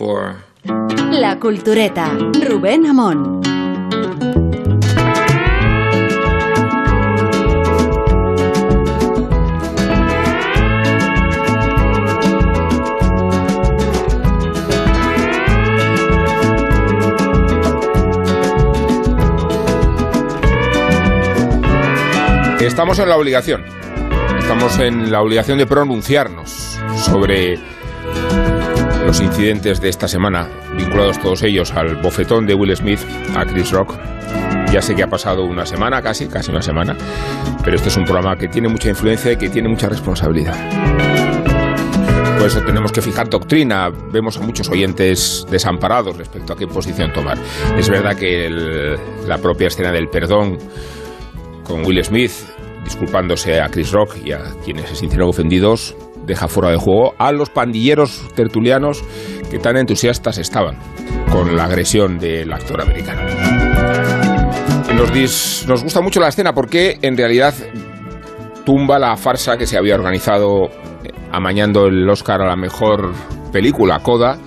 La 0.00 1.40
Cultureta, 1.40 2.08
Rubén 2.46 2.86
Amón. 2.86 3.40
Estamos 22.60 23.00
en 23.00 23.08
la 23.08 23.16
obligación. 23.16 23.64
Estamos 24.38 24.78
en 24.78 25.10
la 25.10 25.20
obligación 25.22 25.58
de 25.58 25.66
pronunciarnos 25.66 26.78
sobre 27.04 27.58
los 29.08 29.22
incidentes 29.22 29.80
de 29.80 29.88
esta 29.88 30.06
semana, 30.06 30.46
vinculados 30.76 31.18
todos 31.18 31.42
ellos 31.42 31.72
al 31.72 31.96
bofetón 31.96 32.46
de 32.46 32.52
Will 32.52 32.76
Smith 32.76 33.00
a 33.34 33.46
Chris 33.46 33.70
Rock. 33.70 33.94
Ya 34.70 34.82
sé 34.82 34.94
que 34.94 35.02
ha 35.02 35.06
pasado 35.06 35.46
una 35.46 35.64
semana, 35.64 36.02
casi, 36.02 36.26
casi 36.26 36.50
una 36.50 36.60
semana, 36.60 36.94
pero 37.64 37.76
este 37.76 37.88
es 37.88 37.96
un 37.96 38.04
programa 38.04 38.36
que 38.36 38.48
tiene 38.48 38.68
mucha 38.68 38.90
influencia 38.90 39.32
y 39.32 39.36
que 39.38 39.48
tiene 39.48 39.66
mucha 39.66 39.88
responsabilidad. 39.88 40.54
Por 42.36 42.48
eso 42.48 42.60
tenemos 42.60 42.92
que 42.92 43.00
fijar 43.00 43.30
doctrina. 43.30 43.88
Vemos 43.88 44.36
a 44.36 44.42
muchos 44.42 44.68
oyentes 44.68 45.46
desamparados 45.50 46.14
respecto 46.18 46.52
a 46.52 46.56
qué 46.58 46.66
posición 46.66 47.10
tomar. 47.10 47.38
Es 47.78 47.88
verdad 47.88 48.14
que 48.14 48.98
la 49.26 49.38
propia 49.38 49.68
escena 49.68 49.90
del 49.90 50.10
perdón 50.10 50.58
con 51.64 51.82
Will 51.86 52.04
Smith 52.04 52.32
disculpándose 52.84 53.58
a 53.58 53.70
Chris 53.70 53.90
Rock 53.90 54.16
y 54.22 54.32
a 54.32 54.42
quienes 54.64 54.90
se 54.90 54.96
sintieron 54.96 55.30
ofendidos, 55.30 55.96
deja 56.28 56.46
fuera 56.46 56.70
de 56.70 56.76
juego 56.76 57.14
a 57.18 57.32
los 57.32 57.50
pandilleros 57.50 58.28
tertulianos 58.36 59.02
que 59.50 59.58
tan 59.58 59.76
entusiastas 59.76 60.38
estaban 60.38 60.76
con 61.32 61.56
la 61.56 61.64
agresión 61.64 62.18
del 62.18 62.52
actor 62.52 62.80
americano. 62.82 63.22
Nos, 65.66 65.82
gusta 65.82 66.00
mucho 66.00 66.20
la 66.20 66.28
escena 66.28 66.52
porque 66.52 66.98
en 67.02 67.16
realidad 67.16 67.54
tumba 68.64 68.98
la 68.98 69.16
farsa 69.16 69.56
que 69.56 69.66
se 69.66 69.78
había 69.78 69.94
organizado 69.94 70.66
eh, 70.66 71.12
amañando 71.32 71.86
el 71.86 72.08
Oscar 72.08 72.42
a 72.42 72.46
la 72.46 72.56
mejor 72.56 73.12
película, 73.52 74.00
Coda, 74.00 74.38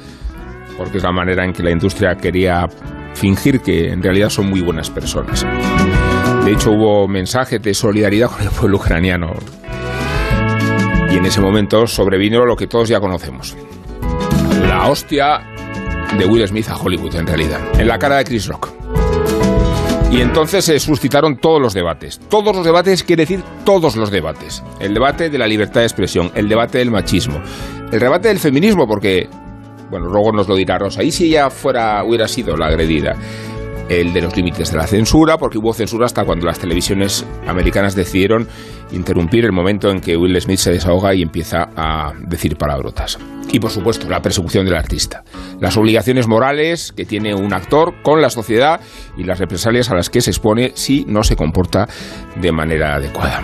porque 0.78 0.98
es 0.98 1.04
la 1.04 1.12
manera 1.12 1.46
en 1.46 1.54
que 1.54 1.64
la 1.64 1.72
industria 1.72 2.16
quería 2.16 2.68
fingir 3.16 3.62
que 3.62 3.92
en 3.92 4.04
realidad 4.04 4.30
son 4.30 4.50
muy 4.50 4.62
buenas 4.62 4.90
personas. 4.90 5.46
De 6.46 6.52
hecho, 6.52 6.72
hubo 6.72 7.08
mensajes 7.08 7.62
de 7.62 7.74
solidaridad 7.74 8.30
con 8.30 8.42
el 8.42 8.50
pueblo 8.50 8.78
ucraniano. 8.78 9.34
Y 11.12 11.18
en 11.18 11.26
ese 11.26 11.42
momento 11.42 11.88
sobrevino 11.88 12.46
lo 12.46 12.56
que 12.56 12.68
todos 12.68 12.88
ya 12.88 13.00
conocemos. 13.00 13.56
La 14.68 14.88
hostia 14.88 15.42
de 16.18 16.26
Will 16.26 16.48
Smith 16.48 16.70
a 16.70 16.78
Hollywood, 16.78 17.16
en 17.16 17.28
realidad. 17.28 17.60
En 17.80 17.88
la 17.88 18.00
cara 18.00 18.18
de 18.18 18.24
Chris 18.24 18.48
Rock. 18.48 18.70
Y 20.12 20.20
entonces 20.20 20.66
se 20.66 20.80
suscitaron 20.80 21.38
todos 21.38 21.62
los 21.62 21.74
debates. 21.74 22.20
Todos 22.30 22.56
los 22.56 22.66
debates 22.66 23.04
quiere 23.04 23.24
decir 23.24 23.42
todos 23.66 23.96
los 23.96 24.12
debates. 24.12 24.62
El 24.80 24.94
debate 24.94 25.30
de 25.30 25.38
la 25.38 25.48
libertad 25.48 25.82
de 25.82 25.88
expresión, 25.88 26.32
el 26.36 26.50
debate 26.50 26.80
del 26.80 26.92
machismo, 26.92 27.42
el 27.92 28.00
debate 28.00 28.28
del 28.28 28.40
feminismo, 28.40 28.88
porque, 28.88 29.30
bueno, 29.90 30.08
luego 30.08 30.34
nos 30.34 30.50
lo 30.50 30.56
dirá 30.56 30.78
Rosa, 30.78 31.02
y 31.02 31.12
si 31.12 31.28
ella 31.28 31.50
fuera, 31.50 32.04
hubiera 32.04 32.28
sido 32.28 32.58
la 32.58 32.68
agredida, 32.68 33.16
el 33.92 34.14
de 34.14 34.22
los 34.22 34.36
límites 34.36 34.72
de 34.72 34.78
la 34.78 34.88
censura, 34.88 35.38
porque 35.38 35.58
hubo 35.58 35.74
censura 35.74 36.06
hasta 36.06 36.24
cuando 36.24 36.46
las 36.46 36.60
televisiones 36.60 37.26
americanas 37.46 37.94
decidieron 37.94 38.48
interrumpir 38.92 39.44
el 39.44 39.52
momento 39.52 39.90
en 39.90 40.00
que 40.00 40.16
Will 40.16 40.40
Smith 40.40 40.60
se 40.60 40.72
desahoga 40.72 41.14
y 41.14 41.22
empieza 41.22 41.70
a 41.76 42.14
decir 42.20 42.56
palabrotas. 42.56 43.20
Y 43.52 43.60
por 43.60 43.70
supuesto, 43.70 44.10
la 44.10 44.22
persecución 44.22 44.66
del 44.66 44.76
artista. 44.76 45.24
Las 45.60 45.76
obligaciones 45.76 46.28
morales 46.28 46.94
que 46.96 47.06
tiene 47.06 47.36
un 47.36 47.54
actor 47.54 47.96
con 48.02 48.22
la 48.22 48.30
sociedad 48.30 48.80
y 49.18 49.26
las 49.26 49.40
represalias 49.40 49.90
a 49.92 49.96
las 49.96 50.10
que 50.10 50.22
se 50.22 50.32
expone 50.32 50.72
si 50.76 51.04
no 51.06 51.24
se 51.24 51.36
comporta 51.36 51.90
de 52.40 52.52
manera 52.54 52.96
adecuada. 52.96 53.44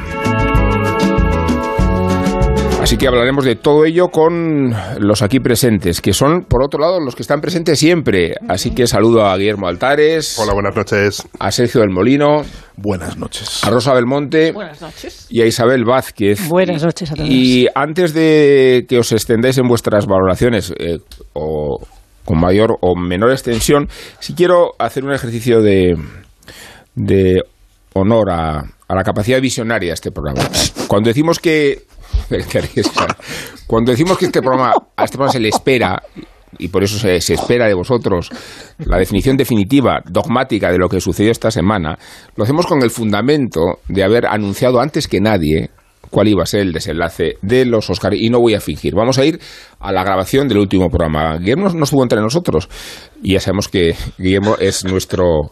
Así 2.87 2.95
que 2.95 3.05
hablaremos 3.05 3.43
de 3.43 3.57
todo 3.57 3.83
ello 3.83 4.07
con 4.07 4.73
los 4.99 5.21
aquí 5.21 5.41
presentes, 5.41 5.99
que 5.99 6.13
son, 6.13 6.45
por 6.45 6.63
otro 6.63 6.79
lado, 6.79 7.01
los 7.01 7.17
que 7.17 7.21
están 7.21 7.41
presentes 7.41 7.77
siempre. 7.77 8.35
Así 8.47 8.71
que 8.71 8.87
saludo 8.87 9.25
a 9.25 9.35
Guillermo 9.35 9.67
Altares. 9.67 10.39
Hola, 10.39 10.53
buenas 10.53 10.73
noches. 10.73 11.27
A 11.37 11.51
Sergio 11.51 11.81
del 11.81 11.89
Molino. 11.89 12.43
Buenas 12.77 13.17
noches. 13.17 13.61
A 13.65 13.71
Rosa 13.71 13.93
Belmonte. 13.93 14.53
Buenas 14.53 14.81
noches. 14.81 15.27
Y 15.29 15.41
a 15.41 15.45
Isabel 15.45 15.83
Vázquez. 15.83 16.47
Buenas 16.47 16.81
noches 16.81 17.11
a 17.11 17.15
todos. 17.15 17.29
Y 17.29 17.67
antes 17.75 18.13
de 18.13 18.85
que 18.87 18.99
os 18.99 19.11
extendáis 19.11 19.57
en 19.57 19.67
vuestras 19.67 20.05
valoraciones, 20.05 20.73
eh, 20.79 20.99
o 21.33 21.85
con 22.23 22.39
mayor 22.39 22.77
o 22.79 22.95
menor 22.95 23.31
extensión, 23.31 23.89
sí 24.19 24.33
quiero 24.33 24.71
hacer 24.79 25.03
un 25.03 25.11
ejercicio 25.11 25.61
de, 25.61 25.93
de 26.95 27.41
honor 27.95 28.31
a, 28.31 28.59
a 28.59 28.95
la 28.95 29.03
capacidad 29.03 29.41
visionaria 29.41 29.89
de 29.89 29.93
este 29.95 30.11
programa. 30.11 30.47
Cuando 30.87 31.09
decimos 31.09 31.39
que 31.39 31.86
cuando 33.67 33.91
decimos 33.91 34.17
que 34.17 34.25
este 34.25 34.41
programa 34.41 34.73
a 34.95 35.03
este 35.03 35.17
programa 35.17 35.33
se 35.33 35.39
le 35.39 35.49
espera 35.49 36.01
y 36.57 36.69
por 36.69 36.83
eso 36.83 36.97
se, 36.97 37.19
se 37.21 37.33
espera 37.33 37.67
de 37.67 37.73
vosotros 37.73 38.29
la 38.79 38.97
definición 38.97 39.37
definitiva, 39.37 40.01
dogmática 40.05 40.71
de 40.71 40.77
lo 40.77 40.89
que 40.89 41.01
sucedió 41.01 41.31
esta 41.31 41.51
semana, 41.51 41.97
lo 42.35 42.43
hacemos 42.43 42.65
con 42.65 42.81
el 42.81 42.89
fundamento 42.89 43.79
de 43.87 44.03
haber 44.03 44.25
anunciado 44.25 44.79
antes 44.79 45.07
que 45.07 45.19
nadie 45.19 45.69
cuál 46.09 46.27
iba 46.27 46.43
a 46.43 46.45
ser 46.45 46.61
el 46.61 46.73
desenlace 46.73 47.37
de 47.41 47.65
los 47.65 47.89
Oscars 47.89 48.15
y 48.17 48.29
no 48.29 48.39
voy 48.39 48.53
a 48.53 48.61
fingir. 48.61 48.95
Vamos 48.95 49.17
a 49.17 49.25
ir 49.25 49.39
a 49.79 49.91
la 49.91 50.03
grabación 50.03 50.47
del 50.47 50.59
último 50.59 50.89
programa. 50.89 51.37
Guillermo 51.37 51.69
no 51.69 51.83
estuvo 51.83 52.03
entre 52.03 52.21
nosotros 52.21 52.69
y 53.21 53.33
ya 53.33 53.39
sabemos 53.39 53.67
que 53.67 53.95
Guillermo 54.17 54.55
es 54.59 54.85
nuestro 54.85 55.51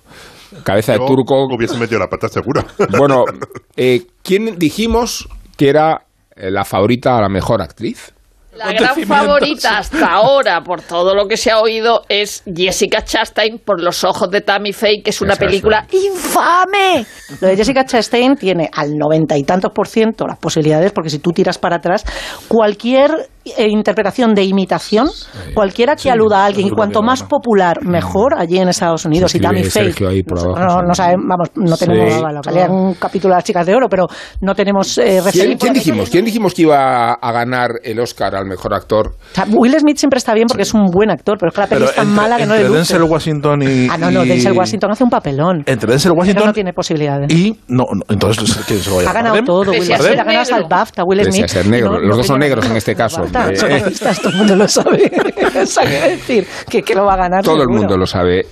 cabeza 0.63 0.93
de 0.93 0.99
turco. 0.99 1.45
Hubiese 1.53 1.77
metido 1.77 1.99
la 1.99 2.07
pata 2.07 2.29
segura. 2.29 2.65
Bueno, 2.97 3.25
eh, 3.77 4.05
¿quién 4.23 4.57
dijimos 4.57 5.27
que 5.57 5.69
era 5.69 6.04
la 6.35 6.66
favorita 6.66 7.18
a 7.18 7.22
la 7.22 7.29
mejor 7.29 7.62
actriz? 7.62 8.13
La 8.56 8.72
gran 8.72 8.96
favorita 9.06 9.79
hasta 9.79 10.13
ahora, 10.13 10.62
por 10.62 10.81
todo 10.81 11.13
lo 11.13 11.28
que 11.28 11.35
se 11.35 11.51
ha 11.51 11.59
oído, 11.59 12.03
es 12.07 12.41
Jessica 12.46 13.03
Chastain 13.03 13.59
por 13.59 13.81
Los 13.81 14.06
ojos 14.06 14.31
de 14.31 14.40
Tammy 14.40 14.72
Faye, 14.72 15.01
que 15.03 15.09
es 15.09 15.22
una 15.22 15.35
película 15.35 15.85
infame. 15.91 17.06
Lo 17.41 17.50
de 17.50 17.57
Jessica 17.57 17.85
Chastain 17.85 18.38
tiene 18.38 18.69
al 18.72 18.96
noventa 18.97 19.38
y 19.38 19.44
tantos 19.44 19.72
por 19.73 19.90
ciento 19.90 20.25
las 20.25 20.40
posibilidades, 20.40 20.94
porque 20.94 21.09
si 21.09 21.19
tú 21.19 21.31
tiras 21.31 21.57
para 21.57 21.78
atrás, 21.78 22.06
cualquier 22.47 23.12
eh, 23.12 23.28
interpretación 23.57 24.33
de 24.33 24.44
imitación, 24.44 25.07
cualquiera 25.53 25.95
que 25.95 26.09
aluda 26.09 26.44
a 26.44 26.45
alguien, 26.45 26.67
y 26.67 26.72
cuanto 26.72 27.01
más 27.01 27.23
popular, 27.23 27.83
mejor 27.83 28.33
allí 28.38 28.57
en 28.57 28.69
Estados 28.69 29.06
Unidos. 29.06 29.31
Se 29.31 29.38
Y 29.38 29.41
Tammy 29.41 29.63
Faye. 29.63 29.85
Sergio 29.91 30.09
ahí 30.09 30.23
por 30.23 30.39
abajo, 30.39 30.59
no, 30.59 30.81
no 30.88 30.95
sabemos, 30.95 31.25
vamos, 31.28 31.50
no 31.55 31.78
tenemos 31.78 32.13
Sí. 32.13 32.22
bueno, 32.22 32.41
salía 32.44 32.69
un 32.69 32.94
capítulo 32.95 33.34
de 33.34 33.38
las 33.38 33.44
chicas 33.44 33.66
de 33.66 33.75
oro, 33.75 33.88
pero 33.89 34.07
no 34.41 34.55
tenemos 34.55 34.97
eh, 34.97 35.03
¿Quién, 35.03 35.23
referencia. 35.25 35.57
quién 35.59 35.73
dijimos? 35.73 36.09
¿Quién 36.09 36.25
dijimos 36.25 36.53
que 36.53 36.61
iba 36.63 37.13
a 37.13 37.31
ganar 37.31 37.72
el 37.84 38.00
Oscar 38.00 38.35
al 38.35 38.45
mejor 38.45 38.73
actor? 38.73 39.07
O 39.31 39.35
sea, 39.35 39.45
Will 39.50 39.78
Smith 39.79 39.97
siempre 39.97 40.17
está 40.17 40.34
bien 40.34 40.47
porque 40.47 40.63
es 40.63 40.73
un 40.73 40.85
buen 40.88 41.09
actor, 41.11 41.38
pero 41.39 41.50
es 41.50 41.55
que 41.55 41.61
la 41.61 41.67
peli 41.67 41.79
Pero 41.81 41.89
es 41.91 41.95
tan 41.95 42.07
entre, 42.07 42.22
mala 42.22 42.38
que 42.38 42.45
no 42.45 42.53
le 42.55 42.61
entre 42.61 42.78
luce. 42.79 42.94
Denzel 42.94 43.11
Washington 43.11 43.61
y. 43.63 43.88
Ah, 43.89 43.97
no, 43.97 44.11
no, 44.11 44.25
y- 44.25 44.29
Denzel 44.29 44.53
Washington 44.53 44.91
hace 44.91 45.03
un 45.03 45.09
papelón. 45.09 45.63
Entre 45.66 45.89
Denzel 45.91 46.11
Pero 46.11 46.19
Washington 46.22 46.45
no 46.47 46.53
tiene 46.53 46.73
posibilidades. 46.73 47.31
y. 47.34 47.51
No, 47.67 47.84
no, 47.94 48.01
entonces, 48.09 48.57
¿quién 48.67 48.79
se 48.79 48.89
lo 48.89 48.97
va 48.97 49.03
a 49.03 49.09
Ha 49.09 49.13
ganado 49.13 49.44
todo, 49.44 49.72
Will 49.72 49.84
Smith. 49.84 50.00
Ha 50.00 50.23
ganado 50.23 50.39
hasta 50.41 50.57
el. 50.57 50.66
BAFTA, 50.69 51.03
Will 51.03 51.23
Smith. 51.31 51.47
ser 51.47 51.67
negro. 51.67 51.91
No, 51.94 52.00
Los 52.00 52.17
dos 52.17 52.28
son 52.28 52.39
negros 52.39 52.66
en 52.66 52.75
este 52.78 52.95
caso. 52.95 53.23
BAFTA, 53.40 53.68
Eh, 53.78 54.16
todo 54.22 54.29
el 54.31 54.35
mundo 54.38 54.56
lo 54.56 54.68
sabe. 54.68 55.12
O 55.62 55.66
sea, 55.66 55.84
quiero 55.85 56.07
decir 56.09 56.46
que, 56.69 56.81
que 56.81 56.94
lo 56.96 57.06
va 57.06 57.13
a 57.13 57.18
ganar 57.18 57.44
Todo 57.44 57.56
el 57.56 57.62
seguro. 57.62 57.78
mundo 57.79 57.97
lo 57.97 58.06
sabe. 58.06 58.46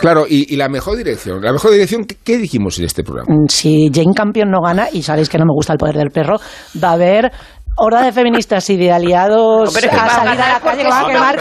Claro, 0.00 0.24
y, 0.28 0.52
y 0.52 0.56
la 0.56 0.68
mejor 0.68 0.96
dirección. 0.96 1.42
La 1.42 1.52
mejor 1.52 1.72
dirección, 1.72 2.04
¿qué, 2.04 2.16
qué 2.24 2.38
dijimos 2.38 2.78
en 2.78 2.84
este 2.86 3.02
programa? 3.04 3.28
Mm, 3.34 3.48
Si 3.48 3.90
Jane 3.92 4.14
Campion 4.14 4.50
no 4.50 4.60
gana, 4.60 4.88
y 4.92 5.02
sabéis 5.02 5.28
que 5.28 5.36
no 5.38 5.44
me 5.44 5.52
gusta 5.54 5.72
el 5.74 5.78
poder 5.78 5.96
del 5.96 6.10
perro, 6.10 6.36
va 6.82 6.90
a 6.90 6.92
haber 6.92 7.30
horda 7.76 8.02
de 8.02 8.12
feministas 8.12 8.68
y 8.70 8.76
de 8.76 8.90
aliados 8.92 9.66
No, 9.66 9.70
pero 9.72 9.86
es 9.86 9.92
que 9.92 10.00
a 10.00 10.04
va 10.04 10.10
salir 10.10 10.40
a 10.40 10.52
la 10.54 10.60
calle 10.60 10.82
que 10.82 10.88
van 10.88 11.04
a 11.04 11.08
quemar 11.08 11.36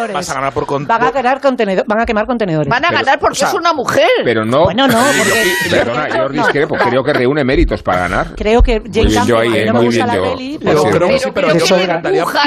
contenedores. 0.00 0.14
Vas 0.14 0.30
a 0.30 0.34
ganar 0.34 0.52
por 0.52 0.66
con- 0.66 0.86
Van 0.86 1.02
a 1.04 1.12
quemar 1.12 1.40
contenedores. 1.40 1.86
Van 1.86 2.00
a 2.00 2.06
quemar 2.06 2.26
contenedores. 2.26 2.68
Van 2.68 2.84
a 2.84 2.88
Pero, 2.88 3.00
ganar 3.00 3.18
porque 3.18 3.32
o 3.32 3.34
sea, 3.34 3.48
es 3.48 3.54
una 3.54 3.72
mujer. 3.72 4.08
Pero 4.24 4.44
no. 4.44 4.64
Bueno, 4.64 4.86
no, 4.88 4.98
porque- 5.18 5.52
perdona, 5.70 6.08
yo 6.08 6.28
discrepo. 6.28 6.76
Creo 6.76 7.02
que 7.02 7.12
reúne 7.12 7.44
méritos 7.44 7.82
para 7.82 8.00
ganar. 8.08 8.34
Creo 8.36 8.62
que 8.62 8.80
Jane 8.92 9.12
Campion, 9.12 9.54
eh, 9.54 9.66
no 9.66 9.72
me 9.74 9.84
gusta 9.86 10.04
bien, 10.04 10.06
la 10.06 10.14
yo- 10.14 10.22
peli, 10.34 10.52
yo 10.52 11.30
pero... 11.34 11.50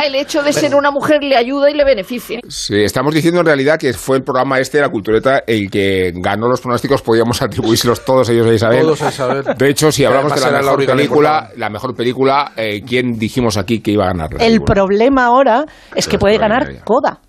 el 0.06 0.16
hecho 0.16 0.44
de 0.44 0.54
ser 0.54 0.76
una 0.76 0.92
mujer 0.92 1.24
le 1.24 1.36
ayuda 1.36 1.70
y 1.70 1.74
le 1.74 1.84
beneficia. 1.86 2.40
Sí, 2.48 2.82
estamos 2.84 3.14
diciendo 3.14 3.40
en 3.42 3.46
realidad 3.46 3.78
que 3.78 3.94
fue 3.94 4.18
el 4.18 4.24
programa 4.24 4.60
este, 4.60 4.80
la 4.82 4.90
cultureta, 4.90 5.44
el 5.48 5.70
que 5.70 6.12
ganó 6.16 6.48
los 6.48 6.62
pronósticos. 6.62 7.02
Podíamos 7.02 7.42
atribuírselos 7.42 8.04
todos 8.06 8.30
ellos 8.30 8.48
a 8.48 8.54
Isabel. 8.54 8.82
Todos 8.82 9.02
a 9.02 9.10
Isabel. 9.10 9.44
De 9.58 9.70
hecho, 9.70 9.92
si 9.92 10.06
hablamos 10.06 10.34
de 10.34 10.42
la 10.42 10.52
mejor 10.62 10.86
película, 10.86 11.50
la 11.58 11.70
mejor 11.70 11.96
película, 11.96 12.52
eh, 12.56 12.82
¿quién 12.88 13.14
dijimos 13.18 13.58
aquí 13.58 13.82
que 13.82 13.92
iba 13.92 14.06
a 14.06 14.08
ganar? 14.08 14.30
El 14.40 14.62
problema 14.62 15.26
ahora 15.26 15.66
es 15.96 16.08
que 16.08 16.18
puede 16.18 16.38
ganar. 16.38 16.84
Coda. 16.84 17.20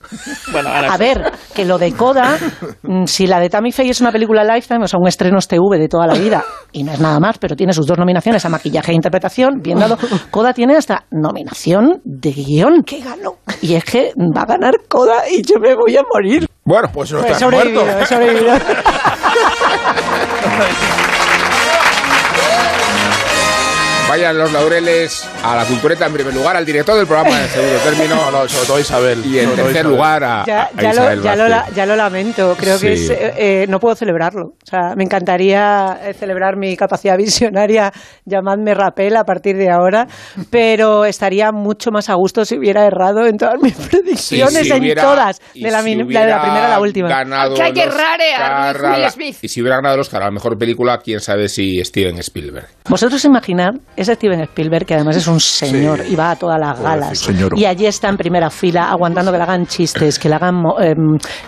Bueno, 0.52 0.68
ahora 0.68 0.94
A 0.94 0.96
sí. 0.96 1.04
ver, 1.04 1.32
que 1.54 1.64
lo 1.64 1.78
de 1.78 1.92
Coda, 1.92 2.36
mm, 2.82 3.04
si 3.06 3.26
la 3.26 3.40
de 3.40 3.48
Tammy 3.50 3.72
Faye 3.72 3.90
es 3.90 4.00
una 4.00 4.12
película 4.12 4.44
Lifetime, 4.44 4.84
o 4.84 4.88
sea, 4.88 4.98
un 5.00 5.08
estreno 5.08 5.38
TV 5.38 5.78
de 5.78 5.88
toda 5.88 6.06
la 6.06 6.14
vida, 6.14 6.44
y 6.72 6.82
no 6.84 6.92
es 6.92 7.00
nada 7.00 7.18
más, 7.20 7.38
pero 7.38 7.56
tiene 7.56 7.72
sus 7.72 7.86
dos 7.86 7.98
nominaciones 7.98 8.44
a 8.44 8.48
maquillaje 8.48 8.92
e 8.92 8.94
interpretación, 8.94 9.60
bien 9.62 9.78
dado, 9.78 9.98
Coda 10.30 10.52
tiene 10.52 10.76
hasta 10.76 11.04
nominación 11.10 12.00
de 12.04 12.32
guion 12.32 12.82
que 12.84 13.00
ganó. 13.00 13.36
Y 13.62 13.74
es 13.74 13.84
que 13.84 14.12
va 14.16 14.42
a 14.42 14.46
ganar 14.46 14.74
Coda 14.88 15.22
y 15.30 15.42
yo 15.42 15.56
me 15.60 15.74
voy 15.74 15.96
a 15.96 16.02
morir. 16.12 16.46
Bueno, 16.64 16.88
Pues 16.92 17.12
no 17.12 17.18
He 17.22 17.30
estás 17.30 17.50
muerto. 17.50 17.84
he 18.00 18.06
sobrevivido. 18.06 18.54
vayan 24.14 24.38
los 24.38 24.52
laureles 24.52 25.28
a 25.42 25.56
la 25.56 25.64
cultureta 25.64 26.06
en 26.06 26.12
primer 26.12 26.32
lugar, 26.32 26.56
al 26.56 26.64
director 26.64 26.96
del 26.96 27.04
programa 27.04 27.36
en 27.42 27.48
segundo 27.48 27.78
término. 27.78 28.14
No, 28.14 28.30
no, 28.30 28.48
sobre 28.48 28.66
todo 28.66 28.78
Isabel. 28.78 29.26
Y 29.26 29.40
en 29.40 29.50
tercer 29.56 29.70
Isabel. 29.72 29.90
lugar 29.92 30.22
a, 30.24 30.44
Ya, 30.46 30.62
a 30.76 30.80
ya 30.82 30.90
Isabel 30.92 31.18
lo, 31.18 31.24
ya, 31.24 31.34
lo, 31.36 31.74
ya 31.74 31.86
lo 31.86 31.96
lamento, 31.96 32.54
creo 32.56 32.78
que 32.78 32.96
Sí. 32.96 33.04
es, 33.06 33.10
eh, 33.10 33.34
eh, 33.36 33.66
no 33.68 33.80
puedo 33.80 33.96
celebrarlo. 33.96 34.50
O 34.62 34.66
sea, 34.70 34.94
me 34.96 35.02
encantaría 35.02 35.98
eh, 36.00 36.14
celebrar 36.14 36.56
mi 36.56 36.76
capacidad 36.76 37.16
visionaria, 37.18 37.92
llamadme 38.24 38.72
Rapel 38.74 39.16
a 39.16 39.24
partir 39.24 39.56
de 39.56 39.68
ahora, 39.68 40.06
pero 40.48 41.04
estaría 41.06 41.50
mucho 41.50 41.90
más 41.90 42.08
a 42.08 42.14
gusto 42.14 42.44
si 42.44 42.56
hubiera 42.56 42.86
errado 42.86 43.26
en 43.26 43.36
todas 43.36 43.60
mis 43.60 43.74
predicciones, 43.74 44.62
si 44.62 44.70
en 44.72 44.80
hubiera- 44.80 45.02
todas, 45.02 45.40
de 45.54 45.70
la, 45.72 45.82
si 45.82 45.94
la 45.96 46.20
de 46.20 46.30
la 46.30 46.40
primera 46.42 46.66
a 46.66 46.68
la 46.68 46.80
última. 46.80 47.08
ganado 47.08 47.56
Que 47.56 47.62
hay 47.62 47.72
que 47.72 47.82
a 47.82 48.72
Will 48.92 49.00
la- 49.02 49.10
Smith. 49.10 49.36
Y 49.42 49.48
si 49.48 49.60
hubiera 49.60 49.76
ganado 49.76 49.96
el 49.96 50.00
Oscar 50.02 50.22
a 50.22 50.26
la 50.26 50.30
mejor 50.30 50.56
película, 50.56 50.98
quién 50.98 51.18
sabe 51.18 51.48
si 51.48 51.82
Steven 51.84 52.16
Spielberg. 52.18 52.68
Vosotros 52.88 53.24
imaginad 53.24 53.72
ese 54.04 54.14
Steven 54.14 54.40
Spielberg, 54.42 54.86
que 54.86 54.94
además 54.94 55.16
es 55.16 55.26
un 55.26 55.40
señor 55.40 56.02
y 56.08 56.14
va 56.16 56.30
a 56.30 56.36
todas 56.36 56.58
las 56.60 56.78
galas, 56.80 57.18
señor. 57.18 57.58
y 57.58 57.64
allí 57.64 57.86
está 57.86 58.08
en 58.08 58.16
primera 58.16 58.50
fila 58.50 58.90
aguantando 58.90 59.32
que 59.32 59.38
le 59.38 59.44
hagan 59.44 59.66
chistes, 59.66 60.18
que 60.18 60.28
le 60.28 60.34
hagan 60.36 60.62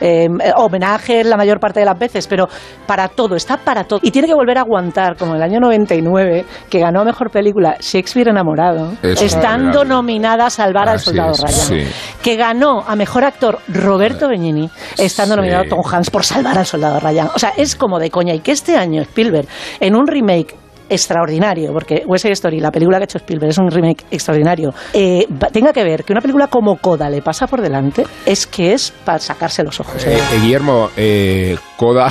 eh, 0.00 0.29
homenajes 0.56 1.26
la 1.26 1.37
mayor 1.37 1.58
parte 1.61 1.81
de 1.81 1.87
las 1.87 1.99
veces, 1.99 2.26
pero 2.26 2.49
para 2.87 3.08
todo, 3.08 3.37
está 3.37 3.56
para 3.56 3.85
todo. 3.85 4.00
Y 4.03 4.11
tiene 4.11 4.29
que 4.29 4.35
volver 4.35 4.58
a 4.58 4.62
aguantar, 4.62 5.17
como 5.17 5.32
en 5.32 5.38
el 5.38 5.43
año 5.43 5.61
99, 5.61 6.44
que 6.69 6.79
ganó 6.81 7.05
Mejor 7.05 7.31
Película 7.31 7.76
Shakespeare 7.81 8.29
Enamorado, 8.29 8.93
Es 9.02 9.23
estando 9.23 9.85
nominada 9.85 10.47
a 10.47 10.50
Salvar 10.50 10.88
al 10.88 11.00
Soldado 11.00 11.32
es, 11.32 11.41
Ryan, 11.43 11.52
sí. 11.87 11.93
que 12.23 12.37
ganó 12.37 12.81
a 12.87 12.97
Mejor 12.97 13.25
Actor 13.25 13.59
Roberto 13.69 14.29
Benigni, 14.29 14.69
estando 14.99 15.35
Sí. 15.35 15.41
nominado 15.41 15.64
Tom 15.69 15.82
Hanks 15.85 16.11
por 16.11 16.25
Salvar 16.25 16.59
al 16.59 16.67
Soldado 16.67 17.00
Ryan. 17.00 17.29
O 17.35 17.38
sea, 17.38 17.52
es 17.56 17.76
como 17.76 17.99
de 17.99 18.11
coña. 18.11 18.35
Y 18.35 18.41
que 18.41 18.52
este 18.52 18.76
año 18.76 19.02
Spielberg, 19.02 19.47
en 19.81 19.94
un 19.94 20.06
remake 20.06 20.55
extraordinario, 20.88 21.73
porque 21.73 22.03
West 22.06 22.27
Story, 22.27 22.61
la 22.61 22.71
película 22.71 22.99
que 22.99 23.03
ha 23.03 23.05
hecho 23.05 23.19
Spielberg, 23.19 23.50
es 23.50 23.59
un 23.59 23.71
remake 23.71 24.05
extraordinario, 24.11 24.73
eh, 24.93 25.27
tenga 25.53 25.73
que 25.73 25.85
ver 25.85 26.05
que 26.05 26.12
una 26.12 26.21
película 26.21 26.47
como 26.49 26.77
Coda 26.77 27.09
le 27.11 27.23
pasa 27.23 27.47
por 27.47 27.61
delante, 27.61 28.05
es 28.25 28.47
que 28.47 28.73
es 28.73 28.93
para 29.05 29.19
sacarse 29.19 29.62
los 29.62 29.81
ojos. 29.81 30.05
¿eh? 30.06 30.15
Eh, 30.15 30.19
eh, 30.33 30.41
Guillermo, 30.41 30.91
eh, 30.97 31.56
Coda. 31.77 32.09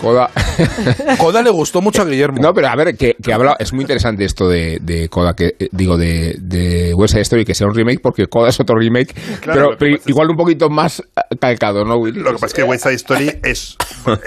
Coda. 0.00 0.30
Coda 1.18 1.42
le 1.42 1.50
gustó 1.50 1.80
mucho 1.80 2.02
a 2.02 2.04
Guillermo. 2.04 2.38
No, 2.40 2.52
pero 2.54 2.68
a 2.68 2.76
ver, 2.76 2.96
que, 2.96 3.16
que 3.22 3.32
habla, 3.32 3.56
es 3.58 3.72
muy 3.72 3.82
interesante 3.82 4.24
esto 4.24 4.48
de, 4.48 4.78
de 4.80 5.08
Coda, 5.08 5.34
que 5.34 5.54
eh, 5.58 5.68
digo, 5.72 5.96
de, 5.96 6.36
de 6.40 6.94
West 6.94 7.12
Side 7.12 7.22
Story, 7.22 7.44
que 7.44 7.54
sea 7.54 7.66
un 7.66 7.74
remake, 7.74 8.00
porque 8.00 8.26
Coda 8.26 8.48
es 8.48 8.58
otro 8.60 8.76
remake, 8.76 9.14
Claro, 9.40 9.76
pero, 9.78 9.96
es- 9.96 10.06
igual 10.06 10.30
un 10.30 10.36
poquito 10.36 10.68
más 10.70 11.00
eh, 11.00 11.36
calcado, 11.38 11.84
¿no, 11.84 11.96
Will? 11.96 12.14
Lo 12.16 12.30
que 12.30 12.34
pasa 12.34 12.46
es 12.46 12.54
que 12.54 12.62
West 12.62 12.82
Side 12.84 12.94
Story 12.94 13.38
es, 13.42 13.76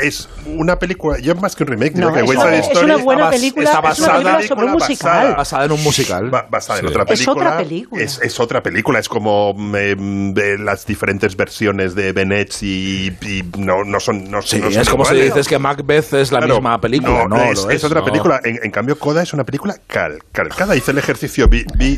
es 0.02 0.30
una 0.46 0.78
película, 0.78 1.18
yo 1.20 1.36
más 1.36 1.56
que 1.56 1.64
un 1.64 1.70
remake, 1.70 1.96
No, 1.96 2.14
que 2.14 2.20
es 2.22 2.26
West 2.30 2.42
una- 2.42 2.50
Side 2.50 2.60
es 2.60 2.68
Story 2.68 2.86
una 2.86 2.98
buena 2.98 3.22
está 3.24 3.30
bas- 3.32 3.40
película, 3.40 3.66
está 3.66 3.80
es 3.80 4.00
una 4.00 4.08
basada- 4.08 4.14
película 4.38 4.48
sobre 4.48 4.66
un 4.66 4.72
musical. 4.74 5.10
basada- 5.28 5.36
Basada 5.36 5.66
en 5.66 5.72
un 5.72 5.84
musical. 5.84 6.30
ba- 6.30 6.48
basada 6.50 6.80
en 6.80 6.86
Sí. 6.86 6.92
otra 6.92 7.04
Es 7.04 7.10
película. 7.10 7.34
otra 7.50 7.58
película. 7.58 8.04
Es, 8.04 8.20
es 8.22 8.40
otra 8.40 8.64
película. 8.64 9.00
Es 9.00 9.10
como 9.10 9.54
mm, 9.56 10.34
de 10.34 10.58
las 10.58 10.86
diferentes 10.86 11.36
versiones 11.36 11.96
de 11.96 12.12
Bennett 12.14 12.54
y, 12.62 13.08
y 13.22 13.44
no, 13.58 13.84
no 13.84 14.00
son. 14.00 14.30
No, 14.30 14.42
Sí, 14.42 14.60
no 14.60 14.72
son 14.72 14.82
es 14.82 14.90
como 14.90 15.06
si 15.06 15.16
dices 15.16 15.48
que 15.48 15.60
Macbeth 15.64 16.14
es 16.14 16.32
la 16.32 16.40
Claro, 16.40 16.56
misma 16.56 16.80
película. 16.82 17.26
No, 17.28 17.38
es, 17.52 17.64
lo 17.64 17.72
es 17.72 17.84
otra 17.84 18.02
no. 18.02 18.06
película. 18.06 18.40
En, 18.44 18.60
en 18.64 18.72
cambio, 18.72 19.00
Coda 19.00 19.24
es 19.24 19.34
una 19.34 19.44
película 19.46 19.76
cal- 19.88 20.20
calcada. 20.32 20.76
Hice 20.76 20.92
el 20.92 20.98
ejercicio, 20.98 21.48
vi, 21.48 21.64
vi, 21.78 21.98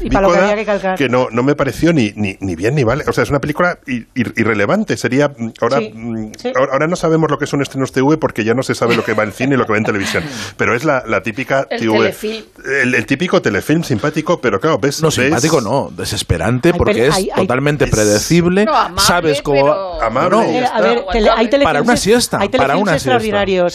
que 0.98 1.10
no, 1.10 1.28
no 1.32 1.44
me 1.44 1.56
pareció 1.56 1.92
ni, 1.94 2.12
ni, 2.16 2.38
ni 2.40 2.56
bien 2.56 2.76
ni 2.76 2.84
vale. 2.84 3.04
O 3.08 3.14
sea, 3.14 3.24
es 3.24 3.30
una 3.30 3.40
película 3.40 3.80
ir- 3.88 4.08
ir- 4.16 4.34
irrelevante. 4.38 4.98
Sería. 4.98 5.30
mm, 5.30 5.52
Ahora, 5.62 5.78
Sí, 5.80 5.92
mm, 5.94 6.32
sí. 6.38 6.52
ahora 6.56 6.74
ahora 6.74 6.88
no 6.88 6.96
sabemos 6.96 7.30
lo 7.32 7.38
que 7.38 7.48
son 7.48 7.62
estrenos 7.62 7.92
TV 7.92 8.18
porque 8.18 8.44
ya 8.44 8.54
no 8.54 8.64
se 8.64 8.76
sabe 8.76 8.96
lo 8.96 9.04
que 9.04 9.14
va 9.14 9.24
en 9.24 9.32
cine 9.32 9.56
y 9.56 9.58
lo 9.58 9.66
que 9.66 9.72
va 9.72 9.78
en 9.78 9.84
televisión. 9.84 10.24
Pero 10.58 10.76
es 10.76 10.84
la, 10.84 11.04
la 11.08 11.22
típica 11.22 11.66
El 11.70 11.80
TV. 11.80 11.98
telefilm. 11.98 12.46
El, 12.82 12.96
el 12.96 13.06
típico 13.06 13.42
telefilm 13.42 13.84
simpático, 13.84 14.40
pero 14.40 14.60
claro, 14.60 14.78
ves. 14.78 15.02
No, 15.02 15.08
ves- 15.08 15.16
simpático 15.16 15.62
no, 15.62 15.90
desesperante 15.96 16.70
Hay 16.72 16.78
porque 16.78 17.08
es 17.08 17.16
hay- 17.16 17.30
totalmente 17.36 17.86
es- 17.86 17.92
predecible. 17.92 18.66
No, 18.66 18.76
amable, 18.76 19.02
sabes 19.02 19.42
cómo 19.42 19.64
pero- 19.64 20.02
Amable. 20.04 20.30
No, 20.30 20.44
y 20.52 20.56
Eh, 20.58 20.66
a 20.72 20.82
ver, 20.82 21.06
tele- 21.12 21.30
hay 21.36 21.48
Para 21.64 21.82
una 21.82 21.98
siesta, 21.98 22.40
hay 22.40 22.50
para 22.50 22.78
una 22.78 22.94
siesta. 23.00 23.10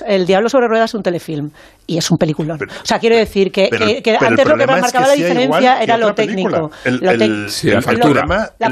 El 0.06 0.26
Diablo 0.26 0.48
sobre 0.48 0.68
ruedas 0.68 0.90
es 0.90 0.94
un 0.94 1.02
telefilm 1.02 1.50
y 1.86 1.98
es 1.98 2.10
un 2.10 2.18
peliculón. 2.18 2.58
Pero- 2.58 2.72
o 2.72 2.84
sea, 2.86 2.98
quiero 2.98 3.16
decir 3.16 3.50
que, 3.50 3.68
pero- 3.70 3.86
que- 3.86 4.02
que 4.02 4.12
pero 4.12 4.18
el 4.20 4.26
antes 4.28 4.46
lo 4.46 4.54
que 4.56 4.62
es 4.76 4.82
marcaba 4.82 5.04
que 5.04 5.10
la 5.10 5.14
diferencia 5.28 5.82
era 5.82 5.96
lo 5.96 6.14
técnico. 6.14 6.70
El- 6.84 6.96
Lo 6.98 7.12
tec- 7.12 7.22
el- 7.22 7.50
Sí, 7.50 7.70
la 7.70 7.82
factura. 7.82 8.24
La 8.58 8.70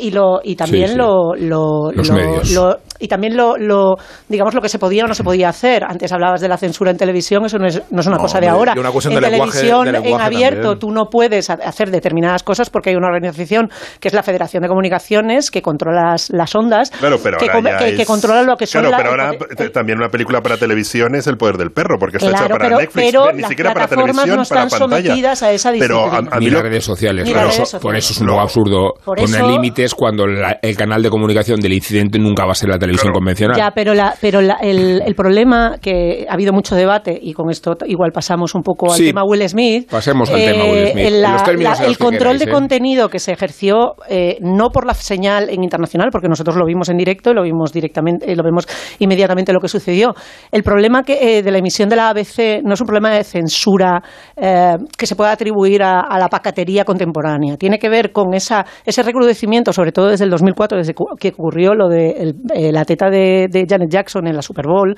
y 0.00 0.10
lo 0.10 0.40
y 0.44 0.56
también 0.56 0.86
Sí, 0.88 0.92
sí. 0.92 0.98
lo, 0.98 1.34
lo- 1.36 1.92
Los 1.92 2.08
lo- 2.08 2.14
medios. 2.14 2.50
lo- 2.52 2.76
y 2.98 3.08
también 3.08 3.34
lo, 3.36 3.56
lo 3.56 3.94
digamos 4.28 4.52
lo 4.54 4.60
que 4.60 4.68
se 4.68 4.78
podía 4.78 5.04
o 5.04 5.06
no 5.06 5.14
se 5.14 5.24
podía 5.24 5.48
hacer. 5.48 5.84
Antes 5.84 6.12
hablabas 6.12 6.40
de 6.40 6.48
la 6.48 6.58
censura 6.58 6.90
en 6.90 6.98
televisión, 6.98 7.44
eso 7.46 7.58
no 7.58 7.66
es, 7.66 7.80
no 7.90 8.00
es 8.00 8.06
una 8.06 8.16
No, 8.16 8.22
cosa 8.22 8.40
de 8.40 8.48
ahora. 8.48 8.74
una 8.76 8.90
en 9.14 9.20
de 9.20 9.30
televisión, 9.30 9.84
de 9.84 9.90
en 10.10 10.20
abierto, 10.20 10.60
también. 10.60 10.78
tú 10.80 10.90
no 10.90 11.04
puedes 11.06 11.48
ha- 11.48 11.54
hacer 11.54 11.90
determinadas 11.90 12.42
cosas 12.42 12.68
porque 12.68 12.90
hay 12.90 12.96
una 12.96 13.06
organización 13.08 13.70
que 14.00 14.08
es 14.08 14.14
la 14.14 14.22
Federación 14.22 14.62
de 14.62 14.68
Comunicaciones 14.68 15.50
que 15.50 15.62
controla 15.62 16.10
las, 16.10 16.30
las 16.30 16.54
ondas, 16.54 16.90
Claro, 16.90 17.18
pero 17.22 17.38
que, 17.38 17.46
ahora 17.46 17.54
come- 17.56 17.70
ya 17.70 17.78
que- 17.78 17.96
que 17.96 18.02
es- 18.02 18.08
controla 18.08 18.42
lo 18.42 18.56
que 18.56 18.66
son 18.66 18.82
Claro, 18.82 18.90
la- 18.90 18.96
pero 18.98 19.10
ahora 19.10 19.30
el- 19.48 19.56
t- 19.56 19.70
también 19.70 19.98
una 19.98 20.08
película 20.10 20.39
para 20.42 20.56
televisión 20.56 21.14
es 21.14 21.26
El 21.26 21.36
poder 21.36 21.56
del 21.56 21.70
perro, 21.70 21.96
porque 21.98 22.16
está 22.18 22.28
hecha 22.30 22.38
Claro, 22.38 22.54
para 22.56 22.68
pero- 22.68 22.80
Netflix, 22.80 23.06
pero 23.12 23.32
ni 23.32 23.42
siquiera 23.44 23.72
para 23.74 23.86
televisión, 23.88 24.36
no 24.36 24.42
están 24.42 24.68
para 24.68 24.80
pantalla. 24.80 25.02
sometidas 25.08 25.42
a 25.42 25.52
esa 25.52 25.72
Pero 25.78 26.04
a, 26.06 26.16
a 26.18 26.38
mí 26.38 26.46
lo- 26.50 26.58
las 26.58 26.62
redes 26.62 26.84
sociales. 26.84 27.28
Eso, 27.28 27.38
redes 27.38 27.76
por 27.80 27.96
eso 27.96 28.12
es 28.12 28.20
un 28.20 28.26
sociales. 28.26 28.30
poco 28.30 28.40
absurdo 28.40 28.92
Por 29.04 29.18
poner 29.18 29.40
eso- 29.40 29.48
límites 29.50 29.94
cuando 29.94 30.26
la- 30.26 30.58
el 30.62 30.76
canal 30.76 31.02
de 31.02 31.10
comunicación 31.10 31.60
del 31.60 31.72
incidente 31.72 32.18
nunca 32.18 32.44
va 32.44 32.52
a 32.52 32.54
ser 32.54 32.68
la 32.68 32.78
televisión 32.78 33.08
Claro. 33.12 33.18
convencional. 33.20 33.56
Ya, 33.56 33.70
pero, 33.74 33.94
la, 33.94 34.14
pero 34.20 34.40
la- 34.40 34.58
el, 34.60 35.02
el 35.04 35.14
problema 35.14 35.76
que 35.80 36.26
ha 36.28 36.34
habido 36.34 36.52
mucho 36.52 36.74
debate 36.74 37.18
y 37.20 37.32
con 37.32 37.50
esto 37.50 37.76
igual 37.86 38.10
pasamos 38.12 38.54
un 38.54 38.62
poco 38.62 38.92
al 38.92 38.98
Sí. 38.98 39.06
tema 39.06 39.22
Will 39.24 39.48
Smith. 39.48 39.84
eh, 39.84 39.86
Pasemos 39.90 40.30
al 40.30 40.36
tema 40.40 40.64
Will 40.64 40.88
Smith, 40.92 41.10
los 41.22 41.80
el 41.80 41.98
control 41.98 42.18
queráis, 42.18 42.38
de 42.40 42.44
¿eh? 42.46 42.52
contenido 42.52 43.08
que 43.08 43.18
se 43.18 43.32
ejerció 43.32 43.94
eh, 44.08 44.38
no 44.40 44.70
por 44.70 44.86
la 44.86 44.94
señal 44.94 45.48
en 45.50 45.62
internacional, 45.62 46.08
porque 46.12 46.28
nosotros 46.28 46.56
lo 46.56 46.64
vimos 46.66 46.88
en 46.88 46.96
directo 46.96 47.30
y 47.30 47.34
lo 47.34 47.42
vimos 47.42 47.72
directamente, 47.72 48.30
eh, 48.30 48.36
lo 48.36 48.42
vemos 48.42 48.66
inmediatamente 48.98 49.52
lo 49.52 49.60
que 49.60 49.68
sucedió. 49.68 50.14
El 50.52 50.62
problema 50.62 51.02
que, 51.02 51.38
eh, 51.38 51.42
de 51.42 51.50
la 51.50 51.58
emisión 51.58 51.88
de 51.88 51.96
la 51.96 52.08
ABC 52.10 52.62
no 52.64 52.74
es 52.74 52.80
un 52.80 52.86
problema 52.86 53.10
de 53.10 53.24
censura 53.24 54.02
eh, 54.36 54.76
que 54.96 55.06
se 55.06 55.16
pueda 55.16 55.32
atribuir 55.32 55.82
a, 55.82 56.00
a 56.00 56.18
la 56.18 56.28
pacatería 56.28 56.84
contemporánea. 56.84 57.56
Tiene 57.56 57.78
que 57.78 57.88
ver 57.88 58.12
con 58.12 58.34
esa, 58.34 58.64
ese 58.84 59.02
recrudecimiento, 59.02 59.72
sobre 59.72 59.92
todo 59.92 60.08
desde 60.08 60.24
el 60.24 60.30
2004, 60.30 60.78
desde 60.78 60.94
que 61.18 61.28
ocurrió 61.28 61.74
lo 61.74 61.88
de 61.88 62.10
el- 62.10 62.34
eh, 62.54 62.72
la 62.72 62.84
teta 62.84 63.08
de 63.10 63.48
Janet 63.68 63.90
Jackson 63.90 64.26
en 64.26 64.36
la 64.36 64.42
Super 64.42 64.66
Bowl. 64.66 64.94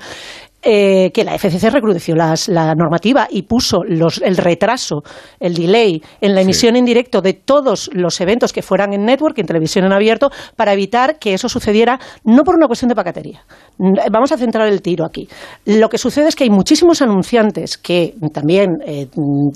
Eh, 0.63 1.11
que 1.13 1.23
la 1.23 1.35
FCC 1.35 1.69
recrudeció 1.69 2.15
las- 2.15 2.47
la 2.47 2.73
normativa 2.75 3.27
y 3.29 3.43
puso 3.43 3.83
los, 3.85 4.21
el 4.21 4.37
retraso, 4.37 5.03
el 5.39 5.53
delay 5.53 6.01
en 6.21 6.35
la 6.35 6.41
emisión 6.41 6.75
en 6.75 6.85
directo 6.85 7.21
de 7.21 7.33
todos 7.33 7.89
los 7.93 8.19
eventos 8.21 8.53
que 8.53 8.61
fueran 8.61 8.93
en 8.93 9.05
network, 9.05 9.37
en 9.39 9.45
televisión 9.45 9.85
en 9.85 9.93
abierto, 9.93 10.29
para 10.55 10.73
evitar 10.73 11.19
que 11.19 11.33
eso 11.33 11.49
sucediera, 11.49 11.99
no 12.23 12.43
por 12.43 12.55
una 12.55 12.67
cuestión 12.67 12.89
de 12.89 12.95
pacatería. 12.95 13.43
Vamos 14.11 14.31
a 14.31 14.37
centrar 14.37 14.67
el 14.67 14.81
tiro 14.81 15.05
aquí. 15.05 15.27
Lo 15.65 15.89
que 15.89 15.97
sucede 15.97 16.29
es 16.29 16.35
que 16.35 16.43
hay 16.45 16.49
muchísimos 16.49 17.01
anunciantes 17.01 17.77
que 17.77 18.13
también, 18.33 18.69
eh, 18.85 19.07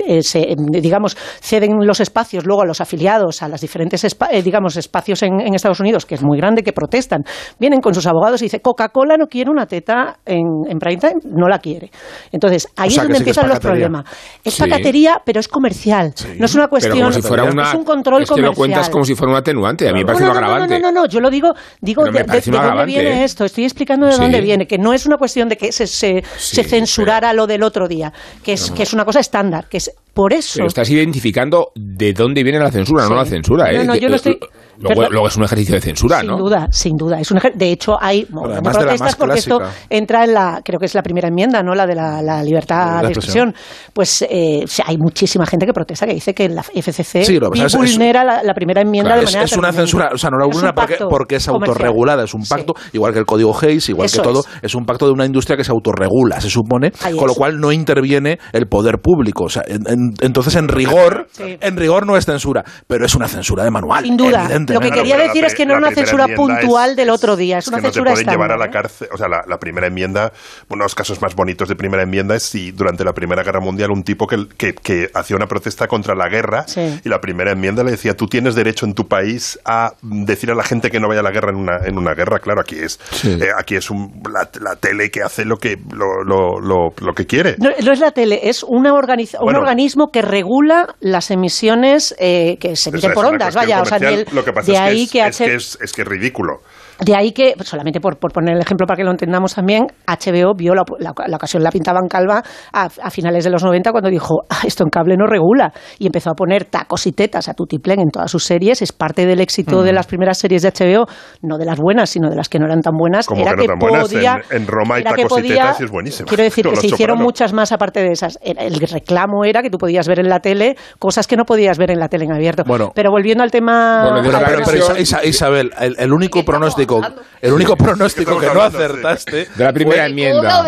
eh, 0.06 0.22
se, 0.24 0.46
digamos, 0.72 1.16
ceden 1.42 1.72
los 1.86 2.00
espacios 2.00 2.46
luego 2.46 2.64
a 2.64 2.66
los 2.66 2.82
afiliados, 2.82 3.42
a 3.44 3.48
los 3.48 3.62
diferentes 3.62 4.04
espa- 4.04 4.30
eh, 4.32 4.42
digamos, 4.42 4.76
espacios 4.78 5.24
en, 5.24 5.40
en 5.40 5.54
Estados 5.54 5.80
Unidos, 5.80 6.06
que 6.06 6.16
es 6.16 6.24
muy 6.24 6.38
grande, 6.38 6.64
que 6.64 6.74
protestan. 6.74 7.24
Vienen 7.60 7.80
con 7.80 7.94
sus 7.94 8.06
abogados 8.08 8.42
y 8.42 8.46
dicen, 8.46 8.60
Coca-Cola 8.64 9.16
no 9.18 9.28
quiere 9.28 9.50
una 9.52 9.66
teta 9.66 10.18
en, 10.26 10.46
en 10.70 10.80
prime 10.80 10.97
no 11.26 11.48
la 11.48 11.60
quiere. 11.60 11.90
Entonces, 12.32 12.68
ahí 12.76 12.90
O 12.90 12.92
sea, 12.92 13.04
es 13.04 13.08
donde 13.08 13.20
sí 13.20 13.24
que 13.26 13.32
es 13.32 13.38
empiezan 13.38 13.50
los 13.50 13.60
problemas. 13.60 14.06
Es 14.44 14.54
Sí. 14.54 14.62
pacatería, 14.62 15.22
pero 15.26 15.40
es 15.40 15.48
comercial. 15.48 16.14
No 16.38 16.46
es 16.46 16.56
una 16.56 16.68
cuestión... 16.68 17.14
si 17.14 17.22
fuera 17.22 17.44
una, 17.44 17.70
es 17.70 17.74
un 17.76 17.84
control 17.84 18.24
es 18.24 18.30
que 18.30 18.34
comercial. 18.36 18.52
lo 18.52 18.56
cuentas 18.56 18.90
como 18.90 19.04
si 19.06 19.16
fuera 19.16 19.32
un 19.32 19.38
atenuante. 19.38 19.88
A 19.88 19.94
mí 19.94 20.00
me 20.00 20.06
parece 20.06 20.24
no, 20.24 20.34
no, 20.34 20.40
no, 20.40 20.46
agravante. 20.48 20.80
No, 20.80 20.92
no, 20.92 21.02
no, 21.02 21.08
yo 21.08 21.20
lo 21.20 21.30
digo, 21.30 21.54
digo 21.82 22.04
de, 22.06 22.24
dónde 22.24 22.86
viene 22.86 23.22
¿eh? 23.22 23.24
esto. 23.24 23.46
Estoy 23.46 23.64
explicando 23.66 24.08
de 24.08 24.18
dónde 24.18 24.42
viene, 24.42 24.66
que 24.68 24.78
no 24.78 24.94
es 24.94 25.06
una 25.06 25.18
cuestión 25.18 25.50
de 25.50 25.58
que 25.58 25.72
se, 25.72 25.88
se, 25.88 26.24
censurara 26.64 27.34
lo 27.34 27.48
del 27.48 27.64
otro 27.64 27.88
día, 27.88 28.12
que 28.44 28.54
es, 28.54 28.72
que 28.72 28.84
es 28.84 28.94
una 28.94 29.06
cosa 29.06 29.20
estándar, 29.20 29.68
que 29.70 29.78
es 29.78 29.92
por 30.14 30.34
eso. 30.34 30.54
Pero 30.56 30.68
estás 30.68 30.90
identificando 30.90 31.72
de 31.76 32.14
dónde 32.14 32.44
viene 32.44 32.60
la 32.60 32.72
censura, 32.72 33.08
no 33.08 33.16
la 33.16 33.26
censura. 33.26 33.72
¿eh? 33.72 33.78
No, 33.78 33.84
no, 33.86 33.96
yo 33.96 34.10
no 34.10 34.16
estoy- 34.16 34.40
luego, 34.80 35.28
es 35.28 35.36
un 35.38 35.44
ejercicio 35.44 35.76
de 35.76 35.82
censura, 35.82 36.20
sin 36.20 36.28
¿no? 36.30 36.38
duda, 36.38 36.68
sin 36.72 36.96
duda. 36.98 37.20
Es 37.20 37.32
un 37.32 37.40
de 37.56 37.72
hecho, 37.72 37.98
hay 38.00 38.26
bueno, 38.30 38.62
protestas 38.62 39.16
porque 39.16 39.40
esto 39.40 39.60
entra 39.90 40.24
en 40.24 40.34
la, 40.34 40.62
creo 40.64 40.80
que 40.80 40.86
es 40.86 40.94
la 40.96 41.02
primera 41.02 41.28
enmienda, 41.28 41.64
¿no? 41.64 41.74
La 41.76 41.86
de 41.88 41.96
la, 41.96 42.22
la 42.22 42.44
libertad 42.44 43.02
La 43.02 43.02
de 43.04 43.08
expresión. 43.14 43.50
expresión. 43.50 43.92
Pues 43.94 44.22
eh, 44.30 44.62
o 44.64 44.68
sea, 44.68 44.86
hay 44.88 44.98
muchísima 44.98 45.46
gente 45.46 45.66
que 45.66 45.74
protesta, 45.74 46.06
que 46.06 46.14
dice 46.14 46.34
que 46.34 46.50
la 46.50 46.64
FCC 46.64 47.24
Sí, 47.24 47.40
lo 47.40 47.50
que 47.50 47.62
pasa 47.62 47.66
es- 47.66 47.74
es- 47.84 47.92
vulnera 47.98 48.24
la, 48.24 48.44
la 48.44 48.54
primera 48.54 48.82
enmienda 48.82 49.10
Claro, 49.10 49.22
de 49.22 49.26
es, 49.26 49.32
manera 49.32 49.46
es 49.46 49.52
una 49.54 49.62
permanente. 49.70 49.82
censura, 49.92 50.10
o 50.14 50.18
sea, 50.18 50.30
no 50.30 50.38
la 50.38 50.46
Es 50.46 50.52
vulnera 50.54 50.74
porque, 50.76 50.98
porque 51.10 51.36
es 51.38 51.48
autorregulada, 51.48 52.24
es 52.24 52.34
un 52.34 52.44
Sí. 52.44 52.50
pacto, 52.50 52.74
igual 52.94 53.14
que 53.14 53.20
el 53.20 53.26
código 53.26 53.58
Hayes, 53.60 53.90
igual 53.90 54.06
Eso 54.06 54.22
que 54.22 54.28
todo, 54.28 54.40
es. 54.42 54.46
es. 54.64 54.76
un 54.76 54.86
pacto 54.86 55.06
de 55.06 55.12
una 55.12 55.26
industria 55.26 55.58
que 55.58 55.64
se 55.64 55.72
autorregula, 55.72 56.40
se 56.42 56.50
supone, 56.50 56.92
Ahí 57.04 57.16
con 57.16 57.26
lo 57.28 57.32
es. 57.34 57.38
cual 57.38 57.60
no 57.60 57.72
interviene 57.72 58.40
el 58.54 58.68
poder 58.68 59.00
público. 59.02 59.46
O 59.46 59.50
sea, 59.50 59.64
en- 59.68 59.88
en- 59.88 60.14
entonces, 60.22 60.56
en 60.56 60.68
rigor, 60.68 61.28
Sí. 61.32 61.58
en 61.60 61.78
rigor 61.78 62.06
no 62.06 62.16
es 62.18 62.26
censura, 62.26 62.64
pero 62.88 63.06
es 63.06 63.16
una 63.16 63.28
censura 63.28 63.64
de 63.64 63.72
manual. 63.72 64.04
Sin 64.04 64.18
duda. 64.18 64.48
Lo 64.74 64.80
que 64.80 64.88
Claro, 64.88 65.02
quería 65.04 65.18
decir 65.18 65.46
es 65.46 65.56
que 65.56 65.66
no 65.66 65.74
era 65.74 65.80
una 65.88 65.92
censura 65.96 66.28
puntual 66.36 66.92
es- 66.92 66.96
del 66.98 67.10
otro 67.10 67.36
día, 67.36 67.58
es 67.60 67.68
una 67.68 67.78
que 67.78 67.84
no 67.84 67.88
censura 67.90 68.12
te 68.12 68.16
pueden 68.16 68.30
llevar 68.30 68.52
a 68.52 68.58
la 68.58 68.70
cárcel. 68.70 69.08
O 69.14 69.18
sea, 69.18 69.28
la, 69.28 69.44
la 69.48 69.58
primera 69.60 69.88
enmienda, 69.88 70.32
uno 70.70 70.80
de 70.84 70.86
los 70.86 70.96
casos 70.96 71.22
más 71.22 71.36
bonitos 71.36 71.68
de 71.70 71.76
primera 71.76 72.04
enmienda 72.04 72.36
es 72.36 72.44
si 72.44 72.72
durante 72.72 73.04
la 73.04 73.14
Primera 73.14 73.44
Guerra 73.44 73.60
Mundial 73.60 73.92
un 73.92 74.04
tipo 74.04 74.28
que, 74.28 74.48
que, 74.58 74.74
que 74.74 75.10
hacía 75.14 75.36
una 75.36 75.48
protesta 75.48 75.88
contra 75.88 76.16
la 76.16 76.28
guerra 76.30 76.66
Sí. 76.68 77.00
y 77.04 77.10
la 77.10 77.20
primera 77.22 77.52
enmienda 77.52 77.84
le 77.84 77.92
decía, 77.92 78.16
tú 78.16 78.28
tienes 78.28 78.56
derecho 78.56 78.86
en 78.86 78.94
tu 78.94 79.08
país 79.08 79.60
a 79.66 79.94
decir 80.02 80.52
a 80.52 80.56
la 80.56 80.64
gente 80.64 80.92
que 80.92 81.00
no 81.00 81.08
vaya 81.08 81.22
a 81.22 81.24
la 81.24 81.32
guerra 81.32 81.50
en 81.52 81.56
una, 81.58 81.78
en 81.86 81.98
una 81.98 82.14
guerra. 82.14 82.40
Claro, 82.40 82.62
aquí 82.62 82.78
es, 82.80 83.00
Sí. 83.12 83.38
eh, 83.42 83.50
aquí 83.58 83.76
es 83.76 83.90
un- 83.90 84.22
la, 84.32 84.50
la 84.62 84.76
tele 84.76 85.10
que 85.12 85.22
hace 85.22 85.46
lo 85.46 85.58
que, 85.58 85.78
lo, 85.92 86.24
lo, 86.24 86.60
lo, 86.60 86.94
lo 87.00 87.14
que 87.14 87.26
quiere. 87.26 87.56
No, 87.60 87.70
no 87.84 87.92
es 87.92 88.00
la 88.00 88.12
tele, 88.12 88.42
es 88.50 88.64
una 88.64 88.94
organiza- 88.94 89.40
un 89.42 89.56
organismo 89.56 90.12
que 90.12 90.22
regula 90.22 90.96
las 91.00 91.32
emisiones 91.32 92.16
eh, 92.20 92.58
que 92.60 92.76
se 92.76 92.90
emiten 92.90 93.14
por 93.14 93.26
ondas. 93.26 93.56
Vaya, 93.56 93.82
o 93.82 93.86
sea, 93.86 94.00
ni 94.00 94.06
el- 94.08 94.28
lo 94.32 94.44
que 94.44 94.54
pasa 94.60 94.72
de 94.72 94.78
es 94.78 94.82
ahí 94.82 95.08
que, 95.08 95.20
es 95.20 95.42
H- 95.42 95.46
que 95.46 95.56
es, 95.56 95.78
es 95.82 95.94
que 95.94 96.02
es 96.02 96.08
ridículo. 96.08 96.62
De 97.00 97.16
ahí 97.16 97.32
que, 97.32 97.54
pues, 97.56 97.70
solamente 97.70 98.00
por, 98.00 98.18
por 98.18 98.32
poner 98.32 98.56
el 98.56 98.62
ejemplo 98.62 98.86
para 98.88 98.98
que 98.98 99.04
lo 99.04 99.12
entendamos 99.12 99.54
también, 99.56 99.86
HBO 100.08 100.54
vio 100.56 100.74
la, 100.74 100.84
la- 101.00 101.14
la 101.28 101.36
ocasión, 101.36 101.64
la 101.64 101.72
pintaban 101.72 102.08
calva 102.08 102.42
a, 102.74 102.88
a 103.02 103.10
finales 103.12 103.44
de 103.44 103.50
los 103.50 103.64
90 103.64 103.92
cuando 103.92 104.10
dijo, 104.10 104.36
"Ah, 104.50 104.62
esto 104.66 104.84
en 104.84 104.90
cable 104.90 105.16
no 105.18 105.28
regula. 105.28 105.72
Y 106.00 106.06
empezó 106.08 106.32
a 106.32 106.34
poner 106.34 106.66
tacos 106.66 107.06
y 107.08 107.12
tetas 107.12 107.48
a 107.50 107.54
tutiplén 107.54 108.00
en 108.00 108.10
todas 108.10 108.32
sus 108.32 108.44
series. 108.44 108.82
Es 108.82 108.92
parte 108.92 109.26
del 109.26 109.40
éxito 109.42 109.82
Mm. 109.82 109.86
de 109.86 109.94
las 109.94 110.08
primeras 110.08 110.38
series 110.38 110.62
de 110.64 110.70
HBO, 110.70 111.06
no 111.42 111.58
de 111.58 111.66
las 111.66 111.80
buenas, 111.80 112.10
sino 112.10 112.30
de 112.30 112.36
las 112.36 112.50
que 112.50 112.60
no 112.60 112.66
eran 112.66 112.82
tan 112.82 112.94
buenas. 112.98 113.28
Como 113.28 113.42
era 113.42 113.52
que 113.52 113.68
no 113.68 113.74
tan 113.74 113.80
buenas. 113.80 114.02
podía, 114.10 114.42
En- 114.50 114.62
en 114.64 114.68
Roma 114.68 114.96
que 114.98 115.04
tacos 115.04 115.24
y 115.24 115.28
podía- 115.28 115.56
tetas 115.64 115.82
y 115.82 115.84
es 115.84 115.92
buenísima. 115.92 116.28
Quiero 116.28 116.44
decir 116.44 116.66
que 116.70 116.76
se 116.78 116.88
hicieron 116.88 117.20
muchas 117.20 117.54
más 117.54 117.72
aparte 117.72 118.00
de 118.02 118.12
esas. 118.12 118.40
El 118.42 118.76
reclamo 118.80 119.46
era 119.46 119.62
que 119.62 119.70
tú 119.70 119.78
podías 119.78 120.08
ver 120.08 120.20
en 120.20 120.30
la 120.30 120.40
tele 120.40 120.76
cosas 121.00 121.28
que 121.28 121.36
no 121.38 121.46
podías 121.46 121.78
ver 121.78 121.92
en 121.92 122.00
la 122.00 122.08
tele 122.10 122.26
en 122.26 122.34
abierto. 122.34 122.64
Bueno. 122.66 122.92
pero 122.96 123.12
volviendo 123.12 123.44
al 123.44 123.52
tema... 123.52 124.02
Bueno, 124.04 124.18
de 124.22 124.30
Pero, 124.30 124.40
la 124.40 124.66
pero- 124.66 125.24
Isabel, 125.28 125.72
el, 125.80 125.96
el 126.00 126.14
único 126.14 126.40
¿De 126.40 126.46
qué 126.46 126.52
estamos 126.52 126.76
pronóstico, 126.88 127.24
el 127.42 127.54
único 127.54 127.76
pronóstico 127.76 128.32
¿De 128.36 128.40
qué 128.42 128.48
que 128.48 128.54
no 128.54 128.62
acertaste 128.62 129.48
De 129.56 129.64
la 129.64 129.74
primera 129.74 130.04
fue- 130.04 130.10
enmienda. 130.10 130.64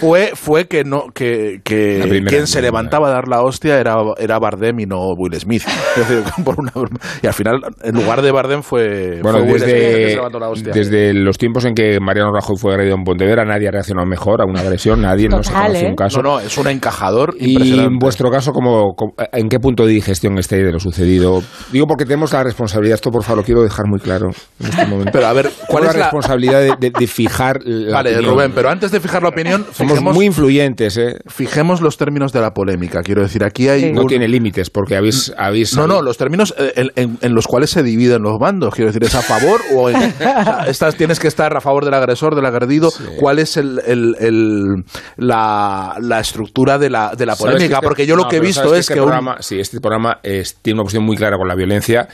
Fue, 0.00 0.32
fue 0.34 0.66
que 0.66 0.84
no 0.84 1.06
que, 1.14 1.60
que 1.64 1.98
quien 2.26 2.46
se 2.46 2.58
enmienda. 2.58 2.60
levantaba 2.60 3.08
a 3.08 3.10
dar 3.12 3.28
la 3.28 3.42
hostia 3.42 3.78
era, 3.78 3.96
era 4.18 4.38
Bardem 4.38 4.80
y 4.80 4.86
no 4.86 4.98
Will 5.16 5.34
Smith. 5.38 5.62
Es 5.96 6.08
decir, 6.08 6.44
por 6.44 6.58
una 6.58 6.72
broma. 6.72 6.98
y 7.22 7.26
al 7.26 7.32
final, 7.34 7.60
en 7.82 7.94
lugar 7.94 8.22
de 8.22 8.30
Bardem 8.32 8.62
fue, 8.62 9.20
Bueno, 9.22 9.38
fue 9.40 9.48
Will 9.52 9.60
Smith 9.60 9.74
el 9.74 9.80
que 9.80 9.92
se 9.92 9.98
desde, 9.98 10.14
levantó 10.16 10.38
la 10.38 10.48
hostia. 10.48 10.72
desde 10.72 11.14
los 11.14 11.38
tiempos 11.38 11.64
en 11.64 11.74
que 11.74 11.98
Mariano 12.00 12.32
Rajoy 12.32 12.56
fue 12.58 12.72
agredido 12.72 12.96
en 12.96 13.04
Pontevedra, 13.04 13.44
nadie 13.44 13.68
ha 13.68 13.70
reaccionado 13.70 14.06
mejor 14.06 14.40
a 14.40 14.44
una 14.44 14.60
agresión, 14.60 15.02
nadie, 15.02 15.28
no 15.28 15.42
se 15.42 15.50
Total, 15.50 15.66
conoce 15.66 15.84
¿eh? 15.86 15.88
un 15.88 15.96
caso. 15.96 16.22
no, 16.22 16.30
no, 16.34 16.40
es 16.40 16.58
un 16.58 16.68
encajador 16.68 17.34
Y 17.38 17.78
en 17.80 17.98
vuestro 17.98 18.30
caso, 18.30 18.52
¿cómo, 18.52 18.94
cómo- 18.96 19.14
¿en 19.32 19.48
qué 19.48 19.58
punto 19.60 19.86
de 19.86 19.92
digestión 19.92 20.38
estáis 20.38 20.64
de 20.64 20.72
lo 20.72 20.80
sucedido? 20.80 21.42
Digo 21.72 21.86
porque 21.86 22.04
tenemos 22.04 22.32
la 22.32 22.42
responsabilidad, 22.42 22.94
esto 22.94 23.10
por 23.10 23.22
favor 23.22 23.38
lo 23.38 23.44
quiero 23.44 23.62
dejar 23.62 23.86
muy 23.86 24.00
claro 24.00 24.30
en 24.60 24.66
este 24.66 24.86
momento. 24.86 25.10
Pero 25.12 25.26
a 25.26 25.32
ver, 25.32 25.50
¿cuál 25.68 25.84
es 25.84 25.94
la 25.96 26.02
responsabilidad 26.04 26.60
de, 26.60 26.74
de- 26.78 26.92
de 26.98 27.06
fijar 27.06 27.60
la 27.64 27.96
Vale, 27.98 28.10
opinión. 28.14 28.34
Rubén, 28.34 28.52
pero 28.54 28.70
antes 28.70 28.90
de 28.90 29.00
fijar 29.00 29.22
la 29.22 29.28
opinión, 29.30 29.64
Somos 29.72 29.92
fijemos, 29.94 30.14
muy 30.14 30.26
influyentes, 30.26 30.96
¿eh? 30.96 31.16
fijemos 31.28 31.80
los 31.80 31.96
términos 31.96 32.32
de 32.32 32.40
la 32.40 32.50
polémica. 32.52 33.02
Quiero 33.02 33.22
decir, 33.22 33.44
aquí 33.44 33.68
hay 33.68 33.80
Sí. 33.84 33.92
No 33.92 34.04
tiene 34.04 34.28
límites, 34.28 34.70
porque 34.70 34.96
habéis... 34.96 35.32
habéis 35.36 35.76
No, 35.76 35.86
no, 35.86 36.02
los 36.02 36.16
términos 36.16 36.54
eh, 36.58 36.72
en, 36.76 36.90
en- 36.96 37.18
en 37.20 37.34
los 37.34 37.46
cuales 37.46 37.70
se 37.70 37.82
dividen 37.82 38.22
los 38.22 38.38
bandos. 38.38 38.74
Quiero 38.74 38.88
decir, 38.90 39.04
¿es 39.04 39.14
a 39.14 39.22
favor 39.22 39.60
o 39.74 39.90
en- 39.90 39.96
o 40.14 40.16
sea, 40.18 40.64
estás, 40.68 40.96
tienes 40.96 41.18
que 41.20 41.28
estar 41.28 41.56
a 41.56 41.60
favor 41.60 41.84
del 41.84 41.94
agresor, 41.94 42.34
del 42.34 42.46
agredido? 42.46 42.90
¿Cuál 43.18 43.38
es 43.38 43.56
el, 43.56 43.80
el- 43.86 44.14
el- 44.20 44.84
la, 45.16 45.96
la 46.00 46.20
estructura 46.20 46.78
de 46.78 46.90
la, 46.90 47.12
de 47.16 47.26
la 47.26 47.36
polémica? 47.36 47.76
este- 47.76 47.86
Porque 47.86 48.06
yo 48.06 48.16
lo 48.16 48.24
no, 48.24 48.28
que 48.28 48.36
he 48.36 48.40
visto 48.40 48.74
es 48.74 48.80
este 48.80 48.94
que 48.94 49.00
un- 49.00 49.06
programa, 49.06 49.36
sí, 49.40 49.58
este 49.60 49.80
programa 49.80 50.18
es- 50.22 50.56
tiene 50.62 50.76
una 50.78 50.84
cuestión 50.84 51.04
muy 51.04 51.16
clara 51.16 51.36
con 51.36 51.48
la 51.48 51.54
violencia 51.54 52.08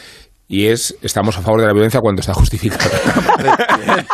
y 0.53 0.67
es 0.67 0.97
estamos 1.01 1.39
a 1.39 1.43
favor 1.43 1.61
de 1.61 1.69
la 1.69 1.73
violencia 1.73 2.01
cuando 2.01 2.19
está 2.21 2.35
justificada. 2.35 2.91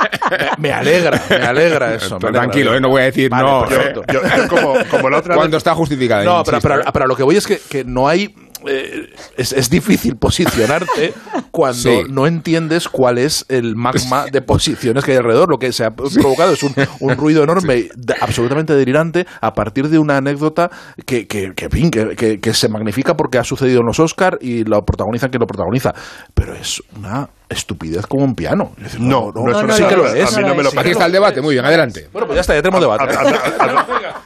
me 0.58 0.70
alegra, 0.70 1.18
me 1.30 1.36
alegra 1.36 1.94
eso. 1.94 2.18
me 2.20 2.28
alegra. 2.28 2.42
Tranquilo, 2.42 2.74
¿eh? 2.74 2.80
no 2.80 2.90
voy 2.90 3.00
a 3.00 3.04
decir 3.06 3.30
Vale, 3.30 3.48
no. 3.48 3.68
Yo, 3.70 4.20
yo 4.20 4.48
como, 4.48 4.74
como 4.90 5.08
la 5.08 5.18
otra 5.18 5.30
vez- 5.34 5.38
Cuando 5.38 5.56
está 5.56 5.74
justificada. 5.74 6.24
No, 6.24 6.42
pero, 6.44 6.60
pero- 6.60 6.80
¿eh? 6.82 7.08
lo 7.08 7.16
que 7.16 7.22
voy 7.22 7.36
es 7.36 7.46
que, 7.46 7.58
que 7.58 7.84
no 7.84 8.06
hay. 8.06 8.34
Eh, 8.68 9.08
es, 9.36 9.52
es 9.52 9.70
difícil 9.70 10.16
posicionarte 10.16 11.14
cuando 11.50 11.76
Sí. 11.76 12.02
no 12.10 12.26
entiendes 12.26 12.88
cuál 12.88 13.18
es 13.18 13.44
el 13.48 13.76
magma 13.76 14.26
de 14.32 14.42
posiciones 14.42 15.04
que 15.04 15.12
hay 15.12 15.18
alrededor. 15.18 15.48
Lo 15.50 15.58
que 15.58 15.72
se 15.72 15.84
ha 15.84 15.90
provocado 15.90 16.52
es 16.52 16.62
un, 16.62 16.74
un 17.00 17.16
ruido 17.16 17.42
enorme, 17.42 17.88
de- 17.96 18.14
absolutamente 18.20 18.74
delirante, 18.74 19.26
a 19.40 19.52
partir 19.52 19.88
de 19.88 19.98
una 19.98 20.16
anécdota 20.18 20.70
que, 21.06 21.26
que, 21.26 21.52
que, 21.54 21.68
que, 21.68 22.16
que- 22.16 22.40
que 22.40 22.54
se 22.54 22.68
magnifica 22.68 23.14
porque 23.16 23.38
ha 23.38 23.44
sucedido 23.44 23.80
en 23.80 23.86
los 23.86 23.98
Oscar 24.00 24.38
y 24.40 24.64
lo 24.64 24.82
protagonizan 24.82 25.30
quien 25.30 25.40
lo 25.40 25.46
protagoniza. 25.46 25.92
Pero 26.34 26.54
es 26.54 26.82
una 26.96 27.28
estupidez 27.48 28.06
como 28.06 28.24
un 28.24 28.34
piano. 28.34 28.72
Decir, 28.76 29.00
No, 29.00 29.30
no, 29.34 29.42
no, 29.44 29.50
es 29.50 29.56
no, 29.58 29.64
una 29.64 29.74
sí 29.74 29.84
que 29.84 29.96
lo 29.96 30.04
estupidez. 30.06 30.28
es. 30.28 30.36
A 30.36 30.40
mí 30.40 30.48
no 30.48 30.54
me 30.54 30.62
lo 30.62 30.70
Aquí 30.80 30.90
está 30.90 31.06
el 31.06 31.12
debate, 31.12 31.40
muy 31.40 31.54
bien, 31.54 31.64
adelante. 31.64 32.08
Bueno, 32.12 32.26
pues 32.26 32.36
ya 32.36 32.40
está, 32.40 32.54
ya 32.54 32.62
tenemos 32.62 32.80
debate. 32.80 33.14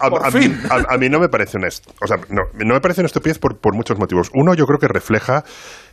A, 0.01 0.97
mí 0.99 1.09
no 1.09 1.19
me 1.21 1.29
parece 1.29 1.59
una 1.59 1.69
o 1.69 2.07
sea, 2.07 2.17
no, 2.31 2.43
no 2.55 2.75
me 2.75 2.81
parece 2.81 3.01
una 3.03 3.07
estupidez 3.07 3.39
por, 3.39 3.59
por 3.59 3.75
muchos 3.75 3.99
motivos. 3.99 4.31
Uno, 4.35 4.55
yo 4.55 4.65
creo 4.65 4.79
que 4.79 4.89
refleja 4.89 5.45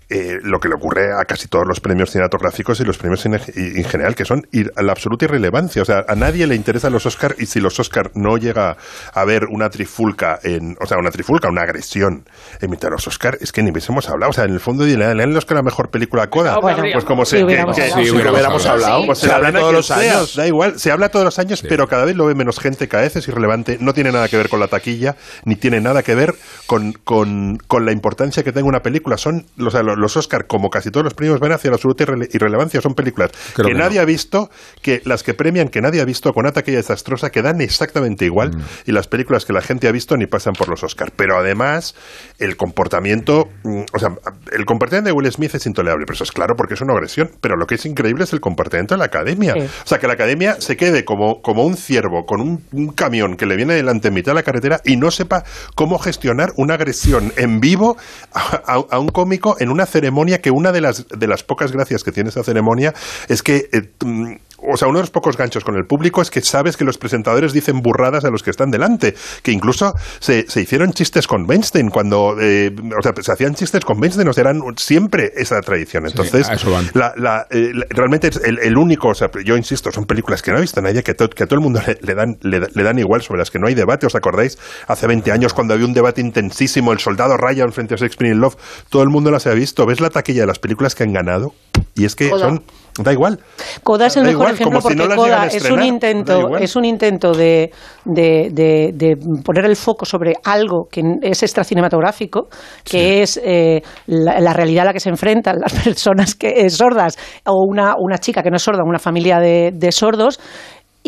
eh, 0.09 0.37
lo 0.41 0.59
que 0.59 0.69
le 0.69 0.75
ocurre 0.75 1.11
a 1.13 1.25
casi 1.25 1.47
todos 1.47 1.65
los 1.67 1.79
premios 1.79 2.11
cinematográficos 2.11 2.79
y 2.79 2.83
los 2.85 2.97
premios 2.97 3.25
en, 3.25 3.37
general, 3.83 4.15
que 4.15 4.25
son 4.25 4.43
ir- 4.53 4.71
la 4.81 4.91
absoluta 4.91 5.25
irrelevancia. 5.25 5.81
O 5.81 5.85
sea, 5.85 6.05
a 6.07 6.15
nadie 6.15 6.47
le 6.47 6.55
interesan 6.55 6.93
los 6.93 7.05
Oscar 7.05 7.35
y 7.37 7.45
si 7.47 7.59
los 7.59 7.79
Oscar 7.79 8.11
no 8.15 8.37
llega 8.37 8.77
a 9.13 9.25
ver 9.25 9.45
una 9.49 9.69
trifulca, 9.69 10.39
en, 10.43 10.77
o 10.79 10.85
sea, 10.85 10.97
una 10.97 11.11
trifulca, 11.11 11.49
una 11.49 11.61
agresión 11.63 12.25
en 12.61 12.69
mitad 12.69 12.87
de 12.87 12.93
los 12.93 13.07
Oscar, 13.07 13.37
es 13.41 13.51
que 13.51 13.61
ni 13.63 13.71
hubiésemos 13.71 14.07
hablado. 14.09 14.29
O 14.29 14.33
sea, 14.33 14.45
en 14.45 14.51
el 14.53 14.59
fondo, 14.59 14.85
le 14.85 14.95
dan 14.95 15.19
el 15.19 15.35
Oscar 15.35 15.57
a 15.57 15.59
la 15.59 15.63
mejor 15.63 15.89
película 15.89 16.23
a 16.23 16.29
Coda. 16.29 16.57
Bueno, 16.59 16.83
pues 16.93 17.05
como 17.05 17.25
sí 17.25 17.31
se... 17.31 17.37
que- 17.37 17.43
hubiéramos 17.45 17.75
que- 17.75 17.83
hablado. 17.83 18.01
Hubiéramos 18.15 18.65
hablado. 18.65 19.05
pues 19.05 19.17
se, 19.19 19.27
Se 19.27 19.33
habla 19.33 19.47
habla 19.49 19.59
todos 19.59 19.73
los 19.73 19.91
años. 19.91 20.35
Da 20.35 20.47
igual, 20.47 20.79
se 20.79 20.91
habla 20.91 21.09
todos 21.09 21.25
los 21.25 21.39
años, 21.39 21.61
pero 21.67 21.87
cada 21.87 22.05
vez 22.05 22.15
lo 22.15 22.25
ve 22.25 22.35
menos 22.35 22.59
gente, 22.59 22.87
cada 22.87 23.03
vez 23.03 23.15
es 23.15 23.27
irrelevante, 23.27 23.77
no 23.81 23.93
tiene 23.93 24.11
nada 24.11 24.27
que 24.29 24.37
ver 24.37 24.49
con 24.49 24.59
la 24.59 24.67
taquilla, 24.67 25.15
ni 25.45 25.55
tiene 25.55 25.81
nada 25.81 26.03
que 26.03 26.15
ver 26.15 26.33
con, 26.65 26.93
con, 26.93 27.57
con 27.67 27.85
la 27.85 27.91
importancia 27.91 28.43
que 28.43 28.51
tenga 28.51 28.67
una 28.67 28.81
película. 28.81 29.17
Son, 29.17 29.45
o 29.59 29.69
sea, 29.69 29.83
los, 29.83 29.96
los 29.97 30.15
Oscar, 30.17 30.47
como 30.47 30.69
casi 30.69 30.91
todos 30.91 31.03
los 31.03 31.13
premios, 31.13 31.39
van 31.39 31.51
hacia 31.51 31.69
la 31.71 31.75
absoluta 31.75 32.05
irrele- 32.05 32.29
irrelevancia. 32.33 32.81
Son 32.81 32.93
películas 32.93 33.31
Creo 33.53 33.67
que, 33.67 33.73
que 33.73 33.79
nadie 33.79 33.97
no. 33.97 34.01
ha 34.03 34.05
visto, 34.05 34.49
que 34.81 35.01
las 35.05 35.23
que 35.23 35.33
premian 35.33 35.69
que 35.69 35.81
nadie 35.81 36.01
ha 36.01 36.05
visto 36.05 36.31
con 36.33 36.45
una 36.45 36.51
taquilla 36.53 36.77
desastrosa, 36.77 37.29
que 37.31 37.41
dan 37.41 37.61
exactamente 37.61 38.25
igual, 38.25 38.51
Mm. 38.55 38.61
y 38.85 38.91
las 38.91 39.07
películas 39.07 39.45
que 39.45 39.53
la 39.53 39.61
gente 39.61 39.87
ha 39.87 39.91
visto 39.91 40.15
ni 40.17 40.25
pasan 40.27 40.53
por 40.53 40.69
los 40.69 40.83
Oscar. 40.83 41.11
Pero 41.15 41.37
además, 41.37 41.95
el 42.39 42.55
comportamiento, 42.57 43.49
mm, 43.63 43.81
o 43.93 43.99
sea, 43.99 44.09
el 44.51 44.65
comportamiento 44.65 45.07
de 45.09 45.13
Will 45.13 45.31
Smith 45.31 45.55
es 45.55 45.65
intolerable, 45.65 46.05
pero 46.05 46.15
eso 46.15 46.23
es 46.23 46.31
claro 46.31 46.55
porque 46.55 46.75
es 46.75 46.81
una 46.81 46.93
agresión. 46.93 47.31
Pero 47.41 47.55
lo 47.57 47.65
que 47.65 47.75
es 47.75 47.85
increíble 47.85 48.23
es 48.23 48.33
el 48.33 48.39
comportamiento 48.39 48.93
de 48.93 48.99
la 48.99 49.05
academia. 49.05 49.53
Sí. 49.53 49.59
O 49.61 49.87
sea, 49.87 49.97
que 49.99 50.07
la 50.07 50.13
academia 50.13 50.61
se 50.61 50.77
quede 50.77 51.03
como, 51.03 51.41
como 51.41 51.63
un 51.65 51.75
ciervo 51.75 52.25
con 52.25 52.39
un, 52.41 52.63
un 52.71 52.89
camión 52.93 53.35
que 53.35 53.45
le 53.47 53.55
viene 53.55 53.73
delante 53.73 54.09
en 54.09 54.13
mitad 54.13 54.31
de 54.33 54.35
la 54.35 54.43
carretera 54.43 54.79
y 54.85 54.95
no 54.97 55.09
sepa 55.09 55.43
cómo 55.75 55.97
gestionar 55.97 56.53
una 56.55 56.75
agresión 56.75 57.33
en 57.37 57.59
vivo 57.59 57.97
a, 58.33 58.61
a- 58.67 58.85
a 58.95 58.99
un 58.99 59.09
cómico 59.09 59.55
en 59.59 59.69
una 59.69 59.86
ceremonia 59.87 60.41
que 60.41 60.51
una 60.51 60.71
de 60.71 60.81
las, 60.81 61.07
de 61.07 61.27
las 61.27 61.43
pocas 61.43 61.71
gracias 61.71 62.03
que 62.03 62.11
tiene 62.11 62.29
esa 62.29 62.43
ceremonia 62.43 62.93
es 63.27 63.41
que... 63.41 63.69
eh, 63.71 63.89
mm, 64.03 64.33
o 64.57 64.75
sea, 64.77 64.87
uno 64.87 64.97
de 64.99 65.03
los 65.03 65.09
pocos 65.11 65.37
ganchos 65.37 65.63
con 65.63 65.75
el 65.75 65.85
público 65.85 66.21
es 66.21 66.29
que 66.31 66.41
sabes 66.41 66.77
que 66.77 66.83
los 66.83 66.97
presentadores 66.97 67.53
dicen 67.53 67.81
burradas 67.81 68.25
a 68.25 68.29
los 68.29 68.43
que 68.43 68.49
están 68.49 68.71
delante. 68.71 69.15
Que 69.43 69.51
incluso 69.51 69.93
se, 70.19 70.49
se 70.49 70.61
hicieron 70.61 70.93
chistes 70.93 71.27
con 71.27 71.47
Weinstein 71.49 71.89
cuando. 71.89 72.35
eh, 72.39 72.73
o 72.97 73.01
sea, 73.01 73.13
se 73.21 73.31
hacían 73.31 73.55
chistes 73.55 73.85
con 73.85 73.99
Weinstein, 74.01 74.27
o 74.27 74.33
sea, 74.33 74.41
eran 74.41 74.61
siempre 74.77 75.31
esa 75.35 75.61
tradición. 75.61 76.05
Entonces, 76.07 76.47
la- 76.93 77.13
la- 77.17 77.47
eh, 77.51 77.71
la- 77.73 77.85
realmente 77.89 78.27
es 78.29 78.37
el, 78.43 78.59
el 78.59 78.77
único, 78.77 79.09
o 79.09 79.15
sea, 79.15 79.29
yo 79.45 79.55
insisto, 79.57 79.91
son 79.91 80.05
películas 80.05 80.41
que 80.41 80.51
no 80.51 80.57
ha 80.57 80.61
visto 80.61 80.81
nadie, 80.81 81.03
que, 81.03 81.13
to- 81.13 81.29
que 81.29 81.43
a 81.43 81.45
todo 81.47 81.55
el 81.55 81.61
mundo 81.61 81.81
le, 81.85 81.97
le 82.01 82.15
dan, 82.15 82.37
le, 82.41 82.59
da- 82.59 82.67
le 82.73 82.83
dan 82.83 82.97
igual, 82.99 83.21
sobre 83.21 83.39
las 83.39 83.51
que 83.51 83.59
no 83.59 83.67
hay 83.67 83.75
debate. 83.75 84.05
¿Os 84.07 84.15
acordáis? 84.15 84.57
Hace 84.87 85.07
20 85.07 85.31
años, 85.31 85.53
cuando 85.53 85.73
había 85.73 85.85
un 85.85 85.93
debate 85.93 86.21
intensísimo, 86.21 86.91
el 86.93 86.99
soldado 86.99 87.37
Ryan 87.37 87.71
frente 87.71 87.93
a 87.93 87.97
Shakespeare 87.97 88.33
in 88.33 88.39
Love, 88.41 88.55
todo 88.89 89.03
el 89.03 89.09
mundo 89.09 89.31
las 89.31 89.45
ha 89.47 89.53
visto. 89.53 89.85
¿Ves 89.85 89.99
la 90.01 90.09
taquilla 90.09 90.41
de 90.41 90.47
las 90.47 90.59
películas 90.59 90.95
que 90.95 91.03
han 91.03 91.13
ganado? 91.13 91.53
Y 91.97 92.05
es 92.05 92.15
que 92.15 92.29
Coda. 92.29 92.49
son... 92.49 92.63
Da 92.99 93.13
igual. 93.13 93.39
Coda 93.83 94.07
es 94.07 94.17
el 94.17 94.23
Da 94.23 94.29
mejor 94.29 94.41
igual, 94.47 94.55
ejemplo 94.55 94.81
si 94.81 94.83
porque 94.87 94.95
no 94.95 95.05
las 95.05 95.17
Coda 95.17 95.45
es 95.45 95.53
un 95.53 95.57
estrenar, 95.57 95.85
intento, 95.85 96.57
es 96.57 96.75
un 96.75 96.83
intento 96.85 97.31
de, 97.31 97.71
de, 98.05 98.49
de- 98.51 98.91
de 98.91 99.15
poner 99.43 99.65
el 99.65 99.75
foco 99.75 100.03
sobre 100.03 100.33
algo 100.43 100.87
que 100.91 101.03
es 101.21 101.43
extracinematográfico, 101.43 102.47
que 102.83 103.21
es 103.21 103.39
eh, 103.43 103.83
la, 104.07 104.39
la 104.39 104.51
realidad 104.51 104.81
a 104.81 104.85
la 104.87 104.93
que 104.93 104.99
se 104.99 105.09
enfrentan 105.09 105.57
las 105.59 105.73
personas 105.83 106.33
que 106.33 106.47
eh, 106.49 106.69
sordas 106.71 107.19
o 107.45 107.63
una, 107.69 107.93
una 107.99 108.17
chica 108.17 108.41
que 108.41 108.49
no 108.49 108.55
es 108.55 108.63
sorda, 108.63 108.81
una 108.83 108.97
familia 108.97 109.37
de 109.39 109.91
sordos. 109.91 110.39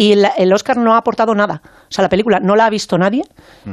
Y 0.01 0.15
la- 0.15 0.29
el 0.37 0.53
Oscar 0.53 0.77
no 0.77 0.93
ha 0.93 0.97
aportado 0.97 1.35
nada. 1.35 1.61
O 1.65 1.91
sea, 1.91 2.03
la 2.03 2.09
película 2.09 2.39
no 2.39 2.55
la 2.55 2.67
ha 2.67 2.69
visto 2.69 2.97
nadie, 2.97 3.23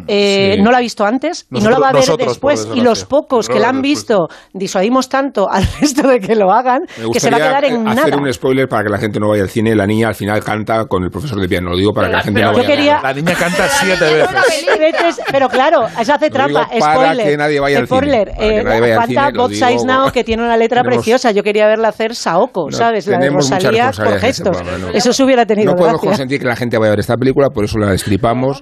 eh, 0.08 0.54
Sí. 0.56 0.62
no 0.62 0.72
la 0.72 0.78
ha 0.78 0.80
visto 0.80 1.04
antes 1.04 1.46
y 1.52 1.60
no 1.60 1.70
la 1.70 1.78
Nosotros- 1.78 1.82
va 1.84 1.88
a 1.88 1.92
ver 1.92 2.00
nosotros, 2.00 2.28
después. 2.30 2.68
Y 2.74 2.80
los 2.80 3.04
pocos 3.04 3.46
que 3.48 3.54
No, 3.54 3.60
la 3.60 3.68
han 3.68 3.82
después. 3.82 3.90
visto 3.90 4.28
disuadimos 4.52 5.08
tanto 5.08 5.48
al 5.48 5.62
resto 5.80 6.08
de 6.08 6.18
que 6.18 6.34
lo 6.34 6.50
hagan 6.50 6.80
que 7.12 7.20
se 7.20 7.30
va 7.30 7.36
a 7.36 7.40
quedar 7.40 7.64
en 7.66 7.86
hacer 7.86 8.10
nada. 8.10 8.16
un 8.22 8.32
spoiler 8.32 8.68
para 8.68 8.82
que 8.84 8.88
la 8.90 8.98
gente 8.98 9.20
no 9.20 9.28
vaya 9.28 9.42
al 9.44 9.50
cine. 9.50 9.76
La 9.76 9.86
niña 9.86 10.08
al 10.08 10.14
final 10.16 10.42
canta 10.42 10.86
con 10.86 11.04
el 11.04 11.10
profesor 11.10 11.38
de 11.40 11.48
piano. 11.48 11.70
Lo 11.70 11.76
digo 11.76 11.92
para 11.92 12.08
que 12.08 12.12
la 12.14 12.22
gente 12.22 12.40
Pero 12.40 12.50
no 12.52 12.56
vaya 12.58 12.68
a 12.68 12.70
quería- 12.76 13.00
La 13.02 13.12
niña 13.12 13.34
canta 13.34 13.68
siete 13.68 14.04
veces. 14.04 15.20
pero 15.30 15.48
claro, 15.48 15.86
eso 16.00 16.12
hace 16.14 16.30
trampa. 16.30 16.68
para 16.80 16.94
Spoiler. 16.94 17.26
que 17.26 17.36
nadie 17.36 17.60
vaya 17.60 17.78
al 17.78 17.86
cine. 17.86 17.98
Spoiler. 17.98 18.28
Para 18.28 18.38
que 18.40 18.56
Eh, 18.58 18.62
nadie 18.64 18.80
vaya 18.80 18.94
al 18.94 19.00
canta 19.00 19.06
cine, 19.26 19.32
lo 19.36 19.42
God 19.42 19.50
digo, 19.50 19.66
Size 19.68 19.86
Now, 19.86 20.10
que 20.10 20.24
tiene 20.24 20.42
una 20.42 20.56
letra 20.56 20.82
Tenemos- 20.82 20.96
preciosa. 21.04 21.30
Yo 21.30 21.42
quería 21.42 21.66
verla 21.66 21.88
hacer 21.88 22.14
Saoko, 22.14 22.68
No, 22.70 22.76
¿sabes? 22.76 23.06
La 23.06 23.18
de 23.18 23.30
Rosalía 23.30 23.90
por 23.92 24.18
gestos. 24.18 24.56
Eso 24.94 25.12
se 25.12 25.22
hubiera 25.22 25.44
tenido 25.46 25.72
No 25.74 25.76
consentir 26.16 26.40
que 26.40 26.46
la 26.46 26.56
gente 26.56 26.78
vaya 26.78 26.88
a 26.88 26.92
ver 26.92 27.00
esta 27.00 27.16
película, 27.16 27.48
por 27.50 27.64
eso 27.64 27.78
la 27.78 27.90
destripamos 27.90 28.58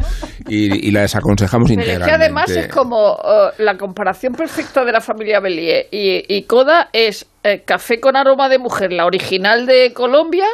y, 0.49 0.89
y 0.89 0.91
la 0.91 1.03
desaconsejamos 1.03 1.69
Pero 1.69 1.81
es 1.81 1.87
íntegramente. 1.89 2.19
que 2.19 2.25
además 2.25 2.51
es 2.51 2.69
como 2.69 3.15
eh, 3.17 3.51
la 3.59 3.77
comparación 3.77 4.35
perfecta 4.35 4.85
de 4.85 4.93
la 4.93 5.01
familia 5.01 5.41
Bellier 5.41 5.87
y, 5.91 6.25
y 6.37 6.43
Coda 6.45 6.89
es 6.93 7.27
eh, 7.43 7.63
Café 7.65 8.01
con 8.01 8.17
aroma 8.17 8.49
de 8.49 8.59
mujer, 8.59 8.93
la 8.93 9.07
original 9.07 9.67
de 9.67 9.93
Colombia, 9.93 10.47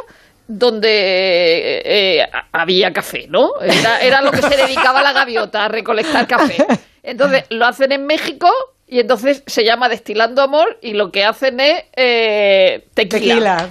donde 0.47 1.81
eh, 1.85 2.21
a- 2.23 2.61
había 2.61 2.91
café, 2.91 3.25
¿no? 3.29 3.49
Era, 3.61 3.99
era 4.01 4.21
lo 4.21 4.31
que 4.31 4.41
se 4.41 4.55
dedicaba 4.57 5.01
la 5.01 5.13
gaviota, 5.13 5.65
a 5.65 5.67
recolectar 5.69 6.27
café. 6.27 6.57
Entonces 7.03 7.45
lo 7.49 7.65
hacen 7.65 7.91
en 7.91 8.05
México 8.05 8.49
y 8.87 8.99
entonces 8.99 9.43
se 9.47 9.63
llama 9.63 9.87
Destilando 9.89 10.41
Amor 10.41 10.77
y 10.81 10.93
lo 10.93 11.09
que 11.11 11.23
hacen 11.23 11.59
es 11.59 11.83
eh, 11.95 12.85
Tequila. 12.93 13.69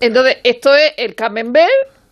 entonces, 0.00 0.36
esto 0.44 0.74
es 0.74 0.92
el 0.98 1.14
camembert 1.14 1.70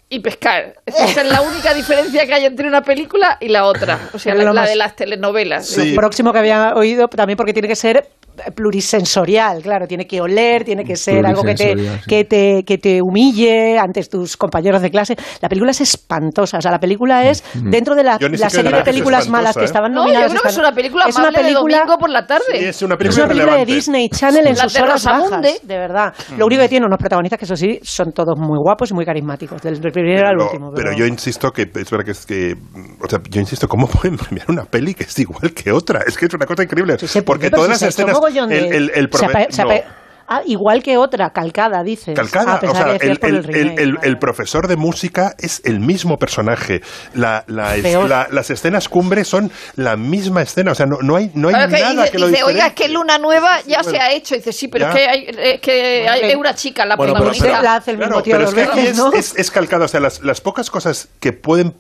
y 0.09 0.21
pescar. 0.21 0.75
Esa 0.87 1.23
es 1.23 1.31
la 1.31 1.41
única 1.43 1.75
diferencia 1.75 2.27
que 2.27 2.35
hay 2.35 2.45
entre 2.45 2.69
una 2.69 2.83
película 2.83 3.39
y 3.41 3.49
la 3.49 3.65
otra. 3.65 3.99
O 4.13 4.19
sea, 4.19 4.35
la, 4.35 4.67
de 4.67 4.77
las 4.77 4.95
telenovelas. 4.95 5.67
Sí. 5.67 5.91
Lo 5.91 5.97
próximo 5.97 6.33
que 6.33 6.39
había 6.39 6.75
oído 6.75 7.09
también 7.09 7.37
porque 7.37 7.53
tiene 7.53 7.69
que 7.69 7.77
ser 7.77 8.09
plurisensorial, 8.55 9.63
claro, 9.63 9.87
tiene 9.87 10.07
que 10.07 10.21
oler, 10.21 10.65
tiene 10.65 10.85
que 10.85 10.97
ser 10.97 11.25
algo 11.27 11.43
que 11.43 11.55
te, 11.55 11.77
sí. 11.77 11.89
que 12.07 12.25
te 12.25 12.63
que 12.67 12.79
te 12.79 13.01
humille 13.03 13.79
ante 13.79 14.03
tus 14.05 14.37
compañeros 14.37 14.83
de 14.83 14.91
clase. 14.91 15.17
La 15.41 15.49
película 15.49 15.71
es 15.71 15.81
espantosa, 15.81 16.59
o 16.59 16.61
sea, 16.61 16.71
la 16.71 16.79
película 16.81 17.29
es 17.29 17.43
dentro 17.55 17.95
de 17.95 18.03
la, 18.05 18.19
la 18.21 18.51
serie 18.51 18.71
de 18.73 18.83
películas 18.83 19.29
malas 19.29 19.55
que 19.57 19.63
¿eh? 19.63 19.65
estaban 19.67 19.93
No, 19.93 20.01
yo 20.03 20.13
nominadas. 20.13 20.31
creo 20.33 20.43
que 20.43 20.49
es 20.49 20.59
una 20.59 20.73
película 20.73 21.05
es 21.09 21.17
una 21.17 21.31
de 21.31 21.33
película 21.39 21.79
domingo 21.79 21.99
por 21.99 22.11
la 22.11 22.27
tarde. 22.27 22.45
Sí, 22.53 22.65
es 22.65 22.83
una 22.83 22.95
Es 22.95 22.99
película, 22.99 23.25
una 23.25 23.29
película 23.35 23.57
de. 23.57 23.67
Disney 23.67 24.09
Channel 24.09 24.47
en 24.47 24.57
La 24.57 24.63
sus 24.65 24.73
de 24.75 24.83
horas 24.83 25.05
bajas, 25.05 25.41
de 25.63 25.79
verdad. 25.79 26.15
Lo 26.37 26.47
único 26.47 26.63
que 26.63 26.69
tiene 26.69 26.87
unos 26.87 26.99
protagonistas 26.99 27.39
que 27.39 27.45
eso 27.45 27.57
sí 27.57 27.79
son 27.83 28.13
todos 28.13 28.39
muy 28.39 28.59
guapos 28.59 28.91
y 28.91 28.95
muy 28.95 29.05
carismáticos, 29.05 29.61
del 29.63 29.81
primero 29.81 30.29
al 30.29 30.35
Pero, 30.37 30.45
último. 30.47 30.71
pero 30.75 30.93
yo 30.97 31.07
insisto 31.07 31.51
que 31.53 31.63
es 31.63 31.91
verdad 31.91 32.05
que 32.05 32.11
es 32.13 32.27
que 32.27 32.55
o 33.03 33.09
sea, 33.09 33.21
yo 33.31 33.41
insisto 33.41 33.69
cómo 33.69 33.87
pueden 33.89 34.17
premiar 34.17 34.47
una 34.51 34.65
peli 34.65 34.95
que 34.95 35.05
es 35.05 35.19
igual 35.19 35.53
que 35.53 35.73
otra 35.73 36.01
es 36.07 36.17
que 36.17 36.27
es 36.27 36.35
una 36.35 36.47
cosa 36.47 36.63
increíble 36.63 36.97
Sí, 36.99 37.07
sí, 37.07 37.21
porque 37.23 37.51
todas 37.51 37.79
si 37.79 37.85
las 37.85 37.95
escenas 37.95 38.19
mogollón 38.27 38.49
de- 38.49 38.59
el, 38.69 38.75
el, 38.75 38.91
el 38.95 39.11
se 39.13 39.27
ape- 39.27 39.65
no, 39.65 39.97
Ah, 40.29 40.43
igual 40.45 40.83
que 40.83 40.97
otra, 40.97 41.31
calcada, 41.31 41.85
dices. 41.85 42.17
calcada 42.17 42.59
Ah, 42.61 42.69
o 42.69 42.75
sea 42.75 42.99
que 42.99 43.07
el, 43.07 43.13
el, 43.23 43.35
el 43.37 43.45
remake, 43.45 43.61
el- 43.75 43.79
el- 43.79 43.95
vale. 43.95 44.09
el 44.09 44.19
profesor 44.19 44.67
de 44.67 44.75
música 44.75 45.37
es 45.39 45.63
el 45.65 45.79
mismo 45.79 46.19
personaje 46.19 46.81
la, 47.15 47.45
la, 47.47 47.77
la- 47.77 48.27
las 48.33 48.51
escenas 48.51 48.89
cumbre 48.89 49.25
son 49.25 49.53
la 49.77 49.95
misma 49.97 50.43
escena 50.43 50.73
o 50.73 50.75
sea 50.75 50.85
no, 50.87 50.99
no 51.01 51.15
hay 51.15 51.31
no 51.35 51.47
hay 51.47 51.55
que 51.55 51.81
nada 51.81 52.03
dice, 52.03 52.11
que 52.11 52.19
lo 52.19 52.27
dice, 52.27 52.43
oiga, 52.43 52.67
es 52.67 52.75
diferencie". 52.75 52.87
que 52.87 52.93
Luna 52.93 53.19
Nueva 53.19 53.61
ya 53.69 53.83
bueno. 53.83 53.91
se 53.99 54.03
ha 54.03 54.11
hecho. 54.11 54.35
Dice, 54.35 54.53
sí, 54.53 54.67
pero 54.67 54.87
Ya. 54.87 54.91
es 54.91 54.97
que 54.97 55.07
hay, 55.09 55.27
es 55.29 55.61
que 55.61 56.09
hay- 56.09 56.21
que- 56.23 56.31
es 56.33 56.37
una 56.37 56.55
chica 56.57 56.85
la 56.85 56.97
Bueno, 56.97 57.13
pero- 57.13 57.27
protagonista. 57.27 57.63
la 57.63 57.77
hace 57.77 57.91
el 57.93 57.99
mismo 57.99 58.21
tío 58.25 58.35
pero 58.37 58.49
es 58.49 58.55
que 58.55 58.63
aquí 58.63 58.89
¿no? 58.97 59.13
es, 59.13 59.33
es 59.37 59.51
calcado. 59.53 59.85
O 59.85 59.89
sea, 59.89 60.01
las, 60.01 60.25
las 60.25 60.41
pocas 60.41 60.71
cosas 60.73 61.07
que 61.21 61.33
pueden 61.33 61.73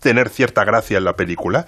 tener 0.00 0.30
cierta 0.30 0.64
gracia 0.64 0.98
en 0.98 1.04
la 1.04 1.12
película 1.14 1.64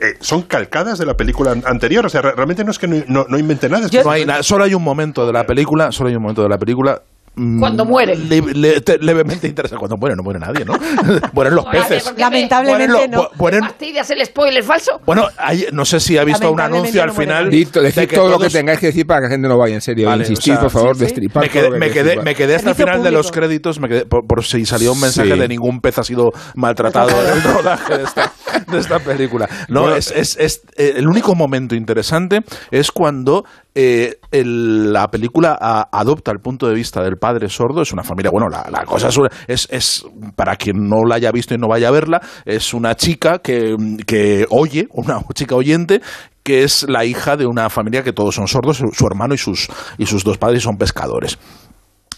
eh, 0.00 0.16
son 0.20 0.42
calcadas 0.42 0.98
de 0.98 1.06
la 1.06 1.16
película 1.16 1.52
an- 1.52 1.62
anterior. 1.66 2.04
O 2.06 2.08
sea, 2.08 2.22
re- 2.22 2.32
realmente 2.32 2.64
no 2.64 2.70
es 2.70 2.78
que 2.78 2.86
no, 2.88 3.02
no, 3.06 3.26
no 3.28 3.38
invente 3.38 3.68
nada. 3.68 3.86
es 3.86 3.90
que 3.90 3.98
No 4.04 4.10
hay 4.10 4.24
nada, 4.26 4.42
solo 4.42 4.64
hay 4.64 4.74
un 4.74 4.82
momento 4.82 5.26
de 5.26 5.32
la 5.32 5.44
película, 5.46 5.92
solo 5.92 6.08
hay 6.10 6.16
un 6.16 6.22
momento 6.22 6.42
de 6.42 6.48
la 6.48 6.58
película. 6.58 7.02
Mm, 7.38 7.60
Cuando 7.60 7.84
muere. 7.84 8.16
le- 8.16 8.40
le- 8.40 8.80
te- 8.80 8.98
levemente 8.98 9.46
interesante. 9.46 9.78
Cuando 9.78 9.96
muere, 9.96 10.16
no 10.16 10.22
muere 10.22 10.40
nadie, 10.40 10.64
¿no? 10.64 10.74
mueren 11.32 11.54
los 11.54 11.64
peces. 11.66 12.04
¿por 12.04 12.14
qué 12.14 12.24
me- 12.24 12.30
Lamentablemente 12.30 12.88
Mueren 12.92 13.10
lo- 13.12 13.16
no. 13.16 13.22
mu- 13.22 13.28
mueren- 13.38 13.60
fastidias 13.62 14.10
el 14.10 14.24
spoiler 14.26 14.62
falso? 14.62 15.00
bueno, 15.06 15.26
hay- 15.38 15.66
no 15.72 15.84
sé 15.84 16.00
si 16.00 16.18
ha 16.18 16.24
visto 16.24 16.50
un 16.50 16.60
anuncio 16.60 17.02
al 17.02 17.08
no 17.08 17.14
final. 17.14 17.50
Did- 17.50 17.70
decid 17.70 18.00
de 18.00 18.06
que 18.08 18.16
todo 18.16 18.28
lo 18.30 18.38
que 18.38 18.50
tengáis 18.50 18.78
que 18.78 18.86
decir 18.86 19.06
para 19.06 19.20
que 19.20 19.24
la 19.26 19.30
gente 19.30 19.48
no 19.48 19.56
vaya 19.58 19.74
en 19.74 19.80
serio. 19.80 20.08
Vale, 20.08 20.24
Insistir, 20.24 20.54
o 20.54 20.56
sea, 20.56 20.62
por 20.64 20.70
favor, 20.72 20.94
sí, 20.96 20.98
sí. 21.00 21.04
destripar 21.06 21.42
Me 21.44 21.48
quedé, 21.50 21.70
me, 21.70 21.78
quedé, 21.90 22.02
destripar. 22.02 22.24
me 22.24 22.34
quedé 22.34 22.54
hasta 22.56 22.70
el 22.70 22.76
final 22.76 23.02
de 23.02 23.10
los 23.10 23.30
créditos, 23.30 23.78
me 23.80 23.88
quedé- 23.88 24.04
por, 24.06 24.26
por 24.26 24.44
si 24.44 24.64
salió 24.66 24.92
un 24.92 25.00
mensaje 25.00 25.32
Sí. 25.32 25.38
de 25.38 25.48
ningún 25.48 25.80
pez 25.80 25.98
ha 25.98 26.02
sido 26.04 26.30
maltratado 26.54 27.10
en 27.10 27.32
el 27.32 27.42
rodaje 27.54 27.98
de 27.98 28.04
esta, 28.04 28.32
de 28.70 28.78
esta 28.78 28.98
película. 28.98 29.48
No, 29.68 29.82
Bueno, 29.82 29.96
es, 29.96 30.10
es- 30.10 30.36
es- 30.38 30.62
eh, 30.76 30.94
el 30.96 31.06
único 31.06 31.34
momento 31.34 31.74
interesante 31.74 32.40
es 32.70 32.90
cuando 32.90 33.44
eh, 33.80 34.18
el- 34.32 34.92
la 34.92 35.06
película 35.08 35.56
adopta 35.92 36.32
el 36.32 36.40
punto 36.40 36.66
de 36.66 36.74
vista 36.74 37.00
del 37.00 37.16
padre 37.16 37.48
sordo. 37.48 37.80
Es 37.80 37.92
una 37.92 38.02
familia, 38.02 38.32
bueno, 38.32 38.48
la, 38.48 38.84
cosa 38.84 39.08
es, 39.46 39.68
es, 39.70 40.04
para 40.34 40.56
quien 40.56 40.88
no 40.88 41.04
la 41.06 41.14
haya 41.14 41.30
visto 41.30 41.54
y 41.54 41.58
no 41.58 41.68
vaya 41.68 41.86
a 41.86 41.92
verla, 41.92 42.20
es 42.44 42.74
una 42.74 42.96
chica 42.96 43.38
que, 43.38 43.76
que 44.04 44.46
oye, 44.50 44.88
una 44.90 45.22
chica 45.32 45.54
oyente, 45.54 46.00
que 46.42 46.64
es 46.64 46.86
la 46.88 47.04
hija 47.04 47.36
de 47.36 47.46
una 47.46 47.70
familia 47.70 48.02
que 48.02 48.12
todos 48.12 48.34
son 48.34 48.48
sordos, 48.48 48.78
su, 48.78 48.86
su 48.92 49.06
hermano 49.06 49.34
y 49.34 49.38
sus, 49.38 49.68
y 49.96 50.06
sus 50.06 50.24
dos 50.24 50.38
padres 50.38 50.64
son 50.64 50.76
pescadores. 50.76 51.38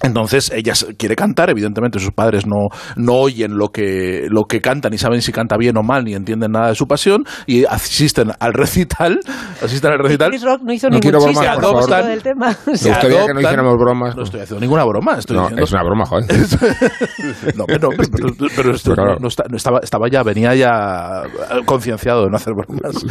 Entonces 0.03 0.51
ella 0.55 0.73
quiere 0.97 1.15
cantar, 1.17 1.51
evidentemente 1.51 1.99
sus 1.99 2.13
padres 2.13 2.47
no, 2.47 2.69
no 2.97 3.13
oyen 3.15 3.57
lo 3.57 3.69
que, 3.69 4.27
lo 4.31 4.45
que 4.45 4.61
canta, 4.61 4.89
ni 4.89 4.97
saben 4.99 5.21
si 5.23 5.31
canta 5.33 5.57
bien 5.59 5.77
o 5.77 5.83
mal, 5.83 6.05
ni 6.05 6.15
entienden 6.15 6.53
nada 6.53 6.69
de 6.69 6.75
su 6.75 6.87
pasión, 6.87 7.25
y 7.47 7.65
asisten 7.67 8.31
al 8.41 8.53
recital, 8.55 9.21
asisten 9.63 9.93
al 9.93 9.99
recital. 9.99 10.31
Chris 10.31 10.43
Rock 10.43 10.63
no 10.63 10.73
hizo 10.73 10.89
No 10.89 10.99
ningún 10.99 11.01
quiero 11.03 11.19
bromas, 11.21 11.47
por 11.55 11.59
propósito 11.61 11.95
favor. 11.95 12.09
del 12.11 12.23
tema. 12.23 12.57
Me 12.67 12.73
que 12.79 12.89
no 12.89 12.95
adoptan- 12.95 13.41
hiciéramos 13.43 13.75
bromas. 13.77 14.17
No 14.17 14.23
estoy 14.23 14.41
haciendo 14.41 14.61
ninguna 14.61 14.85
broma, 14.85 15.19
estoy 15.19 15.37
No, 15.37 15.43
diciendo 15.43 15.65
es 15.65 15.73
una 15.73 15.83
broma, 15.83 16.07
joder. 16.07 16.27
no, 17.57 17.65
pero, 17.67 17.89
pero, 17.91 18.09
pero- 18.11 18.51
pero 18.57 18.75
esto 18.75 18.95
Claro. 18.95 19.15
no, 19.15 19.19
no 19.21 19.29
está- 19.29 19.45
no 19.51 19.57
estaba, 19.57 19.81
estaba 19.83 20.09
ya, 20.11 20.23
venía 20.23 20.55
ya 20.55 21.23
eh, 21.25 21.61
concienciado 21.65 22.25
de 22.25 22.31
no 22.31 22.37
hacer 22.37 22.55
bromas. 22.55 23.05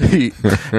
y, 0.12 0.32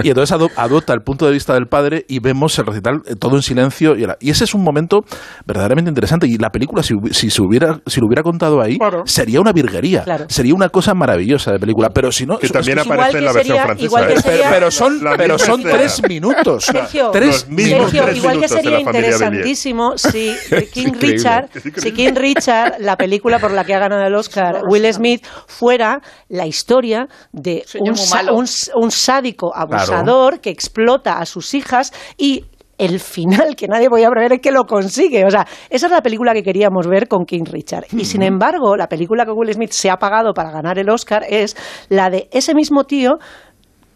y 0.04 0.10
entonces 0.10 0.32
ado- 0.32 0.50
adopta 0.56 0.94
el 0.94 1.02
punto 1.02 1.26
de 1.26 1.32
vista 1.32 1.54
del 1.54 1.68
padre 1.68 2.06
y 2.08 2.20
vemos 2.20 2.58
el 2.60 2.66
recital 2.66 3.02
eh, 3.06 3.16
todo 3.16 3.36
en 3.36 3.42
silencio. 3.42 3.96
Y, 3.96 4.04
era- 4.04 4.18
y 4.20 4.30
ese 4.32 4.44
es 4.44 4.54
un 4.54 4.65
momento 4.66 5.02
verdaderamente 5.46 5.90
interesante. 5.90 6.28
Y 6.28 6.38
la 6.38 6.50
película, 6.50 6.84
si, 6.84 6.96
si, 7.12 7.30
se 7.30 7.42
hubiera, 7.42 7.80
si 7.86 8.02
lo 8.02 8.08
hubiera 8.08 8.24
contado 8.24 8.62
ahí, 8.62 8.78
Claro. 8.78 9.04
sería 9.06 9.40
una 9.40 9.54
virguería. 9.54 10.04
Claro. 10.04 10.26
Sería 10.30 10.54
una 10.54 10.70
cosa 10.70 10.94
maravillosa 10.94 11.52
de 11.52 11.60
película. 11.60 11.90
Pero 11.92 12.12
si 12.12 12.26
no. 12.26 12.38
Que 12.38 12.50
también 12.50 12.80
es- 12.80 12.86
aparece 12.86 13.18
en 13.20 13.26
la 13.26 13.32
versión 13.34 13.56
sería- 13.58 13.64
francesa. 13.66 13.86
igual 13.86 14.08
que 14.08 14.14
¿eh? 14.14 14.16
pero, 14.24 14.34
sería- 14.36 14.50
pero 14.50 14.72
son, 14.72 15.04
La 15.04 15.16
pero 15.18 15.38
son 15.40 15.62
tres 15.64 16.02
minutos. 16.10 16.66
Sergio, 16.66 17.10
tres 17.12 17.28
Los 17.28 17.50
mismos 17.50 17.58
minutos. 17.70 17.92
Sergio, 17.92 18.04
tres 18.06 18.18
igual 18.18 18.40
que 18.42 18.48
sería 18.48 18.80
interesantísimo 18.80 19.98
si 19.98 20.36
King 20.74 20.88
increíble. 20.88 21.18
Richard, 21.18 21.50
si 21.78 21.92
King 21.92 22.14
Richard, 22.16 22.76
la 22.80 22.96
película 22.98 23.40
por 23.40 23.52
la 23.52 23.64
que 23.64 23.74
ha 23.74 23.80
ganado 23.80 24.04
el 24.06 24.16
Oscar 24.16 24.62
Will 24.68 24.92
Smith, 24.94 25.26
fuera 25.48 26.02
la 26.30 26.46
historia 26.48 27.08
de 27.32 27.64
un, 27.80 27.96
un, 28.34 28.46
un 28.76 28.92
sádico 28.92 29.56
abusador 29.56 30.40
que 30.40 30.50
explota 30.50 31.20
a 31.20 31.26
sus 31.26 31.54
hijas 31.54 31.92
y 32.18 32.46
el 32.78 33.00
final 33.00 33.56
que 33.56 33.68
nadie 33.68 33.90
podía 33.90 34.10
prever 34.10 34.34
es 34.34 34.40
que 34.42 34.52
lo 34.52 34.64
consigue. 34.66 35.24
O 35.26 35.30
sea, 35.30 35.46
esa 35.70 35.86
es 35.88 35.92
la 35.92 36.02
película 36.02 36.34
que 36.34 36.44
queríamos 36.44 36.88
ver 36.88 37.08
con 37.08 37.26
King 37.26 37.46
Richard. 37.46 37.86
Y 37.94 38.06
sin 38.06 38.22
embargo, 38.22 38.76
la 38.76 38.88
película 38.88 39.26
que 39.26 39.32
Will 39.32 39.54
Smith 39.54 39.72
se 39.72 39.90
ha 39.90 39.98
pagado 39.98 40.34
para 40.34 40.52
ganar 40.52 40.78
el 40.80 40.90
Oscar 40.90 41.24
es 41.30 41.56
la 41.90 42.10
de 42.10 42.28
ese 42.32 42.54
mismo 42.54 42.84
tío 42.84 43.12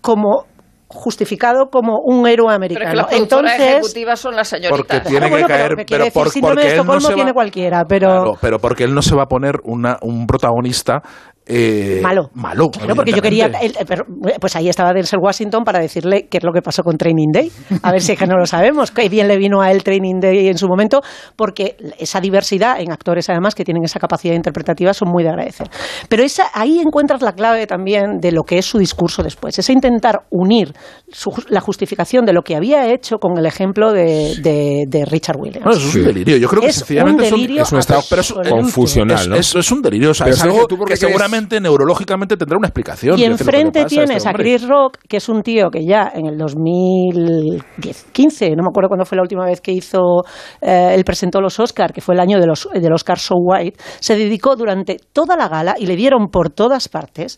como 0.01 0.45
justificado 0.91 1.67
como 1.71 1.99
un 2.03 2.25
héroe 2.27 2.47
Pero 2.47 2.51
es 2.51 2.55
americano. 2.55 2.89
que 2.89 2.95
las 2.97 3.05
productoras 3.07 3.51
Entonces, 3.51 3.75
ejecutivas 3.75 4.19
son 4.19 4.35
las 4.35 4.47
señoritas. 4.47 4.77
Porque 4.77 4.99
tiene 5.07 5.25
Ah, 5.25 5.29
bueno, 5.29 5.47
que 5.47 5.53
pero 5.53 5.63
caer, 5.75 5.85
pero 5.87 6.05
por- 6.05 6.23
porque 6.41 6.71
él 6.71 6.85
no 6.85 6.99
se 6.99 7.09
va- 7.09 7.13
tiene 7.15 7.33
cualquiera, 7.33 7.85
pero 7.87 8.07
Claro, 8.07 8.33
pero 8.41 8.59
porque 8.59 8.83
él 8.85 8.95
no 8.95 9.01
se 9.03 9.15
va 9.15 9.23
a 9.23 9.27
poner 9.27 9.57
una, 9.65 9.97
un 10.01 10.25
protagonista 10.25 11.01
eh, 11.49 11.99
malo. 12.01 12.29
Malo. 12.35 12.69
Claro, 12.69 12.95
porque 12.95 13.11
yo 13.11 13.21
quería. 13.21 13.47
el- 13.61 13.75
pero, 13.87 14.05
pues 14.39 14.55
ahí 14.55 14.69
estaba 14.69 14.93
Denzel 14.93 15.19
Washington 15.21 15.63
para 15.63 15.79
decirle 15.79 16.27
qué 16.29 16.37
es 16.37 16.43
lo 16.43 16.51
que 16.53 16.61
pasó 16.61 16.83
con 16.83 16.97
Training 16.97 17.31
Day. 17.33 17.51
A 17.81 17.91
ver 17.91 18.01
si 18.01 18.11
es 18.13 18.19
que 18.19 18.27
no 18.27 18.37
lo 18.37 18.45
sabemos. 18.45 18.91
Qué 18.91 19.09
bien 19.09 19.27
le 19.27 19.37
vino 19.37 19.61
a 19.61 19.71
él 19.71 19.83
Training 19.83 20.19
Day 20.21 20.47
en 20.47 20.57
su 20.57 20.67
momento, 20.67 21.01
porque 21.35 21.75
esa 21.97 22.19
diversidad 22.21 22.79
en 22.79 22.91
actores, 22.91 23.29
además, 23.29 23.55
que 23.55 23.63
tienen 23.65 23.83
esa 23.83 23.99
capacidad 23.99 24.35
interpretativa, 24.35 24.93
son 24.93 25.09
muy 25.09 25.23
de 25.23 25.29
agradecer. 25.29 25.67
Pero 26.07 26.23
esa, 26.23 26.45
ahí 26.53 26.79
encuentras 26.79 27.21
la 27.21 27.33
clave 27.33 27.65
también 27.67 28.19
de 28.19 28.31
lo 28.31 28.43
que 28.43 28.59
es 28.59 28.65
su 28.65 28.77
discurso 28.77 29.23
después. 29.23 29.57
Ese 29.57 29.73
intentar 29.73 30.21
unir 30.29 30.73
su- 31.11 31.31
la 31.49 31.61
justificación 31.61 32.25
de 32.25 32.33
lo 32.33 32.41
que 32.43 32.55
había 32.55 32.91
hecho 32.93 33.17
con 33.17 33.37
el 33.37 33.45
ejemplo 33.45 33.91
de, 33.91 34.35
de- 34.41 34.83
de 34.87 35.05
Richard 35.05 35.37
Williams. 35.39 35.65
No, 35.65 35.71
eso 35.71 35.79
es 35.87 35.91
Sí. 35.93 35.99
un 35.99 36.05
delirio. 36.05 36.37
Yo 36.37 36.47
creo 36.47 36.61
que 36.61 36.67
Es 36.67 36.75
un 36.75 36.79
sencillamente 36.79 37.25
es 37.25 37.31
un- 37.31 37.39
delirio 37.41 37.63
es 37.63 37.71
un 37.71 37.79
estado 37.79 38.01
confusional, 38.49 39.29
¿no? 39.29 39.35
Es, 39.35 39.55
es 39.55 39.71
un 39.71 39.81
delirio, 39.81 40.11
o 40.11 40.13
sea, 40.13 40.25
Pero 40.25 40.35
es 40.35 40.43
algo 40.43 40.67
¿tú 40.67 40.77
por 40.77 40.87
que 40.87 40.93
crees? 40.95 40.99
Seguramente 41.39 41.61
neurológicamente 41.61 42.37
tendrá 42.37 42.57
una 42.57 42.67
explicación. 42.67 43.17
Y 43.17 43.23
enfrente 43.23 43.85
tienes 43.85 44.17
este 44.17 44.27
a 44.27 44.31
hombre. 44.31 44.43
Chris 44.43 44.67
Rock, 44.67 44.97
que 45.07 45.17
es 45.17 45.29
un 45.29 45.41
tío 45.41 45.69
que 45.69 45.85
ya 45.85 46.11
en 46.13 46.27
el 46.27 46.37
2015, 46.37 48.49
no 48.51 48.63
me 48.63 48.69
acuerdo 48.69 48.89
cuándo 48.89 49.05
fue 49.05 49.15
la 49.15 49.21
última 49.21 49.45
vez 49.45 49.61
que 49.61 49.71
hizo, 49.71 50.23
eh, 50.61 50.93
él 50.95 51.03
presentó 51.03 51.41
los 51.41 51.59
Oscar, 51.59 51.93
que 51.93 52.01
fue 52.01 52.15
el 52.15 52.21
año 52.21 52.39
de 52.39 52.47
los, 52.47 52.67
del 52.73 52.93
Oscar 52.93 53.19
So 53.19 53.35
White, 53.37 53.77
se 53.99 54.15
dedicó 54.15 54.55
durante 54.55 54.97
toda 55.13 55.37
la 55.37 55.47
gala 55.47 55.75
y 55.77 55.85
le 55.85 55.95
dieron 55.95 56.27
por 56.27 56.49
todas 56.49 56.89
partes 56.89 57.37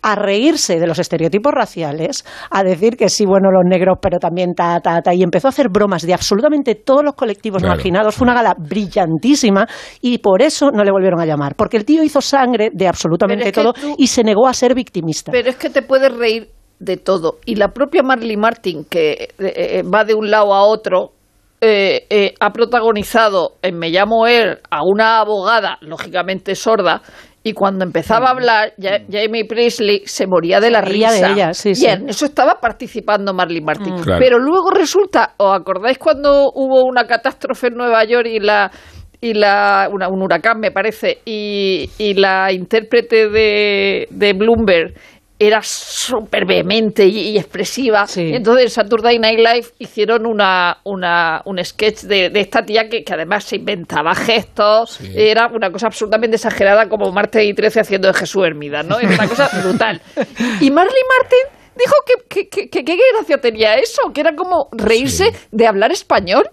a 0.00 0.14
reírse 0.14 0.78
de 0.78 0.86
los 0.86 0.98
estereotipos 0.98 1.52
raciales, 1.52 2.24
a 2.50 2.62
decir 2.62 2.96
que 2.96 3.08
sí, 3.08 3.26
bueno, 3.26 3.50
los 3.50 3.64
negros, 3.64 3.98
pero 4.00 4.18
también 4.18 4.54
ta, 4.54 4.78
ta, 4.80 5.00
ta, 5.02 5.12
y 5.12 5.22
empezó 5.22 5.48
a 5.48 5.50
hacer 5.50 5.68
bromas 5.70 6.02
de 6.06 6.14
absolutamente 6.14 6.76
todos 6.76 7.02
los 7.04 7.14
colectivos 7.14 7.62
Claro. 7.62 7.74
marginados. 7.74 8.14
Fue 8.14 8.24
una 8.24 8.34
gala 8.34 8.54
brillantísima 8.56 9.66
y 10.00 10.18
por 10.18 10.42
eso 10.42 10.70
no 10.70 10.84
le 10.84 10.90
volvieron 10.92 11.20
a 11.20 11.26
llamar, 11.26 11.54
porque 11.56 11.76
el 11.76 11.84
tío 11.84 12.02
hizo 12.02 12.20
sangre 12.20 12.70
de 12.72 12.86
absolutamente 12.88 13.50
todo 13.52 13.72
tú- 13.72 13.94
y 13.98 14.06
se 14.06 14.22
negó 14.22 14.46
a 14.46 14.54
ser 14.54 14.74
victimista. 14.74 15.32
Pero 15.32 15.50
es 15.50 15.56
que 15.56 15.70
te 15.70 15.82
puedes 15.82 16.12
reír 16.16 16.48
de 16.78 16.96
todo. 16.96 17.38
Y 17.44 17.56
la 17.56 17.68
propia 17.72 18.02
Marley 18.04 18.36
Martin, 18.36 18.84
que 18.88 19.10
eh, 19.10 19.28
eh, 19.38 19.82
va 19.82 20.04
de 20.04 20.14
un 20.14 20.30
lado 20.30 20.54
a 20.54 20.62
otro, 20.62 21.10
eh, 21.60 22.06
eh, 22.08 22.34
ha 22.38 22.50
protagonizado 22.52 23.54
en 23.62 23.76
Me 23.78 23.90
llamo 23.90 24.28
él 24.28 24.58
a 24.70 24.84
una 24.84 25.18
abogada, 25.18 25.76
lógicamente 25.80 26.54
sorda, 26.54 27.02
y 27.48 27.52
cuando 27.52 27.84
empezaba 27.84 28.28
a 28.28 28.30
hablar, 28.32 28.72
ya- 28.76 29.00
Jamie 29.10 29.44
Priestley 29.44 30.02
se 30.06 30.26
moría 30.26 30.60
de 30.60 30.70
la 30.70 30.80
reía 30.80 31.10
de 31.10 31.14
risa. 31.20 31.32
ella, 31.32 31.52
sí, 31.54 31.70
y 31.70 31.74
sí. 31.74 31.86
en 31.86 32.08
eso 32.08 32.24
estaba 32.26 32.60
participando 32.60 33.32
Marley 33.34 33.60
Martin. 33.60 33.94
Claro. 34.02 34.20
Pero 34.22 34.38
luego 34.38 34.70
resulta, 34.70 35.34
¿os 35.36 35.54
acordáis 35.58 35.98
cuando 35.98 36.50
hubo 36.54 36.84
una 36.84 37.06
catástrofe 37.06 37.68
en 37.68 37.74
Nueva 37.74 38.04
York 38.04 38.26
y 38.26 38.40
la 38.40 38.70
y 39.20 39.34
la 39.34 39.88
una- 39.92 40.08
un 40.08 40.22
huracán 40.22 40.60
me 40.60 40.70
parece 40.70 41.18
y, 41.24 41.90
y 41.98 42.14
la 42.14 42.52
intérprete 42.52 43.28
de, 43.28 44.06
de 44.10 44.32
Bloomberg 44.32 44.94
era 45.40 45.60
súper 45.62 46.44
vehemente 46.46 47.06
y, 47.06 47.30
y 47.30 47.38
expresiva. 47.38 48.06
Sí. 48.06 48.32
Entonces 48.34 48.64
en 48.64 48.70
Saturday 48.70 49.18
Night 49.18 49.38
Live 49.38 49.66
hicieron 49.78 50.26
una, 50.26 50.78
una, 50.84 51.42
un 51.44 51.64
sketch 51.64 52.02
de, 52.02 52.30
de 52.30 52.40
esta 52.40 52.62
tía 52.64 52.88
que, 52.88 53.04
que 53.04 53.12
además 53.14 53.44
se 53.44 53.56
inventaba 53.56 54.14
gestos. 54.14 54.98
Era 55.14 55.46
una 55.46 55.70
cosa 55.70 55.86
absolutamente 55.86 56.36
exagerada 56.36 56.88
como 56.88 57.12
Martes 57.12 57.44
y 57.44 57.54
13 57.54 57.80
haciendo 57.80 58.08
de 58.08 58.14
Jesús 58.14 58.44
Hermida, 58.44 58.82
¿no? 58.82 58.98
Era 58.98 59.10
una 59.14 59.28
cosa 59.28 59.48
brutal. 59.62 60.00
Y 60.60 60.70
Marley 60.70 61.02
Martin 61.18 61.58
dijo 61.76 61.94
que 62.04 62.28
que- 62.28 62.48
que- 62.48 62.68
que 62.68 62.84
qué 62.84 62.96
gracia 63.14 63.38
tenía 63.38 63.76
eso, 63.76 64.02
que 64.12 64.20
era 64.22 64.34
como 64.34 64.68
reírse 64.72 65.32
de 65.52 65.66
hablar 65.66 65.92
español. 65.92 66.48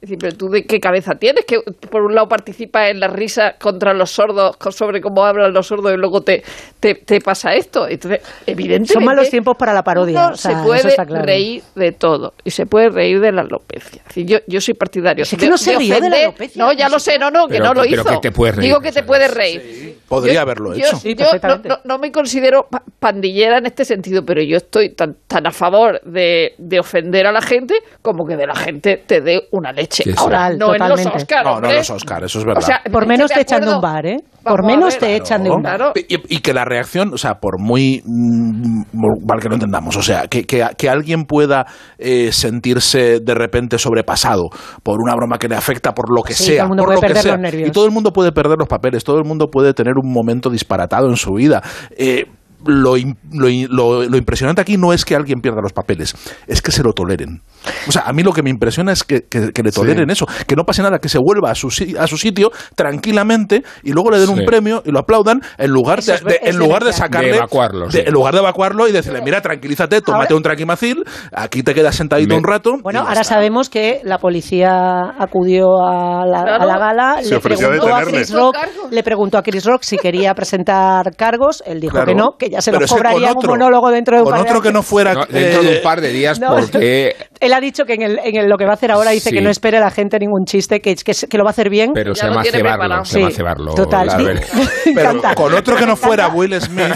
Decir, 0.00 0.18
pero 0.18 0.36
tú 0.36 0.50
de 0.50 0.64
qué 0.66 0.78
cabeza 0.78 1.14
tienes, 1.14 1.46
que 1.46 1.58
por 1.90 2.02
un 2.02 2.14
lado 2.14 2.28
participas 2.28 2.90
en 2.90 3.00
la 3.00 3.08
risa 3.08 3.54
contra 3.58 3.94
los 3.94 4.10
sordos, 4.10 4.54
sobre 4.70 5.00
cómo 5.00 5.24
hablan 5.24 5.54
los 5.54 5.66
sordos 5.66 5.92
y 5.94 5.96
luego 5.96 6.20
te, 6.20 6.44
te, 6.80 6.94
te 6.94 7.20
pasa 7.22 7.54
esto. 7.54 7.88
Entonces, 7.88 8.20
evidentemente... 8.46 8.92
Son 8.92 9.04
malos 9.04 9.30
tiempos 9.30 9.56
para 9.56 9.72
la 9.72 9.82
parodia. 9.82 10.26
uno 10.26 10.34
o 10.34 10.36
sea, 10.36 10.50
se 10.50 10.56
eso 10.58 10.64
puede 10.66 10.88
está 10.88 11.06
claro. 11.06 11.24
reír 11.24 11.62
de 11.74 11.92
todo 11.92 12.34
y 12.44 12.50
se 12.50 12.66
puede 12.66 12.90
reír 12.90 13.20
de 13.20 13.32
la 13.32 13.40
alopecia. 13.40 14.02
Es 14.02 14.08
decir, 14.08 14.26
yo, 14.26 14.38
yo 14.46 14.60
soy 14.60 14.74
partidario. 14.74 15.22
Es 15.22 15.34
que 15.34 15.48
no 15.48 15.56
se 15.58 15.76
rió 15.78 15.98
de 16.00 16.10
la 16.10 16.16
alopecia, 16.24 16.62
No, 16.62 16.72
ya 16.74 16.88
lo 16.90 16.98
sé, 16.98 17.18
no, 17.18 17.30
no, 17.30 17.46
que 17.46 17.54
Pero- 17.54 17.64
no 17.64 17.74
lo 17.74 17.82
pero 17.82 18.02
hizo. 18.02 18.10
que 18.20 18.28
te 18.28 18.32
puedes 18.32 18.54
reír, 18.54 18.68
Digo 18.68 18.80
que 18.80 18.92
te 18.92 19.02
puedes 19.02 19.32
reír. 19.32 19.98
Podría 20.08 20.34
Yo- 20.34 20.40
haberlo 20.42 20.74
yo- 20.76 20.86
hecho. 20.86 20.96
Sí, 20.98 21.14
yo 21.14 21.24
no, 21.24 21.30
perfectamente. 21.30 21.68
no- 21.70 21.78
no 21.84 21.98
me 21.98 22.12
considero 22.12 22.66
pa- 22.70 22.82
pandillera 23.00 23.58
en 23.58 23.66
este 23.66 23.84
sentido, 23.86 24.24
pero 24.24 24.42
yo 24.42 24.58
estoy 24.58 24.90
tan, 24.90 25.16
tan 25.26 25.46
a 25.46 25.50
favor 25.52 26.00
de, 26.02 26.54
de 26.58 26.78
ofender 26.80 27.26
a 27.26 27.32
la 27.32 27.40
gente 27.40 27.74
como 28.02 28.26
que 28.26 28.36
de 28.36 28.46
la 28.46 28.54
gente 28.54 29.02
te 29.04 29.20
dé 29.20 29.48
una 29.50 29.72
leche. 29.86 30.04
Sí, 30.04 30.10
sí. 30.12 30.16
Ahora, 30.18 30.50
Total, 30.50 30.58
no 30.58 30.66
en 30.66 30.70
los 30.70 30.88
totalmente. 30.88 31.16
Oscar, 31.16 31.44
No, 31.44 31.50
no 31.50 31.56
hombre. 31.56 31.74
los 31.76 31.90
Oscar, 31.90 32.24
eso 32.24 32.38
es 32.38 32.44
verdad. 32.44 32.62
O 32.62 32.66
sea, 32.66 32.80
Por 32.92 33.06
menos 33.06 33.28
que 33.30 33.34
te 33.36 33.40
echan 33.42 33.60
de 33.62 33.74
un 33.74 33.80
bar, 33.80 34.06
¿eh? 34.06 34.16
Por 34.42 34.64
menos 34.64 34.94
ver. 34.94 35.00
te 35.00 35.16
echan 35.16 35.42
de 35.44 35.50
un 35.50 35.62
bar. 35.62 35.76
Claro. 35.76 35.92
Y, 35.96 36.36
y 36.36 36.40
que 36.40 36.52
la 36.54 36.64
reacción, 36.64 37.12
o 37.14 37.18
sea, 37.18 37.34
por 37.40 37.60
muy. 37.60 38.02
mm, 38.04 38.82
Vale, 39.26 39.42
que 39.42 39.48
no 39.48 39.54
entendamos, 39.54 39.96
o 39.96 40.02
sea, 40.02 40.26
que, 40.28 40.44
que, 40.44 40.64
que 40.76 40.88
alguien 40.88 41.24
pueda 41.24 41.66
eh, 41.98 42.30
sentirse 42.32 43.20
de 43.20 43.34
repente 43.34 43.78
sobrepasado 43.78 44.48
por 44.82 45.00
una 45.00 45.14
broma 45.14 45.38
que 45.38 45.48
le 45.48 45.56
afecta 45.56 45.92
por 45.92 46.14
lo 46.14 46.22
que 46.22 46.34
Sí, 46.34 46.44
sea. 46.44 46.64
todo 46.64 46.64
el 46.64 46.68
mundo 46.68 46.82
por 46.82 46.86
puede 46.88 46.96
lo 46.96 47.00
que 47.00 47.06
perder 47.08 47.22
sea. 47.22 47.32
los 47.32 47.40
nervios. 47.40 47.68
Y 47.68 47.72
todo 47.72 47.84
el 47.86 47.90
mundo 47.92 48.12
puede 48.12 48.32
perder 48.32 48.58
los 48.58 48.68
papeles, 48.68 49.04
todo 49.04 49.18
el 49.18 49.24
mundo 49.24 49.48
puede 49.50 49.74
tener 49.74 49.94
un 50.02 50.12
momento 50.12 50.50
disparatado 50.50 51.08
en 51.08 51.16
su 51.16 51.32
vida. 51.34 51.62
Eh, 51.96 52.24
lo, 52.66 52.96
im- 52.96 53.16
lo, 53.32 53.48
lo- 53.68 54.08
lo 54.08 54.16
impresionante 54.16 54.60
aquí 54.60 54.76
no 54.76 54.92
es 54.92 55.04
que 55.04 55.14
alguien 55.14 55.40
pierda 55.40 55.60
los 55.62 55.72
papeles, 55.72 56.14
es 56.46 56.62
que 56.62 56.72
se 56.72 56.82
lo 56.82 56.92
toleren. 56.92 57.42
O 57.88 57.92
sea, 57.92 58.02
a 58.06 58.12
mí 58.12 58.22
lo 58.22 58.32
que 58.32 58.42
me 58.42 58.50
impresiona 58.50 58.92
es 58.92 59.02
que, 59.04 59.22
que- 59.28 59.52
que 59.52 59.62
le 59.62 59.72
toleren 59.72 60.10
eso, 60.10 60.26
que 60.46 60.54
no 60.56 60.64
pase 60.64 60.82
nada, 60.82 60.98
que 60.98 61.08
se 61.08 61.18
vuelva 61.18 61.50
a 61.50 61.54
su, 61.54 61.68
a 61.98 62.06
su 62.06 62.16
sitio 62.16 62.50
tranquilamente 62.74 63.62
y 63.82 63.92
luego 63.92 64.10
le 64.10 64.18
den 64.18 64.26
Sí. 64.28 64.32
un 64.40 64.44
premio 64.46 64.82
y 64.84 64.90
lo 64.90 64.98
aplaudan 65.00 65.40
en 65.58 65.70
lugar 65.70 66.02
de, 66.02 66.38
en 66.42 66.56
lugar 66.56 66.84
de 66.84 66.92
sacarle 66.92 67.30
De 67.30 67.36
evacuarlo, 67.36 67.90
sí. 67.90 68.00
en 68.04 68.12
lugar 68.12 68.34
de 68.34 68.40
evacuarlo 68.40 68.88
y 68.88 68.92
decirle 68.92 69.20
mira 69.22 69.40
tranquilízate 69.40 70.00
tómate 70.00 70.24
Ahora- 70.32 70.36
un 70.36 70.42
traquimacil 70.42 71.04
aquí 71.32 71.62
te 71.62 71.74
quedas 71.74 71.94
sentadito 71.96 72.34
Me- 72.34 72.38
un 72.38 72.44
rato 72.44 72.76
Bueno, 72.82 73.00
ahora 73.00 73.20
está. 73.22 73.34
sabemos 73.34 73.68
que 73.70 74.00
la 74.04 74.18
policía 74.18 74.70
acudió 75.18 75.66
a 75.86 76.24
la, 76.26 76.42
Claro. 76.42 76.62
a 76.62 76.66
la 76.66 76.78
gala, 76.78 77.16
Se 77.22 77.30
le 77.30 77.36
a 77.36 77.40
preguntó 77.40 77.94
a. 77.94 78.02
Chris 78.02 78.32
Rock, 78.32 78.56
le 78.90 79.02
preguntó 79.02 79.38
a 79.38 79.42
Chris 79.42 79.64
Rock 79.64 79.82
si 79.82 79.96
quería 79.96 80.34
presentar 80.34 81.14
cargos, 81.16 81.62
él 81.66 81.80
dijo 81.80 81.92
Claro. 81.92 82.06
que 82.06 82.14
no, 82.14 82.36
que 82.38 82.48
ya 82.50 82.55
se 82.62 82.72
los 82.72 82.88
con 82.90 82.98
cobraría 82.98 83.32
un 83.32 83.46
monólogo 83.46 83.90
dentro 83.90 84.16
de 84.16 84.22
un 84.22 84.24
con 84.26 84.32
par 84.34 84.42
de 84.44 84.48
otro 84.50 84.62
que 84.62 84.72
no 84.72 84.78
años. 84.80 84.86
fuera 84.86 85.14
No, 85.14 85.26
dentro 85.26 85.62
de 85.62 85.76
un 85.76 85.82
par 85.82 86.00
de 86.00 86.08
días, 86.10 86.38
No, 86.40 86.56
porque. 86.56 87.16
Él 87.40 87.52
ha 87.52 87.60
dicho 87.60 87.84
que 87.84 87.94
en, 87.94 88.02
el, 88.02 88.18
en 88.24 88.36
el- 88.36 88.48
lo 88.48 88.56
que 88.56 88.64
va 88.64 88.72
a 88.72 88.74
hacer 88.74 88.90
ahora 88.90 89.10
dice 89.10 89.30
Sí. 89.30 89.34
que 89.36 89.42
no 89.42 89.50
espere 89.50 89.76
a 89.76 89.80
la 89.80 89.90
gente 89.90 90.18
ningún 90.18 90.44
chiste, 90.44 90.80
que, 90.80 90.94
que, 90.96 91.12
que 91.28 91.38
lo 91.38 91.44
va 91.44 91.50
a 91.50 91.52
hacer 91.52 91.68
bien. 91.70 91.92
Pero 91.94 92.14
Ya 92.14 92.20
se 92.22 92.26
lo 92.26 92.32
llama 92.32 92.44
cebarlo. 92.44 93.04
Se 93.04 93.18
llama 93.18 93.30
Sí, 93.30 93.36
cebarlo. 93.36 93.74
total. 93.74 94.40
pero 94.94 95.20
con 95.34 95.54
otro 95.54 95.76
que 95.76 95.86
no 95.86 95.96
fuera. 95.96 96.28
Will 96.28 96.60
Smith 96.60 96.94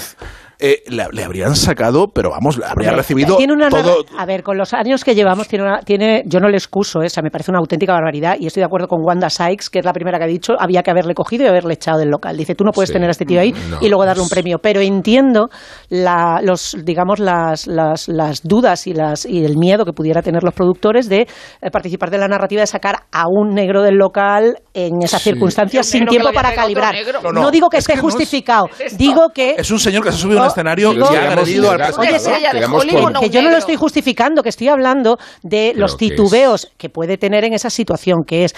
eh, 0.61 0.83
le, 0.89 1.07
le 1.13 1.25
habrían 1.25 1.55
sacado 1.57 2.09
pero 2.09 2.31
vamos 2.31 2.59
le 2.59 2.67
habría 2.67 2.93
recibido 2.93 3.37
tiene 3.37 3.53
una 3.53 3.69
narra- 3.69 3.83
todo 3.83 4.05
a 4.19 4.27
ver 4.27 4.43
con 4.43 4.57
los 4.59 4.73
años 4.75 5.05
que 5.05 5.15
llevamos 5.15 5.49
tiene 5.49 5.65
una, 5.65 5.81
tiene 5.81 6.23
yo 6.27 6.41
no 6.41 6.49
le 6.49 6.57
excuso 6.57 7.03
¿eh? 7.03 7.07
o 7.07 7.09
sea 7.09 7.23
me 7.23 7.31
parece 7.31 7.51
una 7.51 7.59
auténtica 7.61 7.93
barbaridad 7.93 8.37
y 8.39 8.47
estoy 8.47 8.61
de 8.61 8.67
acuerdo 8.67 8.87
con 8.89 9.01
Wanda 9.05 9.31
Sykes 9.31 9.71
que 9.71 9.79
es 9.81 9.85
la 9.85 9.93
primera 9.93 10.19
que 10.19 10.25
ha 10.25 10.29
dicho 10.29 10.55
había 10.59 10.83
que 10.83 10.91
haberle 10.91 11.15
cogido 11.15 11.45
y 11.45 11.49
haberle 11.49 11.75
echado 11.75 11.99
del 11.99 12.09
local 12.11 12.37
dice 12.37 12.55
tú 12.55 12.65
no 12.65 12.73
puedes 12.73 12.89
Sí. 12.91 12.95
tener 12.95 13.09
a 13.09 13.13
este 13.13 13.25
tío 13.25 13.41
ahí 13.41 13.53
No, 13.71 13.79
y 13.81 13.89
luego 13.89 14.05
darle 14.05 14.23
un 14.23 14.29
premio 14.29 14.59
pero 14.59 14.81
entiendo 14.81 15.49
la, 15.89 16.41
los 16.43 16.77
digamos 16.85 17.19
las, 17.19 17.67
las, 17.67 18.09
las 18.09 18.43
dudas 18.43 18.87
y 18.87 18.93
las 18.95 19.25
y 19.27 19.45
el 19.45 19.57
miedo 19.57 19.85
que 19.85 19.93
pudiera 19.93 20.23
tener 20.23 20.43
los 20.43 20.55
productores 20.55 21.09
de 21.09 21.21
eh, 21.61 21.71
participar 21.71 22.11
de 22.11 22.19
la 22.19 22.29
narrativa 22.29 22.61
de 22.61 22.67
sacar 22.67 22.97
a 23.13 23.25
un 23.29 23.55
negro 23.55 23.83
del 23.83 23.95
local 23.97 24.57
en 24.75 25.03
esas 25.03 25.23
Sí. 25.23 25.31
circunstancias 25.31 25.87
Un 25.87 25.93
sin 25.93 26.07
tiempo 26.07 26.31
para 26.33 26.53
calibrar. 26.55 26.95
No, 27.23 27.33
no, 27.33 27.41
no, 27.43 27.51
digo 27.51 27.69
que 27.69 27.77
es 27.79 27.83
esté 27.85 27.93
que 27.95 28.03
no 28.03 28.09
es- 28.09 28.15
justificado 28.15 28.67
digo 28.97 29.29
que 29.35 29.55
es 29.59 29.71
un 29.71 29.79
señor 29.79 30.03
que 30.03 30.11
se 30.11 30.17
ha 30.17 30.21
subido 30.21 30.39
a 30.39 30.43
un 30.43 30.47
No, 30.49 30.50
escenario 30.51 30.93
y 30.93 31.17
ha 31.17 31.31
agredido 31.33 31.71
al 31.71 31.79
no 33.13 33.21
que 33.21 33.31
yo 33.31 33.43
no 33.43 33.51
lo 33.51 33.57
estoy 33.57 33.77
justificando, 33.77 34.43
que 34.43 34.49
estoy 34.51 34.69
hablando 34.69 35.19
de 35.43 35.73
los 35.75 35.97
que 35.97 36.07
es- 36.07 36.11
titubeos 36.13 36.71
que 36.77 36.89
puede 36.89 37.17
tener 37.19 37.45
en 37.45 37.53
esa 37.55 37.71
situación, 37.71 38.25
que 38.27 38.45
es 38.45 38.55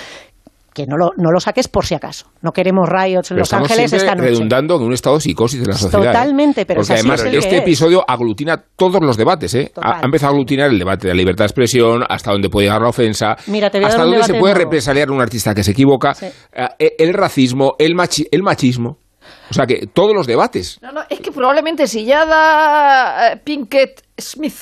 que 0.75 0.87
no 0.87 0.97
lo, 0.97 1.11
no 1.19 1.31
lo 1.31 1.39
saques 1.39 1.69
por 1.69 1.85
si 1.85 1.95
acaso. 1.95 2.29
No 2.41 2.53
queremos 2.53 2.89
riots 2.89 3.31
en 3.31 3.35
Pero 3.35 3.41
Los 3.41 3.49
estamos 3.49 3.71
Ángeles 3.71 3.91
siempre 3.91 4.07
esta 4.07 4.15
noche. 4.17 4.31
redundando 4.31 4.77
en 4.77 4.83
un 4.85 4.93
estado 4.95 5.17
de 5.17 5.21
psicosis 5.21 5.61
de 5.61 5.67
la 5.67 5.75
sociedad. 5.75 6.03
¿eh? 6.03 6.07
Totalmente, 6.07 6.65
pero 6.65 6.81
es 6.81 6.87
Porque 6.89 6.99
así, 6.99 7.07
además 7.11 7.21
es 7.27 7.45
este 7.45 7.57
es. 7.57 7.63
episodio 7.63 8.03
aglutina 8.09 8.57
todos 8.75 9.03
los 9.03 9.19
debates. 9.19 9.55
¿eh? 9.55 9.71
Ha, 9.77 9.99
ha 9.99 10.01
empezado 10.03 10.31
a 10.31 10.33
aglutinar 10.33 10.71
el 10.71 10.79
debate 10.79 11.09
de 11.09 11.13
la 11.13 11.19
libertad 11.19 11.45
de 11.45 11.49
expresión, 11.49 12.03
hasta 12.09 12.33
dónde 12.33 12.49
puede 12.49 12.69
llegar 12.69 12.81
la 12.81 12.89
ofensa, 12.89 13.37
Mira, 13.49 13.69
te 13.69 13.77
voy 13.81 13.85
a 13.85 13.89
hasta 13.89 14.03
dónde 14.03 14.23
se 14.23 14.31
puede 14.33 14.55
nuevo. 14.55 14.59
represaliar 14.61 15.11
a 15.11 15.13
un 15.13 15.21
artista 15.21 15.55
que 15.55 15.63
se 15.63 15.73
equivoca, 15.73 16.15
Sí. 16.15 16.27
eh, 16.79 16.95
el 16.99 17.13
racismo, 17.13 17.75
el, 17.79 17.95
machi- 17.95 18.29
el 18.31 18.43
machismo. 18.43 18.97
O 19.53 19.55
sea 19.55 19.67
que 19.67 19.87
todos 19.87 20.15
los 20.15 20.27
debates. 20.27 20.79
No, 20.83 20.93
no, 20.93 21.03
es 21.09 21.21
que 21.21 21.31
probablemente 21.31 21.87
si 21.87 22.05
ya 22.05 22.25
da 22.27 23.33
eh, 23.33 23.37
Pinkett 23.45 24.03
Smith 24.19 24.57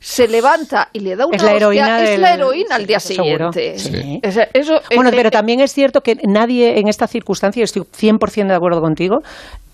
se 0.00 0.28
levanta 0.28 0.88
y 0.92 1.00
le 1.00 1.16
da 1.16 1.26
una 1.26 1.36
Es 1.36 1.42
la 1.42 1.52
heroína 1.54 1.82
hostia, 1.96 2.04
es 2.04 2.10
del- 2.10 2.20
la 2.22 2.34
heroína 2.34 2.76
al 2.76 2.86
día 2.86 3.00
siguiente. 3.00 3.78
Sí. 3.78 4.20
Eso, 4.22 4.80
Bueno, 4.94 5.10
pero 5.10 5.30
también 5.30 5.58
es 5.60 5.72
cierto 5.72 6.02
que 6.02 6.16
nadie 6.24 6.78
en 6.78 6.86
esta 6.88 7.08
circunstancia, 7.08 7.60
y 7.60 7.64
estoy 7.64 7.82
100% 7.82 8.46
de 8.46 8.54
acuerdo 8.54 8.80
contigo, 8.80 9.16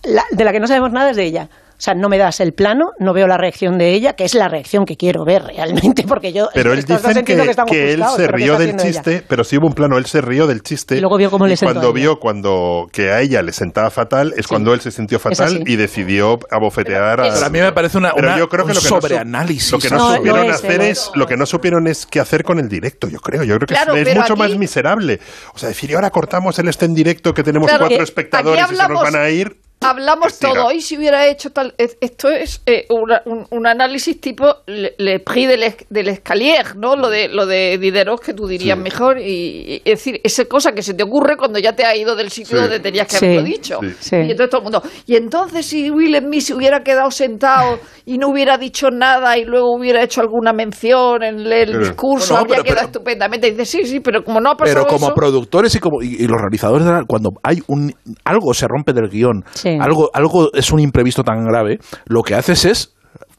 la- 0.02 0.24
de 0.30 0.44
la 0.44 0.52
que 0.52 0.60
no 0.60 0.66
sabemos 0.66 0.92
nada 0.92 1.10
es 1.10 1.16
de 1.16 1.24
ella. 1.24 1.48
O 1.76 1.80
sea, 1.84 1.94
no 1.94 2.08
me 2.08 2.18
das 2.18 2.40
el 2.40 2.52
plano, 2.52 2.92
no 3.00 3.12
veo 3.12 3.26
la 3.26 3.36
reacción 3.36 3.78
de 3.78 3.92
ella, 3.94 4.12
que 4.14 4.24
es 4.24 4.34
la 4.34 4.48
reacción 4.48 4.84
que 4.84 4.96
quiero 4.96 5.24
ver 5.24 5.42
realmente, 5.42 6.04
porque 6.08 6.32
yo... 6.32 6.48
Pero 6.54 6.72
él 6.72 6.84
dice 6.84 7.24
que, 7.24 7.36
que 7.66 7.92
él 7.92 8.02
se 8.04 8.16
pero 8.16 8.28
¿qué 8.28 8.28
rió 8.28 8.56
del 8.58 8.70
ella? 8.70 8.78
chiste, 8.78 9.24
pero 9.28 9.42
sí 9.44 9.56
hubo 9.58 9.66
un 9.66 9.74
plano, 9.74 9.98
él 9.98 10.06
se 10.06 10.20
rió 10.20 10.46
del 10.46 10.62
chiste. 10.62 10.96
Y 10.96 11.00
luego 11.00 11.16
vio 11.18 11.30
cómo 11.30 11.46
le 11.46 11.56
sentó 11.56 11.72
cuando 11.74 11.88
a 11.88 11.90
ella. 11.90 12.00
vio 12.00 12.16
cuando 12.20 12.86
que 12.92 13.10
a 13.10 13.20
ella 13.20 13.42
le 13.42 13.52
sentaba 13.52 13.90
fatal, 13.90 14.32
es 14.36 14.46
cuando 14.46 14.72
él 14.72 14.80
se 14.80 14.90
sintió 14.92 15.18
fatal 15.18 15.62
y 15.66 15.76
decidió 15.76 16.38
abofetear 16.50 17.20
a... 17.20 17.32
Pero 17.34 17.46
a 17.46 17.50
mí 17.50 17.60
me 17.60 17.72
parece 17.72 17.98
una, 17.98 18.12
Pero 18.14 18.28
una- 18.28 18.38
yo 18.38 18.48
creo 18.48 18.64
que 18.66 18.70
un 18.72 18.76
lo 18.76 18.80
que 18.80 18.88
no 18.90 19.00
sobreanálisis. 19.00 19.72
Lo 19.72 19.78
que 19.78 19.90
no, 19.90 19.96
No, 19.98 20.10
lo 20.10 20.16
supieron 20.16 20.44
es, 20.46 20.54
hacer 20.54 20.80
es, 20.82 21.10
lo 21.14 21.26
que 21.26 21.36
no 21.36 21.46
supieron 21.46 21.86
es 21.88 22.06
qué 22.06 22.20
hacer 22.20 22.44
con 22.44 22.58
el 22.60 22.68
directo, 22.68 23.08
yo 23.08 23.18
creo. 23.18 23.42
Yo 23.42 23.56
creo 23.56 23.66
que 23.66 23.74
Claro, 23.74 23.94
es, 23.94 24.02
es 24.02 24.08
pero 24.08 24.20
mucho 24.22 24.32
aquí- 24.34 24.42
más 24.42 24.56
miserable. 24.58 25.18
O 25.54 25.58
sea, 25.58 25.68
decir, 25.70 25.90
y 25.90 25.94
ahora 25.94 26.10
cortamos 26.10 26.58
el 26.58 26.68
este 26.68 26.84
en 26.86 26.94
directo 26.94 27.34
que 27.34 27.42
tenemos 27.42 27.66
Claro, 27.68 27.80
cuatro 27.86 27.98
que 27.98 28.04
espectadores 28.04 28.64
y 28.70 28.76
se 28.76 28.88
nos 28.88 29.02
van 29.02 29.16
a 29.16 29.28
ir. 29.30 29.56
Hablamos 29.84 30.32
Estira. 30.32 30.52
todo. 30.54 30.72
Y 30.72 30.80
si 30.80 30.96
hubiera 30.96 31.26
hecho 31.26 31.50
tal. 31.50 31.74
es- 31.78 31.96
Esto 32.00 32.28
es 32.30 32.62
eh, 32.66 32.86
una- 32.90 33.22
un, 33.26 33.46
un 33.50 33.66
análisis 33.66 34.20
tipo 34.20 34.44
Le, 34.66 34.94
le 34.98 35.20
Prix 35.20 35.48
del, 35.48 35.62
es- 35.62 35.86
del 35.90 36.08
Escalier, 36.08 36.76
¿no? 36.76 36.96
Lo 36.96 37.08
de, 37.08 37.28
lo 37.28 37.46
de 37.46 37.78
Diderot, 37.78 38.20
que 38.20 38.34
tú 38.34 38.46
dirías 38.46 38.78
mejor. 38.78 39.18
Y, 39.18 39.24
y- 39.24 39.76
es 39.84 39.98
decir, 39.98 40.20
esa 40.24 40.44
cosa 40.46 40.72
que 40.72 40.82
se 40.82 40.94
te 40.94 41.02
ocurre 41.02 41.36
cuando 41.36 41.58
ya 41.58 41.74
te 41.74 41.84
has 41.84 41.96
ido 41.96 42.16
del 42.16 42.30
sitio 42.30 42.56
Sí. 42.56 42.62
donde 42.62 42.80
tenías 42.80 43.06
que 43.08 43.16
Sí. 43.16 43.24
haberlo 43.26 43.42
dicho. 43.44 43.78
Sí. 43.82 43.88
Sí. 44.00 44.16
Y 44.16 44.30
entonces 44.32 44.50
todo 44.50 44.58
el 44.60 44.64
mundo. 44.64 44.82
Y 45.06 45.16
entonces, 45.16 45.66
si 45.66 45.90
Will 45.90 46.16
Smith 46.18 46.40
se 46.42 46.54
hubiera 46.54 46.80
quedado 46.82 47.10
sentado 47.10 47.78
y 48.06 48.18
no 48.18 48.28
hubiera 48.28 48.58
dicho 48.58 48.88
nada 48.90 49.36
y 49.38 49.44
luego 49.44 49.74
hubiera 49.76 50.02
hecho 50.02 50.20
alguna 50.20 50.52
mención 50.52 51.22
en 51.22 51.40
el 51.40 51.46
Pero- 51.66 51.78
discurso, 51.80 52.34
Bueno, 52.34 52.40
habría 52.40 52.54
pero- 52.56 52.64
quedado 52.64 52.76
pero- 52.76 52.86
estupendamente. 52.86 53.48
Y 53.48 53.50
dice, 53.52 53.64
sí, 53.64 53.84
sí, 53.86 54.00
pero 54.00 54.22
como 54.24 54.40
no 54.40 54.50
ha 54.50 54.56
pasado 54.56 54.80
Pero 54.84 54.86
como 54.88 55.06
eso, 55.06 55.14
productores 55.14 55.74
y 55.74 55.78
como 55.80 56.02
y, 56.02 56.16
y 56.22 56.26
los 56.26 56.40
realizadores, 56.40 56.84
de 56.86 56.92
la- 56.92 57.04
cuando 57.06 57.30
hay 57.42 57.58
un 57.68 57.92
algo 58.24 58.52
se 58.54 58.66
rompe 58.68 58.92
del 58.92 59.08
guion, 59.08 59.42
Sí. 59.52 59.73
Algo 59.80 60.10
algo 60.14 60.52
es 60.52 60.70
un 60.72 60.80
imprevisto 60.80 61.22
tan 61.22 61.44
grave, 61.44 61.78
lo 62.06 62.22
que 62.22 62.34
haces 62.34 62.64
es 62.64 62.94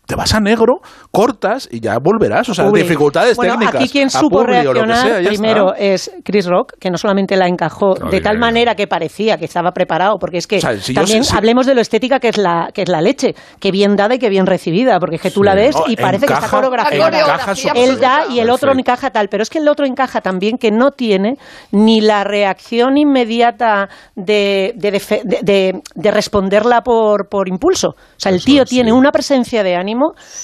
te 0.05 0.15
vas 0.15 0.33
a 0.33 0.39
negro, 0.39 0.81
cortas 1.11 1.67
y 1.71 1.79
ya 1.79 1.97
volverás. 1.99 2.47
O 2.49 2.53
sea, 2.53 2.65
Publi. 2.65 2.81
dificultades 2.83 3.35
bueno, 3.37 3.53
técnicas. 3.53 3.81
Aquí 3.81 3.89
quien 3.89 4.09
supo 4.09 4.39
Publi 4.39 4.53
reaccionar 4.61 5.07
sea, 5.21 5.29
primero 5.29 5.73
está. 5.73 5.85
es 5.85 6.11
Chris 6.23 6.45
Rock, 6.47 6.73
que 6.79 6.89
no 6.89 6.97
solamente 6.97 7.35
la 7.35 7.47
encajó 7.47 7.95
No, 7.99 8.09
de 8.09 8.21
tal 8.21 8.37
manera 8.37 8.75
que 8.75 8.87
parecía 8.87 9.37
que 9.37 9.45
estaba 9.45 9.71
preparado, 9.71 10.17
porque 10.19 10.37
es 10.37 10.47
que 10.47 10.57
O 10.57 10.61
sea, 10.61 10.77
si 10.79 10.93
yo 10.93 11.01
también 11.01 11.23
sé- 11.23 11.35
hablemos 11.35 11.65
de 11.65 11.75
lo 11.75 11.81
estética 11.81 12.19
que 12.19 12.29
es 12.29 12.37
la 12.37 12.69
que 12.73 12.83
es 12.83 12.89
la 12.89 13.01
leche, 13.01 13.35
que 13.59 13.71
bien 13.71 13.95
dada 13.95 14.15
y 14.15 14.19
que 14.19 14.29
bien 14.29 14.45
recibida, 14.45 14.99
porque 14.99 15.15
es 15.15 15.21
que 15.21 15.31
tú 15.31 15.41
Sí. 15.41 15.45
la 15.45 15.55
ves 15.55 15.75
No, 15.75 15.83
y 15.87 15.95
parece 15.95 16.25
que 16.27 16.33
está 16.33 16.45
encaja- 16.45 16.55
coreografiada. 16.57 17.19
encaja 17.19 17.53
Él 17.75 17.99
da 17.99 18.25
y 18.29 18.39
el 18.39 18.49
otro 18.49 18.71
encaja 18.71 19.09
tal, 19.11 19.27
pero 19.29 19.43
es 19.43 19.49
que 19.49 19.59
el 19.59 19.67
otro 19.67 19.85
encaja 19.85 20.21
también 20.21 20.57
que 20.57 20.71
no 20.71 20.91
tiene 20.91 21.37
ni 21.71 22.01
la 22.01 22.23
reacción 22.23 22.97
inmediata 22.97 23.89
de, 24.15 24.73
de, 24.75 24.93
defe- 24.93 25.21
de- 25.23 25.39
de- 25.43 25.81
de 25.95 26.11
responderla 26.11 26.81
por, 26.81 27.27
por 27.29 27.47
impulso. 27.47 27.89
O 27.89 27.95
sea, 28.17 28.29
el 28.31 28.37
Eso, 28.37 28.45
tío 28.45 28.63
sí. 28.65 28.75
tiene 28.75 28.91
una 28.93 29.11
presencia 29.11 29.63
de 29.63 29.75
ánimo 29.75 29.94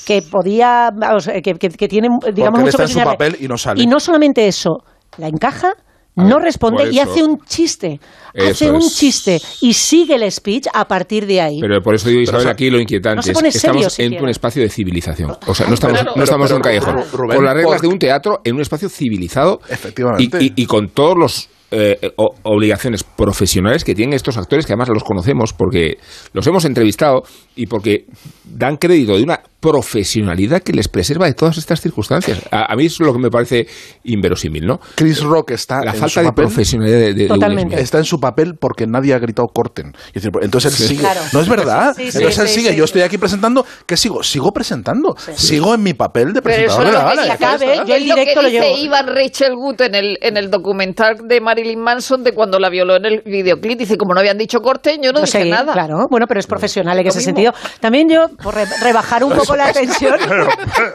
que 0.05 0.21
podía, 0.21 0.89
vamos, 0.95 1.27
eh, 1.27 1.41
que, 1.41 1.53
que- 1.55 1.69
que 1.69 1.87
tiene, 1.87 2.07
digamos, 2.33 2.59
mucho 2.59 2.69
está 2.69 2.77
que 2.79 2.83
en 2.83 2.87
su 2.89 2.99
enseñarle. 2.99 3.13
papel 3.17 3.37
y 3.39 3.47
no 3.47 3.57
sale. 3.57 3.81
Y 3.83 3.87
no 3.87 3.99
solamente 3.99 4.47
eso, 4.47 4.77
la 5.17 5.27
encaja. 5.27 5.73
A 6.17 6.23
No 6.25 6.35
ver, 6.35 6.43
responde 6.43 6.91
y 6.91 6.99
hace 6.99 7.23
un 7.23 7.37
chiste. 7.45 7.97
Eso 8.33 8.49
hace 8.51 8.69
un 8.69 8.81
es. 8.81 8.97
chiste 8.97 9.39
y 9.61 9.71
sigue 9.71 10.15
el 10.15 10.29
speech 10.29 10.67
a 10.73 10.85
partir 10.85 11.25
de 11.25 11.39
ahí. 11.39 11.57
Pero 11.61 11.81
por 11.81 11.95
eso 11.95 12.09
digo, 12.09 12.19
Isabel, 12.19 12.49
aquí 12.49 12.69
lo 12.69 12.81
inquietante 12.81 13.15
no 13.15 13.21
se 13.21 13.31
es 13.31 13.37
pone 13.37 13.49
que 13.49 13.57
estamos 13.57 13.93
serio 13.93 14.17
en 14.17 14.23
un 14.25 14.29
espacio 14.29 14.61
de 14.61 14.67
civilización. 14.69 15.31
O 15.47 15.55
sea, 15.55 15.67
no 15.67 15.73
estamos, 15.75 15.97
Claro. 15.99 16.13
no 16.17 16.23
estamos 16.23 16.49
en 16.51 16.57
un 16.57 16.61
callejón. 16.61 16.95
Rubén, 17.13 17.37
con 17.37 17.45
las 17.45 17.53
reglas 17.53 17.75
por- 17.79 17.81
de 17.81 17.87
un 17.87 17.97
teatro 17.97 18.41
en 18.43 18.55
un 18.55 18.61
espacio 18.61 18.89
civilizado. 18.89 19.61
Efectivamente. 19.69 20.37
Y, 20.41 20.47
y- 20.47 20.53
y 20.63 20.65
con 20.65 20.89
todos 20.89 21.17
los 21.17 21.49
eh, 21.71 21.97
obligaciones 22.43 23.03
profesionales 23.03 23.83
que 23.83 23.95
tienen 23.95 24.13
estos 24.13 24.37
actores, 24.37 24.65
que 24.65 24.73
además 24.73 24.89
los 24.89 25.03
conocemos 25.03 25.53
porque 25.53 25.97
los 26.33 26.45
hemos 26.47 26.65
entrevistado 26.65 27.23
y 27.55 27.67
porque 27.67 28.05
dan 28.43 28.77
crédito 28.77 29.15
de 29.15 29.23
una 29.23 29.41
profesionalidad 29.61 30.61
que 30.63 30.73
les 30.73 30.87
preserva 30.87 31.27
de 31.27 31.33
todas 31.33 31.57
estas 31.57 31.79
circunstancias. 31.81 32.39
A, 32.51 32.71
a 32.73 32.75
mí 32.75 32.85
es 32.87 32.99
lo 32.99 33.13
que 33.13 33.19
me 33.19 33.29
parece 33.29 33.67
inverosímil, 34.03 34.65
¿no? 34.65 34.79
Chris 34.95 35.21
Rock 35.21 35.51
está 35.51 35.81
La 35.85 35.91
en 35.91 35.97
falta 35.97 36.09
su 36.09 36.19
de 36.21 36.25
papel. 36.25 36.45
profesionalidad 36.45 36.97
de, 36.97 37.05
de- 37.05 37.13
de 37.13 37.21
Will 37.23 37.27
Totalmente. 37.29 37.75
Smith. 37.75 37.83
Está 37.83 37.97
en 37.99 38.05
su 38.05 38.19
papel 38.19 38.55
porque 38.59 38.87
nadie 38.87 39.13
ha 39.13 39.19
gritado 39.19 39.47
corten. 39.47 39.93
Entonces 40.13 40.73
él 40.73 40.77
Sí. 40.77 40.87
sigue. 40.87 41.01
Claro. 41.01 41.21
No 41.33 41.41
es 41.41 41.47
verdad. 41.49 41.93
Sí, 41.95 42.11
sí, 42.11 42.17
entonces 42.17 42.39
él 42.39 42.47
sí, 42.47 42.53
sigue. 42.55 42.69
sí, 42.71 42.75
Yo 42.75 42.83
sí. 42.83 42.89
estoy 42.89 43.01
aquí 43.03 43.17
presentando. 43.17 43.65
¿Qué 43.85 43.97
sigo? 43.97 44.23
Sigo 44.23 44.51
presentando. 44.51 45.15
Sigo 45.35 45.75
en 45.75 45.83
mi 45.83 45.93
papel 45.93 46.33
de 46.33 46.41
Pero 46.41 46.55
eso 46.65 46.77
presentador 46.77 46.85
de 46.87 46.91
la 46.91 47.03
lo 47.03 47.09
que 47.21 47.27
gala. 47.27 47.33
acabe, 47.53 47.65
yo 47.87 47.95
el 47.95 48.01
Es 48.03 48.07
lo 48.09 48.15
directo 48.15 48.33
que 48.39 48.41
lo 48.43 48.49
dice 48.49 48.61
llevo. 48.61 48.77
Ivan 48.77 49.07
Rachel 49.07 49.53
Wood 49.55 49.81
en 49.81 49.95
el, 49.95 50.17
en 50.21 50.37
el 50.37 50.49
documental 50.49 51.17
de 51.27 51.39
Marilyn 51.41 51.79
Manson 51.79 52.23
de 52.23 52.33
cuando 52.33 52.59
la 52.59 52.69
violó 52.69 52.95
en 52.95 53.05
el 53.05 53.21
videoclip. 53.25 53.77
Dice, 53.79 53.97
como 53.97 54.13
no 54.13 54.19
habían 54.19 54.37
dicho 54.37 54.59
corte, 54.61 54.97
yo 55.01 55.11
no 55.11 55.19
Yo 55.19 55.25
dije 55.25 55.43
sé, 55.43 55.49
nada. 55.49 55.73
Claro, 55.73 56.07
bueno, 56.09 56.25
pero 56.27 56.39
es 56.39 56.47
profesional 56.47 56.97
en 56.97 57.03
Lo 57.03 57.09
ese 57.09 57.19
mismo. 57.19 57.27
sentido. 57.29 57.53
También 57.79 58.09
yo, 58.09 58.29
por 58.41 58.55
re- 58.55 58.65
rebajar 58.81 59.23
un 59.23 59.31
poco 59.31 59.50
la 59.55 59.71
tensión, 59.73 60.15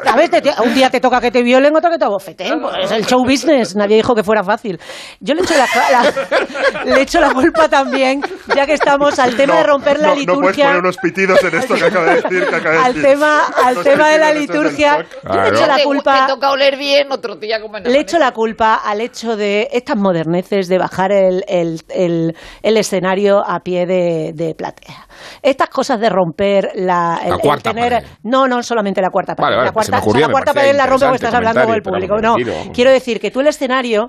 a 0.06 0.16
veces 0.16 0.42
te- 0.42 0.62
un 0.62 0.74
día 0.74 0.90
te 0.90 1.00
toca 1.00 1.20
que 1.20 1.30
te 1.30 1.42
violen, 1.42 1.74
otro 1.76 1.90
que 1.90 1.98
te 1.98 2.04
abofeten. 2.04 2.60
Pues 2.60 2.84
es 2.84 2.90
el 2.90 3.06
show 3.06 3.24
business, 3.24 3.74
nadie 3.76 3.96
dijo 3.96 4.14
que 4.14 4.22
fuera 4.22 4.42
fácil. 4.44 4.78
Yo 5.20 5.34
le 5.34 5.42
echo 5.42 5.54
la, 5.56 5.66
la- 5.90 6.84
le 6.84 7.00
echo 7.02 7.20
la 7.20 7.32
culpa 7.32 7.68
también, 7.68 8.20
ya 8.54 8.66
que 8.66 8.74
estamos 8.74 9.18
al 9.18 9.36
tema 9.36 9.54
No, 9.54 9.60
de 9.60 9.66
romper 9.66 9.98
la 10.00 10.08
no, 10.08 10.14
No 10.14 10.14
puedes 10.14 10.26
liturgia. 10.26 10.64
poner 10.66 10.80
unos 10.80 10.96
pitidos 10.98 11.42
en 11.44 11.54
esto 11.54 11.74
que 11.74 11.84
acaba 11.84 12.06
de 12.06 12.22
decir. 12.22 12.46
Que 12.48 12.54
acaba 12.56 12.74
de 12.76 12.80
al 12.82 12.94
decir. 12.94 13.10
tema, 13.10 13.40
al 13.64 13.82
tema 13.82 14.08
de 14.08 14.18
la 14.18 14.32
liturgia, 14.32 15.06
yo 15.24 15.42
le 15.42 15.48
echo 15.48 15.66
la 15.66 15.78
culpa. 15.82 16.26
Te 16.26 16.32
toca 16.34 16.50
oler 16.50 16.76
bien, 16.76 17.10
otro 17.12 17.36
día 17.36 17.60
como 17.60 17.76
en 17.78 17.84
Le 17.84 17.98
echo 18.00 18.18
la 18.18 18.32
culpa 18.32 18.74
al 18.76 19.00
hecho 19.00 19.36
de 19.36 19.68
estas 19.72 19.96
moderneces 19.96 20.68
de 20.68 20.78
bajar 20.78 21.12
el, 21.12 21.44
el- 21.48 21.80
el- 21.88 22.36
el 22.62 22.76
escenario 22.76 23.42
a 23.46 23.60
pie 23.60 23.86
de, 23.86 24.32
de 24.34 24.54
platea. 24.54 25.05
Estas 25.42 25.68
cosas 25.68 25.98
de 26.00 26.08
romper 26.08 26.70
la, 26.74 27.20
el- 27.22 27.30
La 27.30 27.34
el 27.36 27.40
cuarta 27.40 27.70
tener- 27.72 27.92
pared. 27.92 28.08
No, 28.22 28.46
no 28.48 28.62
solamente 28.62 29.00
la 29.00 29.10
cuarta 29.10 29.34
pared. 29.34 29.46
Vale, 29.46 29.56
vale, 29.56 29.66
la 29.68 29.72
pues 29.72 29.88
cuarta, 29.88 29.96
me 29.96 30.02
ocurría, 30.02 30.18
o 30.18 30.20
sea, 30.20 30.28
la 30.28 30.32
cuarta 30.32 30.54
pared 30.54 30.76
la 30.76 30.86
rompe 30.86 31.06
porque 31.06 31.16
estás 31.16 31.34
hablando 31.34 31.64
con 31.64 31.74
el 31.74 31.82
público. 31.82 32.18
No, 32.18 32.36
quiero 32.72 32.90
decir 32.90 33.20
que 33.20 33.30
tú 33.30 33.40
el 33.40 33.46
escenario, 33.48 34.08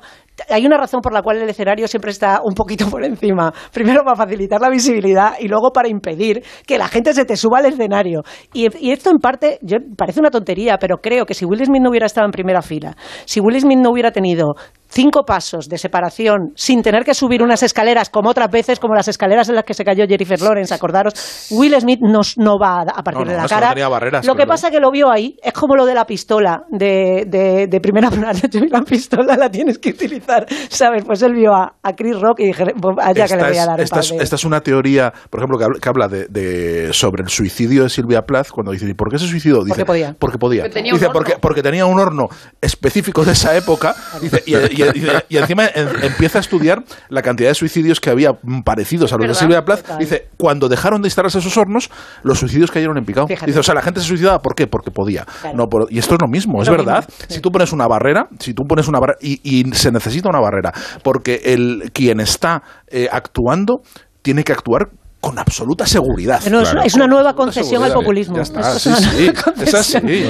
hay 0.50 0.65
una 0.65 0.78
razón 0.78 1.02
por 1.02 1.13
la 1.13 1.21
cual 1.21 1.38
el 1.38 1.50
escenario 1.50 1.88
siempre 1.88 2.12
está 2.12 2.41
un 2.43 2.54
poquito 2.54 2.89
por 2.89 3.04
encima. 3.04 3.52
Primero 3.73 4.04
para 4.04 4.15
facilitar 4.15 4.62
la 4.62 4.69
visibilidad 4.69 5.34
y 5.39 5.47
luego 5.47 5.71
para 5.71 5.88
impedir 5.89 6.43
que 6.65 6.78
la 6.78 6.88
gente 6.88 7.13
se 7.13 7.26
te 7.26 7.36
suba 7.36 7.60
al 7.60 7.65
escenario. 7.65 8.21
Y, 8.54 8.67
y 8.80 8.91
esto 8.91 9.10
en 9.10 9.17
parte 9.17 9.60
yo, 9.62 9.78
parece 9.97 10.19
una 10.19 10.30
tontería, 10.30 10.78
pero 10.80 10.97
creo 10.97 11.26
que 11.26 11.34
si 11.34 11.45
Will 11.45 11.65
Smith 11.65 11.82
no 11.82 11.89
hubiera 11.89 12.06
estado 12.06 12.26
en 12.26 12.32
primera 12.32 12.62
fila, 12.62 12.95
si 13.26 13.39
Will 13.39 13.60
Smith 13.60 13.80
no 13.80 13.91
hubiera 13.91 14.12
tenido 14.12 14.54
cinco 14.89 15.23
pasos 15.26 15.67
de 15.67 15.78
separación 15.78 16.54
sin 16.56 16.82
tener 16.82 17.04
que 17.04 17.13
subir 17.13 17.43
unas 17.43 17.62
escaleras 17.62 18.10
como 18.10 18.30
otras 18.30 18.50
veces, 18.50 18.80
como 18.80 18.95
las 18.95 19.08
escaleras 19.10 19.50
en 19.50 19.56
las 19.56 19.65
que 19.65 19.73
se 19.73 19.84
cayó 19.84 20.06
Jennifer 20.08 20.39
Lawrence, 20.41 20.73
acordaros, 20.73 21.13
Will 21.52 21.76
Smith 21.80 22.00
no, 22.02 22.21
no 22.38 22.58
va 22.58 22.82
a, 22.84 23.04
partir 23.04 23.26
No, 23.26 23.26
no, 23.26 23.32
de 23.32 23.38
la 23.38 23.47
cara. 23.47 23.69
tenía 23.69 23.89
barreras, 23.89 24.26
lo 24.26 24.34
que 24.34 24.38
claro. 24.43 24.50
pasa 24.50 24.71
que 24.71 24.80
lo 24.80 24.89
vio 24.91 25.12
ahí, 25.12 25.36
es 25.43 25.52
como 25.52 25.76
lo 25.76 25.86
de 25.86 25.93
la 25.93 26.06
pistola 26.06 26.62
de, 26.69 27.26
de, 27.28 27.67
de 27.67 27.80
primera 27.82 28.10
plana. 28.12 28.32
La 28.71 28.82
pistola 28.82 29.36
la 29.36 29.50
tienes 29.50 29.78
que 29.78 29.89
utilizar, 29.89 30.27
¿sabes? 30.70 31.04
Pues 31.06 31.22
él 31.22 31.34
vio 31.34 31.54
a, 31.54 31.76
a 31.82 31.94
Chris 31.96 32.20
Rock 32.20 32.40
y 32.42 32.46
dije, 32.48 32.66
pues 32.80 32.98
allá 33.02 33.28
que 33.28 33.36
le 33.36 33.44
voy 33.48 33.58
a 33.58 33.66
dar 33.66 33.82
esta, 33.82 34.00
es, 34.00 34.12
esta 34.12 34.36
es 34.36 34.44
una 34.46 34.62
teoría, 34.62 35.13
por 35.30 35.40
ejemplo, 35.40 35.58
que 35.58 35.63
habla, 35.66 35.80
que 35.80 35.90
habla 35.90 36.08
de, 36.08 36.26
de- 36.28 36.94
sobre 36.94 37.24
el 37.24 37.30
suicidio 37.30 37.84
de 37.84 37.90
Silvia 37.90 38.24
Plath, 38.26 38.50
cuando 38.50 38.72
dice, 38.72 38.88
¿y 38.88 38.94
por 38.94 39.10
qué 39.12 39.20
se 39.20 39.28
suicidó? 39.28 39.63
Dice, 39.63 39.70
Porque 39.70 39.86
podía. 39.86 40.16
Porque 40.20 40.38
podía. 40.38 40.62
Porque 40.63 40.74
tenía 40.74 40.94
un 40.94 40.98
dice, 41.00 41.08
horno. 41.08 41.20
porque, 41.20 41.34
porque 41.40 41.63
tenía 41.63 41.86
un 41.86 42.00
horno 42.00 42.28
específico 42.62 43.24
de 43.24 43.32
esa 43.34 43.56
época, 43.56 43.96
dice, 44.22 44.44
y, 44.46 44.56
y- 44.56 44.58
y- 44.96 45.08
y 45.30 45.38
encima 45.38 45.66
en- 45.74 45.90
empieza 46.04 46.40
a 46.40 46.42
estudiar 46.42 46.84
la 47.10 47.22
cantidad 47.22 47.50
de 47.50 47.56
suicidios 47.56 48.00
que 48.00 48.10
había 48.10 48.34
parecidos 48.63 49.13
a 49.13 49.18
los 49.18 49.28
de. 49.28 49.34
Silvia 49.36 49.63
Plath. 49.63 49.82
Total. 49.82 50.00
Dice, 50.00 50.28
cuando 50.38 50.68
dejaron 50.68 51.02
de 51.02 51.08
instalarse 51.08 51.38
esos 51.40 51.56
hornos, 51.58 51.90
los 52.24 52.40
suicidios 52.40 52.72
cayeron 52.72 52.98
en 52.98 53.06
picado. 53.06 53.28
Fíjate. 53.28 53.46
Dice, 53.46 53.60
o 53.60 53.63
sea, 53.63 53.76
la 53.76 53.82
gente 53.84 54.00
se 54.00 54.08
suicidaba, 54.08 54.42
¿por 54.42 54.56
qué? 54.56 54.66
Porque 54.68 54.90
podía. 54.92 55.26
Claro. 55.42 55.56
No 55.56 55.70
por- 55.70 55.88
y 55.92 56.00
esto 56.00 56.16
es 56.16 56.22
lo 56.22 56.28
mismo, 56.28 56.62
Es 56.62 56.68
es, 56.68 56.72
lo 56.72 56.78
verdad. 56.78 57.06
mismo, 57.08 57.13
sí. 57.28 57.36
Si 57.36 57.40
tú 57.42 57.52
pones 57.52 57.72
una 57.72 57.88
barrera, 57.88 58.28
si 58.40 58.54
tú 58.56 58.66
pones 58.66 58.88
una 58.88 59.00
barrera, 59.00 59.20
y, 59.22 59.40
y 59.44 59.72
se 59.74 59.92
necesita 59.92 60.16
una 60.25 60.39
barrera, 60.39 60.71
porque 61.03 61.41
el 61.45 61.91
quien 61.93 62.19
está 62.19 62.62
eh, 62.88 63.08
actuando 63.12 63.82
tiene 64.21 64.43
que 64.43 64.51
actuar 64.53 64.89
con 65.19 65.39
absoluta 65.39 65.86
seguridad. 65.88 66.39
No, 66.49 66.62
es- 66.62 66.69
Claro, 66.69 66.86
es 66.86 66.93
una 66.93 67.06
con 67.06 67.10
nueva 67.10 67.34
concesión 67.34 67.84
al 67.84 67.91
populismo. 67.91 68.38
Es. 68.39 68.51
Nos 68.51 68.75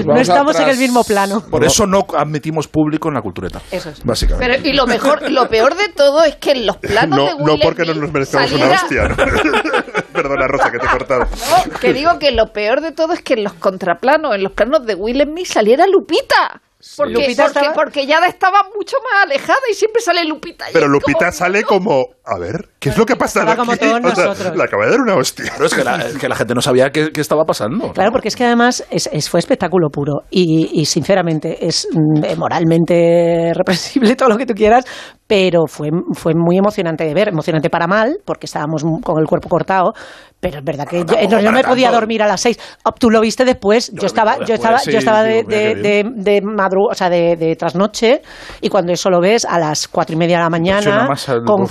No 0.05 0.15
estamos 0.17 0.59
en 0.59 0.69
el 0.69 0.77
mismo 0.77 1.03
plano. 1.03 1.41
Por 1.41 1.65
eso 1.65 1.85
no 1.85 2.05
admitimos 2.17 2.67
público 2.67 3.09
en 3.09 3.15
la 3.15 3.21
cultureta. 3.21 3.61
Eso 3.69 3.89
es. 3.89 4.03
Básicamente. 4.03 4.57
Pero, 4.59 4.67
y 4.69 4.73
lo 4.73 4.87
mejor, 4.87 5.29
lo 5.29 5.49
peor 5.49 5.75
de 5.75 5.89
todo 5.89 6.23
es 6.23 6.37
que 6.37 6.51
en 6.51 6.65
los 6.65 6.77
planos 6.77 7.19
de 7.19 7.25
No, 7.25 7.35
Will 7.43 7.59
no 7.59 7.63
porque 7.63 7.83
no 7.85 7.93
nos 7.95 8.11
merezcamos 8.11 8.49
saliera- 8.49 8.71
una 8.71 8.81
hostia. 8.81 9.07
¿no? 9.09 9.15
Perdona, 10.13 10.47
Rosa, 10.47 10.71
que 10.71 10.79
te 10.79 10.85
he 10.85 10.89
cortado. 10.89 11.21
No, 11.21 11.79
que 11.79 11.93
digo 11.93 12.17
que 12.17 12.31
lo 12.31 12.51
peor 12.53 12.81
de 12.81 12.91
todo 12.91 13.13
es 13.13 13.21
que 13.21 13.33
en 13.33 13.43
los 13.43 13.53
contraplanos, 13.53 14.33
en 14.35 14.43
los 14.43 14.53
planos 14.53 14.85
de 14.85 14.95
Will 14.95 15.21
Smith 15.21 15.45
saliera 15.47 15.85
Lupita. 15.85 16.61
Porque, 16.95 17.13
Lupita 17.13 17.45
porque, 17.45 17.59
estaba- 17.59 17.73
porque 17.73 18.05
ya 18.05 18.19
estaba 18.27 18.63
mucho 18.75 18.97
más 19.03 19.23
alejada 19.25 19.59
y 19.71 19.73
siempre 19.73 20.01
sale 20.01 20.23
Lupita. 20.25 20.69
y 20.69 20.73
Pero 20.73 20.85
es 20.85 20.91
Lupita 20.91 21.17
como, 21.19 21.31
sale 21.31 21.61
no. 21.61 21.67
como 21.67 22.09
a 22.29 22.37
ver, 22.39 22.69
¿qué 22.79 22.89
es 22.89 22.97
lo 22.97 23.05
que 23.05 23.13
ha 23.13 23.15
pasado 23.15 23.45
Estaba 23.45 23.57
como 23.57 23.71
aquí? 23.71 23.85
todos 23.85 23.99
O 24.11 24.15
sea, 24.15 24.25
nosotros. 24.27 24.57
le 24.57 24.63
acaba 24.63 24.85
de 24.85 24.91
dar 24.91 24.99
una 25.01 25.15
hostia. 25.15 25.51
Pero 25.55 25.65
es 25.67 25.73
que 25.73 25.83
la, 25.83 26.05
que 26.19 26.27
la 26.27 26.35
gente 26.35 26.53
no 26.53 26.61
sabía 26.61 26.89
qué, 26.91 27.11
qué 27.11 27.21
estaba 27.21 27.45
pasando. 27.45 27.91
Claro, 27.93 28.11
porque 28.11 28.27
es 28.27 28.35
que 28.35 28.43
además 28.45 28.83
es, 28.91 29.09
es- 29.11 29.29
fue 29.29 29.39
espectáculo 29.39 29.89
puro 29.89 30.23
y, 30.29 30.69
y, 30.81 30.85
sinceramente 30.85 31.65
es 31.65 31.87
mm, 31.93 32.37
moralmente 32.37 33.51
represible 33.55 34.15
todo 34.15 34.29
lo 34.29 34.37
que 34.37 34.45
tú 34.45 34.53
quieras, 34.53 34.85
pero 35.25 35.67
fue, 35.67 35.89
fue 36.13 36.33
muy 36.35 36.57
emocionante 36.57 37.03
de 37.05 37.13
ver, 37.13 37.29
emocionante 37.29 37.69
para 37.69 37.87
mal, 37.87 38.17
porque 38.25 38.45
estábamos 38.45 38.83
con 39.03 39.19
el 39.19 39.25
cuerpo 39.27 39.49
cortado, 39.49 39.93
pero 40.39 40.59
es 40.59 40.63
verdad 40.63 40.85
que 40.87 40.99
yo, 40.99 41.05
tampoco 41.05 41.31
no, 41.35 41.39
yo 41.41 41.51
me 41.51 41.61
para 41.61 41.69
podía 41.69 41.87
tanto. 41.87 41.99
dormir 42.01 42.21
a 42.23 42.27
las 42.27 42.41
seis. 42.41 42.59
Oh, 42.85 42.91
Tú 42.91 43.09
lo 43.09 43.19
viste 43.21 43.43
después, 43.43 43.89
yo, 43.91 44.01
lo 44.01 44.05
estaba, 44.07 44.33
vi 44.37 44.45
yo 44.45 44.53
después, 44.53 44.59
estaba, 44.59 44.79
sí, 44.79 44.91
yo 44.91 44.99
estaba 44.99 45.23
de, 45.23 45.33
digo, 45.37 45.49
de, 45.49 45.75
de, 45.75 46.03
de 46.15 46.41
madru- 46.43 46.89
o 46.91 46.93
sea, 46.95 47.09
de, 47.09 47.35
de 47.35 47.55
trasnoche 47.55 48.21
y 48.61 48.69
cuando 48.69 48.93
eso 48.93 49.09
lo 49.09 49.19
ves 49.19 49.45
a 49.45 49.59
las 49.59 49.87
cuatro 49.87 50.15
y 50.15 50.17
media 50.17 50.37
de 50.37 50.43
la 50.43 50.49
Suena 50.49 50.57
mañana 50.81 51.07
más 51.09 51.27
al 51.29 51.43
con. 51.43 51.65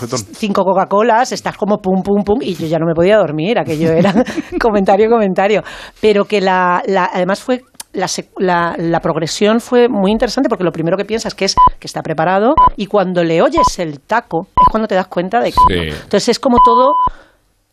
Cinco 0.46 0.64
Coca-Colas, 0.64 1.32
estás 1.32 1.56
como 1.56 1.78
pum, 1.78 2.02
pum, 2.02 2.22
pum, 2.22 2.38
y 2.40 2.54
yo 2.54 2.66
ya 2.66 2.78
no 2.78 2.87
me 2.87 2.94
podía 2.94 3.16
dormir, 3.16 3.59
aquello 3.59 3.90
era 3.92 4.12
comentario, 4.61 5.11
comentario. 5.11 5.62
Pero 6.00 6.24
que 6.24 6.40
la, 6.40 6.82
la- 6.87 7.11
además 7.12 7.40
fue, 7.40 7.62
la, 7.92 8.06
la, 8.38 8.74
la 8.78 9.00
progresión 9.00 9.61
fue 9.61 9.88
muy 9.88 10.12
interesante 10.12 10.48
porque 10.48 10.64
lo 10.64 10.70
primero 10.70 10.96
que 10.96 11.04
piensas 11.04 11.35
que 11.35 11.46
es 11.46 11.54
que 11.80 11.87
está 11.87 12.00
preparado 12.02 12.54
y 12.76 12.87
cuando 12.87 13.24
le 13.24 13.42
oyes 13.42 13.78
el 13.78 14.00
taco 14.00 14.46
es 14.50 14.68
cuando 14.70 14.87
te 14.87 14.94
das 14.94 15.09
cuenta 15.09 15.40
de 15.40 15.50
que... 15.50 15.56
Sí. 15.68 15.74
no. 15.74 15.82
Entonces 16.04 16.28
es 16.28 16.38
como 16.38 16.59
todo... 16.64 16.92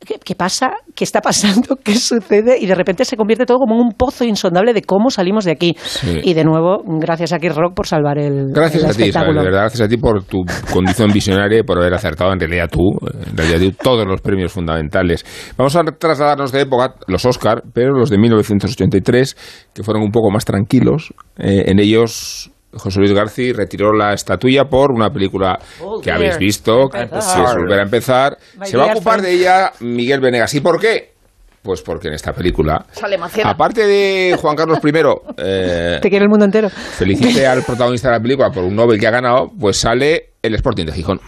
¿Qué, 0.06 0.16
qué 0.24 0.36
pasa? 0.36 0.72
¿Qué 0.96 1.04
está 1.04 1.22
pasando? 1.22 1.76
¿Qué 1.84 1.96
sucede? 1.96 2.58
Y 2.60 2.66
de 2.66 2.76
repente 2.76 3.06
se 3.06 3.16
convierte 3.18 3.46
todo 3.46 3.58
como 3.58 3.76
en 3.76 3.82
un 3.82 3.92
pozo 3.94 4.24
insondable 4.24 4.74
de 4.74 4.82
cómo 4.82 5.10
salimos 5.10 5.46
de 5.46 5.52
aquí. 5.52 5.76
Sí. 5.80 6.20
Y 6.24 6.34
de 6.34 6.44
nuevo, 6.44 6.84
gracias 7.00 7.34
a 7.34 7.40
Kid 7.40 7.52
Rock 7.54 7.74
por 7.74 7.88
salvar 7.88 8.18
el, 8.18 8.52
Gracias 8.54 8.84
el 8.84 8.90
a 8.90 8.94
ti, 8.94 9.04
Isabel, 9.04 9.36
de 9.36 9.44
verdad, 9.44 9.62
gracias 9.62 9.82
a 9.82 9.88
ti 9.88 9.98
por 9.98 10.24
tu 10.24 10.44
condición 10.72 11.12
visionaria 11.12 11.60
y 11.60 11.64
por 11.64 11.80
haber 11.80 11.94
acertado 11.94 12.32
en 12.34 12.40
realidad 12.40 12.70
tú, 12.70 12.82
en 13.30 13.38
realidad 13.38 13.60
tú, 13.60 13.84
todos 13.84 14.06
los 14.06 14.22
premios 14.22 14.52
fundamentales. 14.52 15.26
Vamos 15.58 15.76
a 15.76 15.84
trasladarnos 15.84 16.52
de 16.52 16.62
época, 16.62 16.96
los 17.08 17.26
Oscar, 17.26 17.64
pero 17.74 17.94
los 17.94 18.10
de 18.10 18.18
1983, 18.18 19.38
que 19.74 19.84
fueron 19.84 20.04
un 20.04 20.12
poco 20.12 20.32
más 20.32 20.46
tranquilos. 20.46 21.14
Eh, 21.38 21.66
en 21.68 21.80
ellos 21.80 22.53
José 22.76 23.00
Luis 23.00 23.14
García 23.14 23.54
retiró 23.56 23.94
la 23.94 24.14
estatuilla 24.14 24.66
por 24.66 24.92
una 24.92 25.10
película 25.10 25.58
que 25.78 25.84
Volver. 25.84 26.14
habéis 26.14 26.38
visto, 26.38 26.90
que 26.90 27.04
es 27.04 27.10
Volver 27.10 27.80
a 27.80 27.84
empezar. 27.84 28.38
My 28.60 28.66
Se 28.68 28.78
va 28.78 28.86
a 28.86 28.94
ocupar 28.94 29.20
friend. 29.20 29.28
de 29.28 29.34
ella 29.34 29.72
Miguel 29.80 30.20
Venegas. 30.20 30.54
¿Y 30.54 30.62
por 30.62 30.80
qué? 30.80 31.14
Pues 31.62 31.82
porque 31.82 32.10
en 32.10 32.16
esta 32.16 32.34
película, 32.34 32.86
Sale 32.92 33.18
aparte 33.46 33.88
de 33.88 34.38
Juan 34.38 34.56
Carlos 34.58 34.80
I, 34.84 34.92
eh, 35.38 36.00
Te 36.02 36.10
quiere 36.10 36.24
el 36.26 36.30
mundo 36.30 36.44
entero. 36.44 36.70
felicite 36.70 37.48
al 37.48 37.64
protagonista 37.64 38.10
de 38.10 38.16
la 38.18 38.22
película 38.22 38.50
por 38.52 38.64
un 38.66 38.76
Nobel 38.76 39.00
que 39.00 39.08
ha 39.08 39.12
ganado, 39.12 39.50
pues 39.58 39.78
sale 39.78 40.32
el 40.42 40.56
Sporting 40.56 40.86
de 40.88 40.92
Gijón. 40.92 41.22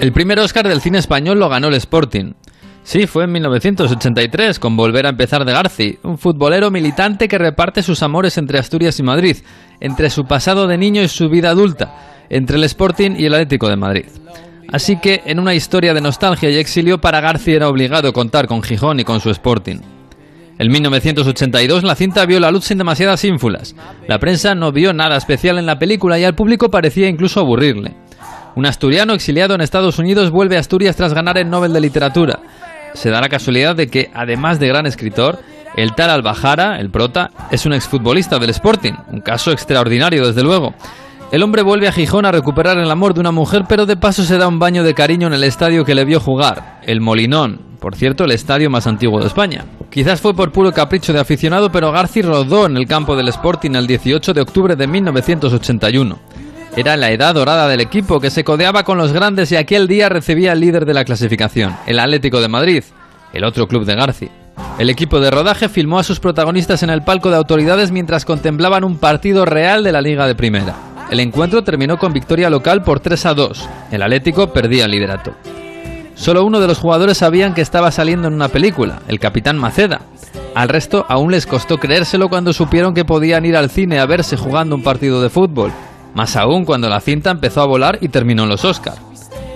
El 0.00 0.12
primer 0.12 0.38
Oscar 0.38 0.68
del 0.68 0.80
cine 0.80 0.98
español 0.98 1.38
lo 1.40 1.48
ganó 1.48 1.68
el 1.68 1.74
Sporting. 1.74 2.34
Sí, 2.86 3.08
fue 3.08 3.24
en 3.24 3.32
1983, 3.32 4.60
con 4.60 4.76
Volver 4.76 5.06
a 5.06 5.08
empezar 5.08 5.44
de 5.44 5.52
Garci, 5.52 5.98
un 6.04 6.18
futbolero 6.18 6.70
militante 6.70 7.26
que 7.26 7.36
reparte 7.36 7.82
sus 7.82 8.00
amores 8.04 8.38
entre 8.38 8.60
Asturias 8.60 9.00
y 9.00 9.02
Madrid, 9.02 9.38
entre 9.80 10.08
su 10.08 10.22
pasado 10.22 10.68
de 10.68 10.78
niño 10.78 11.02
y 11.02 11.08
su 11.08 11.28
vida 11.28 11.50
adulta, 11.50 11.96
entre 12.30 12.58
el 12.58 12.62
Sporting 12.62 13.16
y 13.18 13.24
el 13.24 13.34
Atlético 13.34 13.68
de 13.68 13.74
Madrid. 13.74 14.04
Así 14.72 15.00
que, 15.00 15.22
en 15.26 15.40
una 15.40 15.56
historia 15.56 15.94
de 15.94 16.00
nostalgia 16.00 16.48
y 16.48 16.58
exilio, 16.58 16.98
para 16.98 17.20
Garci 17.20 17.54
era 17.54 17.68
obligado 17.68 18.12
contar 18.12 18.46
con 18.46 18.62
Gijón 18.62 19.00
y 19.00 19.04
con 19.04 19.18
su 19.18 19.30
Sporting. 19.30 19.78
En 20.56 20.70
1982 20.70 21.82
la 21.82 21.96
cinta 21.96 22.24
vio 22.24 22.38
la 22.38 22.52
luz 22.52 22.66
sin 22.66 22.78
demasiadas 22.78 23.24
ínfulas. 23.24 23.74
La 24.06 24.20
prensa 24.20 24.54
no 24.54 24.70
vio 24.70 24.92
nada 24.92 25.16
especial 25.16 25.58
en 25.58 25.66
la 25.66 25.80
película 25.80 26.20
y 26.20 26.24
al 26.24 26.36
público 26.36 26.70
parecía 26.70 27.08
incluso 27.08 27.40
aburrirle. 27.40 27.96
Un 28.54 28.64
asturiano 28.64 29.12
exiliado 29.12 29.56
en 29.56 29.60
Estados 29.60 29.98
Unidos 29.98 30.30
vuelve 30.30 30.56
a 30.56 30.60
Asturias 30.60 30.94
tras 30.94 31.12
ganar 31.12 31.36
el 31.36 31.50
Nobel 31.50 31.74
de 31.74 31.80
Literatura. 31.80 32.40
Se 32.96 33.10
da 33.10 33.20
la 33.20 33.28
casualidad 33.28 33.76
de 33.76 33.88
que, 33.88 34.10
además 34.14 34.58
de 34.58 34.68
gran 34.68 34.86
escritor, 34.86 35.38
el 35.76 35.94
tal 35.94 36.08
Albajara, 36.08 36.80
el 36.80 36.90
prota, 36.90 37.30
es 37.50 37.66
un 37.66 37.74
exfutbolista 37.74 38.38
del 38.38 38.50
Sporting, 38.50 38.94
un 39.12 39.20
caso 39.20 39.52
extraordinario 39.52 40.26
desde 40.26 40.42
luego. 40.42 40.74
El 41.30 41.42
hombre 41.42 41.62
vuelve 41.62 41.88
a 41.88 41.92
Gijón 41.92 42.24
a 42.24 42.32
recuperar 42.32 42.78
el 42.78 42.90
amor 42.90 43.12
de 43.12 43.20
una 43.20 43.32
mujer, 43.32 43.64
pero 43.68 43.84
de 43.84 43.96
paso 43.96 44.22
se 44.22 44.38
da 44.38 44.48
un 44.48 44.58
baño 44.58 44.82
de 44.82 44.94
cariño 44.94 45.26
en 45.26 45.34
el 45.34 45.44
estadio 45.44 45.84
que 45.84 45.94
le 45.94 46.06
vio 46.06 46.20
jugar, 46.20 46.80
el 46.84 47.02
Molinón, 47.02 47.60
por 47.80 47.94
cierto, 47.94 48.24
el 48.24 48.30
estadio 48.30 48.70
más 48.70 48.86
antiguo 48.86 49.20
de 49.20 49.26
España. 49.26 49.66
Quizás 49.90 50.20
fue 50.20 50.34
por 50.34 50.50
puro 50.50 50.72
capricho 50.72 51.12
de 51.12 51.20
aficionado, 51.20 51.70
pero 51.70 51.92
Garci 51.92 52.22
rodó 52.22 52.66
en 52.66 52.76
el 52.76 52.86
campo 52.86 53.14
del 53.14 53.28
Sporting 53.28 53.72
el 53.72 53.86
18 53.86 54.32
de 54.32 54.40
octubre 54.40 54.76
de 54.76 54.86
1981. 54.86 56.18
Era 56.76 56.94
la 56.98 57.10
edad 57.10 57.34
dorada 57.34 57.68
del 57.68 57.80
equipo 57.80 58.20
que 58.20 58.28
se 58.28 58.44
codeaba 58.44 58.82
con 58.82 58.98
los 58.98 59.10
grandes 59.10 59.50
y 59.50 59.56
aquel 59.56 59.88
día 59.88 60.10
recibía 60.10 60.52
al 60.52 60.60
líder 60.60 60.84
de 60.84 60.92
la 60.92 61.06
clasificación, 61.06 61.74
el 61.86 61.98
Atlético 61.98 62.42
de 62.42 62.48
Madrid, 62.48 62.84
el 63.32 63.44
otro 63.44 63.66
club 63.66 63.86
de 63.86 63.94
Garci. 63.94 64.28
El 64.78 64.90
equipo 64.90 65.18
de 65.18 65.30
rodaje 65.30 65.70
filmó 65.70 65.98
a 65.98 66.02
sus 66.02 66.20
protagonistas 66.20 66.82
en 66.82 66.90
el 66.90 67.02
palco 67.02 67.30
de 67.30 67.36
autoridades 67.36 67.92
mientras 67.92 68.26
contemplaban 68.26 68.84
un 68.84 68.98
partido 68.98 69.46
real 69.46 69.84
de 69.84 69.92
la 69.92 70.02
Liga 70.02 70.26
de 70.26 70.34
Primera. 70.34 70.74
El 71.10 71.20
encuentro 71.20 71.64
terminó 71.64 71.96
con 71.96 72.12
victoria 72.12 72.50
local 72.50 72.82
por 72.82 73.00
3 73.00 73.24
a 73.24 73.32
2. 73.32 73.68
El 73.92 74.02
Atlético 74.02 74.52
perdía 74.52 74.84
el 74.84 74.90
liderato. 74.90 75.32
Solo 76.14 76.44
uno 76.44 76.60
de 76.60 76.66
los 76.66 76.78
jugadores 76.78 77.16
sabían 77.16 77.54
que 77.54 77.62
estaba 77.62 77.90
saliendo 77.90 78.28
en 78.28 78.34
una 78.34 78.48
película, 78.48 79.00
el 79.08 79.18
capitán 79.18 79.56
Maceda. 79.56 80.02
Al 80.54 80.68
resto 80.68 81.06
aún 81.08 81.30
les 81.30 81.46
costó 81.46 81.78
creérselo 81.78 82.28
cuando 82.28 82.52
supieron 82.52 82.92
que 82.92 83.06
podían 83.06 83.46
ir 83.46 83.56
al 83.56 83.70
cine 83.70 83.98
a 83.98 84.04
verse 84.04 84.36
jugando 84.36 84.74
un 84.74 84.82
partido 84.82 85.22
de 85.22 85.30
fútbol. 85.30 85.72
Más 86.16 86.34
aún 86.34 86.64
cuando 86.64 86.88
la 86.88 87.00
cinta 87.00 87.30
empezó 87.30 87.60
a 87.60 87.66
volar 87.66 87.98
y 88.00 88.08
terminó 88.08 88.44
en 88.44 88.48
los 88.48 88.64
Oscars. 88.64 88.98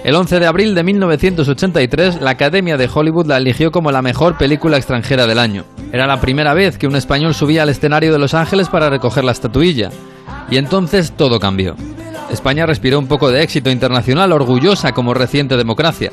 El 0.05 0.15
11 0.15 0.41
de 0.41 0.47
abril 0.47 0.75
de 0.75 0.85
1983, 0.85 2.21
la 2.21 2.33
Academia 2.33 2.77
de 2.77 2.87
Hollywood 2.93 3.25
la 3.25 3.39
eligió 3.39 3.73
como 3.73 3.91
la 3.91 4.03
mejor 4.03 4.37
película 4.37 4.77
extranjera 4.77 5.27
del 5.27 5.39
año. 5.39 5.65
Era 5.91 6.07
la 6.07 6.21
primera 6.21 6.53
vez 6.53 6.77
que 6.77 6.87
un 6.87 6.97
español 6.97 7.33
subía 7.33 7.63
al 7.63 7.71
escenario 7.71 8.13
de 8.13 8.19
Los 8.19 8.35
Ángeles 8.35 8.69
para 8.69 8.91
recoger 8.91 9.25
la 9.25 9.33
estatuilla. 9.33 9.89
Y 10.51 10.59
entonces 10.59 11.13
todo 11.13 11.41
cambió. 11.41 11.77
España 12.31 12.67
respiró 12.67 12.99
un 12.99 13.09
poco 13.09 13.31
de 13.31 13.43
éxito 13.43 13.71
internacional, 13.71 14.31
orgullosa 14.31 14.93
como 14.93 15.15
reciente 15.15 15.57
democracia. 15.57 16.13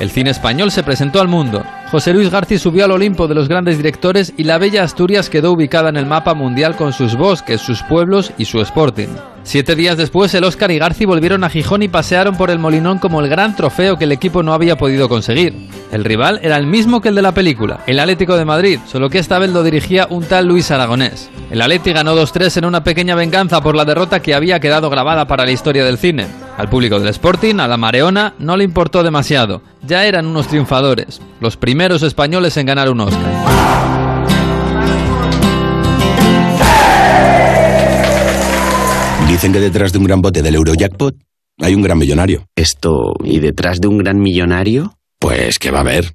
El 0.00 0.10
cine 0.10 0.30
español 0.30 0.70
se 0.70 0.82
presentó 0.82 1.20
al 1.20 1.28
mundo. 1.28 1.62
José 1.92 2.14
Luis 2.14 2.30
García 2.30 2.58
subió 2.58 2.86
al 2.86 2.92
Olimpo 2.92 3.28
de 3.28 3.34
los 3.34 3.48
grandes 3.48 3.76
directores 3.76 4.32
y 4.38 4.44
la 4.44 4.56
bella 4.56 4.82
Asturias 4.82 5.28
quedó 5.28 5.52
ubicada 5.52 5.90
en 5.90 5.98
el 5.98 6.06
mapa 6.06 6.32
mundial 6.32 6.74
con 6.74 6.94
sus 6.94 7.16
bosques, 7.16 7.60
sus 7.60 7.82
pueblos 7.82 8.32
y 8.38 8.46
su 8.46 8.62
Sporting. 8.62 9.08
Siete 9.44 9.74
días 9.74 9.96
después, 9.96 10.32
el 10.34 10.44
Oscar 10.44 10.70
y 10.70 10.78
Garci 10.78 11.04
volvieron 11.04 11.44
a 11.44 11.50
Gijón 11.50 11.82
y 11.82 11.88
pasearon 11.88 12.36
por 12.36 12.50
el 12.50 12.58
Molinón 12.58 12.98
como 12.98 13.20
el 13.20 13.28
gran 13.28 13.56
trofeo 13.56 13.98
que 13.98 14.04
el 14.04 14.12
equipo 14.12 14.42
no 14.42 14.54
había 14.54 14.78
podido 14.78 15.08
conseguir. 15.08 15.68
El 15.90 16.04
rival 16.04 16.40
era 16.42 16.56
el 16.56 16.66
mismo 16.66 17.02
que 17.02 17.10
el 17.10 17.14
de 17.14 17.22
la 17.22 17.32
película, 17.32 17.80
el 17.86 17.98
Atlético 17.98 18.36
de 18.36 18.46
Madrid, 18.46 18.78
solo 18.86 19.10
que 19.10 19.18
esta 19.18 19.38
vez 19.38 19.50
lo 19.50 19.62
dirigía 19.62 20.06
un 20.08 20.24
tal 20.24 20.46
Luis 20.46 20.70
Aragonés. 20.70 21.28
El 21.50 21.60
Atleti 21.60 21.92
ganó 21.92 22.16
2-3 22.16 22.58
en 22.58 22.64
una 22.64 22.84
pequeña 22.84 23.16
venganza 23.16 23.60
por 23.60 23.74
la 23.74 23.84
derrota 23.84 24.22
que 24.22 24.34
había 24.34 24.60
quedado 24.60 24.88
grabada 24.88 25.26
para 25.26 25.44
la 25.44 25.50
historia 25.50 25.84
del 25.84 25.98
cine. 25.98 26.26
Al 26.56 26.68
público 26.68 27.00
del 27.00 27.08
Sporting, 27.08 27.56
a 27.58 27.68
la 27.68 27.76
Mareona, 27.76 28.34
no 28.38 28.56
le 28.56 28.64
importó 28.64 29.02
demasiado. 29.02 29.62
Ya 29.84 30.06
eran 30.06 30.26
unos 30.26 30.46
triunfadores, 30.46 31.20
los 31.40 31.56
primeros 31.56 31.81
españoles 31.90 32.56
en 32.56 32.66
ganar 32.66 32.88
un 32.88 33.00
Oscar. 33.00 33.32
Dicen 39.28 39.52
que 39.52 39.60
detrás 39.60 39.92
de 39.92 39.98
un 39.98 40.04
gran 40.04 40.22
bote 40.22 40.42
del 40.42 40.54
Eurojackpot 40.54 41.16
hay 41.58 41.74
un 41.74 41.82
gran 41.82 41.98
millonario. 41.98 42.46
Esto, 42.54 43.14
¿y 43.24 43.40
detrás 43.40 43.80
de 43.80 43.88
un 43.88 43.98
gran 43.98 44.20
millonario? 44.20 44.94
Pues 45.18 45.58
que 45.58 45.70
va 45.70 45.78
a 45.78 45.80
haber 45.80 46.14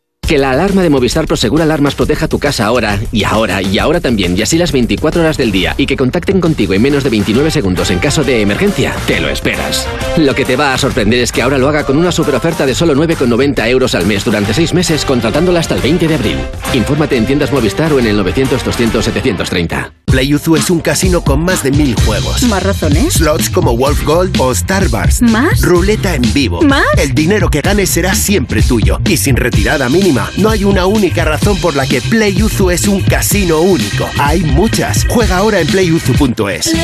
Que 0.31 0.37
la 0.37 0.51
alarma 0.51 0.81
de 0.81 0.89
Movistar 0.89 1.25
Prosegur 1.27 1.61
Alarmas 1.61 1.93
proteja 1.93 2.29
tu 2.29 2.39
casa 2.39 2.63
ahora, 2.63 2.97
y 3.11 3.25
ahora, 3.25 3.61
y 3.61 3.79
ahora 3.79 3.99
también, 3.99 4.37
y 4.37 4.41
así 4.41 4.57
las 4.57 4.71
24 4.71 5.19
horas 5.19 5.35
del 5.35 5.51
día, 5.51 5.75
y 5.75 5.85
que 5.85 5.97
contacten 5.97 6.39
contigo 6.39 6.73
en 6.73 6.81
menos 6.81 7.03
de 7.03 7.09
29 7.09 7.51
segundos 7.51 7.91
en 7.91 7.99
caso 7.99 8.23
de 8.23 8.39
emergencia, 8.39 8.95
te 9.07 9.19
lo 9.19 9.27
esperas. 9.27 9.85
Lo 10.15 10.33
que 10.33 10.45
te 10.45 10.55
va 10.55 10.73
a 10.73 10.77
sorprender 10.77 11.19
es 11.19 11.33
que 11.33 11.41
ahora 11.41 11.57
lo 11.57 11.67
haga 11.67 11.85
con 11.85 11.97
una 11.97 12.13
super 12.13 12.33
oferta 12.33 12.65
de 12.65 12.75
solo 12.75 12.95
9,90 12.95 13.67
euros 13.67 13.93
al 13.93 14.05
mes 14.05 14.23
durante 14.23 14.53
6 14.53 14.73
meses, 14.73 15.03
contratándola 15.03 15.59
hasta 15.59 15.75
el 15.75 15.81
20 15.81 16.07
de 16.07 16.15
abril. 16.15 16.37
Infórmate 16.73 17.17
en 17.17 17.25
tiendas 17.25 17.51
Movistar 17.51 17.91
o 17.91 17.99
en 17.99 18.07
el 18.07 18.15
900 18.15 18.63
200 18.63 19.03
730. 19.03 19.91
PlayUzu 20.11 20.57
es 20.57 20.69
un 20.69 20.81
casino 20.81 21.21
con 21.21 21.41
más 21.41 21.63
de 21.63 21.71
mil 21.71 21.95
juegos. 22.05 22.43
¿Más 22.43 22.61
razones? 22.61 23.13
Slots 23.13 23.49
como 23.49 23.77
Wolf 23.77 24.03
Gold 24.03 24.35
o 24.41 24.53
Starburst. 24.53 25.21
¿Más? 25.21 25.61
Ruleta 25.61 26.13
en 26.15 26.33
vivo. 26.33 26.61
¿Más? 26.61 26.83
El 26.97 27.13
dinero 27.15 27.49
que 27.49 27.61
ganes 27.61 27.89
será 27.89 28.13
siempre 28.13 28.61
tuyo. 28.61 28.99
Y 29.05 29.15
sin 29.15 29.37
retirada 29.37 29.87
mínima, 29.87 30.29
no 30.37 30.49
hay 30.49 30.65
una 30.65 30.85
única 30.85 31.23
razón 31.23 31.57
por 31.59 31.77
la 31.77 31.87
que 31.87 32.01
PlayUzu 32.01 32.71
es 32.71 32.89
un 32.89 33.01
casino 33.01 33.61
único. 33.61 34.05
Hay 34.19 34.41
muchas. 34.41 35.05
Juega 35.07 35.37
ahora 35.37 35.61
en 35.61 35.67
playuzu.es. 35.67 36.75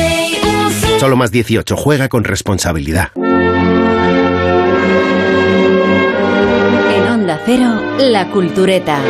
Solo 0.97 1.17
más 1.17 1.29
18. 1.29 1.75
Juega 1.75 2.07
con 2.07 2.23
responsabilidad. 2.23 3.11
En 6.95 7.03
Onda 7.11 7.41
Cero, 7.45 7.81
La 7.99 8.29
Cultureta. 8.31 9.01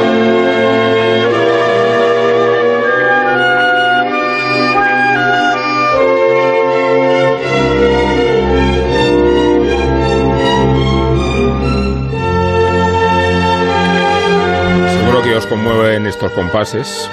Conmueven 15.49 16.05
estos 16.05 16.31
compases. 16.31 17.09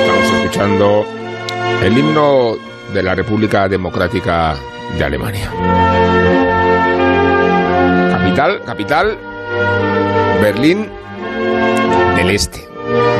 Estamos 0.00 0.32
escuchando 0.36 1.06
el 1.82 1.96
himno 1.96 2.56
de 2.92 3.02
la 3.02 3.14
República 3.14 3.68
Democrática 3.68 4.56
de 4.96 5.04
Alemania. 5.04 5.50
Capital, 8.10 8.62
capital, 8.64 9.18
Berlín 10.40 10.90
del 12.16 12.30
Este. 12.30 12.66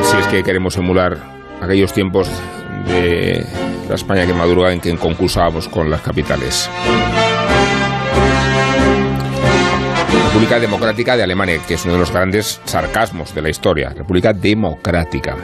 Si 0.03 0.17
es 0.17 0.27
que 0.27 0.43
queremos 0.43 0.75
emular 0.77 1.17
aquellos 1.61 1.93
tiempos 1.93 2.29
de 2.87 3.45
la 3.87 3.95
España 3.95 4.25
que 4.25 4.33
madruga 4.33 4.71
en 4.71 4.79
que 4.79 4.95
concursábamos 4.97 5.67
con 5.67 5.89
las 5.89 6.01
capitales. 6.01 6.69
República 10.29 10.59
Democrática 10.59 11.17
de 11.17 11.23
Alemania, 11.23 11.59
que 11.67 11.73
es 11.73 11.83
uno 11.85 11.95
de 11.95 12.01
los 12.01 12.11
grandes 12.11 12.61
sarcasmos 12.65 13.33
de 13.33 13.41
la 13.41 13.49
historia. 13.49 13.89
República 13.89 14.31
Democrática. 14.31 15.35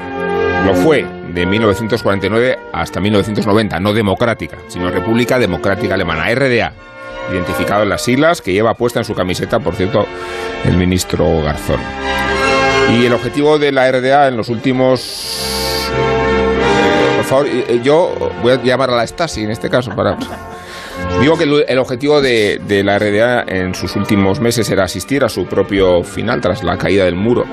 Lo 0.64 0.76
fue 0.76 1.04
de 1.34 1.44
1949 1.44 2.60
hasta 2.72 3.00
1990, 3.00 3.80
no 3.80 3.94
democrática, 3.94 4.58
sino 4.68 4.92
República 4.92 5.40
Democrática 5.40 5.96
Alemana, 5.96 6.30
RDA, 6.36 6.72
identificado 7.32 7.82
en 7.82 7.90
las 7.90 8.04
siglas 8.04 8.44
que 8.44 8.54
lleva 8.54 8.76
puesta 8.76 9.00
en 9.00 9.06
su 9.06 9.16
camiseta, 9.16 9.60
por 9.60 9.74
cierto, 9.76 10.06
el 10.66 10.78
ministro 10.78 11.42
Garzón. 11.42 11.80
Y 12.92 13.08
el 13.08 13.14
objetivo 13.14 13.58
de 13.58 13.72
la 13.72 13.92
RDA 13.92 14.28
en 14.28 14.38
los 14.38 14.50
últimos... 14.50 15.90
eh, 15.98 17.16
por 17.16 17.26
favor, 17.26 17.48
eh, 17.48 17.82
yo 17.84 18.32
voy 18.44 18.52
a 18.52 18.62
llamar 18.62 18.92
a 18.92 18.98
la 18.98 19.08
Stasi 19.08 19.44
en 19.46 19.50
este 19.50 19.68
caso 19.68 19.96
para... 19.96 20.16
Digo 21.22 21.38
que 21.38 21.46
el, 21.68 21.80
objetivo 21.80 22.22
de, 22.22 22.62
de 22.68 22.84
la 22.84 23.00
RDA 23.00 23.44
en 23.48 23.74
sus 23.74 23.96
últimos 23.96 24.40
meses 24.40 24.70
era 24.70 24.84
asistir 24.84 25.24
a 25.24 25.30
su 25.30 25.46
propio 25.46 26.04
final 26.04 26.42
tras 26.42 26.64
la 26.64 26.78
caída 26.78 27.06
del 27.06 27.16
muro 27.16 27.46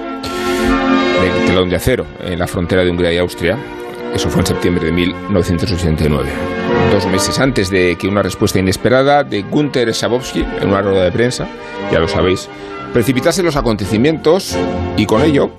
del 1.23 1.47
telón 1.47 1.71
de 1.71 1.77
acero 1.77 2.07
en 2.21 2.39
la 2.39 2.47
frontera 2.47 2.83
de 2.83 2.91
Hungría 2.91 3.13
y 3.13 3.19
Austria. 3.19 3.57
Eso 4.15 4.29
fue 4.29 4.41
en 4.41 4.47
septiembre 4.47 4.87
de 4.87 4.93
1989. 4.93 6.31
Dos 6.91 7.07
meses 7.07 7.39
antes 7.39 7.71
de 7.71 7.97
que 7.97 8.09
una 8.09 8.23
respuesta 8.23 8.59
inesperada 8.59 9.25
de 9.25 9.43
Gunther 9.43 9.95
Schabowski 9.95 10.45
en 10.61 10.69
una 10.69 10.83
rueda 10.83 11.05
de 11.05 11.13
prensa, 11.13 11.49
ya 11.91 11.99
lo 11.99 12.09
sabéis, 12.09 12.49
precipitase 12.93 13.43
los 13.43 13.57
acontecimientos 13.57 14.57
y 14.97 15.07
con 15.07 15.23
ello, 15.23 15.51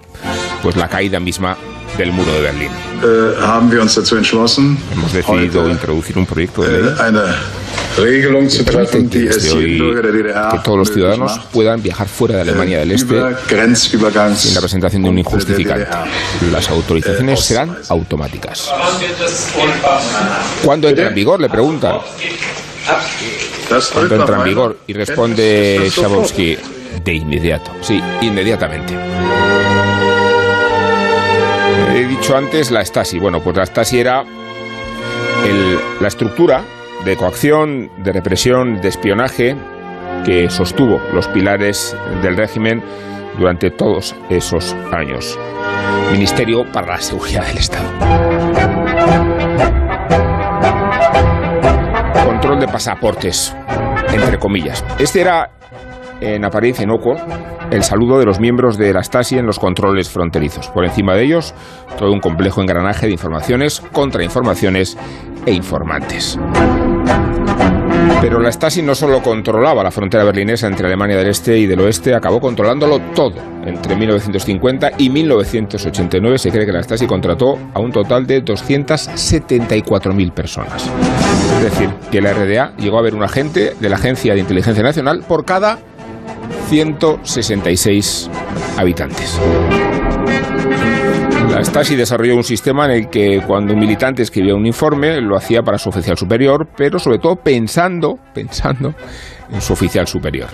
pues 0.62 0.76
la 0.76 0.88
caída 0.88 1.20
misma 1.20 1.58
del 1.98 2.12
muro 2.12 2.32
de 2.34 2.42
Berlín. 2.42 2.70
äh, 3.04 3.34
Hemos 4.94 5.14
decidido 5.14 5.70
introducir 5.70 6.18
un 6.18 6.26
proyecto 6.26 6.62
de 6.64 6.82
ley 7.98 8.20
äh, 8.22 8.50
zu 8.50 8.66
que 8.66 8.72
permite 8.72 9.10
que 9.10 9.26
desde 9.26 9.52
hoy 9.52 9.78
que 10.52 10.60
todos 10.64 10.78
los 10.78 10.92
ciudadanos 10.92 11.40
puedan 11.52 11.82
viajar 11.82 12.08
fuera 12.08 12.36
de 12.36 12.42
Alemania 12.42 12.80
del 12.80 12.92
Este 12.92 13.16
sin 14.36 14.54
la 14.56 14.62
presentación 14.62 15.04
de 15.04 15.10
un 15.10 15.20
injustificante. 15.20 15.88
Las 16.52 16.70
autorizaciones 16.70 17.42
serán 17.42 17.78
automáticas. 17.90 18.72
¿Cuándo 20.64 20.90
entra 20.90 21.10
en 21.10 21.16
vigor? 21.16 21.40
Le 21.40 21.50
preguntan. 21.50 21.98
¿Cuándo 23.94 24.16
entra 24.16 24.38
en 24.38 24.44
vigor? 24.44 24.78
Y 24.88 24.94
responde. 24.94 25.90
Schabowski, 25.92 26.58
de 27.04 27.14
inmediato. 27.14 27.72
Sí, 27.82 28.02
inmediatamente. 28.22 28.94
He 32.04 32.08
dicho 32.08 32.36
antes 32.36 32.70
la 32.70 32.84
Stasi. 32.84 33.18
Bueno, 33.18 33.40
pues 33.42 33.56
la 33.56 33.66
Stasi 33.66 33.98
era 34.02 34.26
el- 35.46 35.80
la 36.02 36.08
estructura 36.10 36.62
de 37.06 37.16
coacción, 37.16 37.90
de 37.98 38.12
represión, 38.12 38.82
de 38.82 38.90
espionaje 38.90 39.56
que 40.26 40.50
sostuvo 40.50 41.02
los 41.14 41.30
pilares 41.30 41.96
del 42.22 42.36
régimen 42.36 42.84
durante 43.38 43.72
todos 43.72 44.16
esos 44.30 44.76
años. 44.92 45.40
Ministerio 46.12 46.70
para 46.74 46.88
la 46.88 47.02
Seguridad 47.02 47.46
del 47.48 47.58
Estado. 47.60 47.90
Control 52.26 52.60
de 52.60 52.68
pasaportes, 52.68 53.56
entre 54.12 54.38
comillas. 54.40 54.84
Este 55.00 55.22
era, 55.22 55.52
en 56.24 56.46
apariencia 56.46 56.84
inocuo, 56.84 57.16
el 57.70 57.84
saludo 57.84 58.20
de 58.20 58.26
los 58.26 58.40
miembros 58.40 58.78
de 58.78 58.94
la 58.94 59.04
Stasi 59.04 59.38
en 59.38 59.46
los 59.46 59.60
controles 59.60 60.10
fronterizos. 60.10 60.70
Por 60.70 60.86
encima 60.86 61.16
de 61.16 61.24
ellos, 61.24 61.54
todo 61.98 62.12
un 62.12 62.20
complejo 62.20 62.62
engranaje 62.62 63.08
de 63.08 63.12
informaciones, 63.12 63.82
contrainformaciones 63.92 64.98
e 65.46 65.52
informantes. 65.52 66.40
Pero 68.22 68.40
la 68.40 68.52
Stasi 68.52 68.82
no 68.82 68.96
solo 68.96 69.22
controlaba 69.22 69.84
la 69.84 69.92
frontera 69.92 70.24
berlinesa 70.24 70.68
entre 70.68 70.88
Alemania 70.88 71.18
del 71.18 71.28
Este 71.28 71.58
y 71.58 71.66
del 71.66 71.82
Oeste, 71.82 72.16
acabó 72.16 72.40
controlándolo 72.40 73.00
todo. 73.14 73.36
Entre 73.66 73.96
1950 73.98 74.92
y 74.98 75.10
1989 75.10 76.38
se 76.38 76.50
cree 76.50 76.66
que 76.66 76.72
la 76.72 76.84
Stasi 76.84 77.06
contrató 77.06 77.58
a 77.74 77.82
un 77.82 77.92
total 77.92 78.26
de 78.26 78.44
274.000 78.44 80.32
personas. 80.32 80.90
Es 81.58 81.64
decir, 81.64 81.90
que 82.12 82.22
la 82.22 82.34
RDA 82.34 82.76
llegó 82.78 82.98
a 82.98 83.02
ver 83.02 83.14
un 83.14 83.24
agente 83.24 83.74
de 83.78 83.90
la 83.90 83.98
Agencia 83.98 84.34
de 84.34 84.40
Inteligencia 84.40 84.84
Nacional 84.84 85.24
por 85.28 85.44
cada 85.44 85.80
166 86.74 88.32
habitantes. 88.78 89.40
La 91.52 91.64
Stasi 91.64 91.96
desarrolló 91.96 92.36
un 92.36 92.44
sistema 92.44 92.86
en 92.86 92.92
el 92.92 93.10
que 93.12 93.44
cuando 93.46 93.76
un 93.76 93.80
militante 93.80 94.24
escribía 94.24 94.56
un 94.56 94.66
informe 94.66 95.22
lo 95.22 95.38
hacía 95.38 95.62
para 95.62 95.78
su 95.78 95.90
oficial 95.90 96.18
superior, 96.18 96.68
pero 96.76 96.98
sobre 96.98 97.20
todo 97.20 97.36
pensando, 97.36 98.18
pensando 98.34 98.96
en 99.43 99.43
su 99.62 99.74
oficial 99.74 100.08
superior. 100.08 100.50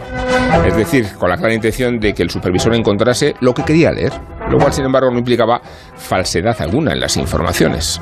Es 0.65 0.75
decir, 0.75 1.07
con 1.17 1.29
la 1.29 1.37
clara 1.37 1.53
intención 1.53 1.99
de 1.99 2.13
que 2.13 2.23
el 2.23 2.29
supervisor 2.29 2.73
encontrase 2.73 3.35
lo 3.39 3.53
que 3.53 3.63
quería 3.63 3.91
leer, 3.91 4.13
lo 4.49 4.57
cual 4.57 4.73
sin 4.73 4.85
embargo 4.85 5.11
no 5.11 5.19
implicaba 5.19 5.61
falsedad 5.95 6.59
alguna 6.61 6.93
en 6.93 6.99
las 6.99 7.17
informaciones. 7.17 8.01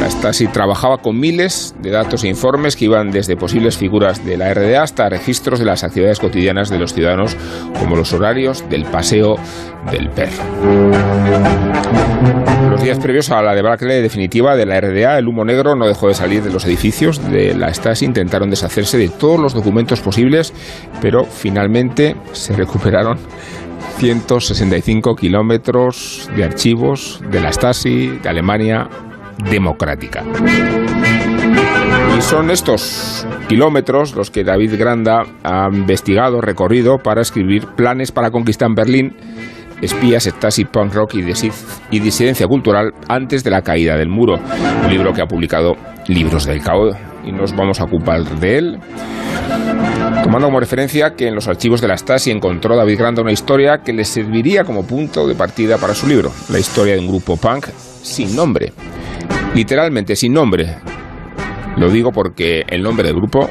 La 0.00 0.10
Stasi 0.10 0.48
trabajaba 0.48 0.98
con 0.98 1.18
miles 1.18 1.74
de 1.80 1.90
datos 1.90 2.24
e 2.24 2.28
informes 2.28 2.76
que 2.76 2.86
iban 2.86 3.10
desde 3.10 3.36
posibles 3.36 3.76
figuras 3.76 4.24
de 4.24 4.36
la 4.36 4.52
RDA 4.52 4.82
hasta 4.82 5.08
registros 5.08 5.58
de 5.58 5.64
las 5.64 5.84
actividades 5.84 6.18
cotidianas 6.18 6.70
de 6.70 6.78
los 6.78 6.92
ciudadanos, 6.92 7.36
como 7.78 7.96
los 7.96 8.12
horarios 8.12 8.68
del 8.68 8.84
paseo 8.84 9.36
del 9.90 10.10
perro. 10.10 10.42
Los 12.80 12.86
días 12.86 12.98
previos 12.98 13.30
a 13.30 13.42
la 13.42 13.54
debacle 13.54 14.00
definitiva 14.00 14.56
de 14.56 14.64
la 14.64 14.80
RDA, 14.80 15.18
el 15.18 15.28
humo 15.28 15.44
negro 15.44 15.76
no 15.76 15.86
dejó 15.86 16.08
de 16.08 16.14
salir 16.14 16.42
de 16.42 16.50
los 16.50 16.64
edificios 16.64 17.22
de 17.30 17.54
la 17.54 17.68
Stasi. 17.74 18.06
Intentaron 18.06 18.48
deshacerse 18.48 18.96
de 18.96 19.10
todos 19.10 19.38
los 19.38 19.52
documentos 19.52 20.00
posibles, 20.00 20.54
pero 21.02 21.26
finalmente 21.26 22.16
se 22.32 22.56
recuperaron 22.56 23.18
165 23.98 25.14
kilómetros 25.14 26.30
de 26.34 26.42
archivos 26.42 27.20
de 27.30 27.40
la 27.40 27.52
Stasi 27.52 28.16
de 28.16 28.28
Alemania 28.30 28.88
democrática. 29.50 30.24
Y 32.16 32.22
son 32.22 32.50
estos 32.50 33.26
kilómetros 33.46 34.14
los 34.14 34.30
que 34.30 34.42
David 34.42 34.76
Granda 34.78 35.26
ha 35.44 35.68
investigado, 35.70 36.40
recorrido 36.40 36.96
para 36.96 37.20
escribir 37.20 37.66
planes 37.76 38.10
para 38.10 38.30
conquistar 38.30 38.70
Berlín 38.74 39.16
espías, 39.80 40.24
Stasi, 40.24 40.64
punk 40.64 40.94
rock 40.94 41.14
y, 41.14 41.22
disi- 41.22 41.52
y 41.90 42.00
disidencia 42.00 42.46
cultural 42.46 42.92
antes 43.08 43.42
de 43.44 43.50
la 43.50 43.62
caída 43.62 43.96
del 43.96 44.08
muro. 44.08 44.38
Un 44.84 44.90
libro 44.90 45.12
que 45.12 45.22
ha 45.22 45.26
publicado 45.26 45.76
Libros 46.06 46.46
del 46.46 46.62
Caos 46.62 46.96
y 47.24 47.32
nos 47.32 47.54
vamos 47.54 47.80
a 47.80 47.84
ocupar 47.84 48.22
de 48.24 48.58
él. 48.58 48.78
Tomando 50.22 50.48
como 50.48 50.60
referencia 50.60 51.14
que 51.14 51.28
en 51.28 51.34
los 51.34 51.48
archivos 51.48 51.80
de 51.80 51.88
la 51.88 51.96
Stasi 51.96 52.30
encontró 52.30 52.76
David 52.76 52.98
Granda 52.98 53.22
una 53.22 53.32
historia 53.32 53.78
que 53.78 53.92
le 53.92 54.04
serviría 54.04 54.64
como 54.64 54.86
punto 54.86 55.26
de 55.26 55.34
partida 55.34 55.78
para 55.78 55.94
su 55.94 56.06
libro, 56.06 56.30
la 56.50 56.58
historia 56.58 56.94
de 56.94 57.00
un 57.00 57.08
grupo 57.08 57.36
punk 57.36 57.66
sin 58.02 58.34
nombre. 58.36 58.72
Literalmente 59.54 60.14
sin 60.16 60.32
nombre. 60.32 60.76
Lo 61.76 61.88
digo 61.90 62.12
porque 62.12 62.64
el 62.68 62.82
nombre 62.82 63.06
del 63.08 63.16
grupo, 63.16 63.48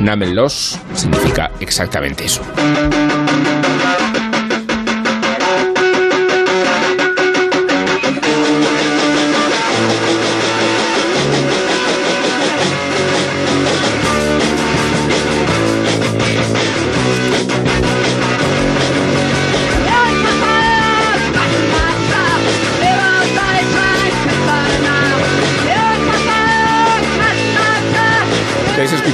Namenlos, 0.00 0.78
significa 0.94 1.50
exactamente 1.60 2.24
eso. 2.24 2.42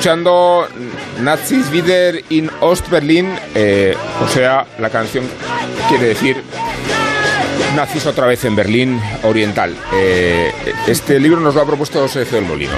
Escuchando 0.07 0.69
Nazis 1.21 1.69
wieder 1.73 2.23
in 2.31 2.49
Ostberlin, 2.61 3.29
eh, 3.57 3.93
o 4.23 4.29
sea, 4.29 4.65
la 4.79 4.89
canción 4.89 5.25
quiere 5.89 6.07
decir 6.07 6.41
Nazis 7.75 8.07
otra 8.07 8.25
vez 8.29 8.45
en 8.45 8.55
Berlín 8.55 9.01
Oriental. 9.25 9.75
Eh, 9.93 10.53
este 10.87 11.19
libro 11.19 11.41
nos 11.41 11.57
lo 11.57 11.63
ha 11.63 11.67
propuesto 11.67 11.99
José 11.99 12.25
del 12.25 12.45
Molino 12.45 12.75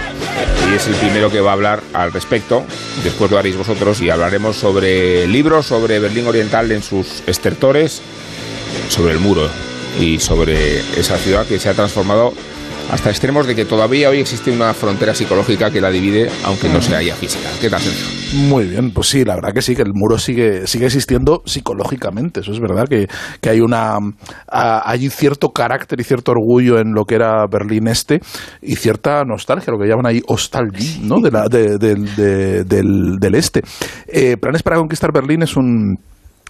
y 0.71 0.77
es 0.77 0.87
el 0.87 0.95
primero 0.95 1.31
que 1.31 1.43
va 1.43 1.51
a 1.51 1.53
hablar 1.53 1.83
al 1.93 2.15
respecto. 2.15 2.65
Después 3.05 3.31
lo 3.31 3.37
haréis 3.37 3.59
vosotros 3.59 4.01
y 4.01 4.09
hablaremos 4.09 4.57
sobre 4.57 5.27
libros, 5.27 5.67
sobre 5.67 5.99
Berlín 5.99 6.29
Oriental 6.29 6.73
en 6.73 6.83
sus 6.83 7.23
estertores, 7.27 8.01
sobre 8.89 9.13
el 9.13 9.19
muro 9.19 9.51
y 10.01 10.19
sobre 10.19 10.79
esa 10.99 11.19
ciudad 11.19 11.45
que 11.45 11.59
se 11.59 11.69
ha 11.69 11.75
transformado 11.75 12.33
hasta 12.91 13.11
extremos 13.11 13.47
de 13.47 13.55
que 13.55 13.65
todavía 13.65 14.09
hoy 14.09 14.21
existe 14.21 14.51
una 14.51 14.73
frontera 14.73 15.15
psicológica 15.15 15.71
que 15.71 15.81
la 15.81 15.91
divide, 15.91 16.31
aunque 16.45 16.69
no 16.69 16.81
sea 16.81 17.03
ya 17.03 17.15
física. 17.15 17.49
¿Qué 17.61 17.69
tal, 17.69 17.81
Sergio? 17.81 18.07
Muy 18.49 18.67
bien, 18.67 18.91
pues 18.93 19.09
sí, 19.09 19.25
la 19.25 19.35
verdad 19.35 19.53
que 19.53 19.63
sí, 19.63 19.75
que 19.75 19.83
el 19.83 19.93
muro 19.95 20.19
sigue, 20.19 20.67
sigue 20.67 20.87
existiendo 20.87 21.43
psicológicamente. 21.45 22.41
Eso 22.41 22.53
es 22.53 22.61
verdad 22.61 22.87
que, 22.89 23.07
que 23.41 23.51
hay 23.51 23.61
una 23.61 23.99
hay 24.51 25.09
cierto 25.11 25.51
carácter 25.51 26.01
y 26.01 26.05
cierto 26.05 26.33
orgullo 26.33 26.79
en 26.79 26.95
lo 26.95 27.05
que 27.05 27.15
era 27.17 27.47
Berlín 27.47 27.89
Este 27.89 28.21
y 28.63 28.77
cierta 28.77 29.23
nostalgia, 29.25 29.73
lo 29.73 29.79
que 29.79 29.89
llaman 29.89 30.07
ahí 30.07 30.23
hostalgia, 30.27 31.01
¿no? 31.03 31.21
De 31.21 31.31
la, 31.31 31.49
de, 31.49 31.79
del, 31.79 33.19
del, 33.19 33.35
este. 33.35 33.63
Eh, 34.07 34.37
Planes 34.39 34.63
para 34.63 34.77
conquistar 34.77 35.13
Berlín 35.13 35.43
es 35.43 35.57
un 35.57 35.97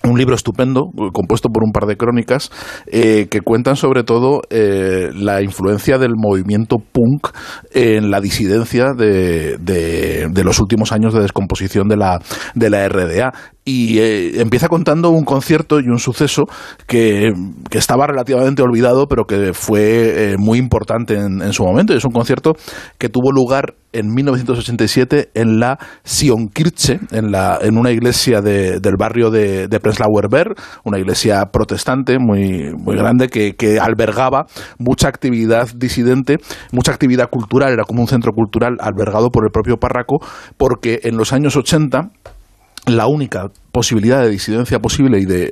un 0.05 0.19
libro 0.19 0.35
estupendo, 0.35 0.91
compuesto 1.13 1.49
por 1.49 1.65
un 1.65 1.73
par 1.73 1.87
de 1.87 1.97
crónicas, 1.97 2.51
eh, 2.87 3.27
que 3.31 3.41
cuentan 3.41 3.77
sobre 3.77 4.05
todo 4.05 4.43
eh, 4.51 5.11
la 5.15 5.43
influencia 5.43 5.99
del 5.99 6.13
movimiento 6.17 6.77
punk 6.79 7.29
en 7.73 8.11
la 8.11 8.21
disidencia 8.21 8.93
de, 8.97 9.59
de, 9.59 10.45
los 10.45 10.61
últimos 10.61 10.93
años 10.93 11.13
de 11.13 11.21
descomposición 11.21 11.89
de 11.89 11.97
la, 11.97 12.21
de 12.55 12.71
la 12.71 12.89
RDA 12.89 13.33
y 13.69 13.99
eh, 13.99 14.41
empieza 14.41 14.69
contando 14.69 15.11
un 15.11 15.25
concierto 15.25 15.79
y 15.79 15.89
un 15.89 15.99
suceso 15.99 16.45
que, 16.87 17.35
estaba 17.73 18.07
relativamente 18.07 18.63
olvidado, 18.63 19.07
pero 19.07 19.25
que 19.25 19.53
fue 19.53 20.35
muy 20.39 20.59
importante 20.59 21.15
en, 21.15 21.53
su 21.53 21.65
momento. 21.65 21.93
Y 21.93 21.99
es 21.99 22.05
un 22.05 22.13
concierto 22.13 22.55
que 22.99 23.09
tuvo 23.09 23.31
lugar 23.31 23.75
en 23.93 24.09
1987 24.09 25.31
en 25.35 25.61
la 25.61 25.79
Sionkirche, 26.03 26.99
en, 27.13 27.31
la, 27.31 27.59
en 27.61 27.77
una 27.79 27.93
iglesia 27.93 28.41
del 28.41 28.97
barrio 28.99 29.31
de, 29.31 29.69
de 29.69 29.81
Prenzlauer 29.81 30.29
Berg, 30.31 30.55
una 30.85 30.99
iglesia 30.99 31.45
protestante 31.53 32.19
muy, 32.19 32.73
muy 32.75 32.97
grande 32.97 33.29
que, 33.29 33.55
que 33.55 33.79
albergaba 33.79 34.47
mucha 34.79 35.09
actividad 35.09 35.69
disidente, 35.77 36.39
mucha 36.73 36.93
actividad 36.93 37.29
cultural, 37.31 37.73
era 37.73 37.85
como 37.85 38.01
un 38.01 38.09
centro 38.09 38.33
cultural 38.33 38.77
albergado 38.81 39.29
por 39.29 39.45
el 39.45 39.51
propio 39.53 39.77
párraco, 39.77 40.19
porque 40.57 41.01
en 41.05 41.17
los 41.17 41.33
años 41.33 41.55
80 41.57 42.11
la 42.97 43.07
única 43.07 43.51
posibilidad 43.73 44.23
de 44.23 44.31
disidencia 44.31 44.79
posible 44.81 45.21
y 45.21 45.25
de, 45.25 45.51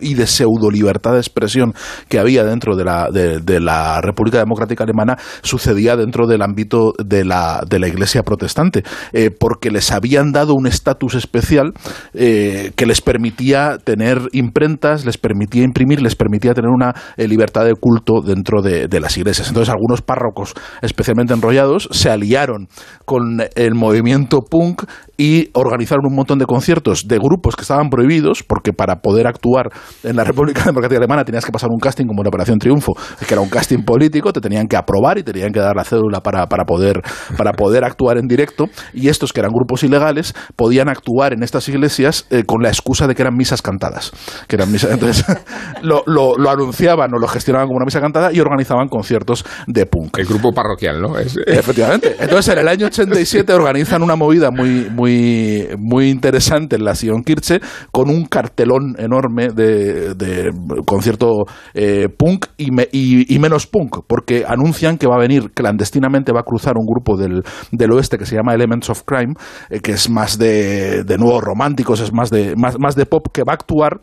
y 0.00 0.14
de 0.14 0.26
pseudo 0.26 0.70
libertad 0.70 1.12
de 1.12 1.18
expresión 1.18 1.74
que 2.08 2.18
había 2.18 2.44
dentro 2.44 2.76
de 2.76 2.84
la, 2.84 3.08
de, 3.10 3.60
la 3.60 4.00
República 4.00 4.38
Democrática 4.38 4.84
Alemana 4.84 5.16
sucedía 5.42 5.96
dentro 5.96 6.26
del 6.26 6.42
ámbito 6.42 6.92
de 7.02 7.24
la, 7.24 7.62
de 7.68 7.78
la 7.78 7.88
Iglesia 7.88 8.22
protestante, 8.22 8.82
eh, 9.12 9.30
porque 9.30 9.70
les 9.70 9.90
habían 9.92 10.32
dado 10.32 10.54
un 10.54 10.66
estatus 10.66 11.14
especial 11.14 11.72
eh, 12.14 12.72
que 12.76 12.86
les 12.86 13.00
permitía 13.00 13.78
tener 13.82 14.20
imprentas, 14.32 15.04
les 15.04 15.18
permitía 15.18 15.62
imprimir, 15.62 16.02
les 16.02 16.16
permitía 16.16 16.52
tener 16.52 16.70
una 16.70 16.94
eh, 17.16 17.28
libertad 17.28 17.64
de 17.64 17.74
culto 17.74 18.20
dentro 18.20 18.62
de, 18.62 18.88
de 18.88 19.00
las 19.00 19.16
iglesias. 19.16 19.48
Entonces 19.48 19.72
algunos 19.72 20.02
párrocos 20.02 20.54
especialmente 20.82 21.32
enrollados 21.32 21.88
se 21.92 22.10
aliaron 22.10 22.68
con 23.04 23.42
el 23.54 23.74
movimiento 23.74 24.40
punk 24.40 24.84
y 25.16 25.48
organizaron 25.54 26.06
un 26.06 26.14
montón 26.14 26.38
de 26.38 26.46
conciertos 26.46 27.08
de 27.08 27.18
grupos 27.18 27.45
que 27.54 27.62
estaban 27.62 27.90
prohibidos, 27.90 28.42
porque 28.42 28.72
para 28.72 28.96
poder 28.96 29.26
actuar 29.26 29.68
en 30.02 30.16
la 30.16 30.24
República 30.24 30.62
Democrática 30.66 30.98
Alemana 30.98 31.24
tenías 31.24 31.44
que 31.44 31.52
pasar 31.52 31.68
un 31.70 31.78
casting 31.78 32.06
como 32.06 32.22
la 32.22 32.28
Operación 32.28 32.58
Triunfo, 32.58 32.94
que 33.26 33.34
era 33.34 33.40
un 33.40 33.48
casting 33.48 33.84
político, 33.84 34.32
te 34.32 34.40
tenían 34.40 34.66
que 34.66 34.76
aprobar 34.76 35.18
y 35.18 35.22
tenían 35.22 35.52
que 35.52 35.60
dar 35.60 35.76
la 35.76 35.84
cédula 35.84 36.22
para, 36.22 36.46
para, 36.46 36.64
poder, 36.64 37.02
para 37.36 37.52
poder 37.52 37.84
actuar 37.84 38.18
en 38.18 38.26
directo, 38.26 38.66
y 38.92 39.08
estos 39.08 39.32
que 39.32 39.40
eran 39.40 39.52
grupos 39.52 39.84
ilegales 39.84 40.34
podían 40.56 40.88
actuar 40.88 41.32
en 41.32 41.42
estas 41.42 41.68
iglesias 41.68 42.26
eh, 42.30 42.44
con 42.44 42.62
la 42.62 42.68
excusa 42.68 43.06
de 43.06 43.14
que 43.14 43.22
eran 43.22 43.36
misas 43.36 43.62
cantadas. 43.62 44.12
Que 44.48 44.56
eran 44.56 44.72
misas, 44.72 44.90
entonces 44.90 45.24
lo, 45.82 46.02
lo, 46.06 46.36
lo, 46.36 46.50
anunciaban 46.50 47.12
o 47.14 47.18
lo 47.18 47.28
gestionaban 47.28 47.66
como 47.66 47.76
una 47.76 47.84
misa 47.84 48.00
cantada 48.00 48.32
y 48.32 48.40
organizaban 48.40 48.88
conciertos 48.88 49.44
de 49.66 49.86
punk. 49.86 50.18
El 50.18 50.26
grupo 50.26 50.52
parroquial, 50.52 51.00
¿no? 51.00 51.18
Efectivamente. 51.18 52.16
Entonces 52.18 52.52
en 52.52 52.60
el 52.60 52.68
año 52.68 52.86
87 52.86 53.52
organizan 53.52 54.02
una 54.02 54.16
movida 54.16 54.50
muy, 54.50 54.88
muy, 54.90 55.68
muy 55.78 56.08
interesante 56.08 56.76
en 56.76 56.84
la 56.84 56.94
Sion 56.94 57.22
Kirche 57.26 57.60
con 57.90 58.08
un 58.08 58.24
cartelón 58.24 58.94
enorme 58.98 59.48
de, 59.48 60.50
concierto 60.86 61.44
eh, 61.74 62.08
punk 62.08 62.46
y, 62.56 63.38
menos 63.38 63.66
punk, 63.66 63.98
porque 64.06 64.44
anuncian 64.46 64.96
que 64.96 65.06
va 65.06 65.16
a 65.16 65.20
venir 65.20 65.50
clandestinamente, 65.52 66.32
va 66.32 66.40
a 66.40 66.44
cruzar 66.44 66.74
un 66.78 66.86
grupo 66.86 67.16
del, 67.16 67.42
del 67.72 67.92
oeste 67.92 68.16
que 68.16 68.24
se 68.24 68.36
llama 68.36 68.54
Elements 68.54 68.88
of 68.88 69.02
Crime, 69.04 69.34
eh, 69.68 69.80
que 69.80 69.92
es 69.92 70.08
más 70.08 70.38
de, 70.38 71.04
de 71.04 71.18
nuevos 71.18 71.42
románticos, 71.42 72.00
es 72.00 72.12
más 72.12 72.30
de, 72.30 72.54
más, 72.56 72.76
más 72.78 72.94
de 72.94 73.04
pop, 73.04 73.26
que 73.32 73.42
va 73.42 73.52
a 73.52 73.54
actuar 73.54 74.00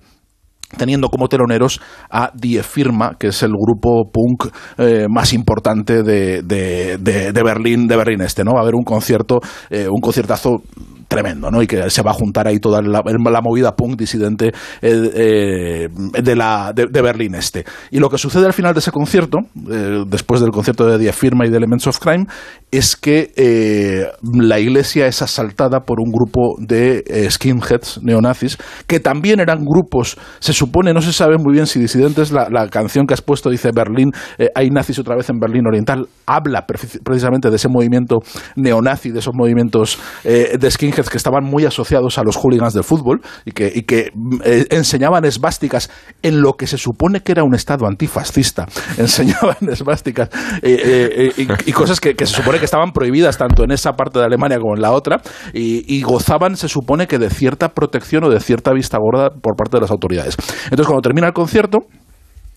teniendo 0.78 1.10
como 1.10 1.28
teloneros 1.28 1.80
a 2.10 2.32
Die 2.34 2.64
Firma, 2.64 3.16
que 3.20 3.28
es 3.28 3.44
el 3.44 3.52
grupo 3.52 4.10
punk 4.12 4.52
eh, 4.80 5.06
más 5.08 5.32
importante 5.32 6.02
de, 6.02 6.42
de, 6.42 6.98
de, 6.98 7.44
Berlín, 7.44 7.88
de 7.88 7.96
Berlín 7.96 8.22
Este, 8.22 8.44
¿no? 8.44 8.54
Va 8.54 8.62
a 8.62 8.64
haber 8.64 8.74
un 8.74 8.84
concierto, 8.84 9.40
un 9.70 10.02
conciertazo 10.02 10.64
tremendo, 11.14 11.52
¿no? 11.52 11.62
Y 11.62 11.68
que 11.68 11.90
se 11.90 12.02
va 12.02 12.12
a 12.12 12.14
juntar 12.14 12.48
ahí 12.48 12.60
toda 12.60 12.82
la, 12.82 13.42
movida 13.42 13.76
punk 13.76 13.98
disidente 13.98 14.48
eh, 14.82 15.12
eh, 15.14 15.90
de, 16.22 16.36
la, 16.36 16.72
de, 16.74 17.02
Berlín 17.02 17.36
Este. 17.36 17.66
Y 17.92 18.00
lo 18.00 18.10
que 18.10 18.18
sucede 18.18 18.46
al 18.46 18.54
final 18.54 18.74
de 18.74 18.80
ese 18.80 18.92
concierto, 18.92 19.40
eh, 19.70 20.04
después 20.08 20.42
del 20.42 20.52
concierto 20.52 20.86
de 20.86 20.98
Die 20.98 21.12
Firma 21.12 21.46
y 21.46 21.50
de 21.50 21.58
Elements 21.58 21.88
of 21.88 22.00
Crime, 22.00 22.26
es 22.72 22.96
que 22.96 24.12
la 24.34 24.60
iglesia 24.60 25.06
es 25.06 25.22
asaltada 25.22 25.82
por 25.82 26.00
un 26.00 26.12
grupo 26.12 26.56
de 26.58 27.28
skinheads 27.30 28.02
neonazis, 28.02 28.58
que 28.88 29.00
también 29.00 29.40
eran 29.40 29.64
grupos, 29.64 30.18
se 30.40 30.54
supone, 30.54 30.92
no 30.92 31.02
se 31.02 31.14
sabe 31.14 31.38
muy 31.38 31.54
bien 31.54 31.68
si 31.68 31.80
disidentes, 31.80 32.32
la, 32.32 32.50
la 32.50 32.68
canción 32.70 33.06
que 33.06 33.14
has 33.14 33.22
puesto 33.22 33.52
dice 33.52 33.70
Berlín, 33.76 34.12
hay 34.56 34.72
nazis 34.72 34.98
otra 34.98 35.16
vez 35.16 35.30
en 35.30 35.40
Berlín 35.40 35.68
Oriental, 35.68 36.08
habla 36.26 36.66
precisamente 36.66 37.52
de 37.52 37.58
ese 37.58 37.70
movimiento 37.70 38.20
neonazi, 38.56 39.12
de 39.12 39.20
esos 39.20 39.36
movimientos 39.36 40.00
de 40.24 40.72
skinheads 40.72 41.03
que 41.10 41.18
estaban 41.18 41.44
muy 41.44 41.66
asociados 41.66 42.18
a 42.18 42.24
los 42.24 42.36
hooligans 42.36 42.74
del 42.74 42.84
fútbol 42.84 43.22
y 43.46 43.52
que, 43.52 43.72
y 43.74 43.84
que 43.84 44.12
eh, 44.44 44.66
enseñaban 44.70 45.26
esvásticas 45.26 45.90
en 46.22 46.42
lo 46.42 46.54
que 46.54 46.68
se 46.68 46.78
supone 46.78 47.22
que 47.22 47.32
era 47.32 47.44
un 47.44 47.56
Estado 47.56 47.86
antifascista. 47.88 48.68
Enseñaban 48.98 49.58
esvásticas 49.70 50.30
eh, 50.62 51.32
eh, 51.38 51.48
y, 51.66 51.72
cosas 51.72 52.00
que, 52.00 52.16
se 52.18 52.26
supone 52.26 52.60
que 52.60 52.66
estaban 52.66 52.92
prohibidas 52.92 53.38
tanto 53.38 53.64
en 53.64 53.72
esa 53.72 53.94
parte 53.94 54.20
de 54.20 54.26
Alemania 54.26 54.60
como 54.60 54.76
en 54.76 54.82
la 54.82 54.92
otra 54.92 55.22
y, 55.54 56.02
gozaban, 56.02 56.58
se 56.58 56.68
supone 56.68 57.08
que 57.08 57.18
de 57.18 57.30
cierta 57.30 57.70
protección 57.70 58.24
o 58.26 58.30
de 58.30 58.40
cierta 58.40 58.72
vista 58.74 58.98
gorda 58.98 59.30
por 59.30 59.56
parte 59.56 59.78
de 59.78 59.82
las 59.82 59.92
autoridades. 59.92 60.36
Entonces, 60.66 60.88
cuando 60.88 61.02
termina 61.02 61.28
el 61.28 61.34
concierto, 61.34 61.80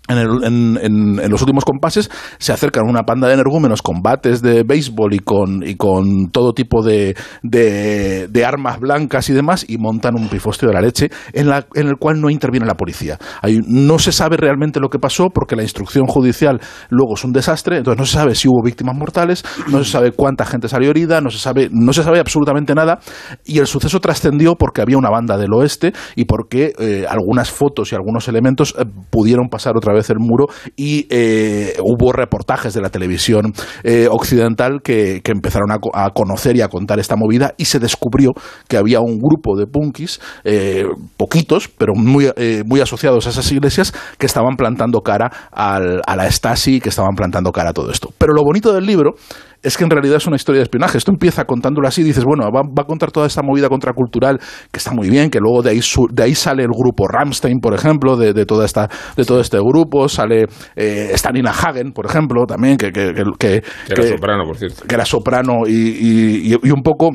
en, 0.09 0.79
en, 0.81 1.31
los 1.31 1.41
últimos 1.43 1.65
compases 1.65 2.11
se 2.39 2.53
acercan 2.53 2.89
una 2.89 3.03
panda 3.03 3.29
de 3.29 3.35
energúmenos 3.35 3.83
con 3.83 4.03
bates 4.03 4.43
de 4.43 4.63
béisbol 4.63 5.15
y 5.15 5.19
con, 5.19 5.63
y 5.67 5.77
con 5.77 6.31
todo 6.31 6.53
tipo 6.53 6.83
de, 6.83 7.17
de, 7.43 8.45
armas 8.47 8.79
blancas 8.79 9.29
y 9.29 9.33
demás 9.33 9.65
y 9.69 9.79
montan 9.79 10.15
un 10.15 10.29
pifostio 10.29 10.69
de 10.69 10.75
la 10.75 10.81
leche 10.81 11.11
en, 11.33 11.49
la, 11.49 11.67
en 11.75 11.89
el 11.89 11.97
cual 11.97 12.21
no 12.21 12.31
interviene 12.31 12.67
la 12.67 12.75
policía. 12.75 13.19
no 13.67 13.99
se 13.99 14.13
sabe 14.13 14.37
realmente 14.37 14.79
lo 14.79 14.89
que 14.89 14.99
pasó 14.99 15.31
porque 15.31 15.57
la 15.57 15.63
instrucción 15.63 16.07
judicial 16.07 16.61
luego 16.91 17.15
es 17.15 17.25
un 17.25 17.33
desastre, 17.33 17.79
entonces 17.79 17.99
no 17.99 18.07
se 18.07 18.13
sabe 18.13 18.35
si 18.35 18.49
hubo 18.49 18.63
víctimas 18.63 18.95
mortales, 18.97 19.45
no 19.69 19.83
se 19.83 19.91
sabe 19.91 20.13
cuánta 20.13 20.47
gente 20.47 20.69
salió 20.69 20.91
herida, 20.91 21.21
no 21.21 21.31
se 21.31 21.39
sabe, 21.39 21.69
no 21.73 21.93
se 21.93 22.05
sabe 22.05 22.21
absolutamente 22.21 22.75
nada 22.75 23.01
y 23.45 23.59
el 23.59 23.67
suceso 23.67 24.01
trascendió 24.01 24.55
porque 24.55 24.81
había 24.81 24.99
una 24.99 25.11
banda 25.11 25.37
del 25.37 25.53
oeste 25.53 25.93
y 26.15 26.27
porque 26.27 26.73
eh, 26.79 27.05
algunas 27.09 27.51
fotos 27.51 27.91
y 27.91 27.97
algunos 27.97 28.29
elementos 28.29 28.75
eh, 28.79 28.85
pudieron 29.11 29.49
pasar 29.49 29.77
otra 29.77 29.93
vez 29.93 29.96
vez 29.97 30.11
el 30.11 30.19
muro 30.19 30.47
y 30.77 31.07
eh, 31.11 31.77
hubo 31.83 32.13
reportajes 32.13 32.75
de 32.75 32.81
la 32.81 32.91
televisión 32.91 33.53
eh, 33.83 34.09
occidental 34.11 34.81
que, 34.83 35.23
empezaron 35.25 35.71
a, 35.71 36.11
conocer 36.11 36.57
y 36.57 36.63
a 36.63 36.69
contar 36.69 36.99
esta 36.99 37.17
movida 37.17 37.55
y 37.57 37.67
se 37.67 37.79
descubrió 37.79 38.33
que 38.69 38.77
había 38.77 39.01
un 39.01 39.19
grupo 39.19 39.57
de 39.57 39.67
punkis, 39.67 40.21
eh, 40.45 40.85
poquitos, 41.17 41.69
pero 41.69 41.95
muy, 41.95 42.31
muy 42.65 42.81
asociados 42.81 43.27
a 43.27 43.31
esas 43.31 43.51
iglesias, 43.53 43.93
que 44.19 44.27
estaban 44.27 44.57
plantando 44.57 45.01
cara 45.01 45.31
al, 45.51 46.01
a 46.07 46.17
la 46.17 46.31
Stasi, 46.31 46.81
que 46.81 46.89
estaban 46.89 47.15
plantando 47.15 47.53
cara 47.53 47.71
a 47.71 47.73
todo 47.73 47.91
esto. 47.91 48.13
Pero 48.19 48.33
lo 48.33 48.43
bonito 48.43 48.73
del 48.73 48.87
libro 48.87 49.15
es 49.67 49.77
que 49.77 49.83
en 49.83 49.91
realidad 49.91 50.17
es 50.17 50.27
una 50.27 50.37
historia 50.37 50.61
de 50.61 50.65
espionaje. 50.65 50.97
Esto 50.97 51.11
empieza 51.11 51.45
contándolo 51.45 51.89
así, 51.89 52.05
dices, 52.05 52.25
bueno, 52.25 52.45
va, 52.53 52.61
a 52.61 52.85
contar 52.85 53.11
toda 53.11 53.27
esta 53.27 53.43
movida 53.43 53.69
contracultural 53.69 54.39
que 54.71 54.79
está 54.79 54.93
muy 54.93 55.11
bien, 55.11 55.29
que 55.29 55.41
luego 55.41 55.63
de 55.63 55.71
ahí, 55.71 55.81
de 56.13 56.23
ahí 56.23 56.35
sale 56.37 56.63
el 56.63 56.71
grupo 56.71 57.09
Ramstein, 57.09 57.59
por 57.59 57.75
ejemplo, 57.75 58.17
de, 58.17 58.33
de, 58.33 58.47
toda 58.47 58.65
esta, 58.65 58.89
de 59.17 59.25
todo 59.25 59.41
este 59.41 59.59
grupo, 59.59 60.09
sale 60.09 60.47
eh, 60.77 61.11
Stanina 61.15 61.51
Hagen, 61.51 61.93
por 61.93 62.07
ejemplo, 62.07 62.47
también, 62.47 62.77
que, 62.77 62.93
que, 62.93 63.13
que, 63.39 63.63
era 63.89 64.03
soprano, 64.07 64.45
por 64.45 64.57
cierto. 64.57 64.85
Que 64.87 64.95
era 64.95 65.05
soprano 65.05 65.67
y, 65.67 66.53
y 66.53 66.71
un 66.71 66.83
poco 66.83 67.11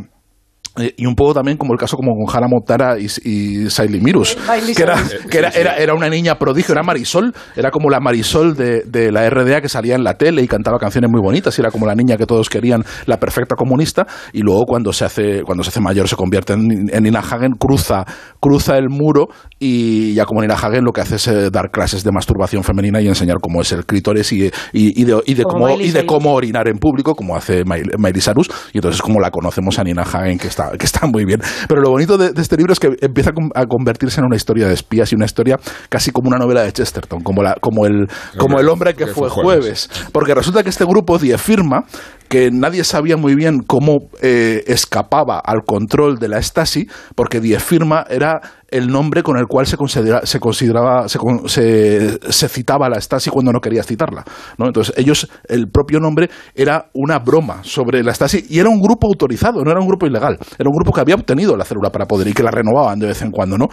Eh, 0.77 0.93
y 0.97 1.05
un 1.05 1.15
poco 1.15 1.33
también 1.33 1.57
como 1.57 1.73
el 1.73 1.79
caso 1.79 1.97
como 1.97 2.13
con 2.13 2.33
Hannah 2.33 2.47
Montana 2.47 2.95
y, 2.97 3.05
y 3.05 3.69
Siley 3.69 3.99
Mirus, 3.99 4.37
que, 4.73 4.83
era, 4.83 4.95
que 5.29 5.37
era, 5.37 5.49
era, 5.49 5.75
era 5.75 5.93
una 5.93 6.07
niña 6.07 6.35
prodigio, 6.35 6.71
era 6.71 6.81
Marisol, 6.81 7.33
era 7.57 7.71
como 7.71 7.89
la 7.89 7.99
Marisol 7.99 8.55
de, 8.55 8.83
de 8.85 9.11
la 9.11 9.29
RDA 9.29 9.59
que 9.59 9.67
salía 9.67 9.95
en 9.95 10.05
la 10.05 10.17
tele 10.17 10.41
y 10.41 10.47
cantaba 10.47 10.79
canciones 10.79 11.11
muy 11.11 11.19
bonitas, 11.19 11.57
y 11.57 11.61
era 11.61 11.71
como 11.71 11.85
la 11.85 11.93
niña 11.93 12.15
que 12.15 12.25
todos 12.25 12.47
querían, 12.47 12.85
la 13.05 13.19
perfecta 13.19 13.55
comunista, 13.55 14.07
y 14.31 14.43
luego 14.43 14.63
cuando 14.65 14.93
se 14.93 15.03
hace, 15.03 15.41
cuando 15.43 15.61
se 15.63 15.71
hace 15.71 15.81
mayor 15.81 16.07
se 16.07 16.15
convierte 16.15 16.53
en, 16.53 16.89
en 16.89 17.03
Nina 17.03 17.19
Hagen, 17.19 17.51
cruza, 17.59 18.05
cruza 18.39 18.77
el 18.77 18.87
muro 18.87 19.27
y 19.61 20.15
ya 20.15 20.25
como 20.25 20.41
Nina 20.41 20.55
Hagen 20.55 20.83
lo 20.83 20.91
que 20.91 21.01
hace 21.01 21.15
es 21.15 21.27
eh, 21.27 21.51
dar 21.51 21.69
clases 21.69 22.03
de 22.03 22.11
masturbación 22.11 22.63
femenina 22.63 22.99
y 22.99 23.07
enseñar 23.07 23.37
cómo 23.39 23.61
es 23.61 23.71
el 23.71 23.85
clítoris 23.85 24.31
y, 24.31 24.45
y, 24.45 24.51
y 24.73 25.03
de, 25.05 25.21
y 25.23 25.35
de 25.35 25.43
Como 25.43 25.67
cómo, 25.67 25.79
y 25.79 25.91
de 25.91 26.05
cómo 26.07 26.33
orinar 26.33 26.67
en 26.67 26.79
público, 26.79 27.13
como 27.13 27.35
hace 27.35 27.63
Miley 27.63 28.21
Cyrus, 28.21 28.49
y 28.73 28.79
entonces 28.79 28.95
es 28.95 29.01
como 29.03 29.19
la 29.19 29.29
conocemos 29.29 29.77
a 29.77 29.83
Nina 29.83 30.01
Hagen, 30.01 30.39
que 30.39 30.47
está, 30.47 30.71
que 30.71 30.85
está 30.85 31.05
muy 31.05 31.25
bien. 31.25 31.41
Pero 31.67 31.81
lo 31.81 31.91
bonito 31.91 32.17
de, 32.17 32.33
de 32.33 32.41
este 32.41 32.57
libro 32.57 32.73
es 32.73 32.79
que 32.79 32.89
empieza 33.01 33.31
a 33.53 33.65
convertirse 33.67 34.19
en 34.19 34.25
una 34.25 34.35
historia 34.35 34.67
de 34.67 34.73
espías 34.73 35.11
y 35.11 35.15
una 35.15 35.25
historia 35.25 35.59
casi 35.89 36.09
como 36.09 36.27
una 36.27 36.37
novela 36.37 36.63
de 36.63 36.73
Chesterton, 36.73 37.21
como, 37.21 37.43
la, 37.43 37.55
como, 37.61 37.85
el, 37.85 38.07
como 38.37 38.59
el 38.59 38.67
hombre 38.67 38.95
que, 38.95 39.05
fue 39.05 39.29
jueves. 39.29 39.89
Porque 40.11 40.33
resulta 40.33 40.63
que 40.63 40.69
este 40.69 40.85
grupo, 40.85 41.19
Die 41.19 41.37
Firma, 41.37 41.85
que 42.31 42.49
nadie 42.49 42.85
sabía 42.85 43.17
muy 43.17 43.35
bien 43.35 43.59
cómo 43.59 44.07
eh, 44.21 44.63
escapaba 44.65 45.37
al 45.39 45.63
control 45.65 46.17
de 46.17 46.29
la 46.29 46.41
Stasi, 46.41 46.87
porque 47.13 47.41
Die 47.41 47.59
Firma 47.59 48.05
era 48.09 48.39
el 48.69 48.87
nombre 48.87 49.21
con 49.21 49.37
el 49.37 49.47
cual 49.47 49.67
se, 49.67 49.75
considera- 49.75 50.25
se 50.25 50.39
consideraba, 50.39 51.09
se, 51.09 52.47
citaba 52.47 52.87
la 52.87 53.01
Stasi 53.01 53.29
cuando 53.29 53.51
no 53.51 53.59
querías 53.59 53.85
citarla. 53.85 54.23
¿no? 54.57 54.67
Entonces, 54.67 54.93
ellos, 54.97 55.29
el 55.49 55.69
propio 55.69 55.99
nombre 55.99 56.29
era 56.55 56.89
una 56.93 57.19
broma 57.19 57.65
sobre 57.65 58.01
la 58.01 58.13
Stasi 58.13 58.45
y 58.49 58.59
era 58.59 58.69
un 58.69 58.79
grupo 58.79 59.07
autorizado, 59.07 59.61
no 59.65 59.69
era 59.71 59.81
un 59.81 59.87
grupo 59.89 60.07
ilegal. 60.07 60.37
Era 60.57 60.69
un 60.69 60.73
grupo 60.77 60.93
que 60.93 61.01
había 61.01 61.15
obtenido 61.15 61.57
la 61.57 61.65
célula 61.65 61.89
para 61.91 62.05
poder 62.05 62.29
y 62.29 62.33
que 62.33 62.43
la 62.43 62.51
renovaban 62.51 62.97
de 62.97 63.07
vez 63.07 63.21
en 63.23 63.31
cuando. 63.31 63.57
¿no? 63.57 63.67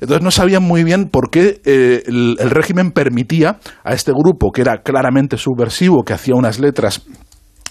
Entonces, 0.00 0.22
no 0.22 0.30
sabían 0.30 0.62
muy 0.62 0.84
bien 0.84 1.08
por 1.08 1.30
qué 1.30 1.60
eh, 1.64 2.04
el 2.06 2.50
régimen 2.50 2.92
permitía 2.92 3.58
a 3.82 3.92
este 3.92 4.12
grupo, 4.12 4.52
que 4.52 4.60
era 4.60 4.82
claramente 4.84 5.36
subversivo, 5.36 6.04
que 6.04 6.12
hacía 6.12 6.36
unas 6.36 6.60
letras 6.60 7.02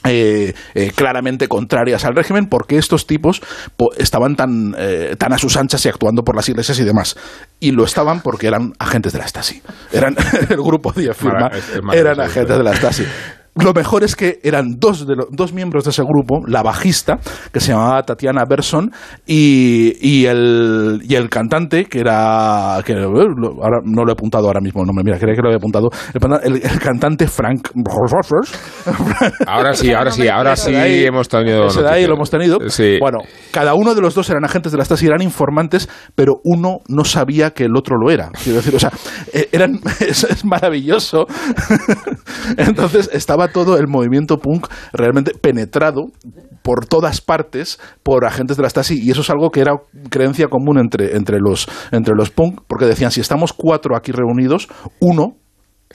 eh, 0.06 0.54
eh, 0.76 0.92
claramente 0.96 1.48
contrarias 1.48 2.06
al 2.06 2.16
régimen 2.16 2.48
porque 2.48 2.78
estos 2.78 3.08
tipos 3.08 3.42
po- 3.78 3.94
estaban 3.98 4.36
tan, 4.36 4.76
eh, 4.78 5.16
tan 5.18 5.34
a 5.34 5.38
sus 5.38 5.56
anchas 5.58 5.86
y 5.86 5.90
actuando 5.90 6.24
por 6.24 6.36
las 6.36 6.48
iglesias 6.50 6.80
y 6.80 6.84
demás. 6.84 7.16
Y 7.60 7.72
lo 7.72 7.84
estaban 7.86 8.22
porque 8.22 8.48
eran 8.48 8.74
agentes 8.80 9.14
de 9.14 9.20
la 9.20 9.28
Stasi. 9.28 9.62
Eran 9.92 10.16
el 10.50 10.58
grupo 10.58 10.92
de 10.92 11.14
firma, 11.14 11.50
eran 11.94 12.20
agentes 12.20 12.58
de 12.58 12.64
la 12.64 12.76
Stasi. 12.76 13.04
Lo 13.56 13.72
mejor 13.74 14.04
es 14.04 14.16
que 14.16 14.40
eran 14.44 14.78
dos, 14.80 15.06
de 15.06 15.16
lo- 15.16 15.28
dos 15.32 15.54
miembros 15.54 15.84
de 15.84 15.92
ese 15.92 16.02
grupo, 16.04 16.42
la 16.48 16.64
bajista, 16.64 17.20
que 17.52 17.60
se 17.60 17.72
llamaba 17.72 18.02
Tatiana 18.04 18.46
Berson, 18.50 18.92
y, 19.28 19.94
y, 20.02 20.26
el, 20.26 21.02
y 21.08 21.14
el 21.16 21.30
cantante, 21.30 21.86
que 21.86 22.00
era. 22.00 22.80
Que, 22.84 22.94
eh, 22.94 23.04
ahora 23.06 23.80
no 23.86 24.04
lo 24.04 24.10
he 24.10 24.14
apuntado 24.14 24.48
ahora 24.48 24.60
mismo, 24.60 24.84
no 24.84 24.92
me 24.94 25.04
mira, 25.04 25.20
creía 25.20 25.36
que 25.36 25.42
lo 25.42 25.50
había 25.50 25.58
apuntado. 25.58 25.90
El, 26.14 26.56
el- 26.56 26.64
el 26.66 26.80
cantante 26.80 27.28
Frank. 27.28 27.70
Ahora 29.48 29.74
sí, 29.74 29.92
ahora 29.94 30.12
sí, 30.12 30.28
ahora 30.28 30.56
sí 30.56 30.74
ahí- 30.76 31.06
hemos 31.06 31.28
tenido. 31.30 31.68
ese 31.68 31.82
de 31.82 31.90
ahí 31.90 32.08
lo 32.08 32.16
hemos 32.16 32.30
tenido. 32.30 32.58
Sí. 32.70 32.98
Bueno, 33.00 33.20
cada 33.52 33.74
uno 33.76 33.94
de 33.96 34.02
los 34.02 34.16
dos 34.16 34.30
eran 34.30 34.44
agentes 34.46 34.72
de 34.72 34.78
la 34.78 34.86
Stasi, 34.86 35.06
eran 35.06 35.22
informantes, 35.22 35.90
pero 36.16 36.34
uno 36.44 36.80
no 36.88 37.04
sabía 37.06 37.52
que 37.52 37.66
el 37.66 37.76
otro 37.78 37.98
lo 37.98 38.10
era. 38.12 38.30
Quiero 38.44 38.58
decir, 38.58 38.76
o 38.76 38.80
sea, 38.80 38.92
eh, 39.34 39.50
eran, 39.52 39.80
es, 40.00 40.24
es 40.24 40.44
maravilloso. 40.46 41.26
Entonces 42.58 43.10
estaba 43.14 43.43
todo 43.48 43.78
el 43.78 43.88
movimiento 43.88 44.38
punk 44.38 44.68
realmente 44.94 45.32
penetrado 45.40 46.08
por 46.62 46.86
todas 46.86 47.22
partes 47.22 47.80
por 48.04 48.26
agentes 48.26 48.58
de 48.58 48.64
la 48.64 48.70
Stasi 48.70 49.02
y 49.02 49.12
eso 49.12 49.22
es 49.22 49.30
algo 49.30 49.50
que 49.50 49.62
era 49.62 49.74
creencia 50.10 50.48
común 50.48 50.80
entre, 50.80 51.16
entre, 51.16 51.40
los, 51.40 51.68
entre 51.92 52.16
los 52.16 52.32
punk, 52.32 52.62
porque 52.68 52.86
decían, 52.86 53.12
si 53.12 53.22
estamos 53.22 53.54
cuatro 53.54 53.96
aquí 53.96 54.12
reunidos, 54.12 54.68
uno 55.00 55.36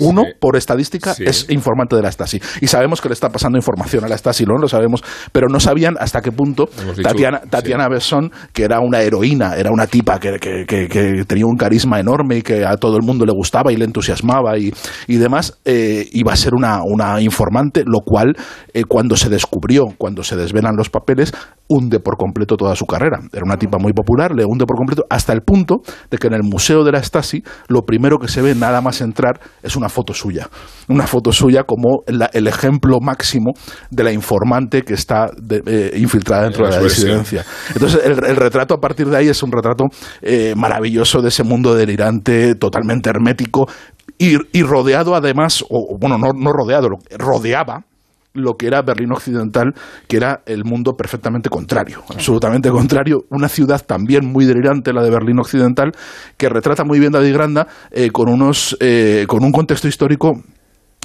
uno, 0.01 0.22
Sí. 0.24 0.32
por 0.40 0.57
estadística, 0.57 1.14
Sí. 1.14 1.24
es 1.26 1.46
informante 1.51 1.96
de 1.96 2.03
la 2.03 2.11
Stasi. 2.12 2.40
Y 2.61 2.66
sabemos 2.66 3.01
que 3.01 3.09
le 3.09 3.14
está 3.14 3.28
pasando 3.30 3.59
información 3.59 4.05
a 4.05 4.09
la 4.09 4.16
Stasi, 4.16 4.44
¿no? 4.44 4.57
Lo 4.59 4.68
sabemos, 4.68 5.03
pero 5.32 5.49
no 5.49 5.61
sabían 5.61 5.96
hasta 5.99 6.20
qué 6.20 6.32
punto 6.32 6.68
dicho, 6.96 7.03
Tatiana, 7.03 7.40
sí. 7.42 7.49
Tatiana 7.51 7.88
Besson, 7.88 8.30
que 8.53 8.64
era 8.64 8.80
una 8.80 9.01
heroína, 9.03 9.57
era 9.57 9.70
una 9.70 9.86
tipa 9.86 10.18
que, 10.18 10.38
que- 10.38 10.64
que- 10.66 10.88
que 10.88 11.24
tenía 11.26 11.46
un 11.46 11.57
carisma 11.57 12.01
enorme 12.01 12.38
y 12.38 12.42
que 12.42 12.64
a 12.64 12.76
todo 12.76 12.96
el 12.96 13.03
mundo 13.03 13.24
le 13.24 13.32
gustaba 13.32 13.72
y 13.72 13.76
le 13.76 13.84
entusiasmaba 13.84 14.59
y, 14.59 14.72
y 15.07 15.16
demás, 15.16 15.59
eh, 15.64 16.07
iba 16.12 16.32
a 16.32 16.36
ser 16.36 16.55
una, 16.55 16.80
una 16.84 17.20
informante, 17.20 17.82
lo 17.86 18.01
cual, 18.05 18.34
eh, 18.74 18.84
cuando 18.84 19.16
se 19.16 19.28
descubrió, 19.28 19.86
cuando 19.99 20.22
se 20.22 20.36
desvelan 20.36 20.76
los 20.76 20.90
papeles, 20.90 21.32
hunde 21.68 22.00
por 22.00 22.16
completo 22.16 22.56
toda 22.56 22.74
su 22.74 22.86
carrera. 22.86 23.18
Era 23.32 23.42
una 23.44 23.56
tipa 23.56 23.78
muy 23.78 23.92
popular, 23.92 24.32
le 24.34 24.44
hunde 24.44 24.64
por 24.66 24.76
completo, 24.76 25.04
hasta 25.10 25.32
el 25.32 25.42
punto 25.42 25.76
de 26.10 26.18
que 26.18 26.26
en 26.28 26.34
el 26.34 26.42
Museo 26.42 26.82
de 26.84 26.92
la 26.92 27.02
Stasi, 27.02 27.42
lo 27.68 27.82
primero 27.82 28.18
que 28.18 28.28
se 28.28 28.40
ve 28.42 28.54
nada 28.54 28.80
más 28.80 29.00
entrar 29.00 29.38
es 29.62 29.76
una 29.76 29.88
foto 29.88 30.14
suya. 30.14 30.48
Una 30.88 31.06
foto 31.06 31.30
suya 31.32 31.64
como 31.64 32.02
la- 32.06 32.30
el 32.32 32.46
ejemplo 32.46 32.98
máximo 33.00 33.52
de 33.90 34.04
la 34.04 34.12
informante 34.12 34.82
que 34.82 34.94
está 34.94 35.30
de- 35.36 35.62
eh, 35.66 35.98
infiltrada 35.98 36.44
dentro 36.44 36.64
de 36.66 36.70
la 36.70 36.76
disidencia. 37.04 37.44
Entonces, 37.74 38.00
el, 38.04 38.12
el 38.24 38.36
retrato 38.36 38.74
a 38.74 38.78
partir 38.80 39.08
de 39.08 39.16
ahí 39.16 39.28
es 39.28 39.42
un 39.42 39.52
retrato 39.52 39.84
eh, 40.22 40.54
maravilloso 40.56 41.20
de 41.20 41.28
ese 41.28 41.44
mundo 41.44 41.74
delirante, 41.74 42.54
totalmente 42.54 43.10
hermético 43.10 43.66
y, 44.18 44.36
y 44.58 44.62
rodeado 44.62 45.14
además, 45.14 45.62
o 45.68 45.96
bueno, 46.00 46.16
no, 46.18 46.30
no 46.34 46.52
rodeado, 46.52 46.88
rodeaba 47.16 47.84
lo 48.35 48.55
que 48.55 48.66
era 48.66 48.83
Berlín 48.83 49.12
Occidental, 49.12 49.74
que 50.07 50.16
era 50.16 50.43
el 50.47 50.64
mundo 50.64 50.95
perfectamente 50.95 51.49
contrario, 51.49 52.03
absolutamente 52.09 52.70
contrario. 52.70 53.24
Una 53.31 53.49
ciudad 53.49 53.85
también 53.85 54.26
muy 54.26 54.45
delirante, 54.45 54.93
la 54.93 55.03
de 55.03 55.11
Berlín 55.11 55.39
Occidental, 55.39 55.93
que 56.37 56.49
retrata 56.49 56.85
muy 56.85 56.99
bien 57.01 57.12
David 57.12 57.35
Granda 57.35 57.66
eh, 57.91 58.11
con, 58.11 58.29
unos, 58.29 58.76
eh, 58.81 59.24
con 59.29 59.45
un 59.45 59.53
contexto 59.53 59.89
histórico 59.89 60.35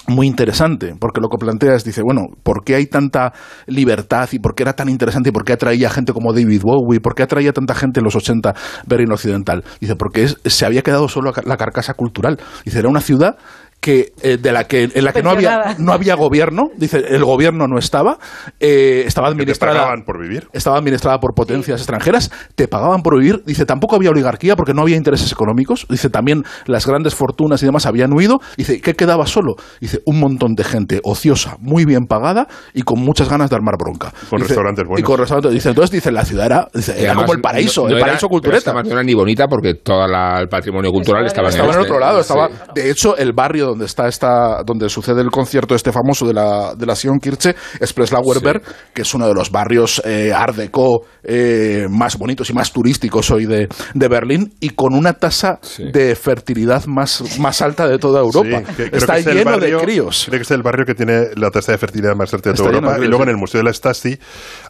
muy 0.07 0.27
interesante, 0.27 0.95
porque 0.99 1.21
lo 1.21 1.29
que 1.29 1.37
plantea 1.37 1.75
es, 1.75 1.83
dice, 1.83 2.01
bueno, 2.03 2.23
¿por 2.43 2.63
qué 2.63 2.75
hay 2.75 2.87
tanta 2.87 3.31
libertad 3.67 4.27
y 4.33 4.39
por 4.39 4.53
qué 4.53 4.63
era 4.63 4.73
tan 4.73 4.89
interesante 4.89 5.29
y 5.29 5.31
por 5.31 5.45
qué 5.45 5.53
atraía 5.53 5.89
gente 5.89 6.11
como 6.11 6.33
David 6.33 6.61
Bowie, 6.61 6.99
por 6.99 7.15
qué 7.15 7.23
atraía 7.23 7.53
tanta 7.53 7.73
gente 7.73 8.01
en 8.01 8.03
los 8.03 8.15
80 8.15 8.53
Berlín 8.85 9.11
Occidental? 9.13 9.63
Dice, 9.79 9.95
porque 9.95 10.27
se 10.27 10.65
había 10.65 10.81
quedado 10.81 11.07
solo 11.07 11.31
la 11.45 11.57
carcasa 11.57 11.93
cultural. 11.93 12.37
Dice, 12.65 12.79
era 12.79 12.89
una 12.89 12.99
ciudad 12.99 13.37
que 13.83 14.13
eh, 14.21 14.37
de 14.37 14.51
la 14.53 14.63
que 14.63 14.89
en 14.93 15.03
la 15.03 15.11
que 15.11 15.21
no 15.21 15.31
había 15.31 15.75
no 15.77 15.91
había 15.91 16.15
gobierno 16.15 16.69
dice 16.77 17.03
el 17.09 17.25
gobierno 17.25 17.67
no 17.67 17.77
estaba 17.77 18.17
eh, 18.61 19.03
estaba 19.05 19.27
te 19.27 19.33
administrada 19.33 19.73
pagaban 19.79 20.03
por 20.05 20.21
vivir. 20.21 20.47
estaba 20.53 20.77
administrada 20.77 21.19
por 21.19 21.33
potencias 21.35 21.81
extranjeras, 21.81 22.31
te 22.55 22.69
pagaban 22.69 23.01
por 23.01 23.19
vivir, 23.19 23.43
dice, 23.45 23.65
tampoco 23.65 23.97
había 23.97 24.09
oligarquía 24.11 24.55
porque 24.55 24.73
no 24.73 24.83
había 24.83 24.95
intereses 24.95 25.31
económicos, 25.33 25.85
dice, 25.89 26.09
también 26.09 26.43
las 26.65 26.87
grandes 26.87 27.13
fortunas 27.13 27.61
y 27.61 27.65
demás 27.65 27.85
habían 27.85 28.13
huido, 28.13 28.39
dice, 28.55 28.79
¿qué 28.79 28.93
quedaba 28.93 29.25
solo? 29.27 29.55
Dice, 29.81 29.99
un 30.05 30.19
montón 30.21 30.53
de 30.55 30.63
gente 30.63 31.01
ociosa, 31.03 31.57
muy 31.59 31.83
bien 31.83 32.05
pagada 32.05 32.47
y 32.73 32.83
con 32.83 32.99
muchas 33.01 33.27
ganas 33.29 33.49
de 33.49 33.57
armar 33.57 33.75
bronca. 33.77 34.13
Con 34.29 34.39
Dice, 34.39 34.49
restaurantes 34.49 34.85
buenos. 34.85 34.99
Y 35.01 35.03
con 35.03 35.17
restaurantes, 35.19 35.51
dice, 35.51 35.69
entonces, 35.69 35.91
dice, 35.91 36.11
la 36.11 36.23
ciudad 36.23 36.45
era, 36.45 36.67
dice, 36.73 36.93
Y 36.97 37.01
era 37.03 37.11
además 37.11 37.25
como 37.25 37.33
el 37.35 37.41
paraíso, 37.41 37.81
no- 37.83 37.89
no 37.89 37.95
el 37.95 38.01
paraíso 38.01 38.29
esta 38.53 38.73
no 38.73 38.79
era 38.81 39.03
ni 39.03 39.13
bonita 39.13 39.47
porque 39.47 39.73
todo 39.75 40.05
el 40.05 40.47
patrimonio 40.47 40.91
cultural 40.91 41.25
estaba, 41.25 41.49
Estaba 41.49 41.69
en 41.69 41.73
el 41.73 41.79
este. 41.81 41.91
otro 41.91 41.99
lado, 41.99 42.19
estaba. 42.19 42.47
Sí. 42.47 42.53
De 42.75 42.89
hecho, 42.89 43.17
el 43.17 43.33
barrio 43.33 43.72
donde 43.73 43.85
está 43.85 44.07
esta, 44.07 44.63
donde 44.65 44.89
sucede 44.89 45.21
el 45.21 45.29
concierto 45.29 45.75
este 45.75 45.91
famoso 45.91 46.25
de 46.25 46.33
la, 46.33 46.73
de 46.75 46.85
la 46.85 46.95
Sion 46.95 47.19
Kirche 47.19 47.55
es 47.79 47.91
Prenzlauer 47.93 48.39
Berg, 48.41 48.61
que 48.93 49.01
es 49.01 49.13
uno 49.13 49.27
de 49.27 49.33
los 49.33 49.51
barrios 49.51 50.01
eh, 50.05 50.31
Art 50.33 50.55
Deco 50.55 51.01
eh, 51.23 51.87
más 51.89 52.17
bonitos 52.17 52.49
y 52.49 52.53
más 52.53 52.71
turísticos 52.71 53.29
hoy 53.31 53.45
de, 53.45 53.67
de 53.93 54.07
Berlín 54.07 54.53
y 54.59 54.69
con 54.71 54.93
una 54.93 55.13
tasa 55.13 55.59
Sí. 55.61 55.83
de 55.91 56.15
fertilidad 56.15 56.85
más, 56.85 57.39
más 57.39 57.61
alta 57.61 57.87
de 57.87 57.97
toda 57.97 58.19
Europa. 58.21 58.61
Sí, 58.67 58.73
que- 58.89 58.97
está 58.97 59.13
que 59.15 59.19
es 59.21 59.25
lleno 59.27 59.51
barrio- 59.51 59.77
de 59.79 59.83
críos. 59.83 60.23
Creo 60.27 60.39
que 60.39 60.43
es 60.43 60.51
el 60.51 60.61
barrio 60.61 60.85
que 60.85 60.93
tiene 60.95 61.27
la 61.35 61.49
tasa 61.51 61.71
de 61.71 61.77
fertilidad 61.77 62.15
más 62.15 62.33
alta 62.33 62.49
de 62.49 62.53
Está 62.53 62.63
toda 62.63 62.71
de 62.71 62.77
Europa. 62.85 63.03
Y 63.03 63.07
luego 63.07 63.23
sí. 63.23 63.29
en 63.29 63.29
el 63.29 63.37
Museo 63.37 63.59
de 63.59 63.63
la 63.65 63.73
Stasi 63.73 64.17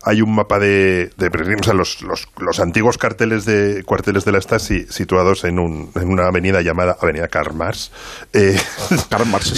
hay 0.04 0.22
un 0.22 0.34
mapa 0.36 0.60
de, 0.60 1.10
de 1.18 1.28
o 1.60 1.64
sea, 1.64 1.74
los, 1.74 2.02
los, 2.04 2.28
los 2.40 2.60
antiguos 2.60 2.98
carteles 2.98 3.46
de 3.46 3.84
cuarteles 3.86 4.24
de 4.26 4.32
la 4.32 4.40
Stasi 4.42 4.86
situados 4.90 5.44
en, 5.44 5.60
un, 5.60 5.92
en 5.96 6.08
una 6.10 6.28
avenida 6.28 6.62
llamada 6.62 6.96
Avenida 7.02 7.28
Karl 7.28 7.56
Marx. 7.56 7.92
Eh, 8.34 8.56
Karl 9.10 9.28
Marx 9.28 9.54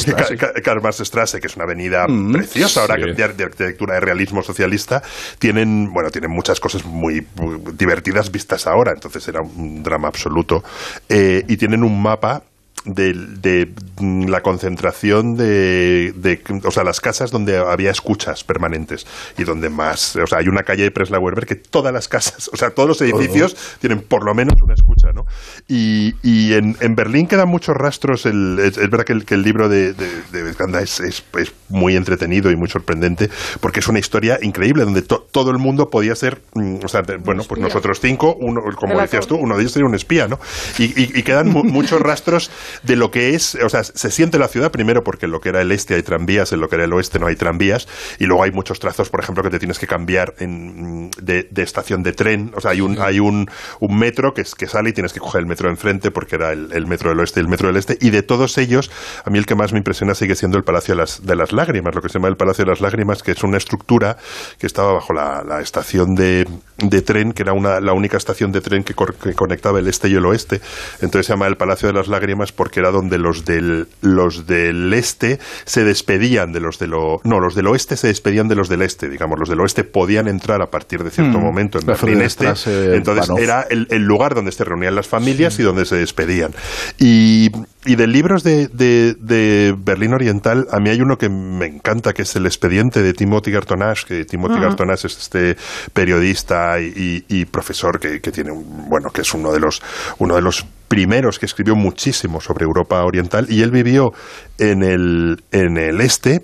Karl 0.63 0.93
Straße, 1.05 1.39
que 1.39 1.47
es 1.47 1.55
una 1.55 1.65
avenida 1.65 2.07
Mm. 2.07 2.33
preciosa 2.33 2.81
ahora 2.81 2.95
Sí. 2.95 3.01
que 3.01 3.13
de, 3.13 3.27
de 3.33 3.43
arquitectura 3.43 3.95
de 3.95 3.99
realismo 4.01 4.43
socialista. 4.43 5.01
Tienen, 5.39 5.91
bueno, 5.93 6.09
tienen 6.11 6.31
muchas 6.31 6.59
cosas 6.59 6.85
muy, 6.85 7.25
muy 7.35 7.59
divertidas 7.73 8.31
vistas 8.31 8.67
ahora, 8.67 8.91
entonces 8.91 9.27
era 9.27 9.41
un 9.41 9.83
drama 9.83 10.07
absoluto. 10.07 10.63
Eh, 11.09 11.43
y 11.47 11.57
tienen 11.57 11.83
un 11.83 12.01
mapa 12.01 12.43
de, 12.85 13.13
de, 13.13 13.73
mm, 13.99 14.25
la 14.27 14.41
concentración 14.41 15.35
de, 15.35 16.13
de, 16.15 16.41
o 16.63 16.71
sea, 16.71 16.83
las 16.83 17.01
casas 17.01 17.31
donde 17.31 17.57
había 17.57 17.91
escuchas 17.91 18.43
permanentes 18.43 19.05
y 19.37 19.43
donde 19.43 19.69
más, 19.69 20.15
o 20.15 20.27
sea, 20.27 20.39
hay 20.39 20.47
una 20.47 20.63
calle 20.63 20.83
de 20.83 20.89
Berg 20.89 21.45
que 21.45 21.55
todas 21.55 21.93
las 21.93 22.07
casas, 22.07 22.49
o 22.53 22.57
sea, 22.57 22.69
todos 22.71 22.87
los 22.89 23.01
edificios 23.01 23.55
tienen 23.79 24.01
por 24.01 24.23
lo 24.23 24.33
menos 24.33 24.55
una 24.61 24.73
escucha, 24.73 25.11
¿no? 25.13 25.25
Y, 25.67 26.13
y 26.23 26.53
en, 26.53 26.77
en 26.79 26.95
Berlín 26.95 27.27
quedan 27.27 27.49
muchos 27.49 27.75
rastros, 27.75 28.25
el, 28.25 28.59
es, 28.59 28.77
es 28.77 28.89
verdad 28.89 29.05
que 29.05 29.13
el, 29.13 29.25
que 29.25 29.33
el 29.35 29.41
libro 29.43 29.67
de, 29.69 29.93
de, 29.93 30.07
de 30.31 30.55
es, 30.81 30.99
es, 30.99 31.23
es 31.39 31.51
muy 31.69 31.95
entretenido 31.95 32.51
y 32.51 32.55
muy 32.55 32.69
sorprendente 32.69 33.29
porque 33.59 33.79
es 33.79 33.87
una 33.87 33.99
historia 33.99 34.37
increíble 34.41 34.83
donde 34.83 35.01
to- 35.01 35.27
todo 35.31 35.51
el 35.51 35.57
mundo 35.57 35.89
podía 35.89 36.15
ser, 36.15 36.41
mm, 36.53 36.77
o 36.83 36.87
sea, 36.87 37.01
bueno, 37.23 37.43
pues 37.47 37.59
nosotros 37.61 37.99
cinco, 37.99 38.35
uno, 38.39 38.61
como 38.75 38.93
decías 39.01 39.27
tú, 39.27 39.35
uno 39.35 39.55
de 39.55 39.61
ellos 39.61 39.71
sería 39.73 39.87
un 39.87 39.95
espía, 39.95 40.27
¿no? 40.27 40.39
Y, 40.77 40.83
y- 40.85 41.11
y 41.19 41.23
quedan 41.23 41.49
mu- 41.49 41.63
muchos 41.63 41.99
rastros 42.01 42.51
de 42.83 42.95
lo 42.95 43.11
que 43.11 43.35
es, 43.35 43.55
o 43.55 43.69
sea, 43.69 43.83
se 43.83 44.11
siente 44.11 44.39
la 44.39 44.47
ciudad 44.47 44.71
primero 44.71 45.03
porque 45.03 45.25
en 45.25 45.31
lo 45.31 45.39
que 45.39 45.49
era 45.49 45.61
el 45.61 45.71
este 45.71 45.95
hay 45.95 46.03
tranvías, 46.03 46.51
en 46.51 46.59
lo 46.59 46.69
que 46.69 46.75
era 46.75 46.85
el 46.85 46.93
oeste 46.93 47.19
no 47.19 47.27
hay 47.27 47.35
tranvías, 47.35 47.87
y 48.19 48.25
luego 48.25 48.43
hay 48.43 48.51
muchos 48.51 48.79
trazos, 48.79 49.09
por 49.09 49.21
ejemplo, 49.21 49.43
que 49.43 49.49
te 49.49 49.59
tienes 49.59 49.79
que 49.79 49.87
cambiar 49.87 50.33
en, 50.39 51.11
de, 51.21 51.47
de 51.49 51.63
estación 51.63 52.03
de 52.03 52.13
tren, 52.13 52.51
o 52.55 52.61
sea, 52.61 52.71
hay 52.71 52.81
un, 52.81 52.99
hay 52.99 53.19
un, 53.19 53.49
un 53.79 53.97
metro 53.97 54.33
que, 54.33 54.41
es, 54.41 54.55
que 54.55 54.67
sale 54.67 54.89
y 54.89 54.93
tienes 54.93 55.13
que 55.13 55.19
coger 55.19 55.41
el 55.41 55.47
metro 55.47 55.67
de 55.67 55.73
enfrente 55.73 56.11
porque 56.11 56.35
era 56.35 56.51
el, 56.51 56.71
el 56.73 56.87
metro 56.87 57.09
del 57.09 57.19
oeste 57.19 57.39
y 57.39 57.43
el 57.43 57.49
metro 57.49 57.67
del 57.67 57.77
este, 57.77 57.97
y 58.01 58.09
de 58.09 58.23
todos 58.23 58.57
ellos, 58.57 58.91
a 59.23 59.29
mí 59.29 59.37
el 59.37 59.45
que 59.45 59.55
más 59.55 59.71
me 59.71 59.77
impresiona 59.77 60.15
sigue 60.15 60.35
siendo 60.35 60.57
el 60.57 60.63
Palacio 60.63 60.95
de 60.95 61.01
las, 61.01 61.25
de 61.25 61.35
las 61.35 61.51
Lágrimas, 61.53 61.93
lo 61.95 62.01
que 62.01 62.09
se 62.09 62.15
llama 62.19 62.27
el 62.27 62.37
Palacio 62.37 62.65
de 62.65 62.71
las 62.71 62.81
Lágrimas, 62.81 63.23
que 63.23 63.31
es 63.31 63.43
una 63.43 63.57
estructura 63.57 64.17
que 64.59 64.67
estaba 64.67 64.93
bajo 64.93 65.13
la, 65.13 65.43
la 65.43 65.61
estación 65.61 66.15
de, 66.15 66.47
de 66.77 67.01
tren, 67.01 67.31
que 67.33 67.43
era 67.43 67.53
una, 67.53 67.79
la 67.79 67.93
única 67.93 68.17
estación 68.17 68.51
de 68.51 68.61
tren 68.61 68.83
que, 68.83 68.93
cor- 68.93 69.15
que 69.15 69.33
conectaba 69.33 69.79
el 69.79 69.87
este 69.87 70.09
y 70.09 70.15
el 70.15 70.25
oeste. 70.25 70.61
Entonces 71.01 71.27
se 71.27 71.33
llama 71.33 71.47
el 71.47 71.55
Palacio 71.57 71.87
de 71.87 71.93
las 71.93 72.07
Lágrimas 72.07 72.51
porque 72.51 72.64
era 72.79 72.91
donde 72.91 73.17
los 73.17 73.45
del, 73.45 73.87
los 74.01 74.47
del 74.47 74.93
este 74.93 75.39
se 75.65 75.83
despedían 75.83 76.51
de 76.51 76.59
los 76.59 76.79
de 76.79 76.87
lo, 76.87 77.21
no, 77.23 77.39
los 77.39 77.55
del 77.55 77.67
oeste 77.67 77.97
se 77.97 78.07
despedían 78.07 78.47
de 78.47 78.55
los 78.55 78.69
del 78.69 78.81
este, 78.81 79.09
digamos, 79.09 79.39
los 79.39 79.49
del 79.49 79.59
oeste 79.61 79.83
podían 79.83 80.27
entrar 80.27 80.61
a 80.61 80.67
partir 80.69 81.03
de 81.03 81.09
cierto 81.11 81.37
Mm. 81.39 81.41
momento 81.43 81.79
en 81.79 81.85
Berlín 81.85 82.21
Este. 82.21 82.45
Friedrichstraße, 82.45 82.95
Entonces 82.95 83.29
era 83.37 83.65
el, 83.69 83.87
el 83.89 84.03
lugar 84.03 84.35
donde 84.35 84.51
se 84.51 84.63
reunían 84.63 84.95
las 84.95 85.07
familias 85.07 85.57
y 85.59 85.63
donde 85.63 85.85
se 85.85 85.95
despedían. 85.95 86.51
Y, 86.97 87.49
y 87.85 87.95
de 87.95 88.07
libros 88.07 88.43
de, 88.43 88.67
de, 88.67 89.15
de 89.19 89.75
Berlín 89.77 90.13
Oriental, 90.13 90.67
a 90.71 90.79
mí 90.79 90.89
hay 90.89 91.01
uno 91.01 91.17
que 91.17 91.29
me 91.29 91.65
encanta, 91.65 92.13
que 92.13 92.23
es 92.23 92.35
El 92.35 92.45
expediente 92.45 93.01
de 93.01 93.13
Timothy 93.13 93.51
Gartonash, 93.51 94.03
que 94.05 94.25
Timothy 94.25 94.55
Ajá. 94.55 94.63
Gartonash 94.67 95.05
es 95.05 95.17
este 95.17 95.55
periodista 95.93 96.79
y, 96.79 97.23
y- 97.29 97.41
y 97.41 97.45
profesor 97.45 97.99
que, 97.99 98.19
que 98.21 98.31
tiene 98.31 98.51
un, 98.51 98.89
bueno, 98.89 99.09
que 99.11 99.21
es 99.21 99.33
uno 99.33 99.51
de 99.51 99.59
los, 99.59 99.81
uno 100.19 100.35
de 100.35 100.41
los 100.41 100.65
primeros 100.95 101.39
que 101.39 101.45
escribió 101.45 101.75
muchísimo 101.75 102.39
sobre 102.41 102.63
Europa 102.65 103.03
Oriental 103.03 103.47
y 103.49 103.61
él 103.61 103.71
vivió 103.71 104.11
en 104.57 104.83
el, 104.83 105.37
en 105.51 105.77
el 105.77 106.01
este 106.01 106.41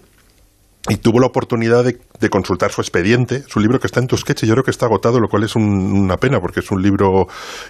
y 0.89 0.95
tuvo 0.97 1.19
la 1.19 1.27
oportunidad 1.27 1.83
de, 1.83 1.99
de 2.19 2.29
consultar 2.29 2.71
su 2.71 2.81
expediente, 2.81 3.43
su 3.47 3.59
libro 3.59 3.79
que 3.79 3.85
está 3.85 3.99
en 3.99 4.07
Tusquets 4.07 4.41
y 4.41 4.47
yo 4.47 4.53
creo 4.55 4.63
que 4.63 4.71
está 4.71 4.87
agotado, 4.87 5.19
lo 5.19 5.27
cual 5.27 5.43
es 5.43 5.55
un- 5.55 5.63
una 5.63 6.17
pena 6.17 6.39
porque 6.39 6.59
es 6.61 6.71
un 6.71 6.81
libro, 6.81 7.27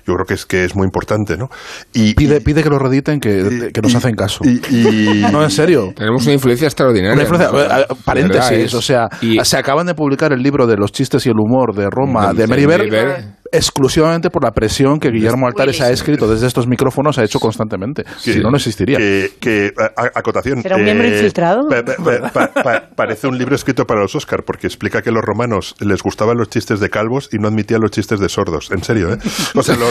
yo 0.07 0.13
creo 0.13 0.25
que 0.25 0.33
es 0.35 0.45
que 0.45 0.63
es 0.63 0.75
muy 0.77 0.85
importante, 0.85 1.35
¿no? 1.35 1.49
Y 1.93 2.13
Pide, 2.13 2.39
pide 2.39 2.63
que 2.63 2.69
lo 2.69 2.79
rediten, 2.79 3.19
que, 3.19 3.69
que 3.73 3.81
nos 3.81 3.93
hacen 3.95 4.15
caso. 4.15 4.45
no, 5.31 5.43
en 5.43 5.51
serio. 5.51 5.91
Tenemos 5.93 6.23
una 6.23 6.33
influencia 6.35 6.67
extraordinaria. 6.67 7.13
Una 7.13 7.23
influencia- 7.23 7.51
¿no? 7.51 7.81
eh, 7.81 7.85
paréntesis, 8.05 8.51
es- 8.57 8.73
o 8.73 8.81
sea, 8.81 9.09
se 9.43 9.57
acaban 9.57 9.87
de 9.87 9.93
publicar 9.93 10.31
el 10.31 10.41
libro 10.41 10.65
de 10.65 10.77
los 10.77 10.93
chistes 10.93 11.25
y 11.25 11.29
el 11.29 11.35
humor 11.37 11.75
de 11.75 11.87
Roma 11.91 12.31
de 12.33 12.43
de 12.43 12.47
Meriver. 12.47 13.40
Exclusivamente 13.51 14.29
por 14.29 14.43
la 14.43 14.51
presión 14.51 14.99
que 14.99 15.09
Guillermo 15.09 15.47
Altares 15.47 15.81
ha 15.81 15.89
escrito 15.91 16.27
desde 16.27 16.47
estos 16.47 16.67
micrófonos, 16.67 17.17
ha 17.17 17.23
hecho 17.23 17.39
constantemente. 17.39 18.03
que- 18.23 18.33
si 18.33 18.39
no, 18.39 18.49
no 18.49 18.57
existiría. 18.57 18.97
Que, 18.97 19.31
que- 19.39 19.71
a- 19.77 20.01
a- 20.01 20.11
acotación. 20.15 20.61
¿Era 20.63 20.75
un 20.77 20.83
miembro 20.83 21.07
infiltrado? 21.07 21.61
pa- 21.69 21.83
pa- 21.83 22.31
pa- 22.31 22.63
pa- 22.63 22.83
parece 22.95 23.27
un 23.27 23.37
libro 23.37 23.55
escrito 23.55 23.85
para 23.85 24.01
los 24.01 24.15
Oscar 24.15 24.43
porque 24.45 24.67
explica 24.67 25.01
que 25.01 25.09
a 25.09 25.13
los 25.13 25.23
romanos 25.23 25.75
les 25.79 26.01
gustaban 26.01 26.37
los 26.37 26.49
chistes 26.49 26.79
de 26.79 26.89
calvos 26.89 27.29
y 27.31 27.37
no 27.37 27.47
admitían 27.47 27.81
los 27.81 27.91
chistes 27.91 28.19
de 28.19 28.29
sordos. 28.29 28.71
En 28.71 28.83
serio, 28.83 29.13
¿eh? 29.13 29.17
O 29.55 29.61
sea, 29.63 29.75
lo- 29.75 29.87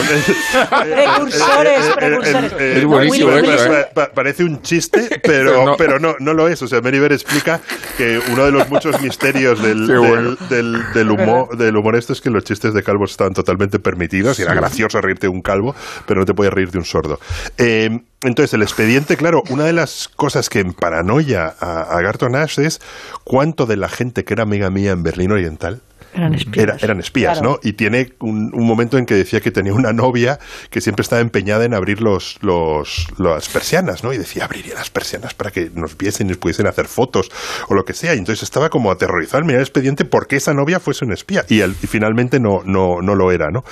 Precursores, 0.79 1.85
precursores. 1.95 2.53
Eh, 2.59 2.73
Es 2.79 2.85
buenísimo, 2.85 3.31
¿eh? 3.31 3.85
Pa- 3.93 4.09
parece 4.13 4.43
un 4.43 4.61
chiste, 4.61 5.07
pero, 5.23 5.75
pero, 5.77 5.99
no. 5.99 6.15
no, 6.19 6.33
lo 6.33 6.47
es. 6.47 6.61
O 6.61 6.67
sea, 6.67 6.81
Meriver 6.81 7.11
explica 7.11 7.59
que 7.97 8.19
uno 8.31 8.45
de 8.45 8.51
los 8.51 8.69
muchos 8.69 9.01
misterios 9.01 9.61
del, 9.61 9.85
bueno. 9.87 10.35
del, 10.49 10.49
del- 10.49 10.93
del 10.93 11.11
humor, 11.11 11.57
del 11.57 11.75
humor 11.77 11.95
esto 11.95 12.13
es 12.13 12.21
que 12.21 12.29
los 12.29 12.43
chistes 12.43 12.73
de 12.73 12.83
calvos 12.83 13.11
estaban 13.11 13.33
totalmente 13.33 13.50
permitidos 13.57 14.39
y 14.39 14.43
era 14.43 14.53
gracioso 14.53 15.01
reírte 15.01 15.27
de 15.27 15.31
un 15.31 15.41
calvo, 15.41 15.75
pero 16.05 16.19
no 16.19 16.25
te 16.25 16.33
puedes 16.33 16.53
reír 16.53 16.71
de 16.71 16.77
un 16.77 16.85
sordo. 16.85 17.19
Eh, 17.57 18.01
entonces, 18.23 18.53
el 18.53 18.61
expediente, 18.61 19.17
claro, 19.17 19.43
una 19.49 19.65
de 19.65 19.73
las 19.73 20.07
cosas 20.07 20.49
que 20.49 20.59
en 20.59 20.73
paranoia 20.73 21.53
a, 21.59 21.81
a 21.81 22.01
Garton 22.01 22.35
Ash 22.35 22.59
es 22.59 22.79
cuánto 23.23 23.65
de 23.65 23.77
la 23.77 23.89
gente 23.89 24.23
que 24.23 24.33
era 24.33 24.43
amiga 24.43 24.69
mía 24.69 24.91
en 24.91 25.03
Berlín 25.03 25.31
Oriental 25.31 25.81
Eran 26.13 26.33
espías. 26.33 26.63
era- 26.63 26.77
eran 26.81 26.99
espías, 26.99 27.39
Claro. 27.39 27.53
¿no? 27.53 27.59
Y 27.69 27.73
tiene 27.73 28.13
un, 28.19 28.51
un 28.53 28.65
momento 28.65 28.97
en 28.97 29.05
que 29.05 29.13
decía 29.15 29.39
que 29.41 29.51
tenía 29.51 29.73
una 29.73 29.93
novia 29.93 30.39
que 30.69 30.81
siempre 30.81 31.01
estaba 31.03 31.21
empeñada 31.21 31.65
en 31.65 31.73
abrir 31.73 32.01
los, 32.01 32.37
los, 32.41 33.07
las 33.17 33.47
persianas, 33.49 34.03
¿no? 34.03 34.11
Y 34.13 34.17
decía, 34.17 34.45
abriría 34.45 34.73
las 34.75 34.89
persianas 34.89 35.33
para 35.33 35.51
que 35.51 35.71
nos 35.73 35.97
viesen 35.97 36.27
y 36.27 36.29
nos 36.29 36.37
pudiesen 36.37 36.67
hacer 36.67 36.87
fotos 36.87 37.31
o 37.69 37.73
lo 37.75 37.85
que 37.85 37.93
sea. 37.93 38.13
Y 38.15 38.17
entonces 38.17 38.43
estaba 38.43 38.69
como 38.69 38.91
aterrorizado 38.91 39.37
al 39.39 39.45
mirar 39.45 39.59
el 39.61 39.63
expediente 39.67 40.05
porque 40.05 40.35
esa 40.35 40.53
novia 40.53 40.79
fuese 40.79 41.05
una 41.05 41.13
espía. 41.13 41.45
Y, 41.47 41.61
al- 41.61 41.75
y 41.81 41.87
finalmente 41.87 42.39
no, 42.39 42.61
no, 42.65 43.01
no 43.01 43.15
lo 43.15 43.31
era, 43.31 43.49
¿no? 43.51 43.63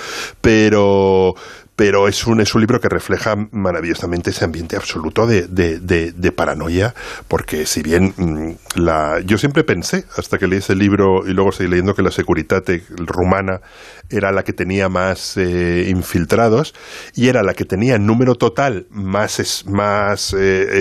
Pero, 0.42 1.36
pero 1.80 2.10
es 2.10 2.28
un, 2.28 2.42
es 2.42 2.54
un 2.56 2.60
libro 2.60 2.82
que 2.82 2.90
refleja 2.90 3.36
maravillosamente 3.54 4.32
ese 4.32 4.44
ambiente 4.44 4.76
absoluto 4.76 5.26
de, 5.26 5.48
de, 5.48 5.80
de- 5.80 6.12
de 6.12 6.32
paranoia, 6.34 6.94
porque 7.30 7.66
si 7.66 7.82
bien 7.82 8.14
mm, 8.18 8.82
la, 8.82 9.22
yo 9.26 9.38
siempre 9.38 9.64
pensé, 9.64 10.04
hasta 10.18 10.38
que 10.38 10.46
leí 10.48 10.60
ese 10.60 10.76
libro 10.76 11.26
y 11.26 11.32
luego 11.32 11.54
seguí 11.54 11.70
leyendo 11.70 11.94
que 11.94 12.02
la 12.02 12.12
Securitate 12.12 12.84
rumana 12.98 13.62
era 14.10 14.34
la 14.34 14.44
que 14.44 14.52
tenía 14.52 14.90
más 14.90 15.38
eh, 15.38 15.86
infiltrados 15.90 16.74
y 17.16 17.30
era 17.30 17.44
la 17.44 17.54
que 17.54 17.64
tenía 17.64 17.96
en 17.96 18.06
número 18.06 18.36
total 18.36 18.88
más, 18.92 19.40
es- 19.40 19.66
más 19.66 20.34
eh, 20.34 20.38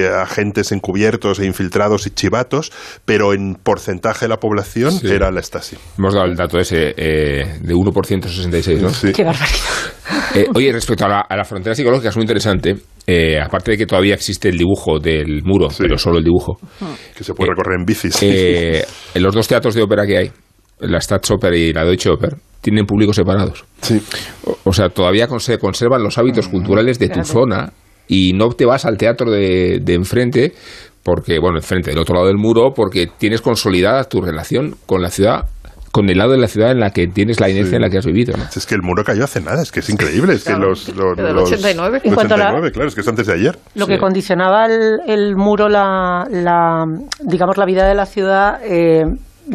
eh, 0.06 0.08
agentes 0.12 0.72
encubiertos 0.72 1.38
e 1.38 1.44
infiltrados 1.46 2.08
y 2.08 2.10
chivatos, 2.10 2.72
pero 3.04 3.34
en 3.34 3.54
porcentaje 3.54 4.24
de 4.24 4.30
la 4.30 4.38
población 4.40 4.90
Sí. 4.90 5.06
era 5.06 5.30
la 5.30 5.40
Stasi. 5.42 5.76
Hemos 5.96 6.14
dado 6.14 6.26
el 6.26 6.34
dato 6.34 6.58
ese 6.58 6.92
eh, 6.96 7.58
de 7.60 7.72
1% 7.74 8.22
66, 8.28 8.82
¿no? 8.82 9.12
Qué 9.12 9.22
barbaridad. 9.22 9.58
Eh, 10.34 10.46
oye, 10.54 10.72
respecto 10.88 11.04
a 11.04 11.08
la, 11.08 11.20
a 11.20 11.36
la 11.36 11.44
frontera 11.44 11.74
psicológica, 11.74 12.08
es 12.08 12.16
muy 12.16 12.22
interesante. 12.24 12.76
eh, 13.06 13.40
aparte 13.40 13.72
de 13.72 13.78
que 13.78 13.86
todavía 13.86 14.14
existe 14.14 14.48
el 14.48 14.58
dibujo 14.58 14.98
del 14.98 15.42
muro, 15.42 15.68
pero 15.78 15.96
solo 15.96 16.18
el 16.18 16.24
dibujo. 16.24 16.58
Que 17.16 17.24
se 17.24 17.34
puede 17.34 17.50
recorrer 17.50 17.78
en 17.78 17.84
bicis. 17.86 18.22
Eh, 18.22 18.84
en 19.14 19.22
los 19.22 19.34
dos 19.34 19.48
teatros 19.48 19.74
de 19.74 19.82
ópera 19.82 20.06
que 20.06 20.18
hay, 20.18 20.30
la 20.80 21.00
Staatsoper 21.00 21.54
y 21.54 21.72
la 21.72 21.84
Deutsche 21.84 22.10
Oper, 22.10 22.36
tienen 22.60 22.86
públicos 22.86 23.16
separados. 23.16 23.64
O, 24.44 24.58
o 24.64 24.72
sea, 24.72 24.88
todavía 24.90 25.26
se 25.38 25.58
conservan 25.58 26.02
los 26.02 26.18
hábitos 26.18 26.48
culturales 26.48 26.98
de 26.98 27.08
tu 27.08 27.24
zona 27.24 27.72
y 28.08 28.32
no 28.34 28.48
te 28.50 28.64
vas 28.66 28.84
al 28.84 28.96
teatro 28.96 29.30
de, 29.30 29.80
de 29.82 29.94
enfrente, 29.94 30.52
porque, 31.02 31.38
bueno, 31.38 31.58
enfrente, 31.58 31.90
del 31.90 31.98
otro 32.00 32.14
lado 32.14 32.26
del 32.26 32.36
muro, 32.36 32.72
porque 32.74 33.06
tienes 33.06 33.40
consolidada 33.40 34.04
tu 34.04 34.20
relación 34.20 34.76
con 34.86 35.00
la 35.00 35.10
ciudad, 35.10 35.46
con 35.92 36.08
el 36.10 36.18
lado 36.18 36.32
de 36.32 36.38
la 36.38 36.48
ciudad 36.48 36.70
en 36.70 36.80
la 36.80 36.90
que 36.90 37.06
tienes 37.08 37.40
la 37.40 37.48
inercia 37.48 37.76
en 37.76 37.82
la 37.82 37.90
que 37.90 37.98
has 37.98 38.06
vivido. 38.06 38.36
¿no? 38.36 38.44
Es 38.54 38.66
que 38.66 38.74
el 38.74 38.82
muro 38.82 39.04
cayó 39.04 39.24
hace 39.24 39.40
nada, 39.40 39.62
es 39.62 39.72
que 39.72 39.80
es 39.80 39.88
increíble. 39.90 40.34
Es 40.34 40.44
que 40.44 40.52
los, 40.54 40.88
los, 40.94 41.16
los- 41.16 41.42
89. 41.50 42.00
En 42.04 42.14
cuanto 42.14 42.34
a 42.34 42.36
la- 42.36 42.44
89, 42.46 42.72
claro, 42.72 42.88
es 42.88 42.94
que 42.94 43.00
es 43.00 43.08
antes 43.08 43.26
de 43.26 43.32
ayer. 43.32 43.58
Lo 43.74 43.86
que 43.86 43.98
condicionaba 43.98 44.66
el, 44.66 45.00
el 45.06 45.36
muro, 45.36 45.68
la, 45.68 46.26
la, 46.30 46.84
digamos, 47.20 47.56
la 47.56 47.64
vida 47.64 47.86
de 47.88 47.94
la 47.94 48.06
ciudad, 48.06 48.60
eh, 48.64 49.04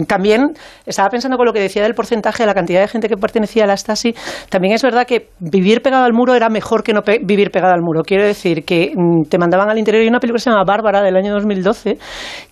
también 0.07 0.53
estaba 0.85 1.09
pensando 1.09 1.37
con 1.37 1.45
lo 1.45 1.53
que 1.53 1.59
decía 1.59 1.83
del 1.83 1.93
porcentaje 1.93 2.43
de 2.43 2.47
la 2.47 2.53
cantidad 2.53 2.81
de 2.81 2.87
gente 2.87 3.07
que 3.07 3.17
pertenecía 3.17 3.63
a 3.63 3.67
la 3.67 3.77
Stasi. 3.77 4.15
También 4.49 4.73
es 4.73 4.81
verdad 4.81 5.05
que 5.05 5.29
vivir 5.39 5.81
pegado 5.81 6.05
al 6.05 6.13
muro 6.13 6.35
era 6.35 6.49
mejor 6.49 6.83
que 6.83 6.93
no 6.93 7.01
vivir 7.23 7.51
pegado 7.51 7.73
al 7.73 7.81
muro. 7.81 8.03
Quiero 8.03 8.23
decir 8.23 8.65
que 8.65 8.93
mm, 8.95 9.29
te 9.29 9.37
mandaban 9.37 9.69
al 9.69 9.77
interior. 9.77 10.01
Hay 10.01 10.07
una 10.07 10.19
película 10.19 10.37
que 10.37 10.43
se 10.43 10.49
llama 10.49 10.63
Bárbara 10.65 11.01
del 11.01 11.15
año 11.15 11.33
2012 11.33 11.97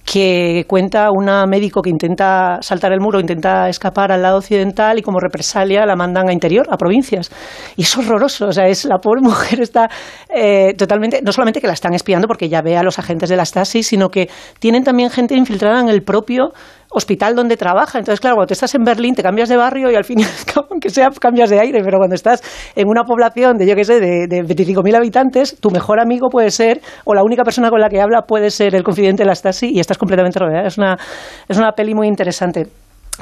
que 0.05 0.65
cuenta 0.67 1.09
una 1.11 1.45
médico 1.45 1.81
que 1.81 1.89
intenta 1.89 2.57
saltar 2.61 2.91
el 2.91 2.99
muro, 2.99 3.19
intenta 3.19 3.69
escapar 3.69 4.11
al 4.11 4.21
lado 4.21 4.37
occidental 4.37 4.97
y 4.99 5.01
como 5.01 5.19
represalia 5.19 5.85
la 5.85 5.95
mandan 5.95 6.29
a 6.29 6.33
interior, 6.33 6.67
a 6.69 6.77
provincias. 6.77 7.31
Y 7.75 7.83
es 7.83 7.97
horroroso. 7.97 8.47
O 8.47 8.51
sea, 8.51 8.67
es 8.67 8.85
la 8.85 8.97
pobre 8.97 9.21
mujer 9.21 9.61
está 9.61 9.89
eh, 10.29 10.73
totalmente, 10.77 11.21
no 11.23 11.31
solamente 11.31 11.61
que 11.61 11.67
la 11.67 11.73
están 11.73 11.93
espiando 11.93 12.27
porque 12.27 12.49
ya 12.49 12.61
ve 12.61 12.77
a 12.77 12.83
los 12.83 12.99
agentes 12.99 13.29
de 13.29 13.37
la 13.37 13.45
Stasi, 13.45 13.83
sino 13.83 14.09
que 14.09 14.29
tienen 14.59 14.83
también 14.83 15.09
gente 15.09 15.35
infiltrada 15.35 15.79
en 15.79 15.89
el 15.89 16.03
propio 16.03 16.51
hospital 16.91 17.35
donde 17.35 17.57
trabaja. 17.57 17.99
Entonces, 17.99 18.19
claro, 18.19 18.35
cuando 18.35 18.53
estás 18.53 18.73
en 18.75 18.83
Berlín 18.83 19.15
te 19.15 19.23
cambias 19.23 19.49
de 19.49 19.57
barrio 19.57 19.89
y 19.89 19.95
al 19.95 20.03
fin 20.03 20.19
y 20.19 20.23
aunque 20.69 20.89
sea, 20.89 21.09
cambias 21.19 21.49
de 21.49 21.59
aire, 21.59 21.81
pero 21.83 21.97
cuando 21.97 22.15
estás 22.15 22.41
en 22.75 22.87
una 22.87 23.03
población 23.03 23.57
de, 23.57 23.67
yo 23.67 23.75
qué 23.75 23.83
sé, 23.83 23.99
de, 23.99 24.27
de 24.27 24.43
25.000 24.43 24.95
habitantes, 24.95 25.57
tu 25.59 25.71
mejor 25.71 25.99
amigo 25.99 26.29
puede 26.29 26.51
ser, 26.51 26.81
o 27.05 27.13
la 27.13 27.23
única 27.23 27.43
persona 27.43 27.69
con 27.69 27.79
la 27.79 27.89
que 27.89 28.01
habla 28.01 28.23
puede 28.23 28.51
ser 28.51 28.75
el 28.75 28.83
confidente 28.83 29.23
de 29.23 29.27
la 29.27 29.35
Stasi 29.35 29.71
y 29.71 29.79
estás 29.79 29.97
completamente 29.97 30.39
rodeada. 30.39 30.67
Es 30.67 30.77
una, 30.77 30.97
es 31.47 31.57
una 31.57 31.71
peli 31.71 31.93
muy 31.93 32.07
interesante. 32.07 32.67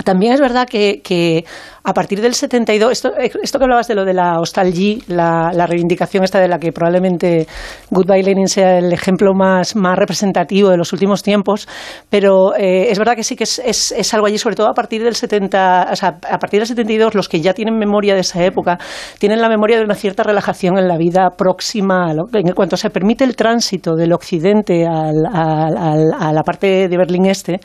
también 0.04 0.34
es 0.34 0.40
verdad 0.40 0.68
que, 0.68 1.46
a 1.90 1.94
partir 1.94 2.22
del 2.22 2.36
72, 2.36 2.92
esto, 2.92 3.12
esto 3.18 3.58
que 3.58 3.64
hablabas 3.64 3.88
de 3.88 3.96
lo 3.96 4.06
de 4.06 4.14
la 4.14 4.34
nostalgia, 4.34 4.98
la, 5.08 5.50
la, 5.52 5.66
reivindicación 5.66 6.24
esta 6.24 6.40
de 6.40 6.48
la 6.48 6.60
que 6.60 6.72
probablemente 6.72 7.48
Goodbye 7.90 8.22
Lenin 8.22 8.48
sea 8.48 8.78
el 8.78 8.94
ejemplo 8.94 9.34
más, 9.34 9.76
más 9.76 9.98
representativo 9.98 10.70
de 10.70 10.78
los 10.78 10.94
últimos 10.94 11.24
tiempos, 11.24 11.68
pero 12.10 12.56
eh, 12.56 12.92
es 12.92 13.00
verdad 13.00 13.16
que 13.16 13.24
sí 13.24 13.36
que 13.36 13.46
es, 13.46 13.60
es, 13.66 13.92
es, 13.92 14.14
algo 14.14 14.28
allí, 14.28 14.38
sobre 14.38 14.56
todo 14.56 14.68
a 14.68 14.74
partir 14.74 15.04
del 15.04 15.16
70, 15.16 15.88
o 15.92 15.96
sea, 15.96 16.10
a 16.10 16.38
partir 16.38 16.60
del 16.60 16.68
72, 16.68 17.16
los 17.16 17.28
que 17.28 17.42
ya 17.42 17.56
tienen 17.56 17.76
memoria 17.76 18.14
de 18.14 18.22
esa 18.22 18.44
época, 18.44 18.78
tienen 19.18 19.42
la 19.42 19.50
memoria 19.50 19.78
de 19.78 19.84
una 19.84 19.96
cierta 19.96 20.22
relajación 20.22 20.78
en 20.78 20.88
la 20.88 20.98
vida 20.98 21.30
próxima, 21.36 22.14
en 22.34 22.54
cuanto 22.54 22.78
se 22.78 22.92
permite 22.92 23.24
el 23.24 23.36
tránsito 23.36 23.96
del 23.96 24.14
occidente 24.14 24.86
al, 24.86 25.26
al, 25.34 26.14
a 26.20 26.32
la 26.34 26.44
parte 26.44 26.88
de 26.88 26.98
Berlín 26.98 27.26
Este, 27.26 27.60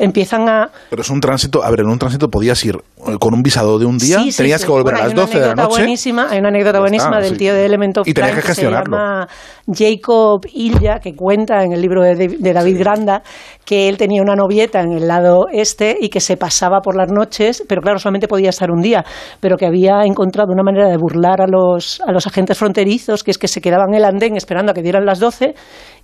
empiezan 0.00 0.48
a... 0.48 0.70
Pero 0.90 1.02
es 1.02 1.10
un 1.10 1.20
tránsito, 1.20 1.62
a 1.62 1.70
ver, 1.70 1.80
en 1.80 1.90
un 1.90 1.98
tránsito 1.98 2.28
podías 2.28 2.64
ir 2.64 2.76
con 3.20 3.34
un 3.34 3.42
visado 3.42 3.67
de 3.76 3.86
un 3.86 3.98
día, 3.98 4.20
sí, 4.20 4.30
sí, 4.30 4.38
tenías 4.38 4.60
sí. 4.60 4.66
que 4.66 4.72
volver 4.72 4.94
bueno, 4.94 5.00
a 5.00 5.04
las 5.08 5.14
12 5.14 5.40
de 5.40 5.46
la 5.48 5.54
noche. 5.54 5.80
Buenísima, 5.80 6.28
hay 6.30 6.38
una 6.38 6.48
anécdota 6.48 6.78
buenísima 6.78 7.20
del 7.20 7.36
tío 7.36 7.52
de 7.52 7.66
Element 7.66 7.98
of 7.98 8.06
Y 8.06 8.14
tenías 8.14 8.30
Crime 8.30 8.42
que 8.42 8.48
gestionarlo. 8.48 8.96
se 8.96 9.02
llama 9.02 9.28
Jacob 9.74 10.40
Ilja, 10.54 11.00
que 11.00 11.14
cuenta 11.14 11.64
en 11.64 11.72
el 11.72 11.82
libro 11.82 12.02
de, 12.02 12.14
de 12.38 12.52
David 12.52 12.78
Granda 12.78 13.22
que 13.64 13.88
él 13.88 13.98
tenía 13.98 14.22
una 14.22 14.34
novieta 14.34 14.80
en 14.80 14.92
el 14.92 15.06
lado 15.06 15.46
este 15.52 15.96
y 16.00 16.08
que 16.08 16.20
se 16.20 16.36
pasaba 16.38 16.80
por 16.80 16.96
las 16.96 17.10
noches, 17.12 17.62
pero 17.68 17.82
claro, 17.82 17.98
solamente 17.98 18.26
podía 18.28 18.48
estar 18.48 18.70
un 18.70 18.80
día, 18.80 19.04
pero 19.40 19.56
que 19.56 19.66
había 19.66 20.04
encontrado 20.04 20.52
una 20.52 20.62
manera 20.62 20.88
de 20.88 20.96
burlar 20.96 21.42
a 21.42 21.46
los, 21.46 22.00
a 22.00 22.12
los 22.12 22.26
agentes 22.26 22.56
fronterizos, 22.56 23.22
que 23.22 23.30
es 23.30 23.36
que 23.36 23.48
se 23.48 23.60
quedaban 23.60 23.90
en 23.90 23.96
el 23.96 24.04
andén 24.04 24.36
esperando 24.36 24.72
a 24.72 24.74
que 24.74 24.82
dieran 24.82 25.04
las 25.04 25.18
12 25.18 25.54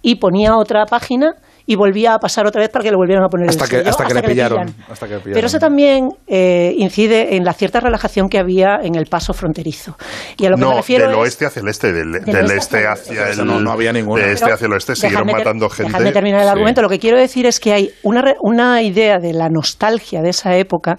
y 0.03 0.17
ponía 0.17 0.57
otra 0.57 0.85
página 0.85 1.37
y 1.67 1.77
volvía 1.77 2.15
a 2.15 2.19
pasar 2.19 2.47
otra 2.47 2.61
vez 2.61 2.71
para 2.71 2.83
que 2.83 2.91
le 2.91 2.97
volvieran 2.97 3.25
a 3.25 3.29
poner 3.29 3.49
hasta 3.49 3.65
el 3.65 3.71
que, 3.71 3.77
sello, 3.79 3.91
hasta, 3.91 4.05
que, 4.05 4.13
hasta 4.13 4.21
le 4.21 4.35
pillaron, 4.35 4.75
hasta 4.91 5.07
que 5.09 5.15
le 5.15 5.21
pillaron. 5.21 5.35
Pero 5.35 5.47
eso 5.47 5.59
también 5.59 6.09
eh, 6.27 6.75
incide 6.77 7.37
en 7.37 7.45
la 7.45 7.53
cierta 7.55 7.81
relajación 7.81 8.29
que 8.29 8.39
había 8.39 8.81
en 8.83 8.95
el 8.97 9.07
paso 9.07 9.33
fronterizo. 9.33 9.97
Y 10.37 10.47
a 10.47 10.51
lo 10.51 10.57
que 10.57 10.61
no, 10.61 10.71
me 10.71 10.77
refiero 10.77 11.05
del 11.07 11.15
es, 11.15 11.21
oeste 11.21 11.47
hacia 11.47 11.61
el 11.63 11.69
este, 11.69 11.93
del, 11.93 12.13
del 12.13 12.25
del 12.25 12.51
este 12.51 12.87
hacia 12.87 12.93
hacia 12.93 13.29
Eso 13.31 13.43
el... 13.43 13.49
no, 13.49 13.61
no 13.61 13.71
había 13.73 13.93
ninguna. 13.93 14.25
De 14.27 14.33
este 14.33 14.53
hacia 14.53 14.67
el 14.67 14.73
oeste 14.73 14.95
siguieron 14.95 15.27
ter- 15.27 15.37
matando 15.37 15.69
gente. 15.71 15.93
Dejadme 15.93 16.13
terminar 16.13 16.41
el 16.41 16.47
Sí. 16.47 16.53
argumento. 16.53 16.83
Lo 16.83 16.89
que 16.89 16.99
quiero 16.99 17.19
decir 17.19 17.47
es 17.47 17.59
que 17.61 17.73
hay 17.73 17.91
una, 18.03 18.23
una 18.41 18.83
idea 18.83 19.19
de 19.19 19.33
la 19.33 19.49
nostalgia 19.49 20.21
de 20.21 20.31
esa 20.31 20.57
época 20.57 20.97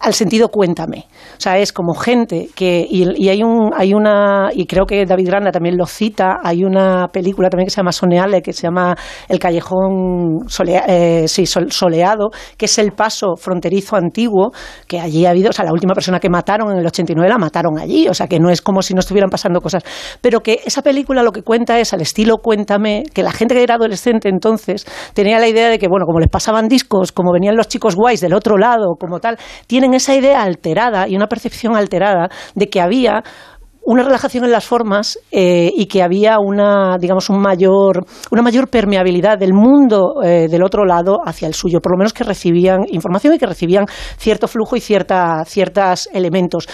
al 0.00 0.14
sentido 0.14 0.48
cuéntame. 0.48 1.06
O 1.36 1.40
sea, 1.40 1.58
es 1.58 1.72
como 1.72 1.94
gente 1.94 2.48
que. 2.54 2.86
Y, 2.88 3.28
hay, 3.28 3.42
un, 3.42 3.70
hay 3.76 3.94
una. 3.94 4.50
Y 4.52 4.66
creo 4.66 4.86
que 4.86 5.04
David 5.06 5.26
Granda 5.28 5.50
también 5.50 5.76
lo 5.76 5.86
cita. 5.86 6.38
Hay 6.42 6.64
una 6.64 7.08
película 7.08 7.48
también 7.48 7.66
que 7.66 7.70
se 7.70 7.76
llama 7.78 7.92
Soneale, 7.92 8.42
que 8.42 8.52
se 8.52 8.62
llama 8.62 8.96
El 9.28 9.38
Callejón 9.38 10.40
solea- 10.48 10.84
eh, 10.88 11.28
sí, 11.28 11.46
sol- 11.46 11.70
Soleado, 11.72 12.30
que 12.56 12.66
es 12.66 12.78
el 12.78 12.92
paso 12.92 13.36
fronterizo 13.36 13.96
antiguo, 13.96 14.52
que 14.86 15.00
allí 15.00 15.26
ha 15.26 15.30
habido. 15.30 15.50
O 15.50 15.52
sea, 15.52 15.64
la 15.64 15.72
última 15.72 15.94
persona 15.94 16.20
que 16.20 16.28
mataron 16.30 16.72
en 16.72 16.78
el 16.78 16.86
89 16.86 17.28
la 17.28 17.38
mataron 17.38 17.78
allí. 17.78 18.08
O 18.08 18.14
sea, 18.14 18.26
que 18.26 18.38
no 18.38 18.50
es 18.50 18.62
como 18.62 18.82
si 18.82 18.94
no 18.94 19.00
estuvieran 19.00 19.30
pasando 19.30 19.60
cosas. 19.60 19.82
Pero 20.20 20.40
que 20.40 20.60
esa 20.64 20.82
película 20.82 21.22
lo 21.22 21.32
que 21.32 21.42
cuenta 21.42 21.78
es, 21.80 21.92
al 21.92 22.00
estilo 22.00 22.36
Cuéntame, 22.38 23.02
que 23.12 23.22
la 23.22 23.32
gente 23.32 23.54
que 23.54 23.62
era 23.62 23.74
adolescente 23.74 24.28
entonces 24.28 24.86
tenía 25.14 25.38
la 25.38 25.48
idea 25.48 25.68
de 25.68 25.78
que, 25.78 25.88
bueno, 25.88 26.06
como 26.06 26.20
les 26.20 26.28
pasaban 26.30 26.68
discos, 26.68 27.12
como 27.12 27.32
venían 27.32 27.56
los 27.56 27.68
chicos 27.68 27.96
guays 27.96 28.20
del 28.20 28.34
otro 28.34 28.56
lado, 28.56 28.94
como 28.98 29.20
tal, 29.20 29.38
tienen 29.86 29.98
esa 29.98 30.16
idea 30.16 30.42
alterada 30.42 31.06
y 31.06 31.14
una 31.14 31.28
percepción 31.28 31.76
alterada 31.76 32.28
de 32.56 32.68
que 32.68 32.80
había 32.80 33.22
una 33.86 34.02
relajación 34.02 34.44
en 34.44 34.50
las 34.50 34.64
formas 34.64 35.18
eh, 35.30 35.70
y 35.74 35.86
que 35.86 36.02
había 36.02 36.38
una, 36.40 36.96
digamos, 36.98 37.30
un 37.30 37.40
mayor, 37.40 38.04
una 38.32 38.42
mayor 38.42 38.68
permeabilidad 38.68 39.38
del 39.38 39.52
mundo 39.54 40.22
eh, 40.24 40.48
del 40.50 40.64
otro 40.64 40.84
lado 40.84 41.18
hacia 41.24 41.46
el 41.46 41.54
suyo, 41.54 41.80
por 41.80 41.92
lo 41.92 41.98
menos 41.98 42.12
que 42.12 42.24
recibían 42.24 42.80
información 42.90 43.34
y 43.34 43.38
que 43.38 43.46
recibían 43.46 43.86
cierto 44.18 44.48
flujo 44.48 44.76
y 44.76 44.80
cierta, 44.80 45.44
ciertos 45.44 46.08
elementos. 46.12 46.68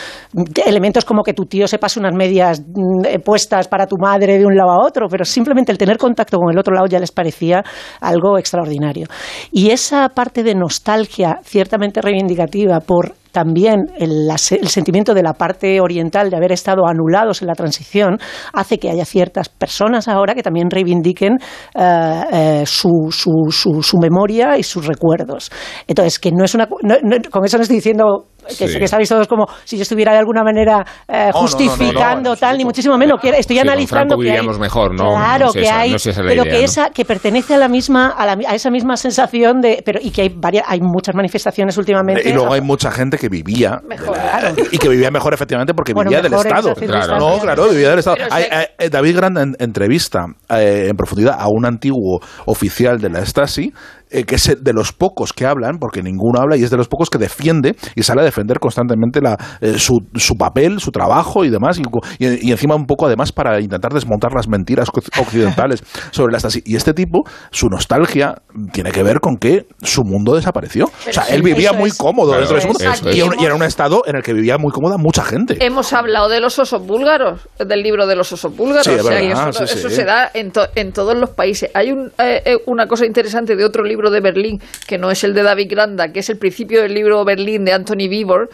Elementos 0.64 1.04
como 1.04 1.22
que 1.22 1.34
tu 1.34 1.44
tío 1.44 1.68
se 1.68 1.78
pase 1.78 2.00
unas 2.00 2.14
medias 2.14 2.60
mm, 2.60 3.04
eh, 3.04 3.18
puestas 3.18 3.68
para 3.68 3.86
tu 3.86 3.96
madre 3.98 4.38
de 4.38 4.46
un 4.46 4.56
lado 4.56 4.70
a 4.70 4.86
otro, 4.86 5.06
pero 5.10 5.26
simplemente 5.26 5.70
el 5.70 5.76
tener 5.76 5.98
contacto 5.98 6.38
con 6.38 6.50
el 6.50 6.58
otro 6.58 6.74
lado 6.74 6.86
ya 6.86 6.98
les 6.98 7.12
parecía 7.12 7.62
algo 8.00 8.38
extraordinario. 8.38 9.06
Y 9.50 9.68
esa 9.68 10.08
parte 10.08 10.42
de 10.42 10.54
nostalgia 10.54 11.40
ciertamente 11.44 12.00
reivindicativa 12.00 12.80
por 12.80 13.21
también 13.32 13.90
el, 13.98 14.28
el 14.30 14.68
sentimiento 14.68 15.14
de 15.14 15.22
la 15.22 15.32
parte 15.32 15.80
oriental 15.80 16.30
de 16.30 16.36
haber 16.36 16.52
estado 16.52 16.86
anulados 16.86 17.42
en 17.42 17.48
la 17.48 17.54
transición 17.54 18.18
hace 18.52 18.78
que 18.78 18.90
haya 18.90 19.04
ciertas 19.04 19.48
personas 19.48 20.06
ahora 20.06 20.34
que 20.34 20.42
también 20.42 20.70
reivindiquen 20.70 21.38
eh, 21.74 22.24
eh, 22.32 22.62
su, 22.66 23.08
su, 23.10 23.50
su, 23.50 23.82
su 23.82 23.98
memoria 23.98 24.56
y 24.58 24.62
sus 24.62 24.86
recuerdos. 24.86 25.50
Entonces, 25.86 26.18
que 26.18 26.30
no 26.30 26.44
es 26.44 26.54
una. 26.54 26.66
con 26.66 27.44
eso 27.44 27.56
no 27.56 27.62
estoy 27.62 27.76
diciendo 27.76 28.26
que, 28.46 28.68
Sí. 28.68 28.78
que 28.78 28.88
sabéis 28.88 29.08
todos 29.08 29.26
como 29.28 29.46
si 29.64 29.76
yo 29.76 29.82
estuviera 29.82 30.12
de 30.12 30.18
alguna 30.18 30.42
manera 30.42 30.84
eh, 31.08 31.12
no, 31.12 31.18
no, 31.18 31.26
no, 31.26 31.32
justificando 31.40 32.30
no, 32.30 32.36
tal, 32.36 32.58
ni 32.58 32.64
muchísimo 32.64 32.96
menos. 32.98 33.20
Estoy 33.22 33.56
Sí, 33.56 33.60
analizando 33.60 34.16
que 34.16 34.22
hay, 34.30 34.36
vivíamos 34.36 34.58
mejor, 34.58 34.94
¿no? 34.94 35.10
Claro, 35.10 35.44
No 35.46 35.50
es 35.50 35.54
que 35.54 35.62
esa- 35.62 35.78
hay, 35.80 35.94
es 35.94 36.04
pero 36.04 36.32
idea, 36.32 36.44
que 36.44 36.50
¿no? 36.52 36.56
esa 36.64 36.90
que 36.90 37.04
pertenece 37.04 37.54
a 37.54 37.58
la 37.58 37.68
misma 37.68 38.08
a, 38.08 38.26
la- 38.26 38.38
a 38.48 38.54
esa 38.54 38.70
misma 38.70 38.96
sensación 38.96 39.60
de, 39.60 39.82
pero 39.84 40.00
y 40.02 40.10
que 40.10 40.22
hay 40.22 40.28
varias, 40.34 40.64
hay 40.68 40.80
muchas 40.80 41.14
manifestaciones 41.14 41.76
últimamente. 41.78 42.28
Y 42.28 42.32
luego 42.32 42.52
hay 42.52 42.60
mucha 42.60 42.90
gente 42.90 43.18
que 43.18 43.28
vivía 43.28 43.80
Mejor. 43.88 44.14
Claro. 44.14 44.54
y 44.70 44.78
que 44.78 44.88
vivía 44.88 45.10
mejor 45.10 45.34
efectivamente 45.34 45.74
porque 45.74 45.92
Bueno, 45.92 46.10
vivía 46.10 46.22
del 46.22 46.32
Estado. 46.34 46.74
Claro. 46.74 47.18
No, 47.18 47.38
claro, 47.38 47.68
vivía 47.68 47.90
del 47.90 47.98
Estado. 48.00 48.16
Hay- 48.30 48.88
David 48.90 49.16
Grant 49.16 49.38
en- 49.38 49.56
entrevista 49.58 50.26
eh, 50.50 50.86
en 50.90 50.96
profundidad 50.96 51.36
a 51.38 51.46
un 51.48 51.64
antiguo 51.66 52.20
oficial 52.46 52.98
de 53.00 53.10
la 53.10 53.24
Stasi 53.24 53.72
eh, 54.12 54.24
que 54.24 54.36
es 54.36 54.56
de 54.62 54.72
los 54.72 54.92
pocos 54.92 55.32
que 55.32 55.46
hablan, 55.46 55.78
porque 55.78 56.02
ninguno 56.02 56.40
habla, 56.40 56.56
y 56.56 56.62
es 56.64 56.70
de 56.70 56.76
los 56.76 56.88
pocos 56.88 57.10
que 57.10 57.18
defiende 57.18 57.74
y 57.96 58.02
sale 58.02 58.20
a 58.20 58.24
defender 58.24 58.58
constantemente 58.60 59.20
la, 59.20 59.36
eh, 59.60 59.78
su, 59.78 59.98
su 60.14 60.34
papel, 60.34 60.80
su 60.80 60.90
trabajo 60.90 61.44
y 61.44 61.50
demás, 61.50 61.78
y, 61.78 61.82
y- 62.24 62.48
y 62.48 62.52
encima 62.52 62.74
un 62.74 62.86
poco 62.86 63.06
además 63.06 63.32
para 63.32 63.60
intentar 63.60 63.92
desmontar 63.92 64.32
las 64.34 64.48
mentiras 64.48 64.88
occidentales 65.18 65.82
sobre 66.10 66.32
la 66.32 66.38
Stasi. 66.40 66.62
Y 66.64 66.76
este 66.76 66.92
tipo, 66.94 67.20
su 67.50 67.68
nostalgia 67.68 68.34
tiene 68.72 68.90
que 68.92 69.02
ver 69.02 69.20
con 69.20 69.36
que 69.36 69.66
su 69.82 70.02
mundo 70.04 70.34
desapareció. 70.34 70.86
o 70.86 71.12
sea, 71.12 71.24
sí, 71.24 71.34
él 71.34 71.42
vivía 71.42 71.72
muy 71.72 71.90
es. 71.90 71.96
cómodo 71.98 72.32
dentro 72.32 72.56
de 72.56 72.60
su 72.62 72.68
mundo. 72.68 72.82
Y, 73.12 73.22
un- 73.22 73.34
y 73.40 73.44
era 73.44 73.54
un 73.54 73.62
estado 73.62 74.02
en 74.06 74.16
el 74.16 74.22
que 74.22 74.32
vivía 74.32 74.58
muy 74.58 74.72
cómoda 74.72 74.96
mucha 74.98 75.24
gente. 75.24 75.56
Hemos 75.64 75.92
hablado 75.92 76.28
de 76.28 76.40
los 76.40 76.58
osos 76.58 76.84
búlgaros, 76.86 77.48
del 77.58 77.82
libro 77.82 78.06
de 78.06 78.16
los 78.16 78.32
osos 78.32 78.54
búlgaros. 78.56 78.84
Sí, 78.84 78.90
o 78.92 79.02
sea, 79.02 79.20
verdad, 79.20 79.48
eso, 79.50 79.66
sí, 79.66 79.78
eso 79.78 79.90
se 79.90 80.04
da 80.04 80.30
en, 80.34 80.50
to- 80.50 80.66
en 80.74 80.92
todos 80.92 81.16
los 81.16 81.30
países. 81.30 81.70
Hay 81.74 81.92
un, 81.92 82.08
eh, 82.18 82.42
eh, 82.44 82.56
una 82.66 82.86
cosa 82.86 83.06
interesante 83.06 83.56
de 83.56 83.64
otro 83.64 83.84
libro 83.84 84.01
de 84.10 84.20
Berlín, 84.20 84.60
que 84.86 84.98
no 84.98 85.10
es 85.10 85.24
el 85.24 85.34
de 85.34 85.42
David 85.42 85.70
Granda, 85.70 86.12
que 86.12 86.20
es 86.20 86.30
el 86.30 86.38
principio 86.38 86.82
del 86.82 86.94
libro 86.94 87.24
Berlín 87.24 87.64
de 87.64 87.72
Anthony 87.72 88.08
Beevor, 88.08 88.48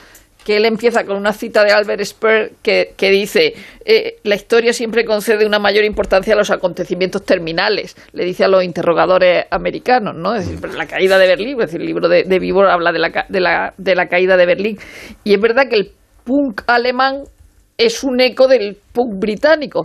que 0.45 0.57
él 0.57 0.65
empieza 0.65 1.05
con 1.05 1.19
una 1.19 1.33
cita 1.33 1.63
de 1.63 1.73
Albert 1.73 2.03
Speer 2.05 2.53
que, 2.63 2.95
que 2.97 3.11
dice 3.11 3.53
eh, 3.85 4.17
la 4.25 4.35
historia 4.35 4.73
siempre 4.73 5.05
concede 5.05 5.45
una 5.45 5.59
mayor 5.59 5.85
importancia 5.85 6.33
a 6.33 6.37
los 6.39 6.51
acontecimientos 6.51 7.23
terminales, 7.25 7.97
le 8.13 8.25
dice 8.25 8.45
a 8.45 8.49
los 8.49 8.65
interrogadores 8.65 9.45
americanos, 9.51 10.15
¿no? 10.17 10.35
Es 10.35 10.49
decir, 10.49 10.75
la 10.75 10.87
caída 10.87 11.19
de 11.19 11.27
Berlín, 11.27 11.61
es 11.61 11.67
decir, 11.67 11.81
el 11.81 11.87
libro 11.87 12.09
de, 12.09 12.25
de 12.25 12.39
Beevor 12.39 12.71
habla 12.71 12.93
de 12.93 12.99
la, 12.99 13.27
de, 13.29 13.41
la, 13.41 13.75
de 13.77 13.95
la 13.95 14.07
caída 14.07 14.39
de 14.39 14.47
Berlín. 14.47 14.79
Y 15.23 15.35
es 15.35 15.41
verdad 15.41 15.65
que 15.69 15.77
el 15.77 15.91
punk 16.25 16.63
alemán 16.67 17.25
es 17.77 18.03
un 18.03 18.21
eco 18.21 18.49
del 18.49 18.77
punk 18.93 19.19
británico. 19.19 19.85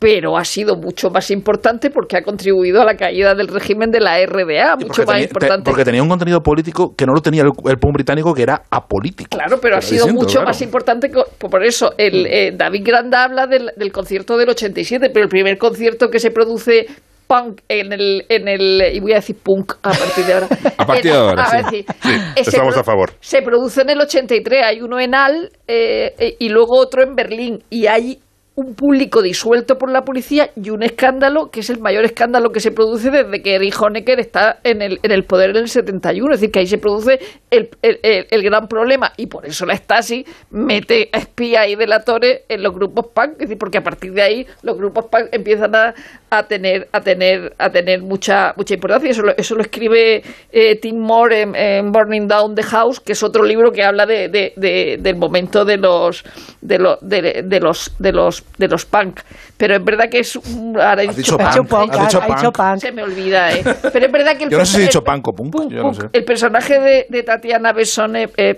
Pero 0.00 0.38
ha 0.38 0.44
sido 0.44 0.76
mucho 0.76 1.10
más 1.10 1.30
importante 1.30 1.90
porque 1.90 2.16
ha 2.16 2.22
contribuido 2.22 2.80
a 2.80 2.86
la 2.86 2.96
caída 2.96 3.34
del 3.34 3.48
régimen 3.48 3.90
de 3.90 4.00
la 4.00 4.16
RDA, 4.24 4.76
mucho 4.76 5.02
más 5.02 5.06
tenía, 5.08 5.22
importante. 5.24 5.62
te- 5.64 5.70
porque 5.70 5.84
tenía 5.84 6.02
un 6.02 6.08
contenido 6.08 6.40
político 6.40 6.94
que 6.96 7.04
no 7.04 7.12
lo 7.12 7.20
tenía 7.20 7.42
el, 7.42 7.50
el 7.70 7.76
punk 7.76 7.92
británico, 7.94 8.32
que 8.32 8.42
era 8.42 8.62
apolítico. 8.70 9.28
Claro, 9.36 9.58
pero 9.60 9.76
ha 9.76 9.82
sido 9.82 10.08
mucho 10.08 10.36
claro. 10.38 10.46
más 10.46 10.62
importante. 10.62 11.10
co- 11.10 11.26
Por 11.38 11.62
eso, 11.62 11.92
el, 11.98 12.26
eh, 12.26 12.52
David 12.56 12.82
Granda 12.82 13.24
habla 13.24 13.46
del, 13.46 13.72
del 13.76 13.92
concierto 13.92 14.38
del 14.38 14.48
87, 14.48 15.10
pero 15.12 15.24
el 15.24 15.28
primer 15.28 15.58
concierto 15.58 16.08
que 16.08 16.18
se 16.18 16.30
produce 16.30 16.86
punk 17.26 17.60
en 17.68 17.92
el, 17.92 18.24
en 18.30 18.48
el 18.48 18.82
y 18.94 19.00
voy 19.00 19.12
a 19.12 19.16
decir 19.16 19.36
punk 19.42 19.74
a 19.82 19.90
partir 19.92 20.24
de 20.24 20.32
ahora 20.32 20.48
A 20.78 20.86
partir 20.86 21.12
de 21.12 21.18
En- 21.18 21.24
ahora, 21.24 21.42
a 21.44 21.50
sí. 21.50 21.56
ver, 21.56 21.64
sí. 21.70 21.86
Eh, 22.08 22.32
estamos 22.36 22.76
a 22.76 22.82
favor. 22.82 23.12
se 23.20 23.42
produce 23.42 23.82
en 23.82 23.90
el 23.90 24.00
83 24.00 24.64
hay 24.64 24.80
uno 24.80 24.98
en 24.98 25.14
Al 25.14 25.50
eh, 25.68 26.36
y 26.38 26.48
luego 26.48 26.78
otro 26.80 27.02
en 27.04 27.14
Berlín 27.14 27.62
y 27.68 27.86
hay 27.86 28.18
un 28.60 28.74
público 28.74 29.22
disuelto 29.22 29.78
por 29.78 29.90
la 29.90 30.04
policía 30.04 30.50
y 30.56 30.70
un 30.70 30.82
escándalo 30.82 31.50
que 31.50 31.60
es 31.60 31.70
el 31.70 31.78
mayor 31.80 32.04
escándalo 32.04 32.52
que 32.52 32.60
se 32.60 32.70
produce 32.70 33.10
desde 33.10 33.42
que 33.42 33.54
Erich 33.54 33.80
Honecker 33.80 34.20
está 34.20 34.60
en 34.64 34.82
el, 34.82 35.00
en 35.02 35.10
el 35.12 35.24
poder 35.24 35.50
en 35.50 35.56
el 35.56 35.68
71. 35.68 36.34
Es 36.34 36.40
decir, 36.40 36.52
que 36.52 36.58
ahí 36.60 36.66
se 36.66 36.78
produce 36.78 37.18
el, 37.50 37.70
el- 37.82 38.26
el- 38.30 38.42
gran 38.42 38.68
problema 38.68 39.12
y 39.16 39.26
por 39.26 39.46
eso 39.46 39.66
la 39.66 39.74
Stasi 39.76 40.24
mete 40.50 41.08
a 41.12 41.18
espías 41.18 41.68
y 41.68 41.74
delatores 41.76 42.42
en 42.48 42.62
los 42.62 42.74
grupos 42.74 43.06
punk. 43.14 43.32
Es 43.32 43.38
decir, 43.38 43.58
porque 43.58 43.78
a 43.78 43.82
partir 43.84 44.12
de 44.12 44.22
ahí 44.22 44.46
los 44.62 44.76
grupos 44.76 45.06
punk 45.06 45.26
empiezan 45.32 45.74
a, 45.74 45.94
a 46.30 46.42
tener 46.46 46.88
a 46.92 47.00
tener 47.00 47.54
a 47.58 47.70
tener 47.70 48.02
mucha 48.02 48.54
mucha 48.56 48.74
importancia. 48.74 49.10
Eso 49.10 49.22
lo, 49.22 49.36
eso 49.36 49.54
lo 49.54 49.62
escribe 49.62 50.22
eh, 50.52 50.76
Tim 50.76 50.98
Moore 50.98 51.42
en, 51.54 51.92
Burning 51.92 52.28
Down 52.28 52.54
the 52.54 52.62
House, 52.62 53.00
que 53.00 53.12
es 53.12 53.22
otro 53.22 53.42
libro 53.44 53.72
que 53.72 53.82
habla 53.84 54.06
de, 54.06 54.28
de- 54.28 54.52
de- 54.56 54.98
del 55.00 55.16
momento 55.16 55.64
de 55.64 55.76
los 55.76 56.24
de, 56.60 56.78
los 56.78 56.98
de, 57.00 57.42
de 57.44 57.60
los 57.60 57.92
de 57.98 58.12
los 58.12 58.42
de 58.58 58.68
los 58.68 58.84
punk. 58.84 59.20
Pero 59.60 59.76
es 59.76 59.84
verdad 59.84 60.06
que 60.10 60.20
es 60.20 60.36
un... 60.36 60.74
Ahora 60.80 61.02
he 61.02 61.08
dicho 61.08 61.36
punk. 61.36 61.46
has 61.48 61.54
dicho 61.56 62.18
ha 62.22 62.26
dicho 62.26 62.50
punk. 62.50 62.56
punk. 62.56 62.78
Se 62.78 62.92
me 62.92 63.02
olvida, 63.02 63.52
¿eh? 63.52 63.62
Pero 63.92 64.06
es 64.06 64.12
verdad 64.12 64.36
que 64.38 64.44
el 64.44 64.50
Yo 64.50 64.56
no 64.56 64.64
sé 64.64 64.72
si 64.76 64.78
he 64.78 64.82
dicho 64.86 65.00
el- 65.00 65.04
punk 65.04 65.28
o 65.28 65.32
punk, 65.34 65.70
yo 65.70 65.82
no 65.82 65.92
sé. 65.92 66.06
el 66.14 66.24
personaje 66.24 66.80
de, 66.80 67.06
de 67.10 67.22
Tatiana 67.22 67.74
Besson 67.74 68.16
es, 68.16 68.30
es- 68.38 68.56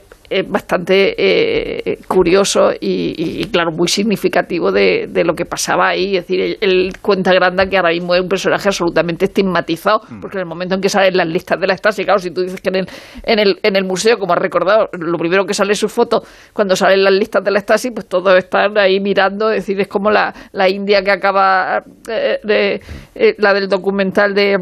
bastante 0.48 1.14
eh, 1.18 1.98
curioso 2.08 2.70
y, 2.80 3.12
y, 3.18 3.44
claro, 3.50 3.70
muy 3.70 3.86
significativo 3.86 4.72
de, 4.72 5.06
de 5.06 5.24
lo 5.24 5.34
que 5.34 5.44
pasaba 5.44 5.88
ahí. 5.88 6.16
Es 6.16 6.22
decir, 6.26 6.40
él, 6.40 6.58
él 6.62 6.92
cuenta 7.02 7.34
grande 7.34 7.68
que 7.68 7.76
ahora 7.76 7.90
mismo 7.90 8.14
es 8.14 8.22
un 8.22 8.28
personaje 8.28 8.66
absolutamente 8.68 9.26
estigmatizado, 9.26 10.00
Mm. 10.08 10.20
porque 10.20 10.38
en 10.38 10.42
el 10.42 10.46
momento 10.46 10.74
en 10.74 10.80
que 10.80 10.88
salen 10.88 11.18
las 11.18 11.26
listas 11.26 11.60
de 11.60 11.66
la 11.66 11.76
Stasi, 11.76 12.04
claro, 12.04 12.18
si 12.18 12.30
tú 12.30 12.40
dices 12.40 12.60
que 12.62 12.70
en 12.70 12.76
el, 12.76 12.86
en 13.24 13.38
el, 13.40 13.58
en 13.62 13.76
el 13.76 13.84
museo, 13.84 14.18
como 14.18 14.32
has 14.32 14.38
recordado, 14.38 14.88
lo 14.98 15.18
primero 15.18 15.44
que 15.44 15.52
sale 15.54 15.72
es 15.72 15.78
su 15.78 15.88
foto, 15.90 16.22
cuando 16.54 16.76
salen 16.76 17.04
las 17.04 17.12
listas 17.12 17.44
de 17.44 17.50
la 17.50 17.60
Stasi, 17.60 17.90
pues 17.90 18.06
todos 18.08 18.34
están 18.38 18.78
ahí 18.78 19.00
mirando, 19.00 19.50
es 19.50 19.56
decir, 19.66 19.80
es 19.80 19.88
como 19.88 20.10
la, 20.10 20.32
la 20.52 20.68
India 20.68 20.91
que 21.00 21.10
acaba, 21.12 21.82
eh, 22.10 22.38
de, 22.42 22.80
eh, 23.14 23.34
la 23.38 23.54
del 23.54 23.68
documental 23.68 24.34
de 24.34 24.58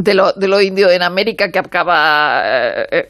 de, 0.00 0.14
lo- 0.14 0.32
de 0.32 0.46
los 0.46 0.62
indios 0.62 0.92
en 0.92 1.02
América 1.02 1.50
que 1.50 1.58
acaba 1.58 2.40
eh, 2.88 3.08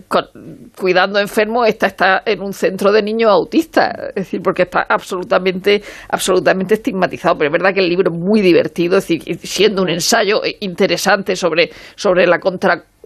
cuidando 0.75 1.19
enfermos, 1.21 1.69
esta 1.69 1.87
está 1.87 2.23
en 2.25 2.41
un 2.41 2.55
centro 2.55 2.91
de 2.93 3.03
niños 3.03 3.31
autistas, 3.31 3.93
es 4.09 4.15
decir, 4.15 4.41
porque 4.43 4.63
está 4.63 4.87
absolutamente, 4.89 5.83
absolutamente 6.09 6.75
estigmatizado. 6.75 7.37
Pero 7.37 7.49
es 7.49 7.53
verdad 7.53 7.75
que 7.75 7.81
el 7.81 7.91
libro 7.91 8.11
es 8.11 8.19
muy 8.19 8.41
divertido, 8.41 8.97
es 8.97 9.07
decir, 9.07 9.39
siendo 9.43 9.83
un 9.83 9.91
ensayo 9.91 10.41
interesante 10.61 11.37
sobre, 11.37 11.71
sobre 11.95 12.27
la 12.27 12.39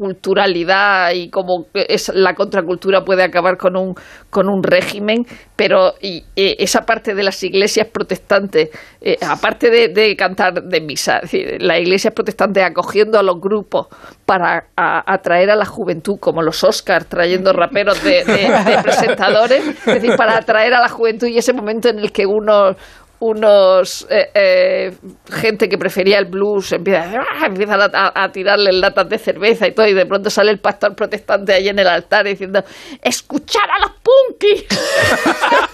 contraculturalidad 0.02 1.12
y 1.12 1.30
cómo 1.30 1.66
es, 1.74 2.10
la 2.14 2.34
contracultura 2.34 3.02
puede 3.04 3.22
acabar 3.22 3.56
con 3.56 3.76
un, 3.76 3.94
con 4.30 4.48
un 4.48 4.62
régimen, 4.62 5.24
pero 5.56 5.94
y, 6.00 6.24
eh, 6.36 6.56
esa 6.58 6.80
parte 6.82 7.14
de 7.14 7.22
las 7.22 7.42
iglesias 7.42 7.88
protestantes, 7.92 8.70
eh, 9.00 9.16
aparte 9.26 9.70
de, 9.70 9.88
de 9.88 10.16
cantar 10.16 10.54
de 10.62 10.80
misa, 10.80 11.16
es 11.16 11.30
decir, 11.32 11.62
las 11.62 11.80
iglesias 11.80 12.12
protestantes 12.14 12.64
acogiendo 12.64 13.18
a 13.18 13.22
los 13.22 13.36
grupos 13.40 13.86
para 14.26 14.66
atraer 14.76 15.50
a 15.50 15.56
la 15.56 15.66
juventud, 15.66 16.16
como 16.20 16.42
los 16.42 16.62
Oscars 16.64 17.06
trayendo 17.06 17.52
raperos 17.52 18.02
de, 18.02 18.24
de- 18.24 18.72
de 18.72 18.78
presentadores, 18.82 19.66
es 19.66 19.84
decir, 19.86 20.16
para 20.16 20.36
atraer 20.36 20.74
a 20.74 20.80
la 20.80 20.88
juventud 20.88 21.26
y 21.26 21.38
ese 21.38 21.52
momento 21.52 21.88
en 21.88 21.98
el 21.98 22.12
que 22.12 22.26
unos 22.26 22.76
unos 23.24 24.04
eh, 24.10 24.30
eh, 24.34 24.92
gente 25.30 25.68
que 25.68 25.78
prefería 25.78 26.18
el 26.18 26.24
blues 26.24 26.72
empieza, 26.72 27.04
¡ah! 27.20 27.46
empiezan 27.46 27.80
a, 27.80 28.10
a- 28.12 28.32
tirarle 28.32 28.72
latas 28.72 29.08
de 29.08 29.16
cerveza 29.16 29.68
y 29.68 29.72
todo 29.72 29.86
y 29.86 29.94
de 29.94 30.06
pronto 30.06 30.28
sale 30.28 30.50
el 30.50 30.58
pastor 30.58 30.96
protestante 30.96 31.52
ahí 31.52 31.68
en 31.68 31.78
el 31.78 31.86
altar 31.86 32.24
diciendo 32.24 32.64
escuchar 33.00 33.70
a 33.70 33.78
los 33.80 33.92
punkis 34.02 34.64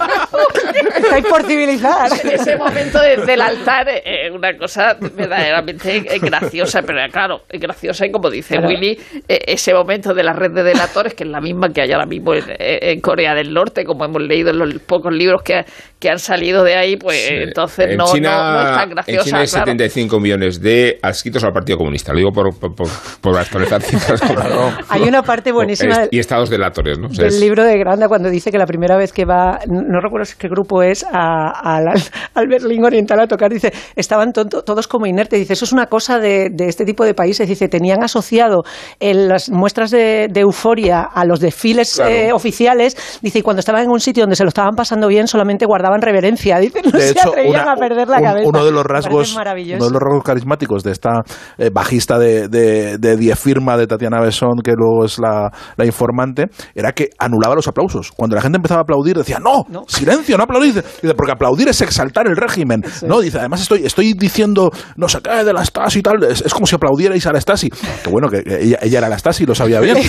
Estáis 0.96 1.24
por 1.26 1.42
civilizar. 1.44 2.10
ese 2.12 2.56
momento 2.56 3.00
de- 3.00 3.16
del 3.24 3.40
altar 3.40 3.88
es 3.88 4.30
una 4.30 4.56
cosa 4.56 4.96
verdaderamente 5.00 5.96
eh, 5.96 6.18
graciosa, 6.20 6.82
pero 6.82 7.00
eh, 7.00 7.08
claro, 7.10 7.42
es 7.48 7.60
graciosa 7.60 8.06
y 8.06 8.10
como 8.12 8.30
dice. 8.30 8.58
Willy, 8.58 8.98
eh, 9.26 9.40
ese 9.46 9.72
momento 9.72 10.12
de 10.14 10.22
la 10.22 10.32
red 10.32 10.50
de 10.52 10.62
delatores, 10.62 11.14
que 11.14 11.24
es 11.24 11.30
la 11.30 11.40
misma 11.40 11.72
que 11.72 11.82
hay 11.82 11.92
ahora 11.92 12.06
mismo 12.06 12.34
en, 12.34 12.44
en 12.58 13.00
Corea 13.00 13.34
del 13.34 13.52
Norte, 13.54 13.84
como 13.84 14.04
hemos 14.04 14.22
leído 14.22 14.50
en 14.50 14.58
los 14.58 14.74
pocos 14.82 15.12
libros 15.12 15.42
que, 15.42 15.64
que 15.98 16.10
han 16.10 16.18
salido 16.18 16.62
de 16.64 16.76
ahí, 16.76 16.96
pues 16.96 17.18
Sí. 17.28 17.34
Entonces 17.44 17.90
en 17.90 17.96
no, 17.96 18.04
China, 18.12 18.30
no, 18.30 18.52
no 18.52 18.60
es 18.60 18.76
tan 18.76 18.82
En 18.82 18.90
graciosa. 18.90 19.24
China 19.24 19.38
hay 19.40 19.46
claro. 19.46 19.66
75 19.66 20.20
millones 20.20 20.60
de 20.60 20.98
adscritos 21.02 21.44
al 21.44 21.52
Partido 21.52 21.78
Comunista. 21.78 22.12
Lo 22.12 22.18
digo 22.18 22.30
por, 22.32 22.54
por, 22.58 22.74
por, 22.74 22.88
por 23.20 23.38
actualizar 23.38 23.80
cifras. 23.82 24.20
Hay 24.88 25.02
una 25.02 25.22
parte 25.22 25.52
buenísima 25.52 26.02
Es- 26.04 26.08
Y 26.10 26.18
estados 26.18 26.50
delatores, 26.50 26.98
¿no? 26.98 27.08
O 27.08 27.10
sea, 27.14 27.24
del 27.24 27.34
es- 27.34 27.40
libro 27.40 27.64
de 27.64 27.78
Granda 27.78 28.08
cuando 28.08 28.30
dice 28.30 28.50
que 28.50 28.58
la 28.58 28.66
primera 28.66 28.96
vez 28.96 29.12
que 29.12 29.24
va, 29.24 29.58
no 29.66 30.00
recuerdo 30.00 30.30
qué 30.38 30.48
grupo 30.48 30.82
es, 30.82 31.04
a- 31.04 31.50
al, 31.76 31.86
al 32.34 32.48
Berlín 32.48 32.84
Oriental 32.84 33.20
a 33.20 33.26
tocar, 33.26 33.50
dice, 33.50 33.72
estaban 33.96 34.32
tonto- 34.32 34.62
todos 34.62 34.88
como 34.88 35.06
inertes. 35.06 35.38
Dice, 35.38 35.52
eso 35.54 35.64
es 35.64 35.72
una 35.72 35.86
cosa 35.86 36.18
de, 36.18 36.48
de 36.52 36.68
este 36.68 36.84
tipo 36.84 37.04
de 37.04 37.14
países. 37.14 37.48
Dice, 37.48 37.68
tenían 37.68 38.02
asociado 38.02 38.62
en 39.00 39.28
las 39.28 39.50
muestras 39.50 39.90
de, 39.90 40.28
de 40.30 40.40
euforia 40.40 41.02
a 41.02 41.24
los 41.24 41.40
desfiles 41.40 41.96
Claro. 41.96 42.10
eh, 42.10 42.32
oficiales. 42.32 42.96
Dice, 43.22 43.38
y 43.40 43.42
cuando 43.42 43.60
estaban 43.60 43.82
en 43.84 43.90
un 43.90 44.00
sitio 44.00 44.22
donde 44.22 44.36
se 44.36 44.44
lo 44.44 44.48
estaban 44.48 44.74
pasando 44.74 45.08
bien, 45.08 45.26
solamente 45.26 45.66
guardaban 45.66 46.00
reverencia. 46.02 46.58
Dice, 46.58 46.80
no 46.82 46.90
de 46.90 47.00
se 47.08 47.27
hecho, 47.28 47.38
atrevían 47.40 47.62
una- 47.62 47.72
a 47.72 47.76
perder 47.76 48.08
la 48.08 48.16
un- 48.18 48.24
cabeza. 48.24 48.48
uno 48.48 48.64
de 48.64 48.70
los 48.72 48.84
rasgos, 48.84 49.34
uno 49.36 49.44
de 49.54 49.76
los 49.78 49.92
rasgos 50.02 50.24
carismáticos 50.24 50.82
de 50.84 50.92
esta 50.92 51.20
eh, 51.58 51.70
bajista 51.72 52.18
de, 52.18 52.48
de, 52.48 52.98
de 52.98 53.16
Die 53.16 53.34
Firma 53.36 53.76
de 53.76 53.86
Tatiana 53.86 54.20
Besson, 54.20 54.60
que 54.62 54.72
luego 54.76 55.04
es 55.04 55.18
la, 55.18 55.50
la 55.76 55.84
informante, 55.86 56.46
era 56.74 56.92
que 56.92 57.10
anulaba 57.18 57.54
los 57.54 57.68
aplausos. 57.68 58.12
Cuando 58.12 58.36
la 58.36 58.42
gente 58.42 58.56
empezaba 58.56 58.80
a 58.80 58.82
aplaudir, 58.82 59.16
decía, 59.16 59.38
no, 59.38 59.64
silencio, 59.86 60.36
no 60.36 60.44
aplaudís. 60.44 60.74
Dice, 60.74 61.14
porque 61.14 61.32
aplaudir 61.32 61.68
es 61.68 61.80
exaltar 61.80 62.26
el 62.26 62.36
régimen. 62.36 62.82
No, 63.06 63.20
dice, 63.20 63.38
además 63.38 63.62
estoy, 63.62 63.84
estoy 63.84 64.12
diciendo, 64.14 64.70
no 64.96 65.08
sé 65.08 65.20
qué, 65.22 65.44
de 65.44 65.52
la 65.52 65.64
Stasi 65.64 66.00
y 66.00 66.02
tal, 66.02 66.22
es, 66.24 66.42
es 66.42 66.52
como 66.54 66.66
si 66.66 66.74
aplaudierais 66.76 67.26
a 67.26 67.32
la 67.32 67.40
Stasi. 67.40 67.70
Que 67.70 68.10
bueno, 68.10 68.28
que, 68.28 68.42
ella, 68.60 68.78
ella 68.82 68.98
era 68.98 69.08
la 69.08 69.18
Stasi 69.18 69.44
y 69.44 69.46
lo 69.46 69.54
sabía 69.54 69.80
bien. 69.80 69.96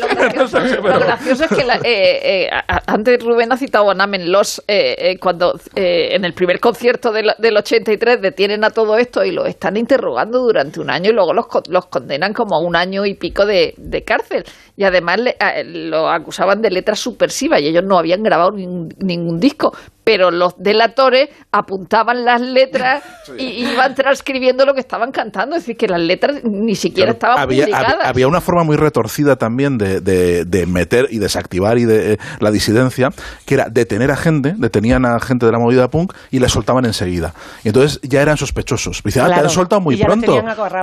Lo 0.00 0.08
gracioso, 0.08 0.58
lo 0.58 0.98
gracioso 1.00 1.44
es 1.44 1.50
que 1.50 1.64
la- 1.64 1.76
eh, 1.84 2.44
eh, 2.44 2.48
antes 2.86 3.22
Rubén 3.22 3.52
ha 3.52 3.56
citado 3.56 3.90
a 3.90 3.94
Namen 3.94 4.30
Los 4.32 4.60
eh, 4.68 4.94
eh, 4.98 5.18
cuando 5.18 5.58
eh, 5.84 6.14
en 6.14 6.24
el 6.24 6.32
primer 6.32 6.58
concierto 6.60 7.12
del, 7.12 7.32
del 7.38 7.56
83 7.56 8.20
detienen 8.20 8.64
a 8.64 8.70
todo 8.70 8.96
esto 8.98 9.24
y 9.24 9.30
lo 9.30 9.46
están 9.46 9.76
interrogando 9.76 10.40
durante 10.40 10.80
un 10.80 10.90
año 10.90 11.10
y 11.10 11.12
luego 11.12 11.32
los, 11.32 11.46
los 11.68 11.86
condenan 11.86 12.32
como 12.32 12.56
a 12.56 12.60
un 12.60 12.74
año 12.74 13.04
y 13.06 13.14
pico 13.14 13.46
de, 13.46 13.74
cárcel. 14.06 14.44
Y 14.76 14.84
además 14.84 15.20
le- 15.20 15.36
lo 15.64 16.08
acusaban 16.08 16.62
de 16.62 16.70
letras 16.70 16.98
subversivas 16.98 17.60
y 17.60 17.68
ellos 17.68 17.84
no 17.84 17.98
habían 17.98 18.22
grabado 18.22 18.52
ningún 18.52 19.38
disco 19.38 19.72
pero 20.04 20.30
los 20.30 20.54
delatores 20.58 21.30
apuntaban 21.50 22.24
las 22.24 22.40
letras 22.40 23.02
y 23.38 23.64
iban 23.72 23.94
transcribiendo 23.94 24.64
lo 24.66 24.74
que 24.74 24.80
estaban 24.80 25.10
cantando 25.10 25.56
es 25.56 25.62
decir 25.62 25.76
que 25.76 25.88
las 25.88 26.00
letras 26.00 26.40
ni 26.44 26.74
siquiera 26.74 27.12
estaban 27.12 27.38
había, 27.38 27.64
publicadas 27.64 27.94
había, 27.94 28.08
había 28.08 28.28
una 28.28 28.40
forma 28.40 28.64
muy 28.64 28.76
retorcida 28.76 29.36
también 29.36 29.78
de, 29.78 30.00
de- 30.00 30.44
de 30.44 30.66
meter 30.66 31.06
y 31.10 31.18
desactivar 31.18 31.78
y 31.78 31.84
de, 31.84 32.12
eh, 32.14 32.18
la 32.40 32.50
disidencia, 32.50 33.08
que 33.46 33.54
era 33.54 33.66
detener 33.70 34.10
a 34.10 34.16
gente, 34.16 34.54
detenían 34.58 35.04
a 35.06 35.18
gente 35.20 35.46
de 35.46 35.52
la 35.52 35.58
movida 35.58 35.88
punk 35.88 36.12
y 36.30 36.38
la 36.38 36.48
soltaban 36.48 36.84
enseguida. 36.84 37.32
Y 37.64 37.68
entonces 37.68 38.00
ya 38.02 38.20
eran 38.22 38.36
sospechosos. 38.36 39.00
Dicen, 39.04 39.22
ah, 39.22 39.26
te 39.26 39.32
Claro. 39.32 39.48
han 39.48 39.50
soltado 39.54 39.80
muy 39.80 39.96
pronto. 39.96 40.36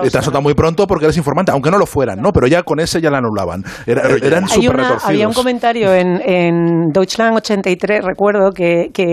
Y 0.04 0.10
te 0.10 0.18
han 0.18 0.24
soltado 0.24 0.42
muy 0.42 0.54
pronto 0.54 0.88
porque 0.88 1.06
eres 1.06 1.18
informante, 1.18 1.52
aunque 1.52 1.70
no 1.72 1.78
lo 1.78 1.86
fueran, 1.86 2.20
¿no? 2.22 2.32
Pero 2.32 2.48
ya 2.48 2.64
con 2.64 2.80
ese 2.80 3.02
ya 3.02 3.10
la 3.12 3.20
anulaban. 3.20 3.64
Era- 3.86 4.02
eran 4.22 4.48
súper 4.48 4.72
retorcidos. 4.78 5.06
había 5.06 5.28
un 5.28 5.34
comentario 5.34 5.94
en, 5.94 6.22
en 6.28 6.88
Deutschland 6.92 7.36
83, 7.38 8.04
recuerdo, 8.04 8.52
que, 8.52 8.90
que, 8.94 9.11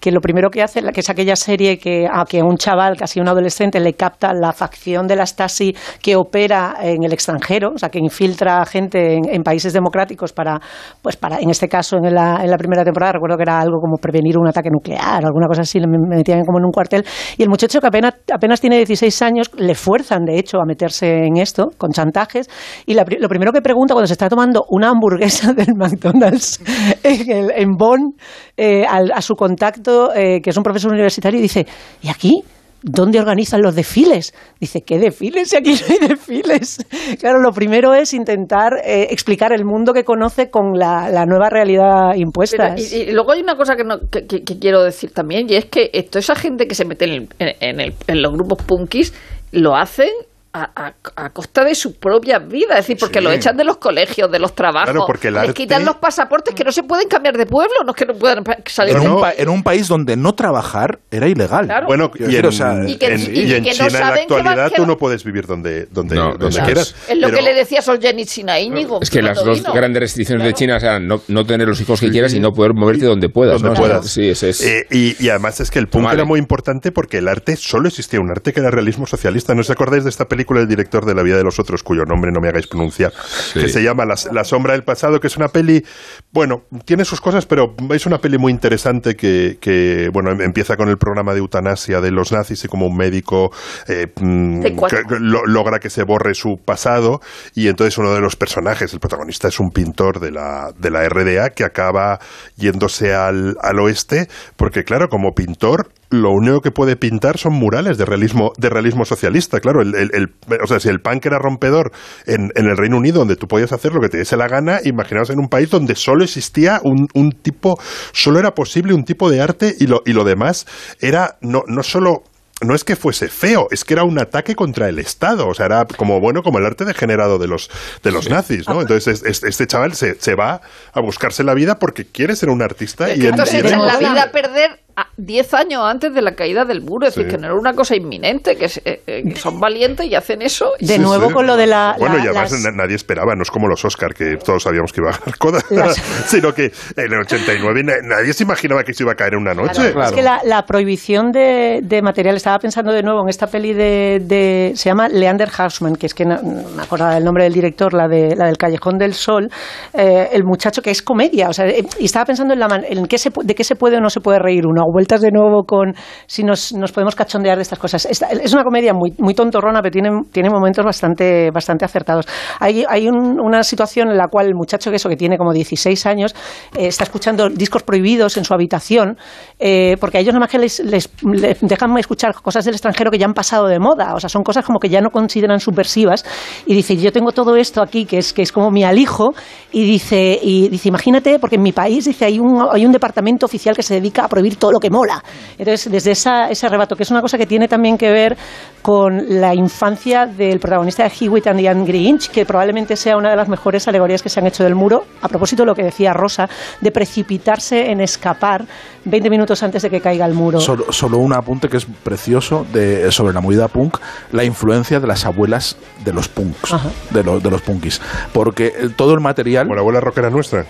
que 0.00 0.10
lo 0.10 0.20
primero 0.20 0.50
que 0.50 0.62
hace, 0.62 0.80
que 0.92 1.00
es 1.00 1.10
aquella 1.10 1.36
serie 1.36 1.78
que 1.78 2.06
a 2.10 2.24
que 2.24 2.42
un 2.42 2.56
chaval, 2.56 2.96
casi 2.96 3.20
un 3.20 3.28
adolescente, 3.28 3.80
le 3.80 3.94
capta 3.94 4.32
la 4.34 4.52
facción 4.52 5.06
de 5.06 5.16
la 5.16 5.26
Stasi 5.26 5.74
que 6.02 6.16
opera 6.16 6.76
en 6.82 7.04
el 7.04 7.12
extranjero, 7.12 7.72
o 7.74 7.78
sea, 7.78 7.88
que 7.88 7.98
infiltra 7.98 8.64
gente 8.66 9.14
en, 9.14 9.28
en 9.28 9.42
países 9.42 9.72
democráticos 9.72 10.32
para, 10.32 10.60
pues 11.02 11.16
para, 11.16 11.38
en 11.38 11.50
este 11.50 11.68
caso, 11.68 11.96
en 11.96 12.14
la, 12.14 12.40
en 12.42 12.50
la 12.50 12.56
primera 12.56 12.84
temporada, 12.84 13.12
recuerdo 13.12 13.36
que 13.36 13.42
era 13.44 13.60
algo 13.60 13.78
como 13.80 13.96
prevenir 13.96 14.38
un 14.38 14.48
ataque 14.48 14.70
nuclear, 14.70 15.24
alguna 15.24 15.46
cosa 15.46 15.62
así, 15.62 15.78
me 15.80 15.98
metían 16.16 16.42
como 16.44 16.58
en 16.58 16.64
un 16.64 16.72
cuartel, 16.72 17.04
y 17.36 17.42
el 17.42 17.48
muchacho 17.48 17.80
que 17.80 17.86
apenas, 17.86 18.14
apenas 18.32 18.60
tiene 18.60 18.76
16 18.76 19.22
años, 19.22 19.50
le 19.56 19.74
fuerzan, 19.74 20.24
de 20.24 20.38
hecho, 20.38 20.58
a 20.58 20.64
meterse 20.66 21.24
en 21.26 21.36
esto, 21.36 21.68
con 21.78 21.90
chantajes, 21.92 22.48
y 22.86 22.94
la 22.94 23.04
lo 23.18 23.28
primero 23.28 23.52
que 23.52 23.60
pregunta 23.60 23.94
cuando 23.94 24.06
se 24.06 24.12
está 24.14 24.28
tomando 24.28 24.64
una 24.68 24.90
hamburguesa 24.90 25.52
del 25.56 25.74
McDonald's 25.76 26.60
en, 27.02 27.30
el- 27.30 27.50
en 27.56 27.70
Bonn, 27.76 28.14
eh, 28.56 28.84
al- 28.88 29.12
a 29.12 29.20
su 29.20 29.29
contacto, 29.36 30.14
eh, 30.14 30.40
que 30.42 30.50
es 30.50 30.56
un 30.56 30.62
profesor 30.62 30.92
universitario, 30.92 31.38
y 31.38 31.42
dice, 31.42 31.66
¿y 32.02 32.08
aquí? 32.08 32.42
¿Dónde 32.82 33.18
organizan 33.20 33.60
los 33.60 33.74
desfiles? 33.74 34.32
Dice, 34.58 34.80
¿qué 34.80 34.98
desfiles? 34.98 35.50
Si 35.50 35.56
aquí 35.56 35.72
no 35.74 35.86
hay 36.00 36.08
desfiles. 36.08 36.78
Claro, 37.20 37.38
lo 37.40 37.52
primero 37.52 37.92
es 37.92 38.14
intentar 38.14 38.72
eh, 38.82 39.08
explicar 39.10 39.52
el 39.52 39.66
mundo 39.66 39.92
que 39.92 40.02
conoce 40.04 40.48
con 40.48 40.78
la, 40.78 41.10
nueva 41.26 41.50
realidad 41.50 42.14
impuesta. 42.16 42.74
Y, 42.78 43.12
luego 43.12 43.32
hay 43.32 43.42
una 43.42 43.56
cosa 43.56 43.76
que, 43.76 43.84
no- 43.84 43.98
que- 44.10 44.24
que- 44.26 44.58
quiero 44.58 44.82
decir 44.82 45.10
también, 45.12 45.46
y 45.50 45.56
es 45.56 45.66
que 45.66 45.90
toda 46.10 46.20
esa 46.20 46.34
gente 46.34 46.66
que 46.66 46.74
se 46.74 46.86
mete 46.86 47.04
en, 47.04 47.28
el- 47.38 47.56
en 47.60 47.80
el- 47.80 47.94
en 48.06 48.22
los 48.22 48.32
grupos 48.32 48.62
punkis 48.64 49.12
lo 49.52 49.76
hacen 49.76 50.08
a, 50.52 50.68
a- 50.74 50.94
a 51.26 51.30
costa 51.30 51.64
de 51.64 51.74
su 51.76 51.94
propia 51.98 52.38
vida. 52.40 52.70
Es 52.74 52.86
decir, 52.86 52.96
porque 52.98 53.20
Sí. 53.20 53.24
lo 53.24 53.30
echan 53.30 53.56
de 53.56 53.62
los 53.64 53.76
colegios, 53.76 54.30
de 54.32 54.38
los 54.40 54.54
trabajos, 54.54 54.90
Claro, 54.90 55.04
porque 55.06 55.28
el 55.28 55.34
les 55.34 55.42
arte- 55.44 55.54
quitan 55.54 55.84
los 55.84 55.96
pasaportes 55.96 56.54
que 56.54 56.64
no 56.64 56.72
se 56.72 56.82
pueden 56.82 57.08
cambiar 57.08 57.36
de 57.36 57.46
pueblo, 57.46 57.74
no 57.84 57.90
es 57.92 57.96
que 57.96 58.06
no 58.06 58.14
puedan 58.14 58.42
salir 58.66 58.96
En 58.96 59.02
de 59.02 59.08
un, 59.08 59.20
pa- 59.20 59.32
en 59.36 59.48
un 59.48 59.62
país 59.62 59.86
donde 59.86 60.16
no 60.16 60.34
trabajar 60.34 60.98
era 61.10 61.28
ilegal. 61.28 61.66
Claro. 61.66 61.86
Bueno, 61.86 62.10
y 62.18 62.22
en, 62.24 62.28
decir, 62.30 62.46
o 62.46 62.52
sea, 62.52 62.74
Y 62.88 62.96
que- 62.96 63.06
en- 63.14 63.20
y 63.20 63.40
y 63.40 63.54
en 63.54 63.62
que 63.64 63.70
no 63.70 63.76
China 63.76 63.86
en 63.86 63.92
la 63.92 64.14
que 64.14 64.20
actualidad 64.22 64.72
tú 64.74 64.86
no 64.86 64.96
puedes 64.98 65.22
vivir 65.22 65.46
donde, 65.46 65.86
donde, 65.86 66.16
No, 66.16 66.34
donde 66.36 66.60
quieras. 66.62 66.96
Es 67.08 67.16
lo 67.18 67.28
Pero- 67.28 67.36
que 67.38 67.42
le 67.44 67.54
decía 67.54 67.80
Solzhenitsyn 67.80 68.50
a 68.50 68.58
Íñigo. 68.58 68.98
Es 69.02 69.08
que 69.10 69.22
las 69.22 69.44
dos 69.44 69.58
vino. 69.60 69.72
grandes 69.72 70.00
restricciones 70.00 70.44
de. 70.44 70.54
China, 70.54 70.76
o 70.76 70.80
sea, 70.80 70.98
no, 70.98 71.22
no 71.28 71.46
tener 71.46 71.68
los 71.68 71.80
hijos 71.80 72.00
que 72.00 72.10
quieras 72.10 72.34
y 72.34 72.40
no 72.40 72.52
poder 72.52 72.74
moverte 72.74 73.04
donde 73.06 73.28
puedas. 73.28 73.62
donde 73.62 73.68
¿no? 73.68 73.72
O 73.72 73.76
sea, 73.76 73.98
puedas. 73.98 74.10
Sí, 74.10 74.28
ese 74.30 74.50
es. 74.50 74.60
Eh, 74.62 74.86
y, 74.90 75.24
y 75.24 75.28
además 75.28 75.60
es 75.60 75.70
que 75.70 75.78
el 75.78 75.86
punk 75.86 76.06
Vale. 76.06 76.16
era 76.16 76.24
muy 76.24 76.40
importante 76.40 76.90
porque 76.90 77.18
el 77.18 77.28
arte, 77.28 77.54
solo 77.56 77.86
existía 77.86 78.20
un 78.20 78.30
arte 78.32 78.52
que 78.52 78.58
era 78.60 78.70
realismo 78.72 79.06
socialista. 79.06 79.54
¿No 79.54 79.60
os 79.60 79.70
acordáis 79.70 80.02
de 80.02 80.10
esta 80.10 80.24
película? 80.24 80.39
Película 80.40 80.60
del 80.60 80.68
director 80.70 81.04
de 81.04 81.14
La 81.14 81.22
vida 81.22 81.36
de 81.36 81.44
los 81.44 81.58
otros, 81.58 81.82
cuyo 81.82 82.04
nombre 82.06 82.32
no 82.32 82.40
me 82.40 82.48
hagáis 82.48 82.66
pronunciar, 82.66 83.12
que 83.52 83.68
se 83.68 83.82
llama 83.82 84.06
la, 84.06 84.14
la 84.32 84.42
sombra 84.44 84.72
del 84.72 84.84
pasado, 84.84 85.20
que 85.20 85.26
es 85.26 85.36
una 85.36 85.48
peli, 85.48 85.84
bueno, 86.32 86.62
tiene 86.86 87.04
sus 87.04 87.20
cosas, 87.20 87.44
pero 87.44 87.74
es 87.92 88.06
una 88.06 88.18
peli 88.18 88.38
muy 88.38 88.50
interesante 88.52 89.16
que, 89.16 89.58
que 89.60 90.08
bueno, 90.12 90.30
empieza 90.42 90.76
con 90.78 90.88
el 90.88 90.96
programa 90.96 91.34
de 91.34 91.40
eutanasia 91.40 92.00
de 92.00 92.10
los 92.10 92.32
nazis 92.32 92.64
y 92.64 92.68
como 92.68 92.86
un 92.86 92.96
médico 92.96 93.52
eh, 93.86 94.06
mm, 94.18 94.62
que- 94.88 95.04
lo- 95.20 95.44
logra 95.44 95.78
que 95.78 95.90
se 95.90 96.04
borre 96.04 96.34
su 96.34 96.58
pasado 96.64 97.20
y 97.54 97.68
entonces 97.68 97.98
uno 97.98 98.14
de 98.14 98.20
los 98.20 98.36
personajes, 98.36 98.92
el 98.94 99.00
protagonista 99.00 99.48
es 99.48 99.60
un 99.60 99.70
pintor 99.70 100.20
de 100.20 100.30
la, 100.30 100.72
de 100.78 100.90
la 100.90 101.06
RDA 101.06 101.50
que 101.50 101.64
acaba 101.64 102.18
yéndose 102.56 103.12
al, 103.14 103.58
al 103.60 103.78
oeste 103.78 104.28
porque 104.56 104.84
claro, 104.84 105.08
como 105.10 105.34
pintor 105.34 105.90
lo 106.10 106.32
único 106.32 106.60
que 106.60 106.70
puede 106.72 106.96
pintar 106.96 107.38
son 107.38 107.52
murales 107.54 107.96
de 107.96 108.04
realismo, 108.04 108.52
de 108.58 108.68
realismo 108.68 109.04
socialista. 109.04 109.60
Claro, 109.60 109.80
el, 109.80 109.94
el- 109.94 110.10
el- 110.12 110.34
o 110.62 110.66
sea, 110.66 110.80
si 110.80 110.88
el 110.88 111.00
punk 111.00 111.24
era 111.26 111.38
rompedor 111.38 111.92
en, 112.26 112.50
en 112.56 112.66
el 112.68 112.76
Reino 112.76 112.96
Unido, 112.96 113.20
donde 113.20 113.36
tú 113.36 113.46
podías 113.46 113.72
hacer 113.72 113.92
lo 113.92 114.00
que 114.00 114.08
te 114.08 114.18
diese 114.18 114.36
la 114.36 114.48
gana, 114.48 114.80
imaginaos 114.84 115.30
en 115.30 115.38
un 115.38 115.48
país 115.48 115.70
donde 115.70 115.94
solo 115.94 116.24
existía 116.24 116.80
un, 116.82 117.06
un 117.14 117.30
tipo, 117.32 117.78
solo 118.12 118.38
era 118.40 118.54
posible 118.54 118.92
un 118.92 119.04
tipo 119.04 119.30
de 119.30 119.40
arte 119.40 119.74
y 119.78 119.86
lo, 119.86 120.02
y 120.04 120.12
lo 120.12 120.24
demás 120.24 120.66
era 121.00 121.36
no, 121.40 121.62
no 121.66 121.82
solo 121.82 122.24
no 122.62 122.74
es 122.74 122.84
que 122.84 122.94
fuese 122.94 123.28
feo, 123.28 123.68
es 123.70 123.86
que 123.86 123.94
era 123.94 124.04
un 124.04 124.18
ataque 124.18 124.54
contra 124.54 124.86
el 124.90 124.98
Estado. 124.98 125.48
O 125.48 125.54
sea, 125.54 125.64
era 125.64 125.86
como 125.86 126.20
bueno, 126.20 126.42
como 126.42 126.58
el 126.58 126.66
arte 126.66 126.84
degenerado 126.84 127.38
de 127.38 127.46
los, 127.48 127.70
de 128.02 128.10
los 128.12 128.28
nazis, 128.28 128.68
¿no? 128.68 128.82
Entonces, 128.82 129.22
es- 129.22 129.24
es- 129.24 129.44
este 129.44 129.66
chaval 129.66 129.94
se, 129.94 130.20
se 130.20 130.34
va 130.34 130.60
a 130.92 131.00
buscarse 131.00 131.42
la 131.42 131.54
vida 131.54 131.78
porque 131.78 132.04
quiere 132.04 132.36
ser 132.36 132.50
un 132.50 132.60
artista 132.60 133.08
y, 133.14 133.18
y 133.22 133.26
en- 133.28 133.36
echan 133.60 133.80
la 133.86 133.94
vida 134.10 134.22
a 134.24 134.30
perder 134.30 134.79
10 135.16 135.54
años 135.54 135.82
antes 135.84 136.12
de 136.14 136.22
la 136.22 136.32
caída 136.34 136.64
del 136.64 136.82
muro. 136.82 137.06
Es 137.06 137.14
decir, 137.14 137.30
que 137.30 137.38
no 137.38 137.46
era 137.46 137.54
una 137.54 137.74
cosa 137.74 137.94
inminente, 137.96 138.56
que, 138.56 138.68
se- 138.68 138.82
eh, 138.84 139.02
eh, 139.06 139.22
que 139.24 139.36
son 139.36 139.60
valientes 139.60 140.06
y 140.06 140.14
hacen 140.14 140.42
eso. 140.42 140.72
y- 140.78 140.86
De 140.86 140.98
nuevo 140.98 141.28
Sí. 141.28 141.34
con 141.34 141.46
lo 141.46 141.56
de 141.56 141.66
la... 141.66 141.94
Bueno, 141.98 142.16
la- 142.16 142.24
y 142.24 142.26
además 142.28 142.52
las- 142.52 142.74
nadie 142.74 142.96
esperaba, 142.96 143.34
no 143.34 143.42
es 143.42 143.50
como 143.50 143.68
los 143.68 143.84
Oscar, 143.84 144.14
que 144.14 144.36
todos 144.36 144.62
sabíamos 144.62 144.92
que 144.92 145.00
iba 145.00 145.10
a 145.10 145.18
ganar 145.18 145.38
Coda, 145.38 145.60
Las- 145.70 145.96
sino 146.26 146.52
que 146.54 146.72
en 146.96 147.12
el 147.12 147.20
89 147.20 147.82
na- 147.84 147.94
nadie 148.02 148.32
se 148.32 148.44
imaginaba 148.44 148.82
que 148.84 148.92
se 148.94 149.02
iba 149.02 149.12
a 149.12 149.14
caer 149.14 149.34
en 149.34 149.40
una 149.40 149.54
noche. 149.54 149.92
Es 150.04 150.12
que 150.12 150.22
la, 150.22 150.40
la 150.44 150.64
prohibición 150.66 151.30
de, 151.32 151.80
de 151.82 152.02
material, 152.02 152.36
estaba 152.36 152.58
pensando 152.58 152.92
de 152.92 153.02
nuevo 153.02 153.22
en 153.22 153.28
esta 153.28 153.46
peli 153.46 153.72
de, 153.72 154.20
de- 154.24 154.72
se 154.74 154.88
llama 154.88 155.08
Leander 155.08 155.48
Hausman, 155.56 155.96
que 155.96 156.06
es 156.06 156.14
que 156.14 156.24
no, 156.24 156.36
no 156.42 156.68
me 156.76 156.82
acordaba 156.82 157.16
el 157.16 157.24
nombre 157.24 157.44
del 157.44 157.52
director, 157.52 157.92
la, 157.94 158.08
de, 158.08 158.34
la 158.36 158.46
del 158.46 158.56
Callejón 158.56 158.98
del 158.98 159.14
Sol, 159.14 159.48
eh, 159.92 160.28
el 160.32 160.44
muchacho 160.44 160.82
que 160.82 160.90
es 160.90 161.02
comedia, 161.02 161.48
o 161.48 161.52
sea, 161.52 161.66
eh, 161.68 161.84
y 161.98 162.04
estaba 162.06 162.24
pensando 162.26 162.54
en, 162.54 162.60
la 162.60 162.68
en 162.88 163.06
qué 163.06 163.18
se, 163.18 163.30
de 163.42 163.54
qué 163.54 163.64
se 163.64 163.76
puede 163.76 163.96
o 163.96 164.00
no 164.00 164.10
se 164.10 164.20
puede 164.20 164.38
reír 164.38 164.66
uno, 164.66 164.79
vueltas 164.92 165.20
de 165.20 165.30
nuevo 165.30 165.64
con 165.64 165.94
si 166.26 166.42
nos, 166.44 166.72
nos 166.72 166.92
podemos 166.92 167.14
cachondear 167.14 167.56
de 167.56 167.62
estas 167.62 167.78
cosas. 167.78 168.06
Esta- 168.06 168.28
es 168.28 168.52
una 168.52 168.64
comedia 168.64 168.92
muy, 168.94 169.12
muy 169.18 169.34
tontorrona, 169.34 169.80
pero 169.82 169.92
tiene, 169.92 170.10
tiene 170.32 170.50
momentos 170.50 170.84
bastante, 170.84 171.50
bastante 171.50 171.84
acertados. 171.84 172.26
Hay, 172.58 172.84
hay 172.88 173.08
un- 173.08 173.40
una 173.40 173.62
situación 173.62 174.10
en 174.10 174.16
la 174.16 174.28
cual 174.28 174.46
el 174.46 174.54
muchacho 174.54 174.90
que 174.90 174.96
eso 174.96 175.08
que 175.08 175.16
tiene 175.16 175.36
como 175.38 175.52
16 175.52 176.06
años 176.06 176.34
eh, 176.76 176.86
está 176.86 177.04
escuchando 177.04 177.48
discos 177.48 177.82
prohibidos 177.82 178.36
en 178.36 178.44
su 178.44 178.54
habitación 178.54 179.16
eh, 179.58 179.96
porque 180.00 180.18
a 180.18 180.20
ellos 180.20 180.32
nada 180.32 180.40
más 180.40 180.50
que 180.50 180.58
les, 180.58 180.80
les- 180.80 181.10
les 181.24 181.60
dejan 181.60 181.96
escuchar 181.98 182.34
cosas 182.34 182.64
del 182.64 182.74
extranjero 182.74 183.10
que 183.10 183.18
ya 183.18 183.26
han 183.26 183.34
pasado 183.34 183.66
de 183.66 183.78
moda, 183.78 184.14
o 184.14 184.20
sea, 184.20 184.28
son 184.28 184.42
cosas 184.42 184.64
como 184.64 184.78
que 184.78 184.88
ya 184.88 185.00
no 185.00 185.10
consideran 185.10 185.60
subversivas 185.60 186.24
y 186.66 186.74
dice, 186.74 186.96
yo 186.96 187.12
tengo 187.12 187.32
todo 187.32 187.56
esto 187.56 187.82
aquí 187.82 188.04
que 188.06 188.18
es, 188.18 188.32
que 188.32 188.42
es 188.42 188.52
como 188.52 188.70
mi 188.70 188.84
alijo 188.84 189.30
y 189.72 189.84
dice, 189.84 190.38
y 190.42 190.68
dice, 190.68 190.88
imagínate, 190.88 191.38
porque 191.38 191.56
en 191.56 191.62
mi 191.62 191.72
país 191.72 192.04
dice, 192.04 192.24
hay 192.24 192.38
un, 192.38 192.62
hay 192.72 192.86
un 192.86 192.92
departamento 192.92 193.46
oficial 193.46 193.74
que 193.76 193.82
se 193.82 193.94
dedica 193.94 194.24
a 194.24 194.28
prohibir 194.28 194.56
todo 194.56 194.69
lo 194.72 194.80
que 194.80 194.90
mola. 194.90 195.22
Entonces, 195.58 195.90
desde 195.90 196.12
esa, 196.12 196.48
ese 196.48 196.66
arrebato, 196.66 196.96
que 196.96 197.02
es 197.02 197.10
una 197.10 197.20
cosa 197.20 197.38
que 197.38 197.46
tiene 197.46 197.68
también 197.68 197.96
que 197.96 198.10
ver 198.10 198.36
con 198.82 199.40
la 199.40 199.54
infancia 199.54 200.26
del 200.26 200.58
protagonista 200.58 201.04
de 201.04 201.12
Hewitt 201.18 201.46
and 201.46 201.60
the 201.60 201.68
Angry 201.68 202.08
Inch, 202.08 202.30
que 202.30 202.46
probablemente 202.46 202.96
sea 202.96 203.16
una 203.16 203.30
de 203.30 203.36
las 203.36 203.48
mejores 203.48 203.86
alegorías 203.88 204.22
que 204.22 204.28
se 204.28 204.40
han 204.40 204.46
hecho 204.46 204.64
del 204.64 204.74
muro, 204.74 205.04
a 205.20 205.28
propósito 205.28 205.62
de 205.62 205.66
lo 205.66 205.74
que 205.74 205.82
decía 205.82 206.12
Rosa, 206.12 206.48
de 206.80 206.90
precipitarse 206.90 207.90
en 207.90 208.00
escapar 208.00 208.64
20 209.04 209.30
minutos 209.30 209.62
antes 209.62 209.82
de 209.82 209.90
que 209.90 210.00
caiga 210.00 210.26
el 210.26 210.34
muro. 210.34 210.60
Solo, 210.60 210.92
solo 210.92 211.18
un 211.18 211.32
apunte 211.32 211.68
que 211.68 211.76
es 211.76 211.86
precioso 212.02 212.66
de, 212.72 213.10
sobre 213.12 213.32
la 213.32 213.40
movida 213.40 213.68
punk, 213.68 213.98
la 214.32 214.44
influencia 214.44 215.00
de 215.00 215.06
las 215.06 215.24
abuelas 215.26 215.76
de 216.04 216.12
los 216.12 216.28
punks, 216.28 216.72
Ajá. 216.72 216.90
de, 217.10 217.22
los 217.22 217.42
de 217.42 217.50
los 217.50 217.62
punkis. 217.62 218.00
Porque 218.32 218.66
eh, 218.66 218.88
todo 218.96 219.14
el 219.14 219.20
material... 219.20 219.64
Como 219.64 219.74
la 219.74 219.80
abuela 219.80 220.00
rockera 220.00 220.30
nuestra. 220.30 220.66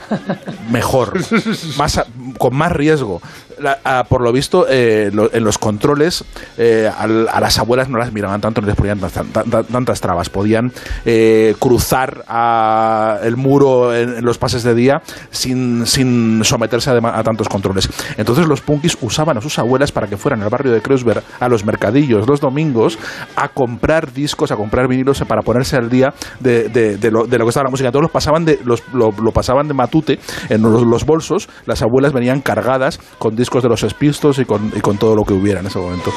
mejor, 0.70 1.18
más 1.78 2.00
con 2.38 2.56
más 2.56 2.72
riesgo. 2.72 3.20
La- 3.60 3.78
a- 3.84 4.04
por 4.04 4.22
lo 4.22 4.32
visto, 4.32 4.66
eh, 4.68 5.10
en 5.32 5.44
los 5.44 5.58
controles 5.58 6.24
eh, 6.56 6.90
a, 6.96 7.06
las 7.06 7.58
abuelas 7.58 7.88
no 7.88 7.98
las 7.98 8.12
miraban 8.12 8.40
tanto, 8.40 8.60
no 8.60 8.66
les 8.66 8.76
ponían 8.76 8.98
tan- 8.98 9.10
tan- 9.32 9.50
tan- 9.50 9.64
tantas 9.64 10.00
trabas. 10.00 10.30
Podían 10.30 10.72
eh, 11.04 11.54
cruzar 11.58 12.24
a- 12.26 13.18
el 13.22 13.36
muro 13.36 13.94
en, 13.94 14.24
los 14.24 14.38
pases 14.38 14.62
de 14.62 14.74
día 14.74 15.02
sin, 15.30 15.86
sin 15.86 16.42
someterse 16.44 16.90
a, 16.90 16.94
a 16.94 17.22
tantos 17.22 17.48
controles. 17.48 17.88
Entonces 18.16 18.46
los 18.46 18.60
punkis 18.62 18.96
usaban 19.00 19.36
a 19.36 19.40
sus 19.40 19.58
abuelas 19.58 19.92
para 19.92 20.06
que 20.06 20.16
fueran 20.16 20.42
al 20.42 20.48
barrio 20.48 20.72
de 20.72 20.80
Kreuzberg 20.80 21.22
a 21.38 21.48
los 21.48 21.64
mercadillos 21.64 22.26
los 22.26 22.40
domingos 22.40 22.98
a 23.36 23.48
comprar 23.48 24.12
discos, 24.12 24.50
a 24.52 24.56
comprar 24.56 24.88
vinilos 24.88 25.20
para 25.26 25.42
ponerse 25.42 25.76
al 25.76 25.90
día 25.90 26.14
de, 26.38 26.70
lo, 27.10 27.26
de 27.26 27.38
lo 27.38 27.44
que 27.44 27.48
estaba 27.50 27.64
la 27.64 27.70
música. 27.70 27.90
Todos 27.90 28.04
los 28.04 28.10
pasaban 28.10 28.44
de, 28.44 28.58
los, 28.64 28.82
lo, 28.94 29.10
pasaban 29.32 29.68
de 29.68 29.74
matute 29.74 30.18
en 30.48 30.62
los 30.62 31.04
bolsos. 31.04 31.48
Las 31.66 31.82
abuelas 31.82 32.12
venían 32.12 32.40
cargadas 32.40 32.98
con 33.18 33.36
discos 33.36 33.49
de 33.58 33.68
los 33.68 33.80
Spistos 33.80 34.38
y 34.38 34.44
con, 34.44 34.72
y 34.74 34.80
con 34.80 34.96
todo 34.96 35.16
lo 35.16 35.24
que 35.24 35.32
hubiera 35.32 35.60
en 35.60 35.66
ese 35.66 35.78
momento. 35.78 36.12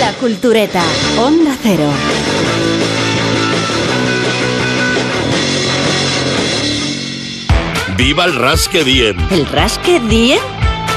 La 0.00 0.12
cultureta. 0.14 0.82
Onda 1.18 1.54
cero. 1.62 1.90
¡Viva 7.96 8.24
el 8.24 8.34
Rasque 8.34 8.84
Diem! 8.84 9.16
¿El 9.30 9.46
rasque 9.46 10.00
diem? 10.00 10.38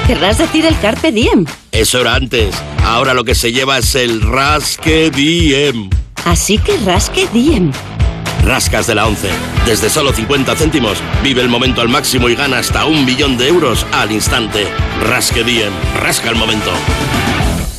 ¿Querrás 0.06 0.38
decir 0.38 0.66
el 0.66 0.78
carpe 0.80 1.12
diem? 1.12 1.46
Eso 1.72 2.02
era 2.02 2.16
antes. 2.16 2.54
Ahora 2.84 3.14
lo 3.14 3.24
que 3.24 3.36
se 3.36 3.52
lleva 3.54 3.78
es 3.78 3.96
el 3.96 4.22
Rasque 4.22 5.10
Diem. 5.10 5.90
Así 6.26 6.58
que 6.58 6.76
rasque 6.78 7.28
diem. 7.32 7.72
Rascas 8.44 8.88
de 8.88 8.96
la 8.96 9.08
11. 9.08 9.30
Desde 9.66 9.90
solo 9.90 10.14
50 10.14 10.56
céntimos, 10.56 11.02
vive 11.24 11.42
el 11.42 11.50
momento 11.50 11.82
al 11.82 11.90
máximo 11.90 12.30
y 12.30 12.36
gana 12.36 12.60
hasta 12.60 12.86
un 12.86 13.06
millón 13.06 13.38
de 13.38 13.48
euros 13.48 13.86
al 13.92 14.12
instante. 14.12 14.68
Rasque 15.04 15.44
Diem. 15.44 15.74
Rasca 16.00 16.30
el 16.30 16.36
momento. 16.36 16.72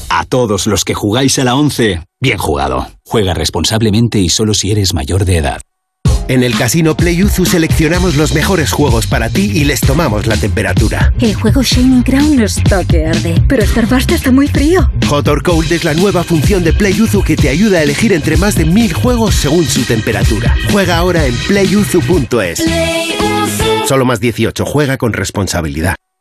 A 0.08 0.24
todos 0.24 0.66
los 0.66 0.84
que 0.84 0.94
jugáis 0.94 1.38
a 1.38 1.44
la 1.44 1.54
11, 1.54 2.02
bien 2.20 2.38
jugado. 2.38 2.88
Juega 3.06 3.32
responsablemente 3.32 4.18
y 4.18 4.28
solo 4.28 4.54
si 4.54 4.70
eres 4.70 4.92
mayor 4.92 5.24
de 5.24 5.36
edad. 5.36 5.60
En 6.30 6.44
el 6.44 6.56
Casino 6.56 6.96
Playuzu 6.96 7.44
seleccionamos 7.44 8.14
los 8.14 8.34
mejores 8.34 8.70
juegos 8.70 9.08
para 9.08 9.30
ti 9.30 9.50
y 9.52 9.64
les 9.64 9.80
tomamos 9.80 10.28
la 10.28 10.36
temperatura. 10.36 11.12
El 11.18 11.34
juego 11.34 11.60
Shining 11.60 12.04
Crown 12.04 12.40
está 12.40 12.84
que 12.84 13.04
arde, 13.04 13.42
pero 13.48 13.66
Starburst 13.66 14.12
está 14.12 14.30
muy 14.30 14.46
frío. 14.46 14.88
Hot 15.08 15.26
or 15.26 15.42
Cold 15.42 15.72
es 15.72 15.82
la 15.82 15.92
nueva 15.92 16.22
función 16.22 16.62
de 16.62 16.72
Playuzu 16.72 17.24
que 17.24 17.34
te 17.34 17.48
ayuda 17.48 17.78
a 17.78 17.82
elegir 17.82 18.12
entre 18.12 18.36
más 18.36 18.54
de 18.54 18.64
mil 18.64 18.92
juegos 18.92 19.34
según 19.34 19.64
su 19.64 19.82
temperatura. 19.82 20.54
Juega 20.70 20.98
ahora 20.98 21.26
en 21.26 21.34
playuzu.es. 21.48 22.64
Solo 23.88 24.04
más 24.04 24.20
18. 24.20 24.64
Juega 24.64 24.98
con 24.98 25.12
responsabilidad. 25.12 25.96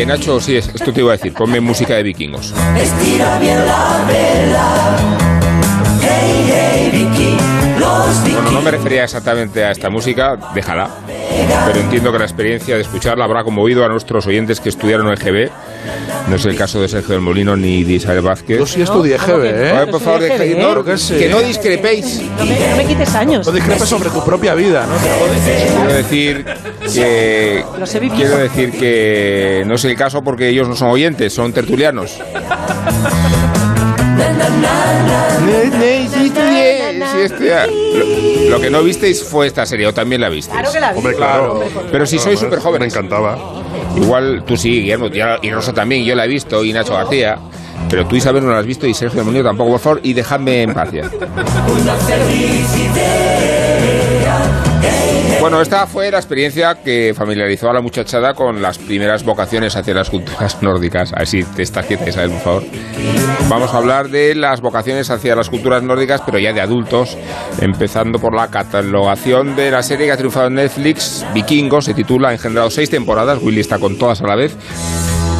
Eh, 0.00 0.06
Nacho, 0.06 0.40
sí, 0.40 0.56
es- 0.56 0.68
esto 0.68 0.92
te 0.94 1.00
iba 1.00 1.12
a 1.12 1.16
decir. 1.16 1.34
Ponme 1.34 1.60
música 1.60 1.94
de 1.94 2.02
vikingos. 2.02 2.54
Estira 2.74 3.38
bien 3.38 3.58
la 3.66 4.02
vela. 4.08 4.96
Hey, 6.00 6.46
hey, 6.48 6.90
Vicky, 6.90 7.36
los 7.78 8.22
Bueno, 8.32 8.50
no 8.50 8.62
me 8.62 8.70
refería 8.70 9.04
exactamente 9.04 9.62
a 9.62 9.72
esta 9.72 9.90
música, 9.90 10.38
déjala. 10.54 10.88
Pero 11.66 11.80
entiendo 11.80 12.12
que 12.12 12.18
la 12.18 12.24
experiencia 12.24 12.74
de 12.76 12.82
escucharla 12.82 13.24
habrá 13.24 13.44
conmovido 13.44 13.84
a 13.84 13.88
nuestros 13.88 14.26
oyentes 14.26 14.60
que 14.60 14.68
estudiaron 14.68 15.08
en 15.08 15.14
GB. 15.14 15.50
No 16.28 16.36
es 16.36 16.44
el 16.44 16.56
caso 16.56 16.80
de 16.80 16.88
Sergio 16.88 17.14
del 17.14 17.20
Molino 17.22 17.56
ni 17.56 17.82
de 17.84 17.94
Isabel 17.94 18.20
Vázquez. 18.22 18.58
Yo 18.58 18.66
sí 18.66 18.82
estudié 18.82 19.16
No, 19.16 19.24
GB, 19.24 19.30
¿cómo 19.32 19.42
que 19.42 19.48
¿eh? 19.48 19.72
no? 19.74 19.80
Ay, 19.80 19.86
por 19.90 20.00
favor, 20.00 20.20
no, 20.76 20.84
que 20.84 20.98
sí. 20.98 21.14
que 21.14 21.28
no 21.28 21.40
discrepéis. 21.40 22.22
No 22.38 22.44
me, 22.44 22.68
no 22.70 22.76
me 22.76 22.84
quites 22.86 23.14
años. 23.14 23.46
No 23.46 23.52
discrepes 23.52 23.88
sobre 23.88 24.10
tu 24.10 24.24
propia 24.24 24.54
vida, 24.54 24.86
¿no? 24.86 24.94
Quiero 25.76 25.92
decir 25.94 26.44
que 26.92 27.64
Los 27.78 27.94
he 27.94 28.00
vivido. 28.00 28.16
quiero 28.20 28.36
decir 28.38 28.70
que 28.72 29.64
no 29.66 29.74
es 29.74 29.84
el 29.84 29.96
caso 29.96 30.22
porque 30.22 30.48
ellos 30.48 30.68
no 30.68 30.76
son 30.76 30.90
oyentes, 30.90 31.32
son 31.32 31.52
tertulianos. 31.52 32.18
Este- 37.24 37.50
lo, 38.46 38.50
lo 38.50 38.60
que 38.60 38.70
no 38.70 38.82
visteis 38.82 39.22
fue 39.24 39.46
esta 39.46 39.64
serie, 39.66 39.86
o 39.86 39.94
también 39.94 40.20
la 40.20 40.28
visteis. 40.28 40.52
Claro 40.58 40.72
que 40.72 40.80
la 40.80 40.92
vi. 40.92 40.98
Hombre, 40.98 41.14
claro. 41.16 41.64
Pero 41.90 42.06
si 42.06 42.18
sois 42.18 42.38
súper 42.38 42.58
Me 42.58 42.64
jóvenes. 42.64 42.94
encantaba. 42.94 43.38
Igual 43.96 44.44
tú 44.46 44.56
sí, 44.56 44.80
Guillermo, 44.82 45.08
y 45.42 45.50
Rosa 45.50 45.72
también, 45.72 46.04
yo 46.04 46.14
la 46.14 46.24
he 46.24 46.28
visto, 46.28 46.64
y 46.64 46.72
Nacho 46.72 46.92
García. 46.94 47.38
Pero 47.88 48.06
tú, 48.06 48.14
Isabel, 48.16 48.44
no 48.44 48.52
la 48.52 48.58
has 48.58 48.66
visto, 48.66 48.86
y 48.86 48.94
Sergio 48.94 49.24
Molino 49.24 49.44
tampoco, 49.44 49.70
por 49.72 49.80
favor, 49.80 50.00
y 50.02 50.12
dejadme 50.12 50.62
en 50.62 50.74
paz 50.74 50.90
ya. 50.92 51.10
Bueno, 55.40 55.62
esta 55.62 55.86
fue 55.86 56.10
la 56.10 56.18
experiencia 56.18 56.74
que 56.84 57.14
familiarizó 57.16 57.70
a 57.70 57.72
la 57.72 57.80
muchachada 57.80 58.34
con 58.34 58.60
las 58.60 58.76
primeras 58.76 59.24
vocaciones 59.24 59.74
hacia 59.74 59.94
las 59.94 60.10
culturas 60.10 60.58
nórdicas. 60.62 61.14
Así 61.14 61.42
te 61.44 61.62
estás 61.62 61.86
quieta, 61.86 62.06
Isabel, 62.06 62.30
por 62.32 62.40
favor. 62.40 62.62
Vamos 63.48 63.72
a 63.72 63.78
hablar 63.78 64.10
de 64.10 64.34
las 64.34 64.60
vocaciones 64.60 65.08
hacia 65.08 65.34
las 65.34 65.48
culturas 65.48 65.82
nórdicas, 65.82 66.20
pero 66.26 66.38
ya 66.38 66.52
de 66.52 66.60
adultos, 66.60 67.16
empezando 67.58 68.18
por 68.18 68.34
la 68.36 68.48
catalogación 68.48 69.56
de 69.56 69.70
la 69.70 69.82
serie 69.82 70.06
que 70.06 70.12
ha 70.12 70.16
triunfado 70.18 70.48
en 70.48 70.56
Netflix, 70.56 71.24
Vikingos, 71.32 71.86
se 71.86 71.94
titula, 71.94 72.28
ha 72.28 72.32
engendrado 72.32 72.68
seis 72.68 72.90
temporadas, 72.90 73.42
Willy 73.42 73.60
está 73.60 73.78
con 73.78 73.96
todas 73.96 74.20
a 74.20 74.26
la 74.26 74.36
vez. 74.36 74.54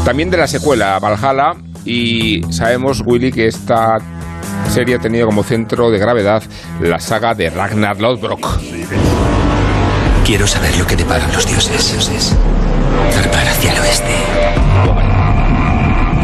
También 0.07 0.31
de 0.31 0.39
la 0.39 0.47
secuela, 0.47 0.99
Valhalla, 0.99 1.53
y 1.85 2.41
sabemos, 2.51 3.03
Willy, 3.05 3.31
que 3.33 3.49
esta 3.49 3.99
serie 4.71 4.95
ha 4.95 4.99
tenido 4.99 5.27
como 5.27 5.43
centro 5.43 5.91
de 5.91 5.99
gravedad 5.99 6.43
la 6.81 6.99
saga 6.99 7.35
de 7.35 7.51
Ragnar 7.51 8.01
Lodbrok. 8.01 8.61
Quiero 10.31 10.47
saber 10.47 10.77
lo 10.77 10.87
que 10.87 10.95
deparan 10.95 11.33
los 11.33 11.45
dioses. 11.45 12.37
Zarpar 13.13 13.49
hacia 13.49 13.73
el 13.73 13.81
oeste. 13.81 14.15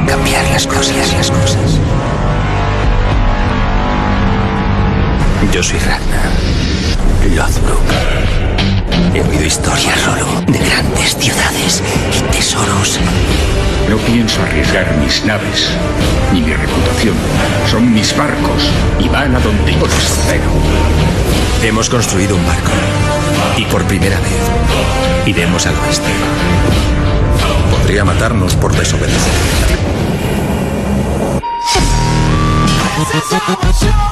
Cambiar 0.07 0.49
las 0.53 0.65
cosas, 0.65 1.13
las 1.13 1.29
cosas. 1.29 1.81
Yo 5.51 5.61
soy 5.61 5.81
Ragnar 5.81 6.31
Lothbrok. 7.35 8.06
He 9.17 9.23
oído 9.23 9.45
historias, 9.45 10.05
Rolo, 10.05 10.43
de 10.47 10.59
grandes 10.59 11.17
ciudades 11.17 11.83
y 12.13 12.37
tesoros. 12.37 13.01
No 13.89 13.97
pienso 13.97 14.43
arriesgar 14.43 14.95
mis 14.99 15.25
naves 15.25 15.71
ni 16.35 16.43
mi 16.43 16.53
reputación. 16.53 17.15
Son 17.71 17.95
mis 17.95 18.15
barcos 18.15 18.71
y 19.01 19.09
van 19.09 19.35
a 19.35 19.41
donde 19.41 19.73
yo 19.73 19.87
les 19.87 20.19
ordeno. 20.19 20.51
Hemos 21.63 21.89
construido 21.89 22.37
un 22.37 22.45
barco. 22.45 22.71
Y 23.57 23.65
por 23.65 23.85
primera 23.85 24.21
vez 24.21 25.25
iremos 25.25 25.65
al 25.65 25.77
oeste. 25.77 26.11
Podría 27.71 28.05
matarnos 28.05 28.55
por 28.55 28.77
desobedecer. 28.77 29.33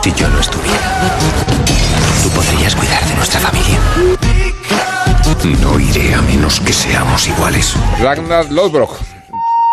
Si 0.03 0.13
yo 0.15 0.31
no 0.31 0.41
estuviera, 0.41 1.19
tú 2.23 2.31
podrías 2.31 2.75
cuidar 2.75 3.07
de 3.07 3.15
nuestra 3.17 3.39
familia. 3.39 4.34
No 5.45 5.79
iré 5.79 6.15
a 6.15 6.23
menos 6.23 6.59
que 6.61 6.73
seamos 6.73 7.29
iguales. 7.29 7.77
Ragnar 8.01 8.51
Lodbrok, 8.51 8.97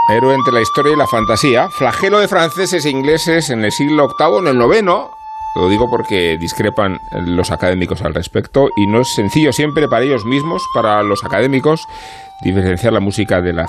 héroe 0.09 0.35
entre 0.35 0.51
la 0.51 0.61
historia 0.61 0.91
y 0.91 0.97
la 0.97 1.07
fantasía, 1.07 1.69
flagelo 1.69 2.19
de 2.19 2.27
franceses 2.27 2.83
e 2.83 2.89
ingleses 2.89 3.49
en 3.49 3.63
el 3.63 3.71
siglo 3.71 4.09
VIII, 4.19 4.39
en 4.39 4.47
el 4.47 4.57
noveno. 4.57 5.11
Lo 5.55 5.69
digo 5.69 5.89
porque 5.89 6.37
discrepan 6.37 6.99
los 7.25 7.51
académicos 7.51 8.01
al 8.01 8.13
respecto 8.13 8.67
y 8.75 8.85
no 8.85 8.99
es 8.99 9.15
sencillo 9.15 9.53
siempre 9.53 9.87
para 9.87 10.03
ellos 10.03 10.25
mismos, 10.25 10.61
para 10.73 11.03
los 11.03 11.23
académicos, 11.23 11.87
diferenciar 12.43 12.91
la 12.91 12.99
música 12.99 13.41
de 13.41 13.53
la 13.53 13.65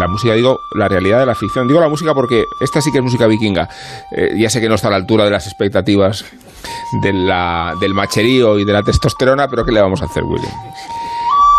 la 0.00 0.08
música, 0.08 0.34
digo, 0.34 0.58
la 0.74 0.88
realidad 0.88 1.20
de 1.20 1.26
la 1.26 1.36
ficción. 1.36 1.68
Digo 1.68 1.80
la 1.80 1.88
música 1.88 2.12
porque 2.12 2.44
esta 2.60 2.80
sí 2.80 2.90
que 2.90 2.98
es 2.98 3.04
música 3.04 3.28
vikinga. 3.28 3.68
Eh, 4.10 4.34
ya 4.36 4.50
sé 4.50 4.60
que 4.60 4.68
no 4.68 4.74
está 4.74 4.88
a 4.88 4.90
la 4.90 4.96
altura 4.96 5.24
de 5.24 5.30
las 5.30 5.46
expectativas 5.46 6.24
del 7.02 7.94
macherío 7.94 8.58
y 8.58 8.64
de 8.64 8.72
la 8.72 8.82
testosterona, 8.82 9.48
pero 9.48 9.64
¿qué 9.64 9.70
le 9.70 9.80
vamos 9.80 10.02
a 10.02 10.06
hacer, 10.06 10.24
William? 10.24 10.52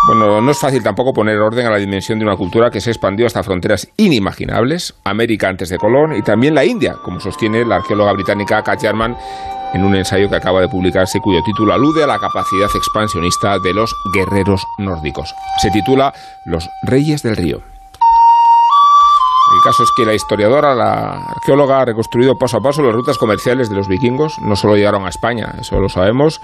Bueno, 0.06 0.40
no 0.40 0.50
es 0.50 0.58
fácil 0.58 0.82
tampoco 0.82 1.12
poner 1.12 1.38
orden 1.38 1.66
a 1.66 1.70
la 1.70 1.76
dimensión 1.76 2.18
de 2.18 2.24
una 2.24 2.36
cultura 2.36 2.70
que 2.70 2.80
se 2.80 2.90
expandió 2.90 3.26
hasta 3.26 3.42
fronteras 3.42 3.88
inimaginables, 3.96 4.94
América 5.04 5.48
antes 5.48 5.68
de 5.68 5.76
Colón 5.76 6.16
y 6.16 6.22
también 6.22 6.54
la 6.54 6.64
India, 6.64 6.96
como 7.04 7.20
sostiene 7.20 7.64
la 7.64 7.76
arqueóloga 7.76 8.12
británica 8.12 8.62
Kat 8.62 8.80
Jarman 8.80 9.16
en 9.74 9.84
un 9.84 9.94
ensayo 9.94 10.30
que 10.30 10.36
acaba 10.36 10.60
de 10.60 10.68
publicarse 10.68 11.20
cuyo 11.20 11.42
título 11.42 11.74
alude 11.74 12.04
a 12.04 12.06
la 12.06 12.18
capacidad 12.18 12.70
expansionista 12.74 13.58
de 13.58 13.74
los 13.74 13.94
guerreros 14.14 14.64
nórdicos. 14.78 15.34
Se 15.60 15.70
titula 15.70 16.14
Los 16.46 16.68
Reyes 16.84 17.22
del 17.22 17.36
Río. 17.36 17.77
El 19.54 19.62
caso 19.64 19.82
es 19.82 19.90
que 19.96 20.04
la 20.04 20.14
historiadora, 20.14 20.74
la 20.74 21.24
arqueóloga, 21.26 21.80
ha 21.80 21.84
reconstruido 21.86 22.36
paso 22.36 22.58
a 22.58 22.60
paso 22.60 22.82
las 22.82 22.94
rutas 22.94 23.16
comerciales 23.16 23.70
de 23.70 23.76
los 23.76 23.88
vikingos. 23.88 24.38
No 24.40 24.56
solo 24.56 24.76
llegaron 24.76 25.06
a 25.06 25.08
España, 25.08 25.54
eso 25.58 25.80
lo 25.80 25.88
sabemos, 25.88 26.40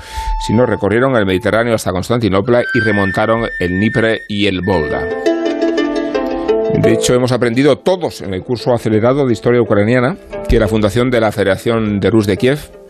sino 0.47 0.65
recorrieron 0.65 1.15
el 1.17 1.27
Mediterráneo 1.27 1.75
hasta 1.75 1.93
Constantinopla 1.93 2.63
y 2.75 2.81
remontaron 2.81 3.49
el 3.61 3.71
Dnieper 3.79 4.23
y 4.29 4.47
el 4.47 4.63
Volga. 4.63 5.03
De 6.75 6.93
hecho, 6.93 7.15
hemos 7.15 7.33
aprendido 7.33 7.79
todos 7.79 8.21
en 8.21 8.35
el 8.35 8.43
curso 8.43 8.73
acelerado 8.73 9.27
de 9.27 9.33
historia 9.33 9.61
ucraniana 9.61 10.17
que 10.49 10.59
la 10.59 10.67
fundación 10.67 11.11
de 11.11 11.21
la 11.21 11.31
Federación 11.31 12.01
de 12.01 12.11
Rus 12.11 12.27
de 12.27 12.37
Kiev 12.37 12.84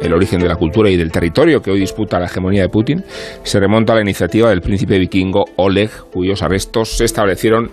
el 0.00 0.12
origen 0.12 0.40
de 0.40 0.48
la 0.48 0.56
cultura 0.56 0.90
y 0.90 0.96
del 0.96 1.10
territorio 1.10 1.60
que 1.60 1.70
hoy 1.70 1.80
disputa 1.80 2.18
la 2.18 2.26
hegemonía 2.26 2.62
de 2.62 2.68
Putin, 2.68 3.04
se 3.42 3.60
remonta 3.60 3.92
a 3.92 3.96
la 3.96 4.02
iniciativa 4.02 4.50
del 4.50 4.60
príncipe 4.60 4.98
vikingo 4.98 5.44
Oleg, 5.56 5.90
cuyos 6.12 6.42
arrestos 6.42 6.96
se 6.96 7.04
establecieron 7.04 7.70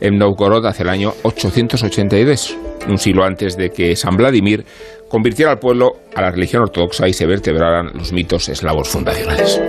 en 0.00 0.18
Novgorod 0.18 0.66
hace 0.66 0.82
el 0.82 0.88
año 0.88 1.12
882, 1.22 2.56
un 2.88 2.98
siglo 2.98 3.24
antes 3.24 3.56
de 3.56 3.70
que 3.70 3.96
San 3.96 4.16
Vladimir 4.16 4.64
convirtiera 5.08 5.52
al 5.52 5.58
pueblo 5.58 5.92
a 6.14 6.22
la 6.22 6.30
religión 6.30 6.62
ortodoxa 6.62 7.08
y 7.08 7.12
se 7.12 7.26
vertebraran 7.26 7.90
los 7.94 8.12
mitos 8.12 8.48
eslavos 8.48 8.88
fundacionales. 8.88 9.60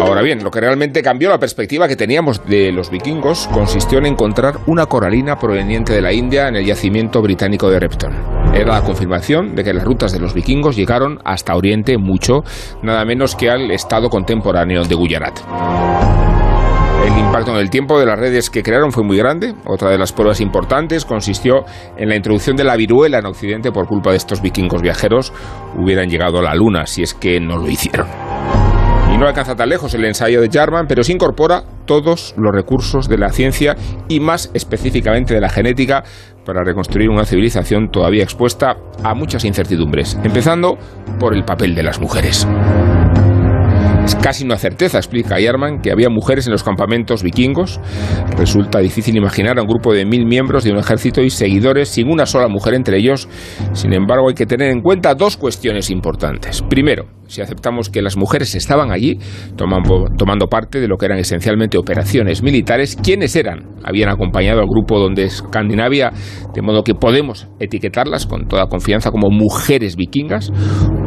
Ahora 0.00 0.22
bien, 0.22 0.42
lo 0.42 0.50
que 0.50 0.60
realmente 0.60 1.02
cambió 1.02 1.28
la 1.28 1.38
perspectiva 1.38 1.86
que 1.86 1.96
teníamos 1.96 2.44
de 2.46 2.72
los 2.72 2.90
vikingos 2.90 3.48
consistió 3.52 3.98
en 3.98 4.06
encontrar 4.06 4.54
una 4.66 4.86
coralina 4.86 5.36
proveniente 5.36 5.92
de 5.92 6.00
la 6.00 6.12
India 6.12 6.48
en 6.48 6.56
el 6.56 6.64
yacimiento 6.64 7.20
británico 7.20 7.68
de 7.68 7.80
Repton. 7.80 8.37
Era 8.54 8.74
la 8.74 8.82
confirmación 8.82 9.54
de 9.54 9.62
que 9.62 9.72
las 9.72 9.84
rutas 9.84 10.12
de 10.12 10.20
los 10.20 10.34
vikingos 10.34 10.76
llegaron 10.76 11.18
hasta 11.24 11.54
Oriente 11.54 11.96
mucho, 11.98 12.42
nada 12.82 13.04
menos 13.04 13.36
que 13.36 13.50
al 13.50 13.70
estado 13.70 14.08
contemporáneo 14.08 14.82
de 14.84 14.94
Gujarat. 14.94 15.38
El 17.06 17.16
impacto 17.16 17.52
en 17.52 17.58
el 17.58 17.70
tiempo 17.70 17.98
de 17.98 18.06
las 18.06 18.18
redes 18.18 18.50
que 18.50 18.62
crearon 18.62 18.90
fue 18.90 19.04
muy 19.04 19.16
grande. 19.16 19.54
Otra 19.64 19.90
de 19.90 19.98
las 19.98 20.12
pruebas 20.12 20.40
importantes 20.40 21.04
consistió 21.04 21.64
en 21.96 22.08
la 22.08 22.16
introducción 22.16 22.56
de 22.56 22.64
la 22.64 22.76
viruela 22.76 23.18
en 23.18 23.26
Occidente 23.26 23.70
por 23.70 23.86
culpa 23.86 24.10
de 24.10 24.16
estos 24.16 24.42
vikingos 24.42 24.82
viajeros. 24.82 25.32
Hubieran 25.76 26.10
llegado 26.10 26.40
a 26.40 26.42
la 26.42 26.54
luna 26.54 26.86
si 26.86 27.02
es 27.02 27.14
que 27.14 27.40
no 27.40 27.56
lo 27.56 27.68
hicieron. 27.68 28.27
No 29.18 29.26
alcanza 29.26 29.56
tan 29.56 29.68
lejos 29.68 29.92
el 29.94 30.04
ensayo 30.04 30.40
de 30.40 30.48
Jarman, 30.48 30.86
pero 30.86 31.02
se 31.02 31.12
incorpora 31.12 31.64
todos 31.86 32.34
los 32.36 32.54
recursos 32.54 33.08
de 33.08 33.18
la 33.18 33.30
ciencia 33.30 33.74
y 34.08 34.20
más 34.20 34.48
específicamente 34.54 35.34
de 35.34 35.40
la 35.40 35.48
genética 35.48 36.04
para 36.44 36.62
reconstruir 36.62 37.10
una 37.10 37.24
civilización 37.24 37.90
todavía 37.90 38.22
expuesta 38.22 38.76
a 39.02 39.14
muchas 39.14 39.44
incertidumbres, 39.44 40.16
empezando 40.22 40.78
por 41.18 41.34
el 41.34 41.44
papel 41.44 41.74
de 41.74 41.82
las 41.82 42.00
mujeres. 42.00 42.46
Es 44.04 44.14
casi 44.14 44.44
una 44.44 44.56
certeza, 44.56 44.98
explica 44.98 45.36
Jarman, 45.42 45.80
que 45.80 45.90
había 45.90 46.08
mujeres 46.10 46.46
en 46.46 46.52
los 46.52 46.62
campamentos 46.62 47.24
vikingos. 47.24 47.80
Resulta 48.36 48.78
difícil 48.78 49.16
imaginar 49.16 49.58
a 49.58 49.62
un 49.62 49.68
grupo 49.68 49.92
de 49.92 50.06
mil 50.06 50.26
miembros 50.26 50.62
de 50.62 50.70
un 50.70 50.78
ejército 50.78 51.22
y 51.22 51.30
seguidores 51.30 51.88
sin 51.88 52.08
una 52.08 52.24
sola 52.24 52.46
mujer 52.46 52.74
entre 52.74 52.98
ellos. 52.98 53.28
Sin 53.72 53.92
embargo, 53.92 54.28
hay 54.28 54.34
que 54.36 54.46
tener 54.46 54.70
en 54.70 54.80
cuenta 54.80 55.16
dos 55.16 55.36
cuestiones 55.36 55.90
importantes. 55.90 56.62
Primero, 56.62 57.17
si 57.28 57.40
aceptamos 57.42 57.90
que 57.90 58.02
las 58.02 58.16
mujeres 58.16 58.54
estaban 58.54 58.90
allí, 58.90 59.18
tomando, 59.56 60.06
tomando 60.16 60.46
parte 60.48 60.80
de 60.80 60.88
lo 60.88 60.96
que 60.96 61.06
eran 61.06 61.18
esencialmente 61.18 61.78
operaciones 61.78 62.42
militares, 62.42 62.96
¿quiénes 63.00 63.36
eran? 63.36 63.68
Habían 63.84 64.08
acompañado 64.08 64.60
al 64.60 64.66
grupo 64.66 64.98
donde 64.98 65.24
Escandinavia, 65.24 66.10
de 66.54 66.62
modo 66.62 66.82
que 66.82 66.94
podemos 66.94 67.46
etiquetarlas 67.60 68.26
con 68.26 68.48
toda 68.48 68.66
confianza 68.66 69.10
como 69.10 69.30
mujeres 69.30 69.96
vikingas, 69.96 70.50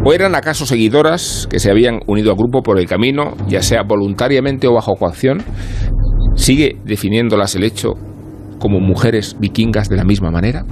o 0.06 0.14
eran 0.14 0.35
acaso 0.35 0.65
seguidoras 0.65 1.48
que 1.49 1.60
se 1.60 1.69
habían 1.69 1.99
unido 2.07 2.31
al 2.31 2.38
grupo 2.38 2.61
por 2.61 2.80
el 2.80 2.88
camino, 2.88 3.35
ya 3.48 3.61
sea 3.61 3.84
voluntariamente 3.84 4.68
o 4.68 4.73
bajo 4.73 4.95
coacción, 4.95 5.43
sigue 6.35 6.77
definiéndolas 6.85 7.56
el 7.56 7.64
hecho 7.64 7.93
como 8.61 8.80
mujeres 8.80 9.35
vikingas 9.39 9.89
de 9.89 9.98
la 9.98 10.03
misma 10.03 10.30
manera? 10.30 10.64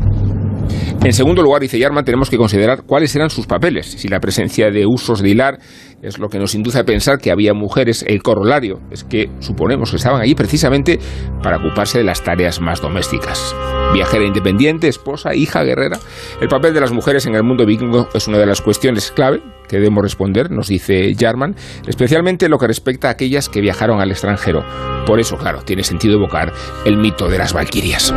En 1.03 1.13
segundo 1.13 1.41
lugar, 1.41 1.61
dice 1.61 1.79
Yarman, 1.79 2.03
tenemos 2.03 2.29
que 2.29 2.37
considerar 2.37 2.83
cuáles 2.83 3.15
eran 3.15 3.29
sus 3.29 3.47
papeles. 3.47 3.85
Si 3.85 4.09
la 4.09 4.19
presencia 4.19 4.69
de 4.69 4.85
usos 4.85 5.21
de 5.21 5.29
hilar 5.29 5.59
es 6.01 6.19
lo 6.19 6.27
que 6.27 6.39
nos 6.39 6.55
induce 6.55 6.79
a 6.79 6.83
pensar 6.83 7.19
que 7.19 7.31
había 7.31 7.53
mujeres, 7.53 8.03
el 8.07 8.21
corolario 8.21 8.81
es 8.91 9.03
que 9.03 9.29
suponemos 9.39 9.91
que 9.91 9.97
estaban 9.97 10.21
allí 10.21 10.35
precisamente 10.35 10.99
para 11.41 11.57
ocuparse 11.57 11.99
de 11.99 12.03
las 12.03 12.23
tareas 12.23 12.59
más 12.59 12.81
domésticas. 12.81 13.55
Viajera 13.93 14.25
independiente, 14.25 14.87
esposa, 14.87 15.33
hija, 15.33 15.63
guerrera. 15.63 15.97
El 16.41 16.47
papel 16.47 16.73
de 16.73 16.81
las 16.81 16.91
mujeres 16.91 17.25
en 17.25 17.35
el 17.35 17.43
mundo 17.43 17.65
vikingo 17.65 18.09
es 18.13 18.27
una 18.27 18.37
de 18.37 18.45
las 18.45 18.61
cuestiones 18.61 19.11
clave 19.11 19.41
que 19.67 19.77
debemos 19.77 20.03
responder, 20.03 20.51
nos 20.51 20.67
dice 20.67 21.15
Jarman, 21.17 21.55
especialmente 21.87 22.49
lo 22.49 22.57
que 22.57 22.67
respecta 22.67 23.07
a 23.07 23.11
aquellas 23.11 23.47
que 23.47 23.61
viajaron 23.61 24.01
al 24.01 24.11
extranjero. 24.11 24.65
Por 25.05 25.19
eso, 25.19 25.37
claro, 25.37 25.61
tiene 25.63 25.83
sentido 25.83 26.15
evocar 26.15 26.51
el 26.85 26.97
mito 26.97 27.29
de 27.29 27.37
las 27.37 27.53
valquirias. 27.53 28.13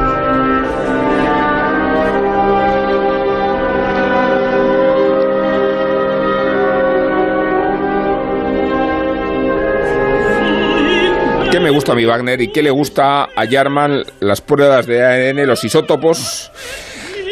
¿Qué 11.53 11.61
me 11.61 11.69
gusta 11.69 11.93
a 11.93 11.95
mi 11.95 12.07
Wagner 12.07 12.41
y 12.41 12.49
qué 12.49 12.63
le 12.63 12.71
gusta 12.71 13.25
a 13.25 13.47
Jarman 13.47 14.05
las 14.21 14.41
pruebas 14.41 14.87
de 14.87 15.05
ADN, 15.05 15.47
los 15.47 15.63
isótopos? 15.63 16.51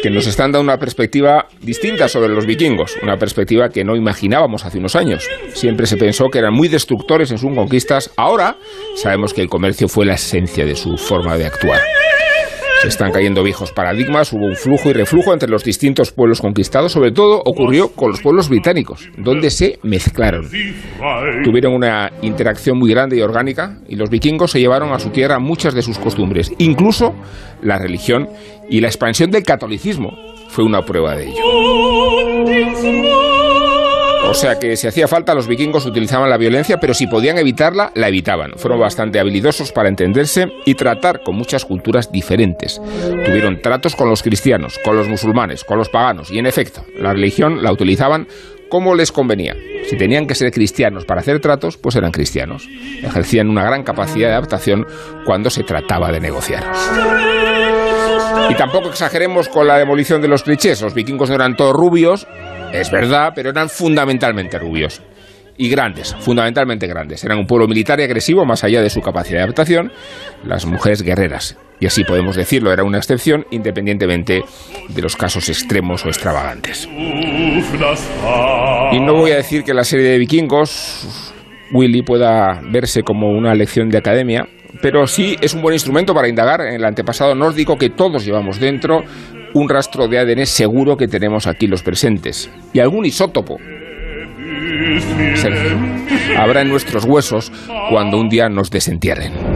que 0.03 0.11
nos 0.11 0.25
están 0.25 0.51
dando 0.51 0.61
una 0.61 0.79
perspectiva 0.79 1.47
distinta 1.59 2.07
sobre 2.07 2.29
los 2.29 2.47
vikingos, 2.47 2.97
una 3.03 3.17
perspectiva 3.17 3.69
que 3.69 3.83
no 3.83 3.95
imaginábamos 3.95 4.65
hace 4.65 4.79
unos 4.79 4.95
años. 4.95 5.27
Siempre 5.53 5.85
se 5.85 5.97
pensó 5.97 6.29
que 6.29 6.39
eran 6.39 6.53
muy 6.55 6.67
destructores 6.67 7.29
en 7.29 7.37
sus 7.37 7.53
conquistas, 7.53 8.11
ahora 8.15 8.57
sabemos 8.95 9.33
que 9.33 9.41
el 9.41 9.49
comercio 9.49 9.87
fue 9.87 10.07
la 10.07 10.15
esencia 10.15 10.65
de 10.65 10.75
su 10.75 10.97
forma 10.97 11.37
de 11.37 11.45
actuar. 11.45 11.81
Se 12.81 12.87
están 12.87 13.11
cayendo 13.11 13.43
viejos 13.43 13.71
paradigmas, 13.71 14.33
hubo 14.33 14.47
un 14.47 14.55
flujo 14.55 14.89
y 14.89 14.93
reflujo 14.93 15.33
entre 15.33 15.47
los 15.47 15.63
distintos 15.63 16.11
pueblos 16.11 16.41
conquistados, 16.41 16.91
sobre 16.91 17.11
todo 17.11 17.39
ocurrió 17.45 17.89
con 17.89 18.09
los 18.09 18.21
pueblos 18.21 18.49
británicos, 18.49 19.07
donde 19.19 19.51
se 19.51 19.77
mezclaron. 19.83 20.49
Tuvieron 21.43 21.75
una 21.75 22.11
interacción 22.23 22.79
muy 22.79 22.89
grande 22.89 23.17
y 23.17 23.21
orgánica 23.21 23.77
y 23.87 23.97
los 23.97 24.09
vikingos 24.09 24.49
se 24.49 24.59
llevaron 24.59 24.93
a 24.93 24.99
su 24.99 25.11
tierra 25.11 25.37
muchas 25.37 25.75
de 25.75 25.83
sus 25.83 25.99
costumbres, 25.99 26.51
incluso 26.57 27.13
la 27.61 27.77
religión 27.77 28.27
y 28.67 28.81
la 28.81 28.87
expansión 28.87 29.29
del 29.29 29.43
catolicismo 29.43 30.17
fue 30.49 30.63
una 30.63 30.81
prueba 30.81 31.15
de 31.15 31.27
ello. 31.27 31.35
O 34.31 34.33
sea 34.33 34.57
que 34.59 34.77
si 34.77 34.87
hacía 34.87 35.09
falta, 35.09 35.35
los 35.35 35.45
vikingos 35.45 35.85
utilizaban 35.85 36.29
la 36.29 36.37
violencia, 36.37 36.79
pero 36.79 36.93
si 36.93 37.05
podían 37.05 37.37
evitarla, 37.37 37.91
la 37.95 38.07
evitaban. 38.07 38.53
Fueron 38.55 38.79
bastante 38.79 39.19
habilidosos 39.19 39.73
para 39.73 39.89
entenderse 39.89 40.47
y 40.65 40.75
tratar 40.75 41.21
con 41.21 41.35
muchas 41.35 41.65
culturas 41.65 42.13
diferentes. 42.13 42.81
Tuvieron 43.25 43.61
tratos 43.61 43.93
con 43.93 44.07
los 44.07 44.23
cristianos, 44.23 44.79
con 44.85 44.95
los 44.95 45.09
musulmanes, 45.09 45.65
con 45.65 45.77
los 45.77 45.89
paganos, 45.89 46.31
y 46.31 46.39
en 46.39 46.45
efecto, 46.45 46.85
la 46.97 47.11
religión 47.11 47.61
la 47.61 47.73
utilizaban 47.73 48.25
como 48.69 48.95
les 48.95 49.11
convenía. 49.11 49.53
Si 49.89 49.97
tenían 49.97 50.27
que 50.27 50.35
ser 50.35 50.49
cristianos 50.53 51.03
para 51.03 51.19
hacer 51.19 51.41
tratos, 51.41 51.75
pues 51.75 51.97
eran 51.97 52.11
cristianos. 52.11 52.69
Ejercían 53.03 53.49
una 53.49 53.65
gran 53.65 53.83
capacidad 53.83 54.29
de 54.29 54.35
adaptación 54.35 54.85
cuando 55.25 55.49
se 55.49 55.63
trataba 55.63 56.09
de 56.09 56.21
negociar. 56.21 56.63
Y 58.49 58.55
tampoco 58.55 58.87
exageremos 58.87 59.49
con 59.49 59.67
la 59.67 59.77
demolición 59.77 60.21
de 60.21 60.29
los 60.29 60.43
clichés. 60.43 60.81
Los 60.81 60.93
vikingos 60.93 61.29
no 61.29 61.35
eran 61.35 61.57
todos 61.57 61.73
rubios, 61.73 62.27
es 62.73 62.91
verdad, 62.91 63.31
pero 63.35 63.49
eran 63.49 63.69
fundamentalmente 63.69 64.57
rubios. 64.59 65.01
Y 65.57 65.69
grandes, 65.69 66.15
fundamentalmente 66.19 66.87
grandes. 66.87 67.23
Eran 67.23 67.37
un 67.37 67.45
pueblo 67.45 67.67
militar 67.67 67.99
y 67.99 68.03
agresivo, 68.03 68.45
más 68.45 68.63
allá 68.63 68.81
de 68.81 68.89
su 68.89 69.01
capacidad 69.01 69.39
de 69.39 69.43
adaptación. 69.43 69.91
Las 70.43 70.65
mujeres 70.65 71.03
guerreras. 71.03 71.57
Y 71.79 71.85
así 71.85 72.03
podemos 72.03 72.35
decirlo, 72.35 72.71
era 72.71 72.83
una 72.83 72.97
excepción, 72.97 73.45
independientemente 73.51 74.43
de 74.87 75.01
los 75.01 75.15
casos 75.15 75.49
extremos 75.49 76.05
o 76.05 76.09
extravagantes. 76.09 76.87
Y 78.91 78.99
no 78.99 79.13
voy 79.13 79.31
a 79.31 79.37
decir 79.37 79.63
que 79.63 79.73
la 79.73 79.83
serie 79.83 80.07
de 80.07 80.17
vikingos, 80.17 81.33
Willy, 81.73 82.03
pueda 82.03 82.61
verse 82.71 83.01
como 83.03 83.31
una 83.31 83.53
lección 83.53 83.89
de 83.89 83.97
academia, 83.97 84.47
pero 84.81 85.07
sí 85.07 85.35
es 85.41 85.53
un 85.53 85.61
buen 85.61 85.73
instrumento 85.73 86.13
para 86.13 86.27
indagar 86.27 86.61
en 86.61 86.75
el 86.75 86.85
antepasado 86.85 87.35
nórdico 87.35 87.77
que 87.77 87.89
todos 87.89 88.25
llevamos 88.25 88.59
dentro, 88.59 89.03
un 89.53 89.69
rastro 89.69 90.07
de 90.07 90.19
ADN 90.19 90.45
seguro 90.45 90.97
que 90.97 91.07
tenemos 91.07 91.47
aquí 91.47 91.67
los 91.67 91.83
presentes, 91.83 92.49
y 92.73 92.79
algún 92.79 93.05
isótopo. 93.05 93.57
Sergio, 95.35 95.77
habrá 96.37 96.61
en 96.61 96.69
nuestros 96.69 97.05
huesos 97.05 97.51
cuando 97.89 98.19
un 98.19 98.29
día 98.29 98.49
nos 98.49 98.69
desentierren. 98.69 99.50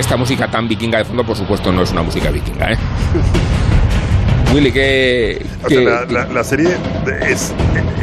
Esta 0.00 0.16
música 0.16 0.50
tan 0.50 0.66
vikinga 0.68 0.98
de 0.98 1.04
fondo, 1.04 1.24
por 1.24 1.36
supuesto, 1.36 1.70
no 1.72 1.82
es 1.82 1.92
una 1.92 2.02
música 2.02 2.30
vikinga, 2.30 2.72
¿eh? 2.72 2.76
Willy, 4.52 4.72
sea, 5.68 5.80
la, 5.80 6.04
la- 6.06 6.26
la 6.26 6.42
serie 6.42 6.76
es, 7.28 7.54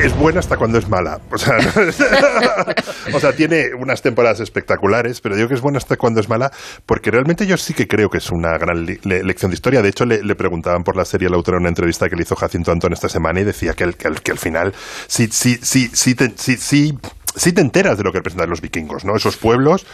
es 0.01 0.15
buena 0.15 0.39
hasta 0.39 0.55
cuando 0.55 0.77
es 0.77 0.87
mala. 0.87 1.19
O 1.29 1.37
sea, 1.37 1.57
o 3.13 3.19
sea, 3.19 3.33
tiene 3.33 3.65
unas 3.77 4.01
temporadas 4.01 4.39
espectaculares, 4.39 5.19
pero 5.19 5.35
digo 5.35 5.49
que 5.49 5.55
es 5.55 5.61
buena 5.61 5.77
hasta 5.79 5.97
cuando 5.97 6.21
es 6.21 6.29
mala, 6.29 6.49
porque 6.85 7.11
realmente 7.11 7.45
yo 7.45 7.57
sí 7.57 7.73
que 7.73 7.85
creo 7.85 8.07
que 8.07 8.19
es 8.19 8.31
una 8.31 8.57
gran 8.57 8.85
le- 8.85 9.23
lección 9.23 9.51
de 9.51 9.55
historia. 9.55 9.81
De 9.81 9.89
hecho, 9.89 10.05
le, 10.05 10.23
le 10.23 10.35
preguntaban 10.35 10.83
por 10.83 10.95
la 10.95 11.03
serie 11.03 11.27
al 11.27 11.33
autor 11.33 11.55
en 11.55 11.61
una 11.63 11.69
entrevista 11.69 12.07
que 12.07 12.15
le 12.15 12.21
hizo 12.21 12.37
Jacinto 12.37 12.71
Antón 12.71 12.93
esta 12.93 13.09
semana 13.09 13.41
y 13.41 13.43
decía 13.43 13.73
que, 13.73 13.83
el, 13.83 13.95
que, 13.97 14.07
el- 14.07 14.21
que 14.21 14.31
al 14.31 14.39
final 14.39 14.73
sí, 15.07 15.27
sí, 15.29 15.59
sí, 15.61 15.89
sí, 15.91 16.15
te- 16.15 16.31
sí, 16.37 16.55
sí, 16.55 16.97
sí 17.37 17.53
te 17.53 17.61
enteras 17.61 17.97
de 17.97 18.03
lo 18.03 18.11
que 18.11 18.17
representan 18.19 18.49
los 18.49 18.59
vikingos, 18.61 19.05
¿no? 19.05 19.15
Esos 19.15 19.37
pueblos 19.37 19.85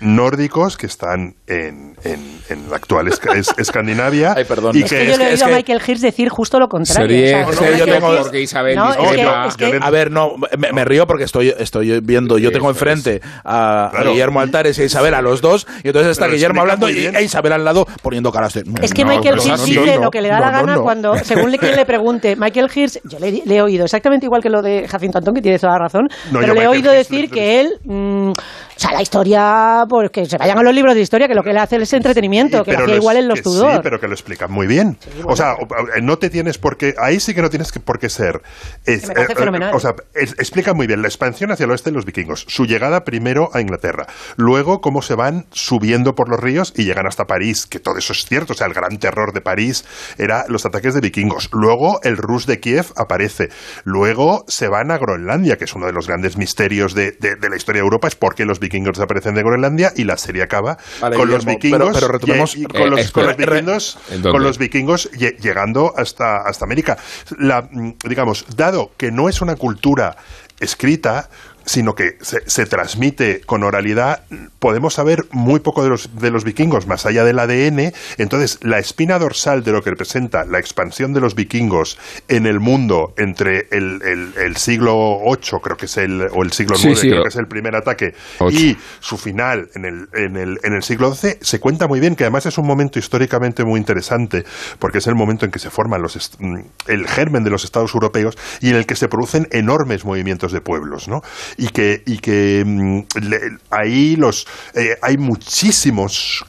nórdicos 0.00 0.76
que 0.76 0.86
están 0.86 1.34
en, 1.46 1.94
en, 2.04 2.20
en 2.48 2.70
la 2.70 2.76
actual 2.76 3.06
Esca- 3.08 3.36
es- 3.36 3.52
Escandinavia. 3.56 4.34
Ay, 4.36 4.44
perdón. 4.44 4.76
Y 4.76 4.82
Es 4.82 4.90
que, 4.90 4.98
que 4.98 5.06
yo 5.10 5.16
le 5.16 5.24
he 5.24 5.32
oído 5.32 5.46
a 5.46 5.48
Michael 5.48 5.80
Hirsch 5.86 6.00
decir 6.00 6.28
justo 6.28 6.58
lo 6.58 6.68
contrario. 6.68 7.08
Sería- 7.08 7.46
o 7.46 7.52
sea, 7.52 7.76
yo 7.76 7.84
tengo- 7.84 8.12
Hirsch- 8.14 8.22
porque 8.22 8.40
Isabel 8.42 8.76
no, 8.76 8.90
es 8.90 8.96
que, 8.96 9.02
discrepa. 9.02 9.46
es 9.48 9.56
que- 9.56 9.78
A 9.80 9.90
ver, 9.90 10.10
no, 10.10 10.32
me, 10.58 10.72
me 10.72 10.84
río 10.84 11.06
porque 11.06 11.24
estoy, 11.24 11.54
estoy 11.58 12.00
viendo, 12.00 12.38
yo 12.38 12.50
tengo 12.52 12.68
enfrente 12.70 13.20
a. 13.44 13.90
Guillermo 14.12 14.40
Altares 14.40 14.78
y 14.78 14.82
a 14.82 14.84
Isabel 14.84 15.14
a 15.14 15.22
los 15.22 15.40
dos, 15.40 15.66
y 15.82 15.88
entonces 15.88 16.12
está 16.12 16.24
Pero 16.26 16.34
Guillermo 16.34 16.60
hablando 16.60 16.90
y 16.90 17.06
e 17.06 17.22
Isabel 17.22 17.52
al 17.52 17.64
lado 17.64 17.86
poniendo 18.02 18.30
caras 18.32 18.52
de... 18.54 18.64
Es 18.82 18.92
que 18.92 19.04
No, 19.04 19.10
Michael 19.10 19.36
Hirsch 19.36 19.46
no, 19.58 19.64
dice 19.64 19.94
no, 19.96 20.02
lo 20.04 20.10
que 20.10 20.20
le 20.20 20.28
da 20.28 20.38
no, 20.38 20.44
la 20.46 20.50
no, 20.52 20.58
gana 20.58 20.74
no. 20.76 20.82
cuando, 20.82 21.16
según 21.24 21.50
le- 21.50 21.58
quien 21.58 21.76
le 21.76 21.86
pregunte, 21.86 22.36
Michael 22.36 22.68
Hirsch, 22.74 22.98
yo 23.04 23.18
le, 23.18 23.42
le 23.44 23.56
he 23.56 23.62
oído 23.62 23.84
exactamente 23.84 24.26
igual 24.26 24.42
que 24.42 24.50
lo 24.50 24.60
de 24.62 24.86
Jacinto 24.88 25.18
Antón, 25.18 25.34
que 25.34 25.40
tiene 25.42 25.58
toda 25.58 25.72
la 25.74 25.78
razón, 25.78 26.08
No, 26.32 26.40
pero 26.40 26.54
yo 26.54 26.60
le 26.60 26.64
he 26.64 26.68
oído 26.68 26.92
decir 26.92 27.30
que 27.30 27.60
él, 27.60 27.78
mm, 27.84 28.30
o 28.30 28.34
sea, 28.76 28.92
la 28.92 29.02
historia, 29.02 29.84
pues 29.88 30.10
que 30.10 30.26
se 30.26 30.36
vayan 30.38 30.58
a 30.58 30.62
los 30.62 30.74
libros 30.74 30.94
de 30.94 31.00
historia, 31.02 31.28
que 31.28 31.34
lo 31.34 31.42
que 31.42 31.50
él 31.50 31.58
hace 31.58 31.76
es 31.76 31.92
entretenimiento, 31.92 32.58
Sí, 32.58 32.64
que 32.70 32.72
lo 32.76 32.84
hacía 32.84 32.96
igual 32.96 33.16
en 33.18 33.28
los 33.28 33.38
que 33.38 33.44
Sí, 33.44 33.50
Tudor. 33.50 33.80
pero 33.82 34.00
que 34.00 34.08
lo 34.08 34.14
explican 34.14 34.50
muy 34.50 34.66
bien. 34.66 34.98
O 35.24 35.36
sea, 35.36 35.54
o- 35.54 35.62
o- 35.64 36.00
no 36.02 36.18
te 36.18 36.30
tienes 36.30 36.58
por 36.58 36.76
qué. 36.76 36.94
Ahí 36.98 37.20
sí 37.20 37.34
que 37.34 37.42
no 37.42 37.50
tienes 37.50 37.70
que, 37.70 37.80
por 37.80 37.98
qué 37.98 38.08
ser. 38.08 38.40
es- 38.86 39.02
Que 39.02 39.08
me 39.08 39.14
parece 39.14 39.34
fenomenal. 39.36 39.74
o 39.74 39.78
sea, 39.80 39.92
es- 40.14 40.32
explica 40.38 40.74
muy 40.74 40.86
bien 40.86 41.02
la 41.02 41.08
expansión 41.08 41.52
hacia 41.52 41.64
el 41.64 41.70
oeste 41.70 41.90
de 41.90 41.96
los 41.96 42.04
vikingos. 42.04 42.44
Su 42.48 42.64
llegada 42.66 43.04
primero 43.04 43.50
a 43.52 43.60
Inglaterra. 43.60 44.06
Luego, 44.36 44.80
cómo 44.80 45.02
se 45.02 45.14
van 45.14 45.46
subiendo 45.52 46.14
por 46.14 46.28
los 46.28 46.40
ríos 46.40 46.72
y 46.76 46.84
llegan 46.84 47.06
hasta 47.06 47.24
París, 47.26 47.66
que 47.66 47.78
todo 47.78 47.98
eso 47.98 48.12
es 48.12 48.24
cierto. 48.24 48.52
O 48.54 48.56
sea, 48.56 48.66
el 48.66 48.74
gran 48.74 48.98
terror 48.98 49.32
de 49.32 49.40
París 49.40 49.84
era 50.18 50.44
los 50.48 50.64
ataques 50.66 50.94
de 50.94 51.00
vikingos. 51.00 51.50
Luego, 51.52 52.00
el 52.02 52.16
Rus 52.16 52.46
de 52.46 52.58
Kiev 52.60 52.86
aparece. 52.96 53.48
Luego, 53.84 54.44
se 54.48 54.68
van 54.68 54.90
a 54.90 54.98
Groenlandia, 54.98 55.56
que 55.56 55.64
es 55.64 55.74
uno 55.74 55.86
de 55.86 55.92
los 55.92 56.06
grandes 56.12 56.36
misterios 56.36 56.94
de, 56.94 57.12
de- 57.12 57.36
de 57.36 57.48
la 57.48 57.56
historia 57.56 57.80
de 57.80 57.84
Europa. 57.86 58.06
Es 58.08 58.14
por 58.16 58.34
qué 58.34 58.44
los 58.44 58.60
vikingos 58.60 58.96
desaparecen 58.98 59.34
de 59.34 59.42
Groenlandia 59.42 59.92
y 59.96 60.04
la 60.04 60.16
serie 60.18 60.42
acaba 60.42 60.76
Vale, 61.00 61.16
con 61.16 61.30
los 61.30 61.44
vikingos. 61.44 61.78
pero- 61.78 61.92
pero 61.92 62.08
retomemos- 62.08 62.54
y- 62.56 62.62
y 62.62 62.64
con, 62.66 62.82
Eh, 62.82 62.90
los, 62.90 63.00
espera, 63.00 63.12
con 63.34 63.38
los 63.40 63.46
re- 63.48 63.54
vikingos, 63.60 63.98
con 64.22 64.42
los 64.42 64.58
vikingos 64.58 65.10
lle- 65.12 65.36
llegando 65.38 65.94
hasta, 65.96 66.42
hasta 66.42 66.64
América. 66.66 66.98
La, 67.38 67.66
digamos, 68.06 68.44
dado 68.56 68.92
que 68.96 69.10
no 69.10 69.28
es 69.30 69.40
una 69.40 69.56
cultura 69.56 70.16
escrita, 70.60 71.28
sino 71.64 71.94
que 71.94 72.16
se, 72.20 72.48
se 72.48 72.66
transmite 72.66 73.40
con 73.42 73.62
oralidad, 73.62 74.22
podemos 74.58 74.94
saber 74.94 75.24
muy 75.30 75.60
poco 75.60 75.82
de 75.82 75.90
los, 75.90 76.10
de 76.18 76.30
los 76.30 76.44
vikingos, 76.44 76.86
más 76.86 77.06
allá 77.06 77.24
del 77.24 77.38
ADN. 77.38 77.92
Entonces, 78.18 78.58
la 78.62 78.78
espina 78.78 79.18
dorsal 79.18 79.62
de 79.64 79.72
lo 79.72 79.82
que 79.82 79.90
representa 79.90 80.44
la 80.44 80.58
expansión 80.58 81.12
de 81.12 81.20
los 81.20 81.34
vikingos 81.34 81.98
en 82.28 82.46
el 82.46 82.60
mundo 82.60 83.14
entre 83.16 83.68
el, 83.70 84.00
el- 84.02 84.32
el 84.36 84.56
siglo 84.56 85.18
VIII, 85.24 85.60
creo 85.62 85.76
que 85.76 85.86
es 85.86 85.96
el, 85.96 86.22
o 86.32 86.42
el 86.42 86.52
siglo 86.52 86.76
IX, 86.76 86.82
sí, 87.00 87.08
creo 87.08 87.20
o- 87.20 87.22
que 87.24 87.28
es 87.28 87.36
el 87.36 87.46
primer 87.46 87.76
ataque, 87.76 88.14
y 88.50 88.76
su 89.00 89.16
final 89.18 89.68
en 89.74 89.84
el, 89.84 90.08
en, 90.14 90.36
el, 90.36 90.58
en 90.62 90.72
el 90.74 90.82
siglo 90.82 91.14
XI, 91.14 91.38
se 91.40 91.60
cuenta 91.60 91.86
muy 91.86 92.00
bien, 92.00 92.16
que 92.16 92.24
además 92.24 92.46
es 92.46 92.58
un 92.58 92.66
momento 92.66 92.98
históricamente 92.98 93.64
muy 93.64 93.78
interesante, 93.78 94.44
porque 94.78 94.98
es 94.98 95.06
el 95.06 95.14
momento 95.14 95.44
en 95.44 95.50
que 95.50 95.58
se 95.58 95.70
forman 95.70 96.02
los 96.02 96.30
mm, 96.38 96.56
el 96.88 97.06
germen 97.08 97.44
de 97.44 97.50
los 97.50 97.64
estados 97.64 97.94
europeos 97.94 98.36
y 98.60 98.70
en 98.70 98.76
el 98.76 98.86
que 98.86 98.96
se 98.96 99.08
producen 99.08 99.48
enormes 99.50 100.04
movimientos 100.04 100.52
de 100.52 100.60
pueblos, 100.60 101.08
¿no? 101.08 101.22
Y 101.56 101.68
que, 101.68 102.02
y 102.06 102.18
que 102.18 102.62
mm, 102.66 103.00
le- 103.22 103.58
ahí 103.70 104.16
los, 104.16 104.46
eh, 104.74 104.96
hay 105.02 105.16
muchísimos 105.18 106.44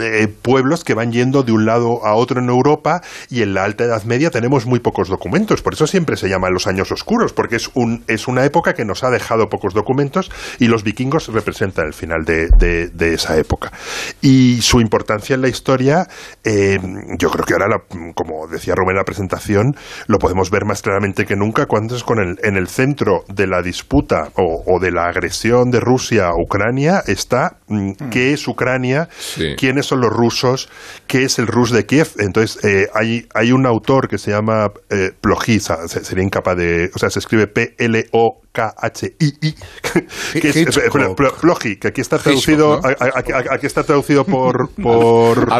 eh, 0.00 0.28
pueblos 0.28 0.84
que 0.84 0.94
van 0.94 1.12
yendo 1.12 1.42
de 1.42 1.52
un 1.52 1.64
lado 1.66 2.04
a 2.04 2.14
otro 2.14 2.40
en 2.40 2.48
Europa 2.48 3.00
y 3.28 3.42
en 3.42 3.54
la 3.54 3.64
Alta 3.64 3.84
Edad 3.84 4.02
Media 4.04 4.30
tenemos 4.30 4.66
muy 4.66 4.80
pocos 4.80 5.08
documentos, 5.08 5.62
por 5.62 5.74
eso 5.74 5.86
siempre 5.86 6.16
se 6.16 6.28
llaman 6.28 6.52
los 6.52 6.66
años 6.66 6.90
oscuros, 6.92 7.32
porque 7.32 7.56
es, 7.56 7.70
un, 7.74 8.02
es 8.08 8.28
una 8.28 8.44
época 8.44 8.74
que 8.74 8.84
nos 8.84 9.04
ha 9.04 9.10
dejado 9.10 9.48
pocos 9.48 9.74
documentos 9.74 10.30
y 10.58 10.66
los 10.66 10.82
vikingos 10.84 11.28
representan 11.28 11.86
el 11.86 11.92
final 11.94 12.24
de, 12.24 12.48
de- 12.58 12.88
de 12.88 13.14
esa 13.14 13.36
época. 13.38 13.72
Y 14.20 14.60
su 14.62 14.80
importancia 14.80 15.34
en 15.34 15.42
la 15.42 15.48
historia, 15.48 16.06
eh, 16.44 16.78
yo 17.18 17.30
creo 17.30 17.44
que 17.44 17.52
ahora, 17.54 17.68
la- 17.68 18.12
como 18.14 18.46
decía 18.48 18.74
Rubén 18.74 18.90
en 18.92 18.96
la 18.98 19.04
presentación, 19.04 19.74
lo 20.06 20.18
podemos 20.18 20.50
ver 20.50 20.64
más 20.64 20.82
claramente 20.82 21.24
que 21.26 21.36
nunca 21.36 21.66
cuando 21.66 21.96
es 21.96 22.02
con 22.04 22.18
el, 22.18 22.38
en 22.42 22.56
el 22.56 22.68
centro 22.68 23.24
de 23.28 23.46
la 23.46 23.62
disputa 23.62 24.28
o, 24.36 24.62
o 24.66 24.80
de 24.80 24.90
la 24.90 25.06
agresión 25.06 25.70
de 25.70 25.80
Rusia 25.80 26.28
a 26.28 26.34
Ucrania 26.34 27.02
está 27.06 27.56
mm, 27.68 27.92
qué 28.10 28.32
es 28.32 28.46
Ucrania, 28.48 29.08
Sí. 29.18 29.54
Quiénes 29.60 29.84
son 29.86 30.00
los 30.00 30.10
rusos, 30.10 30.70
qué 31.06 31.24
es 31.24 31.38
el 31.38 31.46
Rus 31.46 31.70
de 31.70 31.84
Kiev. 31.84 32.08
Entonces, 32.18 32.64
eh, 32.64 32.88
hay, 32.94 33.28
hay 33.34 33.52
un 33.52 33.66
autor 33.66 34.08
que 34.08 34.16
se 34.16 34.30
llama 34.30 34.72
eh, 34.88 35.12
sería 36.02 36.24
incapaz 36.24 36.56
de. 36.56 36.90
O 36.94 36.98
sea, 36.98 37.10
se 37.10 37.18
escribe 37.18 37.46
P-L-O-K-H-I-I, 37.46 39.54
que 40.40 40.48
es, 40.48 40.56
Hitchcock. 40.56 40.82
eh, 40.84 40.90
Pl- 40.90 41.14
Pl- 41.14 41.32
Plojy, 41.40 41.76
que 41.76 41.88
aquí 41.88 42.00
está 42.00 42.18
traducido, 42.18 42.78
Hitchcock, 42.78 43.00
¿no? 43.00 43.06
a- 43.06 43.36
a- 43.36 43.52
a- 43.52 43.54
aquí 43.54 43.66
está 43.66 43.84
traducido 43.84 44.24
por, 44.24 44.70
por, 44.82 45.52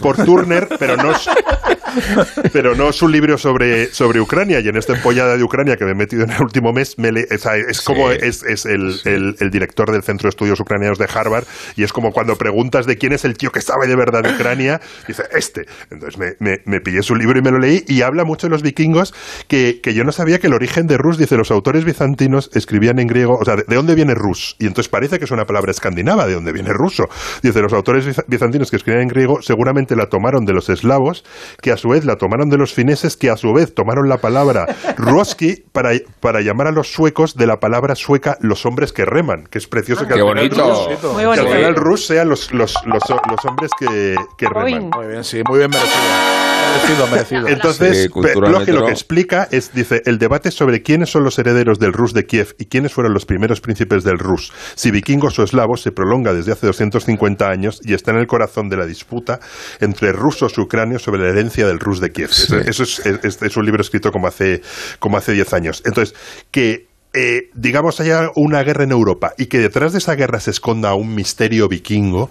por 0.00 0.16
Turner, 0.24 0.66
pero 0.78 0.96
no 0.96 1.12
es, 1.12 1.28
pero 2.52 2.74
no 2.74 2.88
es 2.90 3.02
un 3.02 3.12
libro 3.12 3.38
sobre, 3.38 3.86
sobre 3.92 4.20
Ucrania 4.20 4.60
y 4.60 4.68
en 4.68 4.76
esta 4.76 4.94
empollada 4.94 5.36
de 5.36 5.42
Ucrania 5.42 5.76
que 5.76 5.84
me 5.84 5.92
he 5.92 5.94
metido 5.94 6.24
en 6.24 6.30
el 6.30 6.42
último 6.42 6.72
mes 6.72 6.98
me 6.98 7.12
le- 7.12 7.26
sea, 7.38 7.56
es 7.56 7.80
como 7.82 8.10
es, 8.10 8.42
es 8.42 8.66
el, 8.66 8.94
el- 9.04 9.36
el 9.40 9.50
director 9.50 9.90
del 9.90 10.02
Centro 10.02 10.26
de 10.26 10.30
Estudios 10.30 10.60
Ucranianos 10.60 10.98
de 10.98 11.06
Harvard 11.12 11.44
y 11.76 11.82
es 11.82 11.92
como 11.92 12.10
cuando 12.12 12.36
preguntas 12.36 12.86
de 12.86 12.96
quién 12.96 13.12
es 13.12 13.24
el 13.24 13.36
tío 13.36 13.50
que 13.50 13.60
sabe 13.60 13.86
de 13.86 13.96
verdad 13.96 14.22
de 14.22 14.30
Ucrania 14.34 14.80
dice 15.06 15.24
este 15.32 15.66
entonces 15.90 16.18
me, 16.18 16.32
me, 16.38 16.58
me 16.64 16.80
pillé 16.80 17.02
su 17.02 17.14
libro 17.14 17.38
y 17.38 17.42
me 17.42 17.50
lo 17.50 17.58
leí 17.58 17.82
y 17.86 18.02
habla 18.02 18.24
mucho 18.24 18.46
de 18.46 18.50
los 18.52 18.62
vikingos 18.62 19.14
que, 19.48 19.80
que 19.82 19.94
yo 19.94 20.04
no 20.04 20.12
sabía 20.12 20.38
que 20.38 20.46
el 20.46 20.54
origen 20.54 20.86
de 20.86 20.96
Rus 20.98 21.18
dice 21.18 21.36
los 21.36 21.50
autores 21.50 21.84
bizantinos 21.84 22.50
escribían 22.54 22.98
en 22.98 23.06
griego 23.06 23.36
o 23.40 23.44
sea 23.44 23.56
de, 23.56 23.64
de 23.66 23.76
dónde 23.76 23.94
viene 23.94 24.14
Rus 24.14 24.56
y 24.58 24.66
entonces 24.66 24.88
parece 24.88 25.18
que 25.18 25.24
es 25.24 25.30
una 25.30 25.44
palabra 25.44 25.70
escandinava 25.70 26.26
de 26.26 26.34
dónde 26.34 26.52
viene 26.52 26.70
ruso 26.72 27.04
dice 27.42 27.60
los 27.60 27.72
autores 27.72 28.06
biza- 28.06 28.24
bizantinos 28.26 28.70
que 28.70 28.76
escribían 28.76 29.02
en 29.02 29.08
griego 29.08 29.42
seguramente 29.42 29.96
la 29.96 30.06
tomaron 30.06 30.44
de 30.44 30.52
los 30.52 30.68
eslavos 30.68 31.24
que 31.60 31.70
a 31.72 31.76
su 31.82 31.90
vez 31.90 32.04
la 32.04 32.16
tomaron 32.16 32.48
de 32.48 32.56
los 32.56 32.72
fineses 32.72 33.16
que 33.16 33.28
a 33.30 33.36
su 33.36 33.52
vez 33.52 33.74
tomaron 33.74 34.08
la 34.08 34.18
palabra 34.18 34.66
ruski 34.96 35.64
para, 35.72 35.90
para 36.20 36.40
llamar 36.40 36.68
a 36.68 36.70
los 36.72 36.92
suecos 36.92 37.36
de 37.36 37.46
la 37.46 37.60
palabra 37.60 37.94
sueca 37.94 38.38
los 38.40 38.64
hombres 38.64 38.92
que 38.92 39.04
reman 39.04 39.46
que 39.50 39.58
es 39.58 39.66
precioso 39.66 40.06
que 40.06 40.14
Qué 40.14 40.20
al 40.20 40.28
final 40.28 40.48
bonito. 40.48 40.88
Rus- 40.88 41.12
Muy 41.12 41.34
que 41.34 41.40
al 41.40 41.48
final 41.48 41.74
Rus 41.76 42.06
sea 42.06 42.24
los, 42.24 42.52
los, 42.52 42.74
los, 42.86 43.02
los 43.10 43.44
hombres 43.44 43.70
que, 43.78 44.16
que 44.38 44.48
reman 44.48 44.90
Muy 44.96 45.06
bien, 45.08 45.24
sí, 45.24 45.42
muy 45.48 45.58
bien 45.58 45.70
merecido. 45.70 46.51
Merecido, 46.72 47.06
merecido. 47.08 47.48
entonces, 47.48 48.08
Bloch 48.50 48.66
lo 48.68 48.86
que 48.86 48.92
explica 48.92 49.48
es, 49.50 49.72
dice, 49.72 50.02
el 50.06 50.18
debate 50.18 50.50
sobre 50.50 50.82
quiénes 50.82 51.10
son 51.10 51.24
los 51.24 51.38
herederos 51.38 51.78
del 51.78 51.92
Rus 51.92 52.12
de 52.14 52.24
Kiev 52.24 52.54
y 52.58 52.66
quiénes 52.66 52.92
fueron 52.92 53.12
los 53.14 53.26
primeros 53.26 53.60
príncipes 53.60 54.04
del 54.04 54.18
Rus, 54.18 54.52
si 54.74 54.90
vikingos 54.90 55.38
o 55.38 55.42
eslavos, 55.44 55.82
se 55.82 55.92
prolonga 55.92 56.32
desde 56.32 56.52
hace 56.52 56.66
250 56.66 57.48
años 57.48 57.80
y 57.84 57.94
está 57.94 58.10
en 58.12 58.18
el 58.18 58.26
corazón 58.26 58.68
de 58.68 58.76
la 58.76 58.86
disputa 58.86 59.40
entre 59.80 60.12
rusos 60.12 60.54
y 60.56 60.60
ucranios 60.60 61.02
sobre 61.02 61.22
la 61.22 61.28
herencia 61.30 61.66
del 61.66 61.78
Rus 61.78 62.00
de 62.00 62.10
Kiev. 62.12 62.30
Eso, 62.30 62.56
eso 62.58 62.82
es, 62.82 63.00
es- 63.24 63.42
es 63.42 63.56
un 63.56 63.64
libro 63.64 63.82
escrito 63.82 64.10
como 64.12 64.26
hace, 64.26 64.62
como 64.98 65.16
hace 65.16 65.32
10 65.32 65.52
años. 65.52 65.82
Entonces, 65.84 66.14
que 66.50 66.86
eh, 67.14 67.50
digamos, 67.54 68.00
haya 68.00 68.30
una 68.36 68.62
guerra 68.62 68.84
en 68.84 68.90
Europa 68.90 69.34
y 69.36 69.44
que 69.46 69.58
detrás 69.58 69.92
de 69.92 69.98
esa 69.98 70.14
guerra 70.14 70.40
se 70.40 70.50
esconda 70.50 70.94
un 70.94 71.14
misterio 71.14 71.68
vikingo, 71.68 72.30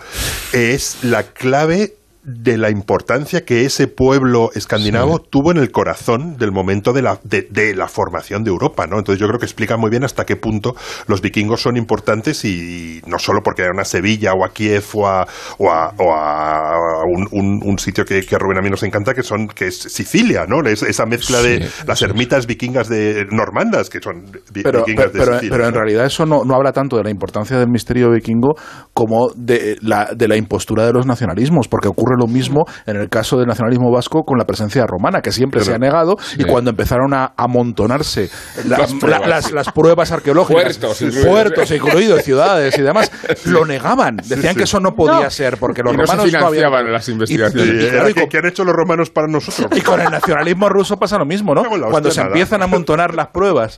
es 0.53 0.97
la 1.03 1.21
clave 1.23 1.93
de 2.23 2.57
la 2.57 2.69
importancia 2.69 3.45
que 3.45 3.65
ese 3.65 3.87
pueblo 3.87 4.51
escandinavo 4.53 5.19
tuvo 5.19 5.51
en 5.51 5.57
el 5.57 5.71
corazón 5.71 6.37
del 6.37 6.51
momento 6.51 6.93
de 6.93 7.01
la, 7.01 7.19
de, 7.23 7.47
de 7.49 7.73
la 7.75 7.87
formación 7.87 8.43
de 8.43 8.51
Europa, 8.51 8.85
¿no? 8.87 8.99
Entonces 8.99 9.19
yo 9.19 9.27
creo 9.27 9.39
que 9.39 9.45
explica 9.45 9.75
muy 9.77 9.89
bien 9.89 10.03
hasta 10.03 10.25
qué 10.25 10.35
punto 10.35 10.75
los 11.07 11.21
vikingos 11.21 11.61
son 11.61 11.77
importantes 11.77 12.45
y, 12.45 13.01
no 13.07 13.17
solo 13.17 13.41
porque 13.43 13.63
eran 13.63 13.79
a 13.79 13.85
Sevilla 13.85 14.33
o 14.33 14.45
a 14.45 14.49
Kiev 14.53 14.83
o 14.93 15.07
a, 15.07 15.27
o 15.57 15.71
a, 15.71 15.93
o 15.97 16.13
a 16.13 17.03
un, 17.05 17.27
un- 17.31 17.59
un 17.63 17.79
sitio 17.79 18.05
que, 18.05 18.21
que 18.21 18.35
a 18.35 18.37
Rubén 18.39 18.59
a 18.59 18.61
mí 18.61 18.69
nos 18.69 18.83
encanta, 18.83 19.13
que 19.13 19.23
son 19.23 19.47
que 19.47 19.67
es 19.67 19.77
Sicilia, 19.79 20.45
¿no? 20.47 20.61
Es- 20.69 20.83
esa 20.83 21.05
mezcla 21.05 21.41
de 21.41 21.67
las 21.87 22.01
ermitas 22.03 22.45
vikingas 22.45 22.87
de 22.87 23.25
normandas, 23.31 23.89
que 23.89 23.99
son 23.99 24.25
vi- 24.53 24.61
pero, 24.61 24.79
vikingas 24.85 25.09
pero, 25.11 25.23
pero- 25.23 25.25
de 25.25 25.39
Sicilia. 25.39 25.51
pero 25.57 25.67
en 25.67 25.73
¿no? 25.73 25.79
realidad 25.79 26.05
eso 26.05 26.25
no, 26.25 26.43
no 26.45 26.55
habla 26.55 26.71
tanto 26.71 26.97
de 26.97 27.03
la 27.03 27.09
importancia 27.09 27.57
del 27.57 27.69
misterio 27.69 28.11
vikingo 28.11 28.55
como 28.93 29.29
de 29.35 29.77
la, 29.81 30.09
de 30.15 30.27
la 30.27 30.35
impostura 30.37 30.85
de 30.85 30.93
los 30.93 31.05
nacionalismos, 31.07 31.67
porque 31.67 31.87
ocurre 31.87 32.10
lo 32.19 32.27
mismo 32.27 32.65
en 32.85 32.97
el 32.97 33.09
caso 33.09 33.37
del 33.37 33.47
nacionalismo 33.47 33.91
vasco 33.91 34.23
con 34.23 34.37
la 34.37 34.45
presencia 34.45 34.85
romana, 34.87 35.21
que 35.21 35.31
siempre 35.31 35.61
se 35.61 35.73
ha 35.73 35.77
negado, 35.77 36.15
y 36.37 36.43
cuando 36.43 36.69
empezaron 36.71 37.13
a 37.13 37.33
amontonarse 37.37 38.29
la- 38.65 38.77
Las 38.79 38.93
la- 38.93 38.99
pruebas, 38.99 39.27
las, 39.27 39.45
sí. 39.45 39.53
las 39.53 39.71
pruebas 39.71 40.11
arqueológicas, 40.11 40.63
Puertos 40.77 41.01
incluidos. 41.01 41.25
puertos 41.27 41.71
incluidos, 41.71 42.23
ciudades 42.23 42.77
y 42.77 42.81
demás, 42.81 43.11
lo 43.45 43.65
negaban. 43.65 44.17
Decían 44.17 44.53
sí. 44.53 44.57
que 44.57 44.63
eso 44.63 44.79
no 44.79 44.91
podía 44.93 45.23
No. 45.23 45.29
ser, 45.29 45.57
porque 45.57 45.81
los 45.83 45.93
Y 45.93 45.97
no 45.97 46.05
se 46.05 46.11
romanos 46.11 46.31
no 46.31 46.37
habían- 46.39 46.51
financiaban 46.51 46.91
las 46.93 47.07
Y- 47.07 47.11
investigaciones. 47.11 47.65
y- 47.65 47.69
y 47.69 47.81
Sí, 47.81 47.87
claro, 47.87 47.97
era 48.01 48.09
y 48.09 48.13
que- 48.13 48.19
con- 48.21 48.29
¿Qué 48.29 48.37
han 48.37 48.45
hecho 48.47 48.63
los 48.63 48.73
romanos 48.75 49.09
para 49.09 49.27
nosotros? 49.27 49.67
y 49.77 49.81
con 49.81 49.99
el 50.01 50.09
nacionalismo 50.09 50.69
ruso 50.69 50.97
pasa 50.97 51.17
lo 51.17 51.25
mismo, 51.25 51.53
¿no? 51.53 51.63
Cuando 51.89 52.11
se 52.11 52.19
nada. 52.21 52.29
empiezan 52.29 52.61
a 52.61 52.65
amontonar 52.65 53.13
las 53.13 53.27
pruebas 53.27 53.77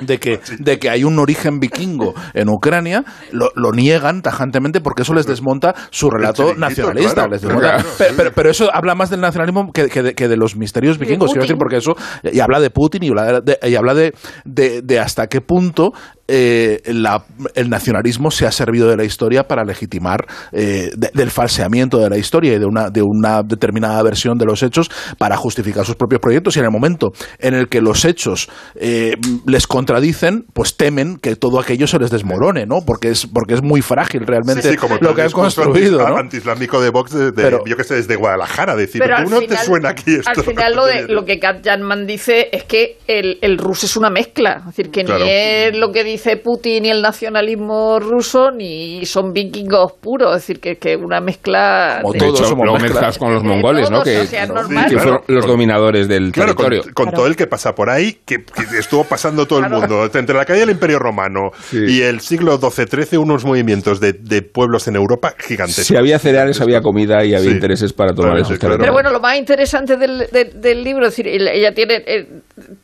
de 0.00 0.18
que, 0.18 0.40
de 0.58 0.78
que 0.78 0.90
hay 0.90 1.04
un 1.04 1.18
origen 1.18 1.60
vikingo 1.60 2.14
en 2.34 2.48
Ucrania, 2.48 3.04
lo, 3.32 3.50
lo 3.54 3.72
niegan 3.72 4.22
tajantemente 4.22 4.80
porque 4.80 5.02
eso 5.02 5.14
les 5.14 5.26
desmonta 5.26 5.74
su 5.90 6.10
relato 6.10 6.54
nacionalista. 6.54 7.14
claro. 7.14 7.30
les 7.30 7.42
desmonta. 7.42 7.74
Claro. 7.76 7.88
Pero, 7.98 8.14
pero- 8.16 8.32
pero 8.34 8.50
eso 8.50 8.68
habla 8.74 8.94
más 8.94 9.10
del 9.10 9.20
nacionalismo 9.20 9.70
que, 9.72 9.88
que 9.88 10.02
de, 10.02 10.14
que 10.14 10.28
de 10.28 10.36
los 10.36 10.56
misterios 10.56 10.98
vikingos, 10.98 11.30
quiero 11.30 11.42
decir, 11.42 11.56
Putin. 11.56 11.58
porque 11.58 11.76
eso, 11.76 11.94
y 12.32 12.40
habla 12.40 12.60
de 12.60 12.70
Putin 12.70 13.02
y 13.04 13.08
habla 13.08 13.40
de, 13.40 13.58
y 13.62 13.74
habla 13.74 13.94
de, 13.94 14.12
de- 14.44 14.82
de 14.82 14.98
hasta 14.98 15.26
qué 15.28 15.40
punto 15.40 15.92
eh, 16.28 16.80
la- 16.86 17.24
el 17.54 17.68
nacionalismo 17.68 18.30
se 18.30 18.46
ha 18.46 18.52
servido 18.52 18.88
de 18.88 18.96
la 18.96 19.04
historia 19.04 19.44
para 19.46 19.64
legitimar 19.64 20.24
eh, 20.52 20.90
de- 20.96 21.10
del 21.12 21.30
falseamiento 21.30 21.98
de 21.98 22.08
la 22.10 22.16
historia 22.16 22.54
y 22.54 22.58
de 22.58 22.64
una, 22.66 22.88
de 22.90 23.02
una 23.02 23.42
determinada 23.42 24.02
versión 24.02 24.38
de 24.38 24.46
los 24.46 24.62
hechos 24.62 24.90
para 25.18 25.36
justificar 25.36 25.84
sus 25.84 25.96
propios 25.96 26.20
proyectos 26.20 26.56
y 26.56 26.60
en 26.60 26.64
el 26.66 26.70
momento 26.70 27.12
en 27.38 27.54
el 27.54 27.68
que 27.68 27.80
los 27.80 28.04
hechos 28.04 28.48
eh, 28.76 29.16
les 29.46 29.66
contradicen, 29.66 30.44
pues 30.54 30.76
temen 30.76 31.16
que 31.18 31.36
todo 31.36 31.60
aquello 31.60 31.86
se 31.86 31.98
les 31.98 32.10
desmorone, 32.10 32.64
¿no? 32.66 32.80
Porque 32.86 33.10
es, 33.10 33.26
porque 33.26 33.54
es 33.54 33.62
muy 33.62 33.82
frágil 33.82 34.26
realmente 34.26 34.62
Sí, 34.62 34.70
sí, 34.70 34.76
como 34.76 34.96
lo 35.00 35.14
que 35.14 35.22
han 35.22 35.30
construido, 35.30 36.00
anti- 36.00 36.12
¿no? 36.12 36.18
antiislámico 36.18 36.80
de 36.80 36.90
Vox, 36.90 37.12
de, 37.12 37.24
de- 37.26 37.32
Pero- 37.32 37.64
yo 37.66 37.76
que 37.76 37.84
sé, 37.84 37.96
desde 37.96 38.16
Guadalajara, 38.16 38.74
decir, 38.76 39.02
Pero 39.02 39.16
¿tú 39.16 39.22
al 39.22 39.30
no 39.30 39.40
final, 39.40 39.58
te 39.58 39.64
suena 39.64 39.88
aquí 39.90 40.14
esto? 40.14 40.30
al 40.30 40.42
final 40.42 40.74
lo, 40.74 40.86
de, 40.86 41.08
lo 41.08 41.24
que 41.26 41.38
Kat 41.38 41.62
Janman 41.64 42.06
dice 42.06 42.48
es 42.52 42.64
que 42.64 42.96
el, 43.06 43.38
el 43.42 43.58
ruso 43.58 43.84
es 43.86 43.96
una 43.96 44.08
mezcla. 44.10 44.58
Es 44.60 44.76
decir, 44.76 44.90
que 44.90 45.04
Claro. 45.04 45.24
ni 45.24 45.30
es 45.30 45.76
lo 45.76 45.92
que 45.92 46.02
dice 46.04 46.13
Putin 46.42 46.84
y 46.86 46.90
el 46.90 47.02
nacionalismo 47.02 47.98
ruso, 48.00 48.50
ni 48.50 49.04
son 49.06 49.32
vikingos 49.32 49.92
puros. 50.00 50.36
Es 50.36 50.42
decir, 50.42 50.60
que 50.60 50.76
que 50.76 50.96
una 50.96 51.20
mezcla... 51.20 51.98
Como 52.02 52.12
de- 52.12 52.18
todos 52.18 52.40
hecho, 52.40 52.48
somos 52.48 52.64
luego 52.64 52.78
mezclas. 52.80 53.18
con 53.18 53.32
los 53.34 53.42
mongoles, 53.44 53.90
¿no? 53.90 54.02
Que, 54.02 54.20
o 54.20 54.24
sea, 54.24 54.46
que 54.46 54.52
fueron 54.52 54.68
Claro. 54.68 55.24
los 55.28 55.46
dominadores 55.46 56.08
del 56.08 56.32
Claro, 56.32 56.54
con, 56.54 56.66
territorio. 56.66 56.94
con 56.94 57.10
todo 57.12 57.26
el 57.26 57.36
que 57.36 57.46
pasa 57.46 57.72
por 57.74 57.90
ahí, 57.90 58.18
que, 58.26 58.36
que 58.44 58.78
estuvo 58.78 59.04
pasando 59.04 59.46
todo 59.46 59.60
el 59.60 59.70
mundo. 59.70 60.08
Entre 60.12 60.34
la 60.34 60.44
caída 60.44 60.60
del 60.60 60.70
Imperio 60.74 60.98
Romano 60.98 61.50
y 61.72 62.02
el 62.02 62.20
siglo 62.20 62.58
XII-XIII, 62.58 63.18
unos 63.18 63.44
movimientos 63.44 64.00
de, 64.00 64.12
de 64.12 64.42
pueblos 64.42 64.88
en 64.88 64.96
Europa 64.96 65.34
gigantescos. 65.38 65.86
Si 65.86 65.96
había 65.96 66.18
cereales, 66.18 66.60
había 66.60 66.80
comida 66.80 67.24
y 67.24 67.34
había 67.34 67.40
Sí. 67.50 67.54
intereses 67.54 67.92
para 67.92 68.12
tomar 68.14 68.32
Claro, 68.32 68.42
esos 68.42 68.54
sí, 68.54 68.58
claro. 68.60 68.74
Pero 68.78 68.84
territorios. 68.84 68.94
bueno, 68.94 69.10
lo 69.10 69.20
más 69.20 69.36
interesante 69.38 69.96
del, 69.96 70.18
de- 70.32 70.50
del 70.54 70.82
libro, 70.84 71.06
es 71.06 71.12
decir, 71.16 71.28
ella 71.28 71.52
ella 71.52 71.72
tiene 71.74 72.02
eh, 72.06 72.26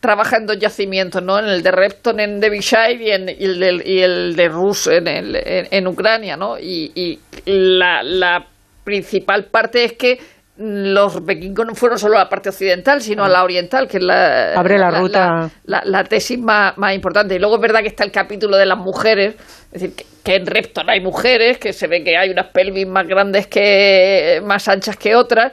trabaja 0.01 0.37
en 0.37 0.47
dos 0.47 0.59
yacimientos, 0.59 1.23
¿no? 1.23 1.39
En 1.39 1.47
el 1.47 1.63
de 1.63 1.71
Repton 1.71 2.21
en 2.21 2.41
Derbyshire 2.41 2.95
y, 3.01 3.11
en, 3.11 3.20
y 3.29 3.45
el, 3.45 3.83
y 3.87 4.01
el 4.01 4.37
de 4.37 4.49
Rus 4.49 4.87
en, 4.87 5.07
el- 5.09 5.37
en, 5.37 5.69
en 5.71 5.87
Ucrania, 5.87 6.37
¿no? 6.37 6.59
Y, 6.59 6.91
y 6.95 7.19
la, 7.47 8.03
la 8.03 8.47
principal 8.85 9.45
parte 9.51 9.85
es 9.85 9.93
que 9.95 10.19
los 10.63 11.25
vikingos 11.25 11.65
no 11.67 11.75
fueron 11.75 11.99
solo 11.99 12.17
a 12.17 12.25
la 12.25 12.29
parte 12.29 12.51
occidental, 12.51 13.01
sino 13.01 13.25
a 13.25 13.29
la 13.31 13.43
oriental, 13.45 13.89
que 13.89 13.97
es 13.97 14.03
la, 14.03 14.53
Abre 14.53 14.79
la 14.79 14.91
ruta. 14.91 15.49
la 15.65 16.05
tesis 16.05 16.39
más, 16.39 16.77
más 16.77 16.95
importante. 16.95 17.35
Y 17.35 17.39
luego 17.39 17.55
es 17.57 17.63
verdad 17.63 17.81
que 17.81 17.89
está 17.89 18.05
el 18.05 18.13
capítulo 18.13 18.59
de 18.59 18.67
las 18.67 18.77
mujeres, 18.77 19.37
es 19.73 19.81
decir, 19.81 19.95
que, 19.97 20.05
que 20.23 20.37
en 20.37 20.47
Repton 20.47 20.91
hay 20.91 21.01
mujeres, 21.01 21.57
que 21.59 21.73
se 21.73 21.87
ve 21.87 22.05
que 22.05 22.15
hay 22.15 22.29
unas 22.29 22.49
pelvis 22.49 22.87
más 22.87 23.07
grandes 23.07 23.47
que 23.47 24.43
más 24.45 24.69
anchas 24.69 24.99
que 24.99 25.15
otras. 25.15 25.53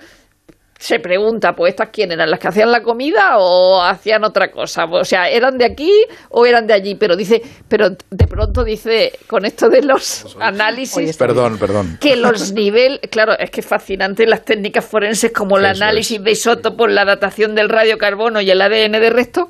Se 0.79 0.99
pregunta, 0.99 1.53
pues 1.53 1.71
estas 1.71 1.89
quién 1.91 2.11
eran, 2.11 2.29
las 2.29 2.39
que 2.39 2.47
hacían 2.47 2.71
la 2.71 2.81
comida 2.81 3.37
o 3.37 3.81
hacían 3.81 4.23
otra 4.23 4.51
cosa, 4.51 4.85
o 4.85 5.03
sea, 5.03 5.27
eran 5.27 5.57
de 5.57 5.65
aquí 5.65 5.91
o 6.29 6.45
eran 6.45 6.67
de 6.67 6.73
allí, 6.73 6.95
pero 6.95 7.15
dice, 7.15 7.41
pero 7.67 7.89
de 7.89 8.27
pronto 8.27 8.63
dice 8.63 9.11
con 9.25 9.45
esto 9.45 9.69
de 9.69 9.81
los 9.81 10.37
análisis 10.39 11.17
Perdón, 11.17 11.57
perdón. 11.57 11.97
que 11.99 12.15
los 12.15 12.53
niveles, 12.53 12.99
claro, 13.09 13.33
es 13.37 13.49
que 13.49 13.61
es 13.61 13.67
fascinante 13.67 14.25
las 14.27 14.45
técnicas 14.45 14.85
forenses 14.85 15.31
como 15.31 15.57
el 15.57 15.65
Eso 15.65 15.83
análisis 15.83 16.23
de 16.23 16.31
isótopos, 16.31 16.91
la 16.91 17.05
datación 17.05 17.55
del 17.55 17.69
radiocarbono 17.69 18.39
y 18.41 18.51
el 18.51 18.61
ADN 18.61 18.93
de 18.93 19.09
resto, 19.09 19.49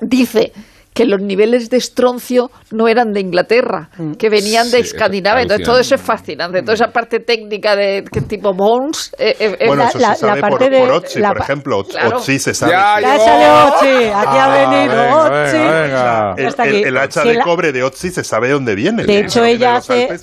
dice 0.00 0.52
que 0.96 1.04
los 1.04 1.20
niveles 1.20 1.68
de 1.68 1.76
estroncio 1.76 2.50
no 2.72 2.88
eran 2.88 3.12
de 3.12 3.20
Inglaterra, 3.20 3.90
que 4.18 4.30
venían 4.30 4.70
de 4.70 4.78
Sí, 4.78 4.84
Escandinavia. 4.96 5.42
Entonces 5.42 5.66
todo 5.66 5.78
eso 5.78 5.94
es 5.94 6.00
fascinante. 6.00 6.62
Toda 6.62 6.72
esa 6.72 6.86
parte 6.88 7.20
técnica 7.20 7.76
de 7.76 8.02
que 8.10 8.22
tipo 8.22 8.54
Bones 8.54 9.14
eh, 9.18 9.36
eh, 9.38 9.56
es 9.60 9.68
Bueno, 9.68 9.82
la- 9.82 9.88
eso 9.90 9.98
la- 9.98 10.14
se 10.14 10.20
sabe 10.22 10.40
la 10.40 10.48
parte 10.48 10.64
por, 10.64 10.72
de- 10.72 10.80
por 11.12 11.20
la 11.20 11.28
por 11.28 11.40
ejemplo. 11.42 11.84
Claro. 11.84 12.18
Se 12.20 12.38
sabe. 12.54 12.72
Ya, 12.72 12.98
Ya 13.00 13.16
yo- 13.18 13.24
sale 13.24 13.46
Ochi, 13.46 14.04
aquí 14.06 14.38
ha 14.38 14.48
venido 14.48 15.02
venga, 15.02 15.24
Ochi. 15.24 15.58
venga, 15.58 16.34
venga. 16.34 16.64
el, 16.64 16.74
el- 16.86 16.96
hacha 16.96 17.20
Sí, 17.22 17.28
de 17.28 17.34
la- 17.34 17.44
cobre 17.44 17.72
de 17.72 17.82
Otzi 17.82 18.10
se 18.10 18.24
sabe 18.24 18.48
dónde 18.50 18.74
viene. 18.74 19.04
De 19.04 19.20
No 19.20 19.26
hecho, 19.26 19.42
viene 19.42 19.56
ella 19.56 19.70
de 19.72 19.76
hace. 19.76 19.92
De- 19.94 20.04
eh, 20.04 20.18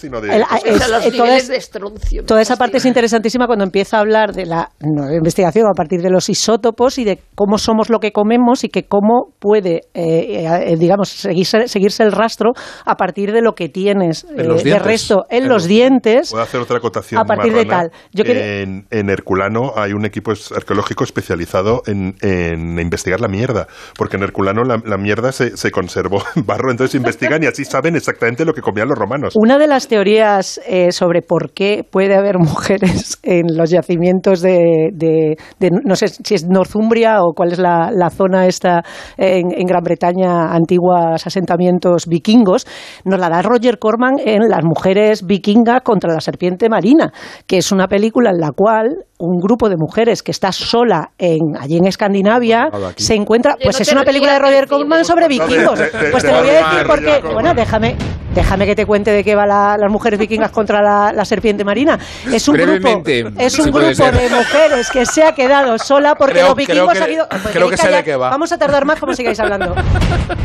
toda 2.25 2.37
de 2.37 2.43
esa 2.43 2.55
parte 2.57 2.77
es 2.77 2.85
interesantísima 2.85 3.45
cuando 3.45 3.63
empieza 3.63 3.97
a 3.97 3.99
hablar 4.01 4.33
de 4.33 4.45
la 4.45 4.69
investigación 5.15 5.67
a 5.67 5.73
partir 5.73 6.01
de 6.01 6.09
los 6.09 6.29
isótopos 6.29 6.97
y 6.97 7.03
de 7.03 7.19
cómo 7.35 7.57
somos 7.57 7.89
lo 7.89 7.99
que 7.99 8.11
comemos 8.11 8.63
y 8.63 8.69
que 8.69 8.83
cómo 8.83 9.27
puede 9.39 9.81
eh, 9.93 10.45
eh, 10.65 10.75
digamos, 10.77 11.09
seguirse, 11.09 11.67
seguirse 11.67 12.03
el 12.03 12.11
rastro 12.11 12.53
a 12.85 12.95
partir 12.95 13.31
de 13.31 13.41
lo 13.41 13.53
que 13.53 13.69
tienes 13.69 14.25
eh, 14.25 14.43
de 14.63 14.79
resto 14.79 15.25
en 15.29 15.43
En 15.43 15.49
los 15.49 15.63
los- 15.63 15.67
dientes. 15.67 16.31
Puedo 16.31 16.43
hacer 16.43 16.59
otra 16.61 16.77
acotación. 16.77 17.21
A 17.21 17.25
partir 17.25 17.53
de 17.53 17.65
tal. 17.65 17.91
Yo 18.11 18.23
quería- 18.23 18.61
en, 18.61 18.85
en 18.91 19.09
Herculano 19.09 19.73
hay 19.75 19.93
un 19.93 20.05
equipo 20.05 20.31
es- 20.31 20.51
arqueológico 20.51 21.03
especializado 21.03 21.81
en, 21.85 22.15
en 22.21 22.79
investigar 22.79 23.19
la 23.21 23.27
mierda, 23.27 23.67
porque 23.97 24.17
en 24.17 24.23
Herculano 24.23 24.63
la, 24.63 24.81
la 24.85 24.97
mierda 24.97 25.31
se, 25.31 25.55
se 25.57 25.71
conservó 25.71 26.21
en 26.35 26.45
barro, 26.45 26.71
entonces 26.71 26.95
investigan 26.95 27.43
y 27.43 27.47
así 27.47 27.65
saben 27.65 27.95
exactamente 27.95 28.45
lo 28.45 28.53
que 28.53 28.61
comían 28.61 28.87
los 28.87 28.97
romanos. 28.97 29.33
Una 29.35 29.57
de 29.57 29.67
las 29.67 29.87
teorías 29.87 30.59
eh, 30.67 30.91
sobre 30.91 31.21
por 31.21 31.51
qué 31.53 31.83
puede 31.89 32.15
haber 32.15 32.37
mujeres 32.39 33.17
en 33.23 33.55
los 33.57 33.69
yacimientos 33.69 34.41
de, 34.41 34.89
de- 34.93 35.37
de- 35.59 35.69
no 35.83 35.95
sé 35.95 36.07
si 36.09 36.35
es 36.35 36.45
Northumbria 36.45 37.21
o 37.23 37.33
cuál 37.33 37.51
es 37.51 37.59
la, 37.59 37.89
la 37.91 38.09
zona 38.09 38.47
esta 38.47 38.83
en, 39.17 39.51
en 39.51 39.65
Gran 39.65 39.83
Bretaña, 39.83 40.52
antiguos 40.53 41.25
asentamientos 41.25 42.07
vikingos, 42.07 42.65
nos 43.05 43.19
la 43.19 43.29
da 43.29 43.41
Roger 43.41 43.79
Corman 43.79 44.13
en 44.23 44.49
Las 44.49 44.63
mujeres 44.63 45.25
vikingas 45.25 45.81
contra 45.83 46.13
la 46.13 46.21
serpiente 46.21 46.69
marina, 46.69 47.11
que 47.47 47.57
es 47.57 47.71
una 47.71 47.87
película 47.87 48.29
en 48.29 48.39
la 48.39 48.51
cual 48.55 48.89
un 49.19 49.39
grupo 49.39 49.69
de 49.69 49.75
mujeres 49.77 50.21
que 50.21 50.31
está 50.31 50.51
sola 50.51 51.11
en, 51.17 51.39
allí 51.59 51.77
en 51.77 51.85
Escandinavia 51.85 52.67
se 52.97 53.15
encuentra, 53.15 53.55
pues 53.61 53.79
no 53.79 53.83
es 53.83 53.91
una 53.91 54.03
película 54.03 54.33
de 54.33 54.39
Roger 54.39 54.67
Corman 54.67 55.05
sobre 55.05 55.27
vikingos. 55.27 55.79
de- 55.79 55.85
de- 55.89 56.11
Pues 56.11 56.23
te 56.23 56.31
lo 56.31 56.39
voy 56.39 56.49
a 56.49 56.53
decir 56.53 56.87
porque, 56.87 57.21
bueno, 57.33 57.53
déjame, 57.53 57.95
déjame 58.35 58.65
que 58.65 58.75
te 58.75 58.85
cuente 58.85 59.11
de 59.11 59.23
qué 59.23 59.35
va 59.35 59.45
la- 59.45 59.77
las 59.79 59.89
mujeres 59.91 60.19
vikingas 60.19 60.51
contra 60.51 60.81
la, 60.81 61.13
la 61.13 61.23
serpiente 61.25 61.63
marina. 61.63 61.97
Es 62.31 62.47
un 62.49 62.55
grupo, 62.55 63.01
es 63.37 63.59
un 63.59 63.71
grupo 63.71 63.93
ser. 63.93 64.13
de 64.13 64.29
mujeres 64.29 64.89
que 64.91 65.05
se 65.05 65.23
ha 65.23 65.31
quedado 65.33 65.77
sola 65.77 66.15
porque 66.15 66.33
Creo- 66.33 66.47
los 66.47 66.55
vikingos 66.57 66.89
creo 66.89 66.93
que- 66.93 67.03
han 67.03 67.11
ido. 67.17 67.27
Pues 67.29 67.53
creo 67.53 67.69
que 67.69 67.77
sé 67.77 67.87
de 67.87 67.93
calla, 67.93 68.03
qué 68.03 68.15
va. 68.17 68.29
Vamos 68.29 68.51
a 68.51 68.57
tardar 68.57 68.85
más 68.85 68.99
como 68.99 69.13
sigáis 69.13 69.39
hablando. 69.39 69.73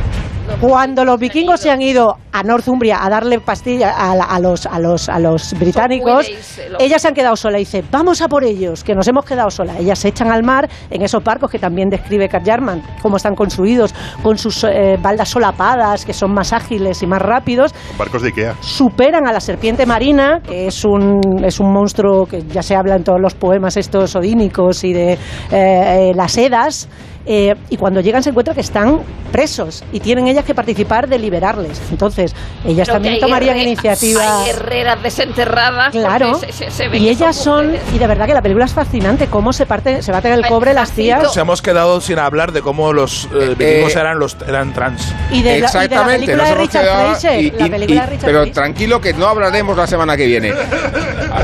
Cuando 0.63 1.05
los 1.05 1.21
vikingos 1.21 1.61
se 1.61 1.71
han 1.71 1.83
ido 1.83 2.17
a 2.33 2.43
Northumbria 2.43 3.05
a 3.05 3.11
darle 3.11 3.39
pastilla 3.39 3.91
a, 3.91 4.17
la- 4.17 4.25
a 4.25 4.41
los, 4.41 4.65
a, 4.67 4.79
los, 4.81 5.09
a 5.11 5.19
los 5.19 5.53
británicos, 5.59 6.27
el- 6.29 6.77
ellas 6.81 7.03
se 7.03 7.09
han 7.09 7.15
quedado 7.15 7.37
solas. 7.37 7.61
Y 7.61 7.65
dice, 7.65 7.85
vamos 7.93 8.23
a 8.23 8.29
por 8.29 8.43
ellos, 8.45 8.83
que 8.83 8.95
nos 8.95 9.07
hemos 9.07 9.25
quedado 9.27 9.51
solas. 9.51 9.79
Ellas 9.79 9.99
se 9.99 10.09
echan 10.09 10.33
al 10.33 10.43
mar 10.43 10.69
en 10.91 11.03
esos 11.03 11.23
barcos 11.23 11.51
que 11.51 11.59
también 11.59 11.91
describe 11.91 12.29
Kat 12.31 12.45
Jarman, 12.47 12.83
cómo 13.03 13.19
están 13.19 13.35
construidos, 13.35 13.95
con 14.23 14.39
sus 14.39 14.65
eh, 14.65 14.97
baldas 15.01 15.29
solapadas, 15.29 16.05
que 16.07 16.15
son 16.15 16.33
más 16.33 16.53
ágiles 16.55 17.03
y 17.03 17.07
más 17.07 17.21
rápidos 17.21 17.75
Barcos 17.99 18.23
de 18.23 18.29
Ikea. 18.29 18.55
superan 18.61 19.27
a 19.29 19.33
la 19.33 19.41
serpiente 19.41 19.85
marina, 19.85 20.41
que 20.43 20.67
es 20.69 20.83
un, 20.85 21.21
es 21.45 21.61
un 21.61 21.71
monstruo 21.73 22.25
que 22.27 22.43
ya 22.43 22.63
se 22.63 22.75
habla 22.75 22.97
en 22.97 23.05
todos 23.05 23.21
los 23.21 23.35
poemas 23.35 23.77
estos 23.77 24.17
odínicos 24.17 24.83
y 24.83 24.93
de 24.95 25.13
eh, 25.13 25.19
eh, 25.53 26.13
las 26.17 26.37
edas, 26.39 26.89
eh, 27.31 27.55
y 27.69 27.77
cuando 27.77 28.01
llegan 28.01 28.23
se 28.23 28.31
encuentran 28.31 28.55
que 28.55 28.63
están 28.63 29.01
presos 29.31 29.85
y 29.93 30.01
tienen 30.01 30.27
ellas 30.29 30.47
que 30.47 30.55
participar 30.55 31.07
de 31.09 31.19
liberarles. 31.19 31.79
Entonces, 31.91 32.35
ellas 32.67 32.89
también 32.89 33.15
hay 33.15 33.21
tomarían 33.21 33.57
guerre- 33.57 33.69
iniciativa. 33.69 34.41
Hay 34.45 34.47
guerreras 34.53 35.03
desenterradas. 35.03 35.93
Claro, 35.93 36.39
se- 36.39 36.51
se- 36.53 36.71
se 36.71 36.97
y 36.97 37.09
ellas 37.11 37.37
son, 37.37 37.67
mujeres. 37.67 37.87
y 37.95 37.99
de 37.99 38.07
verdad 38.07 38.27
que 38.27 38.33
la 38.33 38.41
película 38.41 38.65
es 38.65 38.73
fascinante, 38.73 39.27
cómo 39.27 39.53
se 39.53 39.67
parte, 39.67 40.03
se 40.03 40.11
baten 40.11 40.33
el 40.33 40.47
cobre 40.47 40.73
las 40.73 40.93
tías. 40.93 41.23
Nos 41.23 41.37
hemos 41.37 41.61
quedado 41.61 42.01
sin 42.01 42.19
hablar 42.19 42.53
de 42.53 42.63
cómo 42.63 42.95
los 42.95 43.27
eh, 43.39 43.55
vikingos 43.59 43.95
Eh, 43.95 44.01
eran, 44.01 44.19
los, 44.19 44.37
eran 44.47 44.73
trans. 44.73 45.13
Y 45.31 45.43
de, 45.43 45.51
la, 45.51 45.51
y 45.51 45.55
de 45.55 45.61
la 45.61 45.67
Exactamente, 45.67 46.13
película 46.27 46.37
nos 46.39 46.47
de 46.47 46.53
hemos 46.55 46.67
Richard 46.67 46.83
quedado- 46.85 47.09
Fraser, 47.11 47.41
y- 47.45 47.51
la 47.51 47.69
película 47.69 47.83
y- 47.85 47.87
de 47.99 48.07
Richard 48.07 48.25
pero 48.27 48.39
Fraser. 48.39 48.55
tranquilo 48.55 49.01
que 49.03 49.13
no 49.13 49.27
hablaremos 49.29 49.77
la 49.77 49.87
semana 49.87 50.17
que 50.17 50.25
viene. 50.27 50.53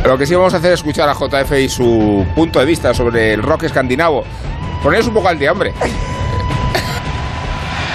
Lo 0.07 0.17
que 0.19 0.27
sí 0.27 0.35
vamos 0.35 0.55
a 0.55 0.57
hacer 0.57 0.73
es 0.73 0.81
escuchar 0.81 1.09
a 1.11 1.15
JF 1.15 1.53
y 1.61 1.69
su 1.69 2.25
punto 2.35 2.59
de 2.59 2.65
vista 2.65 2.95
sobre 2.95 3.35
el 3.35 3.43
rock 3.43 3.65
escandinavo. 3.65 4.25
Poneros 4.85 5.07
un 5.07 5.15
poco 5.15 5.29
al 5.29 5.39
día, 5.39 5.51
hombre. 5.51 5.73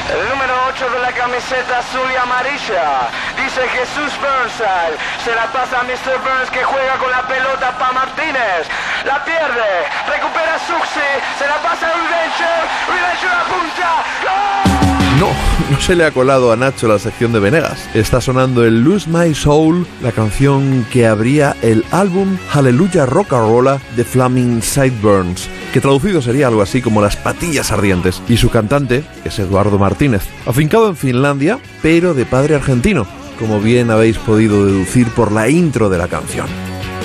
El 0.09 0.27
número 0.27 0.53
8 0.69 0.89
de 0.89 0.99
la 1.01 1.11
camiseta 1.11 1.77
azul 1.77 2.09
y 2.11 2.15
amarilla 2.15 3.11
dice 3.37 3.61
Jesús 3.69 4.11
Burnside. 4.17 4.97
Se 5.23 5.35
la 5.35 5.45
pasa 5.53 5.81
a 5.81 5.83
Mr. 5.83 6.17
Burns 6.17 6.49
que 6.49 6.63
juega 6.63 6.95
con 6.97 7.11
la 7.11 7.27
pelota 7.27 7.77
para 7.77 7.91
Martínez. 7.91 8.65
La 9.05 9.23
pierde, 9.23 9.85
recupera 10.07 10.57
Suxi, 10.65 11.11
se 11.37 11.45
la 11.45 11.57
pasa 11.61 11.89
a 11.89 11.93
Rivencher. 11.93 12.65
Rivencher 12.89 13.33
apunta. 13.37 14.03
¡Gol! 14.23 14.98
No, 15.19 15.27
no 15.69 15.81
se 15.81 15.97
le 15.97 16.05
ha 16.05 16.11
colado 16.11 16.53
a 16.53 16.55
Nacho 16.55 16.87
la 16.87 16.97
sección 16.97 17.33
de 17.33 17.41
Venegas. 17.41 17.89
Está 17.93 18.21
sonando 18.21 18.63
el 18.63 18.85
Lose 18.85 19.09
My 19.09 19.35
Soul, 19.35 19.85
la 20.01 20.13
canción 20.13 20.85
que 20.93 21.07
abría 21.07 21.57
el 21.61 21.83
álbum 21.91 22.37
Hallelujah 22.53 23.05
Rock'n'Rolla 23.05 23.81
de 23.97 24.05
Flaming 24.05 24.61
Sideburns, 24.61 25.49
que 25.73 25.81
traducido 25.81 26.21
sería 26.21 26.47
algo 26.47 26.61
así 26.61 26.81
como 26.81 27.01
Las 27.01 27.17
Patillas 27.17 27.73
Ardientes. 27.73 28.21
Y 28.29 28.37
su 28.37 28.49
cantante 28.49 29.03
es 29.25 29.37
Eduardo 29.39 29.77
Martínez, 29.77 30.21
afincado 30.45 30.87
en 30.87 30.95
Finlandia, 30.95 31.59
pero 31.81 32.13
de 32.13 32.25
padre 32.25 32.55
argentino, 32.55 33.05
como 33.37 33.59
bien 33.59 33.91
habéis 33.91 34.17
podido 34.19 34.65
deducir 34.65 35.09
por 35.09 35.33
la 35.33 35.49
intro 35.49 35.89
de 35.89 35.97
la 35.97 36.07
canción. 36.07 36.47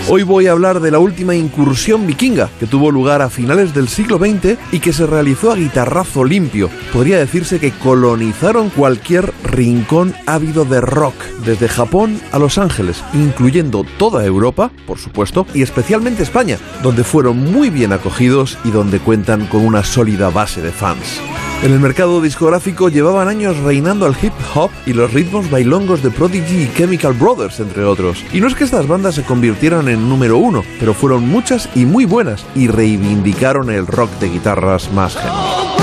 Hoy 0.06 0.22
voy 0.22 0.46
a 0.46 0.52
hablar 0.52 0.80
de 0.80 0.90
la 0.90 0.98
última 0.98 1.34
incursión 1.34 2.06
vikinga 2.06 2.50
que 2.60 2.66
tuvo 2.66 2.90
lugar 2.90 3.22
a 3.22 3.30
finales 3.30 3.72
del 3.74 3.88
siglo 3.88 4.18
XX 4.18 4.58
y 4.70 4.80
que 4.80 4.92
se 4.92 5.06
realizó 5.06 5.50
a 5.50 5.56
guitarrazo 5.56 6.24
limpio. 6.24 6.68
Podría 6.92 7.18
decirse 7.18 7.58
que 7.58 7.72
colonizaron 7.72 8.68
cualquier 8.68 9.32
rincón 9.44 10.14
ávido 10.26 10.66
de 10.66 10.82
rock, 10.82 11.14
desde 11.44 11.68
Japón 11.68 12.20
a 12.32 12.38
Los 12.38 12.58
Ángeles, 12.58 13.02
incluyendo 13.14 13.84
toda 13.98 14.24
Europa, 14.26 14.70
por 14.86 14.98
supuesto, 14.98 15.46
y 15.54 15.62
especialmente 15.62 16.22
España, 16.22 16.58
donde 16.82 17.02
fueron 17.02 17.38
muy 17.38 17.70
bien 17.70 17.92
acogidos 17.92 18.58
y 18.64 18.70
donde 18.70 18.98
cuentan 18.98 19.46
con 19.46 19.64
una 19.64 19.84
sólida 19.84 20.28
base 20.28 20.60
de 20.60 20.70
fans. 20.70 21.20
En 21.64 21.72
el 21.72 21.80
mercado 21.80 22.20
discográfico 22.20 22.90
llevaban 22.90 23.26
años 23.26 23.56
reinando 23.60 24.06
el 24.06 24.14
hip 24.20 24.34
hop 24.54 24.70
y 24.84 24.92
los 24.92 25.14
ritmos 25.14 25.50
bailongos 25.50 26.02
de 26.02 26.10
Prodigy 26.10 26.64
y 26.64 26.72
Chemical 26.74 27.14
Brothers, 27.14 27.58
entre 27.58 27.84
otros. 27.84 28.22
Y 28.34 28.40
no 28.42 28.48
es 28.48 28.54
que 28.54 28.64
estas 28.64 28.86
bandas 28.86 29.14
se 29.14 29.22
convirtieran 29.22 29.88
en 29.88 30.06
número 30.06 30.36
uno, 30.36 30.62
pero 30.78 30.92
fueron 30.92 31.26
muchas 31.26 31.70
y 31.74 31.86
muy 31.86 32.04
buenas 32.04 32.44
y 32.54 32.68
reivindicaron 32.68 33.70
el 33.70 33.86
rock 33.86 34.10
de 34.18 34.28
guitarras 34.28 34.92
más 34.92 35.16
genuino. 35.16 35.73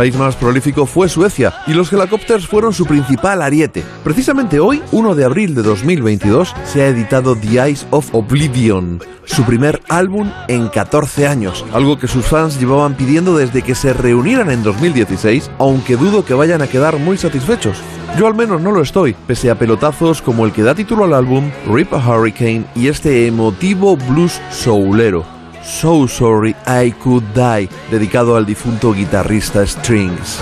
País 0.00 0.16
más 0.16 0.34
prolífico 0.34 0.86
fue 0.86 1.10
Suecia 1.10 1.52
y 1.66 1.74
los 1.74 1.92
Helicopters 1.92 2.46
fueron 2.46 2.72
su 2.72 2.86
principal 2.86 3.42
ariete. 3.42 3.84
Precisamente 4.02 4.58
hoy, 4.58 4.80
1 4.92 5.14
de 5.14 5.26
abril 5.26 5.54
de 5.54 5.60
2022, 5.60 6.54
se 6.64 6.80
ha 6.80 6.86
editado 6.86 7.36
The 7.36 7.60
Eyes 7.60 7.86
of 7.90 8.08
Oblivion, 8.14 9.02
su 9.26 9.44
primer 9.44 9.82
álbum 9.90 10.30
en 10.48 10.68
14 10.68 11.26
años, 11.26 11.66
algo 11.74 11.98
que 11.98 12.08
sus 12.08 12.24
fans 12.24 12.58
llevaban 12.58 12.94
pidiendo 12.94 13.36
desde 13.36 13.60
que 13.60 13.74
se 13.74 13.92
reunieran 13.92 14.50
en 14.50 14.62
2016, 14.62 15.50
aunque 15.58 15.98
dudo 15.98 16.24
que 16.24 16.32
vayan 16.32 16.62
a 16.62 16.66
quedar 16.66 16.96
muy 16.96 17.18
satisfechos. 17.18 17.76
Yo 18.18 18.26
al 18.26 18.34
menos 18.34 18.62
no 18.62 18.72
lo 18.72 18.80
estoy, 18.80 19.14
pese 19.26 19.50
a 19.50 19.58
pelotazos 19.58 20.22
como 20.22 20.46
el 20.46 20.52
que 20.52 20.62
da 20.62 20.74
título 20.74 21.04
al 21.04 21.12
álbum, 21.12 21.50
Rip 21.70 21.92
a 21.92 21.98
Hurricane 21.98 22.64
y 22.74 22.88
este 22.88 23.26
emotivo 23.26 23.98
blues 23.98 24.40
soulero. 24.50 25.39
So 25.70 26.08
Sorry 26.08 26.54
I 26.66 26.90
Could 26.92 27.22
Die, 27.32 27.68
dedicado 27.90 28.36
al 28.36 28.44
difunto 28.44 28.92
guitarrista 28.92 29.64
Strings. 29.64 30.40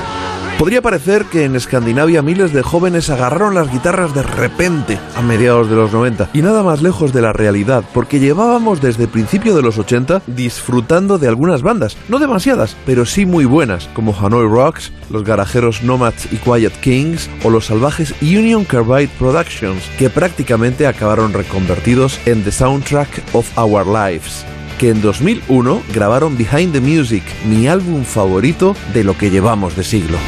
Podría 0.59 0.83
parecer 0.83 1.27
que 1.27 1.45
en 1.45 1.55
Escandinavia 1.55 2.23
miles 2.23 2.53
de 2.53 2.63
jóvenes 2.63 3.11
agarraron 3.11 3.55
las 3.55 3.71
guitarras 3.71 4.13
de 4.15 4.25
repente 4.25 4.99
a 5.15 5.23
mediados 5.23 5.71
de 5.71 5.77
los 5.77 5.93
90 5.93 6.31
y 6.33 6.43
nada 6.43 6.65
más 6.65 6.83
lejos 6.83 7.13
de 7.13 7.23
la 7.23 7.33
realidad, 7.33 7.85
porque 7.95 8.19
llevábamos 8.19 8.81
desde 8.81 9.07
principio 9.07 9.55
de 9.55 9.63
los 9.63 9.79
80 9.79 10.23
disfrutando 10.27 11.19
de 11.19 11.29
algunas 11.29 11.63
bandas, 11.63 11.97
no 12.09 12.19
demasiadas, 12.19 12.75
pero 12.87 13.05
sí 13.07 13.25
muy 13.25 13.45
buenas, 13.45 13.89
como 13.95 14.17
Hanoi 14.19 14.49
Rocks, 14.49 14.91
los 15.11 15.23
garajeros 15.23 15.85
Nomads 15.85 16.33
y 16.33 16.39
Quiet 16.39 16.81
Kings 16.81 17.31
o 17.45 17.51
los 17.51 17.67
salvajes 17.67 18.13
Union 18.23 18.65
Carbide 18.65 19.11
Productions, 19.19 19.85
que 19.99 20.11
prácticamente 20.11 20.89
acabaron 20.89 21.33
reconvertidos 21.33 22.19
en 22.27 22.43
The 22.43 22.51
Soundtrack 22.51 23.23
of 23.35 23.57
Our 23.57 23.87
Lives 23.87 24.45
que 24.79 24.91
en 24.91 25.03
2001 25.03 25.83
grabaron 25.93 26.37
Behind 26.37 26.73
the 26.73 26.81
Music, 26.81 27.25
mi 27.47 27.67
álbum 27.67 28.05
favorito 28.05 28.77
de 28.95 29.05
lo 29.05 29.19
que 29.19 29.31
llevamos 29.31 29.77
de 29.77 29.83
siglo. 29.85 30.19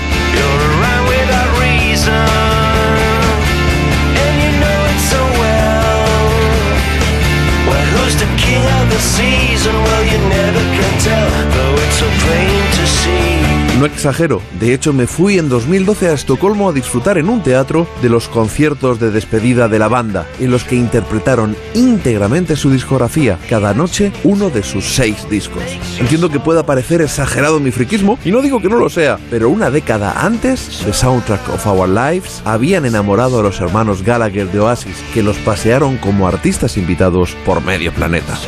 No 13.80 13.86
exagero, 13.86 14.42
de 14.60 14.74
hecho 14.74 14.92
me 14.92 15.06
fui 15.06 15.38
en 15.38 15.48
2012 15.48 16.08
a 16.08 16.12
Estocolmo 16.12 16.68
a 16.68 16.72
disfrutar 16.74 17.16
en 17.16 17.30
un 17.30 17.42
teatro 17.42 17.88
de 18.02 18.10
los 18.10 18.28
conciertos 18.28 19.00
de 19.00 19.10
despedida 19.10 19.68
de 19.68 19.78
la 19.78 19.88
banda, 19.88 20.26
en 20.38 20.50
los 20.50 20.64
que 20.64 20.76
interpretaron 20.76 21.56
íntegramente 21.72 22.56
su 22.56 22.70
discografía, 22.70 23.38
cada 23.48 23.72
noche 23.72 24.12
uno 24.22 24.50
de 24.50 24.62
sus 24.62 24.84
seis 24.84 25.26
discos. 25.30 25.62
Entiendo 25.98 26.28
que 26.28 26.40
pueda 26.40 26.66
parecer 26.66 27.00
exagerado 27.00 27.58
mi 27.58 27.70
friquismo, 27.70 28.18
y 28.22 28.32
no 28.32 28.42
digo 28.42 28.60
que 28.60 28.68
no 28.68 28.76
lo 28.76 28.90
sea, 28.90 29.18
pero 29.30 29.48
una 29.48 29.70
década 29.70 30.26
antes, 30.26 30.82
The 30.84 30.92
Soundtrack 30.92 31.48
of 31.48 31.66
Our 31.66 31.88
Lives 31.88 32.42
habían 32.44 32.84
enamorado 32.84 33.40
a 33.40 33.42
los 33.42 33.62
hermanos 33.62 34.02
Gallagher 34.02 34.52
de 34.52 34.60
Oasis, 34.60 34.98
que 35.14 35.22
los 35.22 35.38
pasearon 35.38 35.96
como 35.96 36.28
artistas 36.28 36.76
invitados 36.76 37.34
por 37.46 37.64
medio 37.64 37.94
planeta. 37.94 38.38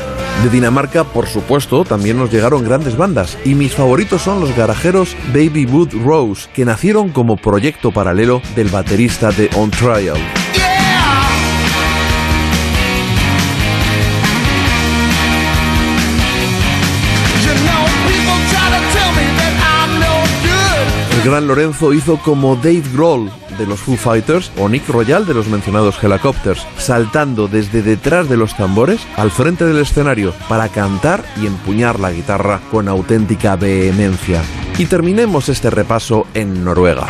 De 0.42 0.50
Dinamarca, 0.50 1.04
por 1.04 1.28
supuesto, 1.28 1.84
también 1.84 2.18
nos 2.18 2.32
llegaron 2.32 2.64
grandes 2.64 2.96
bandas, 2.96 3.38
y 3.44 3.54
mis 3.54 3.74
favoritos 3.74 4.22
son 4.22 4.40
los 4.40 4.56
garajeros 4.56 5.16
Baby 5.28 5.66
Wood 5.66 5.94
Rose, 6.05 6.49
que 6.53 6.65
nacieron 6.65 7.11
como 7.11 7.36
proyecto 7.36 7.93
paralelo 7.93 8.43
del 8.55 8.69
baterista 8.69 9.31
de 9.31 9.49
On 9.57 9.70
Trial. 9.70 10.16
Gran 21.24 21.47
Lorenzo 21.47 21.93
hizo 21.93 22.16
como 22.16 22.57
Dave 22.57 22.82
Grohl 22.93 23.31
de 23.57 23.65
los 23.65 23.78
Foo 23.78 23.97
Fighters 23.97 24.51
o 24.59 24.69
Nick 24.69 24.89
Royal 24.89 25.24
de 25.24 25.35
los 25.35 25.47
mencionados 25.47 26.03
Helicopters, 26.03 26.66
saltando 26.78 27.47
desde 27.47 27.81
detrás 27.81 28.28
de 28.28 28.36
los 28.36 28.57
tambores 28.57 29.01
al 29.16 29.31
frente 29.31 29.65
del 29.65 29.78
escenario 29.78 30.35
para 30.49 30.69
cantar 30.69 31.24
y 31.40 31.47
empuñar 31.47 32.01
la 32.01 32.11
guitarra 32.11 32.61
con 32.73 32.89
auténtica 32.89 33.55
vehemencia. 33.55 34.43
Y 34.78 34.86
terminemos 34.86 35.49
este 35.49 35.70
repaso 35.70 36.27
en 36.35 36.65
Noruega. 36.65 37.07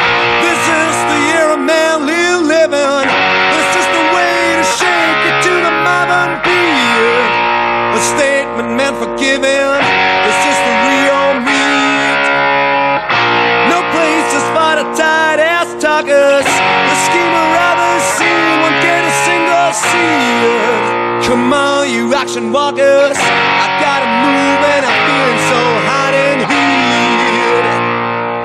Come 21.32 21.50
on, 21.54 21.88
you 21.88 22.12
action 22.12 22.52
walkers. 22.52 23.16
I 23.16 23.71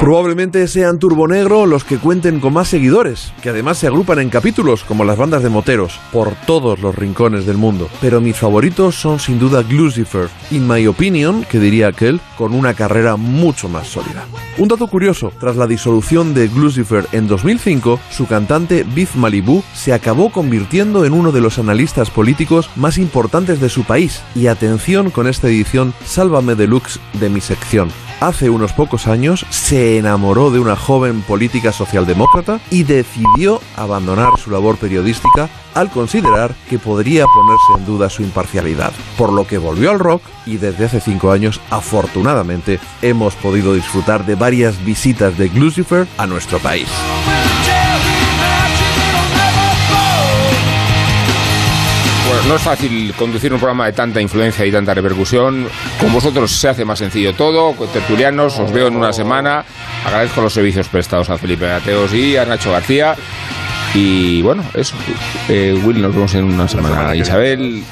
Probablemente 0.07 0.69
sean 0.69 0.99
Turbonegro 0.99 1.65
los 1.65 1.83
que 1.83 1.97
cuenten 1.97 2.39
con 2.39 2.53
más 2.53 2.69
seguidores, 2.69 3.33
que 3.43 3.49
además 3.49 3.77
se 3.77 3.87
agrupan 3.87 4.19
en 4.19 4.29
capítulos 4.29 4.85
como 4.85 5.03
las 5.03 5.17
bandas 5.17 5.43
de 5.43 5.49
moteros, 5.49 5.99
por 6.13 6.33
todos 6.45 6.79
los 6.79 6.95
rincones 6.95 7.45
del 7.45 7.57
mundo. 7.57 7.89
Pero 7.99 8.21
mis 8.21 8.37
favoritos 8.37 8.95
son 8.95 9.19
sin 9.19 9.37
duda 9.37 9.63
Glucifer, 9.63 10.29
in 10.49 10.65
my 10.65 10.87
opinion, 10.87 11.43
que 11.43 11.59
diría 11.59 11.89
aquel, 11.89 12.21
con 12.37 12.53
una 12.53 12.73
carrera 12.73 13.17
mucho 13.17 13.67
más 13.67 13.89
sólida. 13.89 14.23
Un 14.57 14.69
dato 14.69 14.87
curioso, 14.87 15.33
tras 15.41 15.57
la 15.57 15.67
disolución 15.67 16.33
de 16.33 16.47
Glucifer 16.47 17.05
en 17.11 17.27
2005, 17.27 17.99
su 18.09 18.27
cantante 18.27 18.85
Biff 18.85 19.13
Malibu 19.15 19.61
se 19.73 19.91
acabó 19.91 20.31
convirtiendo 20.31 21.03
en 21.03 21.11
uno 21.11 21.33
de 21.33 21.41
los 21.41 21.59
analistas 21.59 22.11
políticos 22.11 22.69
más 22.77 22.97
importantes 22.97 23.59
de 23.59 23.67
su 23.67 23.83
país. 23.83 24.21
Y 24.35 24.47
atención 24.47 25.09
con 25.09 25.27
esta 25.27 25.49
edición 25.49 25.93
Sálvame 26.05 26.55
Deluxe 26.55 26.97
de 27.19 27.27
mi 27.27 27.41
sección. 27.41 27.89
Hace 28.19 28.49
unos 28.49 28.73
pocos 28.73 29.05
años 29.05 29.45
se 29.51 29.99
enamoró 29.99 30.49
de 30.49 30.59
una 30.59 30.75
joven 30.75 31.21
política 31.21 31.71
socialdemócrata 31.71 32.59
y 32.71 32.81
decidió 32.81 33.61
abandonar 33.75 34.39
su 34.39 34.49
labor 34.49 34.77
periodística 34.77 35.49
al 35.75 35.91
considerar 35.91 36.55
que 36.67 36.79
podría 36.79 37.25
ponerse 37.27 37.73
en 37.77 37.85
duda 37.85 38.09
su 38.09 38.23
imparcialidad, 38.23 38.91
por 39.19 39.31
lo 39.31 39.45
que 39.45 39.59
volvió 39.59 39.91
al 39.91 39.99
rock 39.99 40.23
y 40.47 40.57
desde 40.57 40.85
hace 40.85 40.99
cinco 40.99 41.31
años, 41.31 41.61
afortunadamente, 41.69 42.79
hemos 43.03 43.35
podido 43.35 43.75
disfrutar 43.75 44.25
de 44.25 44.33
varias 44.33 44.83
visitas 44.83 45.37
de 45.37 45.49
Glucifer 45.49 46.07
a 46.17 46.25
nuestro 46.25 46.57
país. 46.57 46.87
Pues 52.27 52.45
no 52.45 52.55
es 52.55 52.61
fácil 52.61 53.13
conducir 53.13 53.53
un 53.53 53.59
programa 53.59 53.85
de 53.85 53.93
tanta 53.93 54.21
influencia 54.21 54.65
y 54.65 54.71
tanta 54.71 54.93
repercusión. 54.93 55.67
Con 55.99 56.11
vosotros 56.11 56.51
se 56.51 56.67
hace 56.67 56.83
más 56.83 56.99
sencillo 56.99 57.33
todo. 57.33 57.73
Con 57.73 57.87
tertulianos, 57.89 58.59
os 58.59 58.71
veo 58.71 58.87
en 58.87 58.95
una 58.95 59.13
semana. 59.13 59.63
Agradezco 60.05 60.41
los 60.41 60.53
servicios 60.53 60.87
prestados 60.87 61.29
a 61.29 61.37
Felipe 61.37 61.67
Mateos 61.67 62.13
y 62.13 62.35
a 62.37 62.45
Nacho 62.45 62.71
García. 62.71 63.15
Y 63.93 64.41
bueno, 64.41 64.63
eso. 64.73 64.95
Eh, 65.47 65.79
Will, 65.83 66.01
nos 66.01 66.13
vemos 66.13 66.33
en 66.35 66.43
una 66.43 66.67
semana. 66.67 67.15
Isabel, 67.15 67.83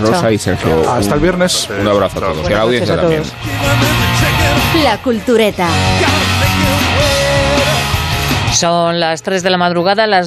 Rosa 0.00 0.30
y 0.30 0.38
Sergio. 0.38 0.88
Hasta 0.90 1.14
el 1.14 1.20
viernes. 1.20 1.68
Un 1.80 1.88
abrazo 1.88 2.18
a 2.18 2.32
todos. 2.32 2.48
Y 2.48 2.52
a 2.52 2.56
la 2.56 2.62
audiencia 2.62 2.96
también. 2.96 3.22
La 4.82 4.98
cultureta. 4.98 5.68
Son 8.52 8.98
las 8.98 9.22
3 9.22 9.42
de 9.42 9.50
la 9.50 9.58
madrugada, 9.58 10.06
las 10.06 10.26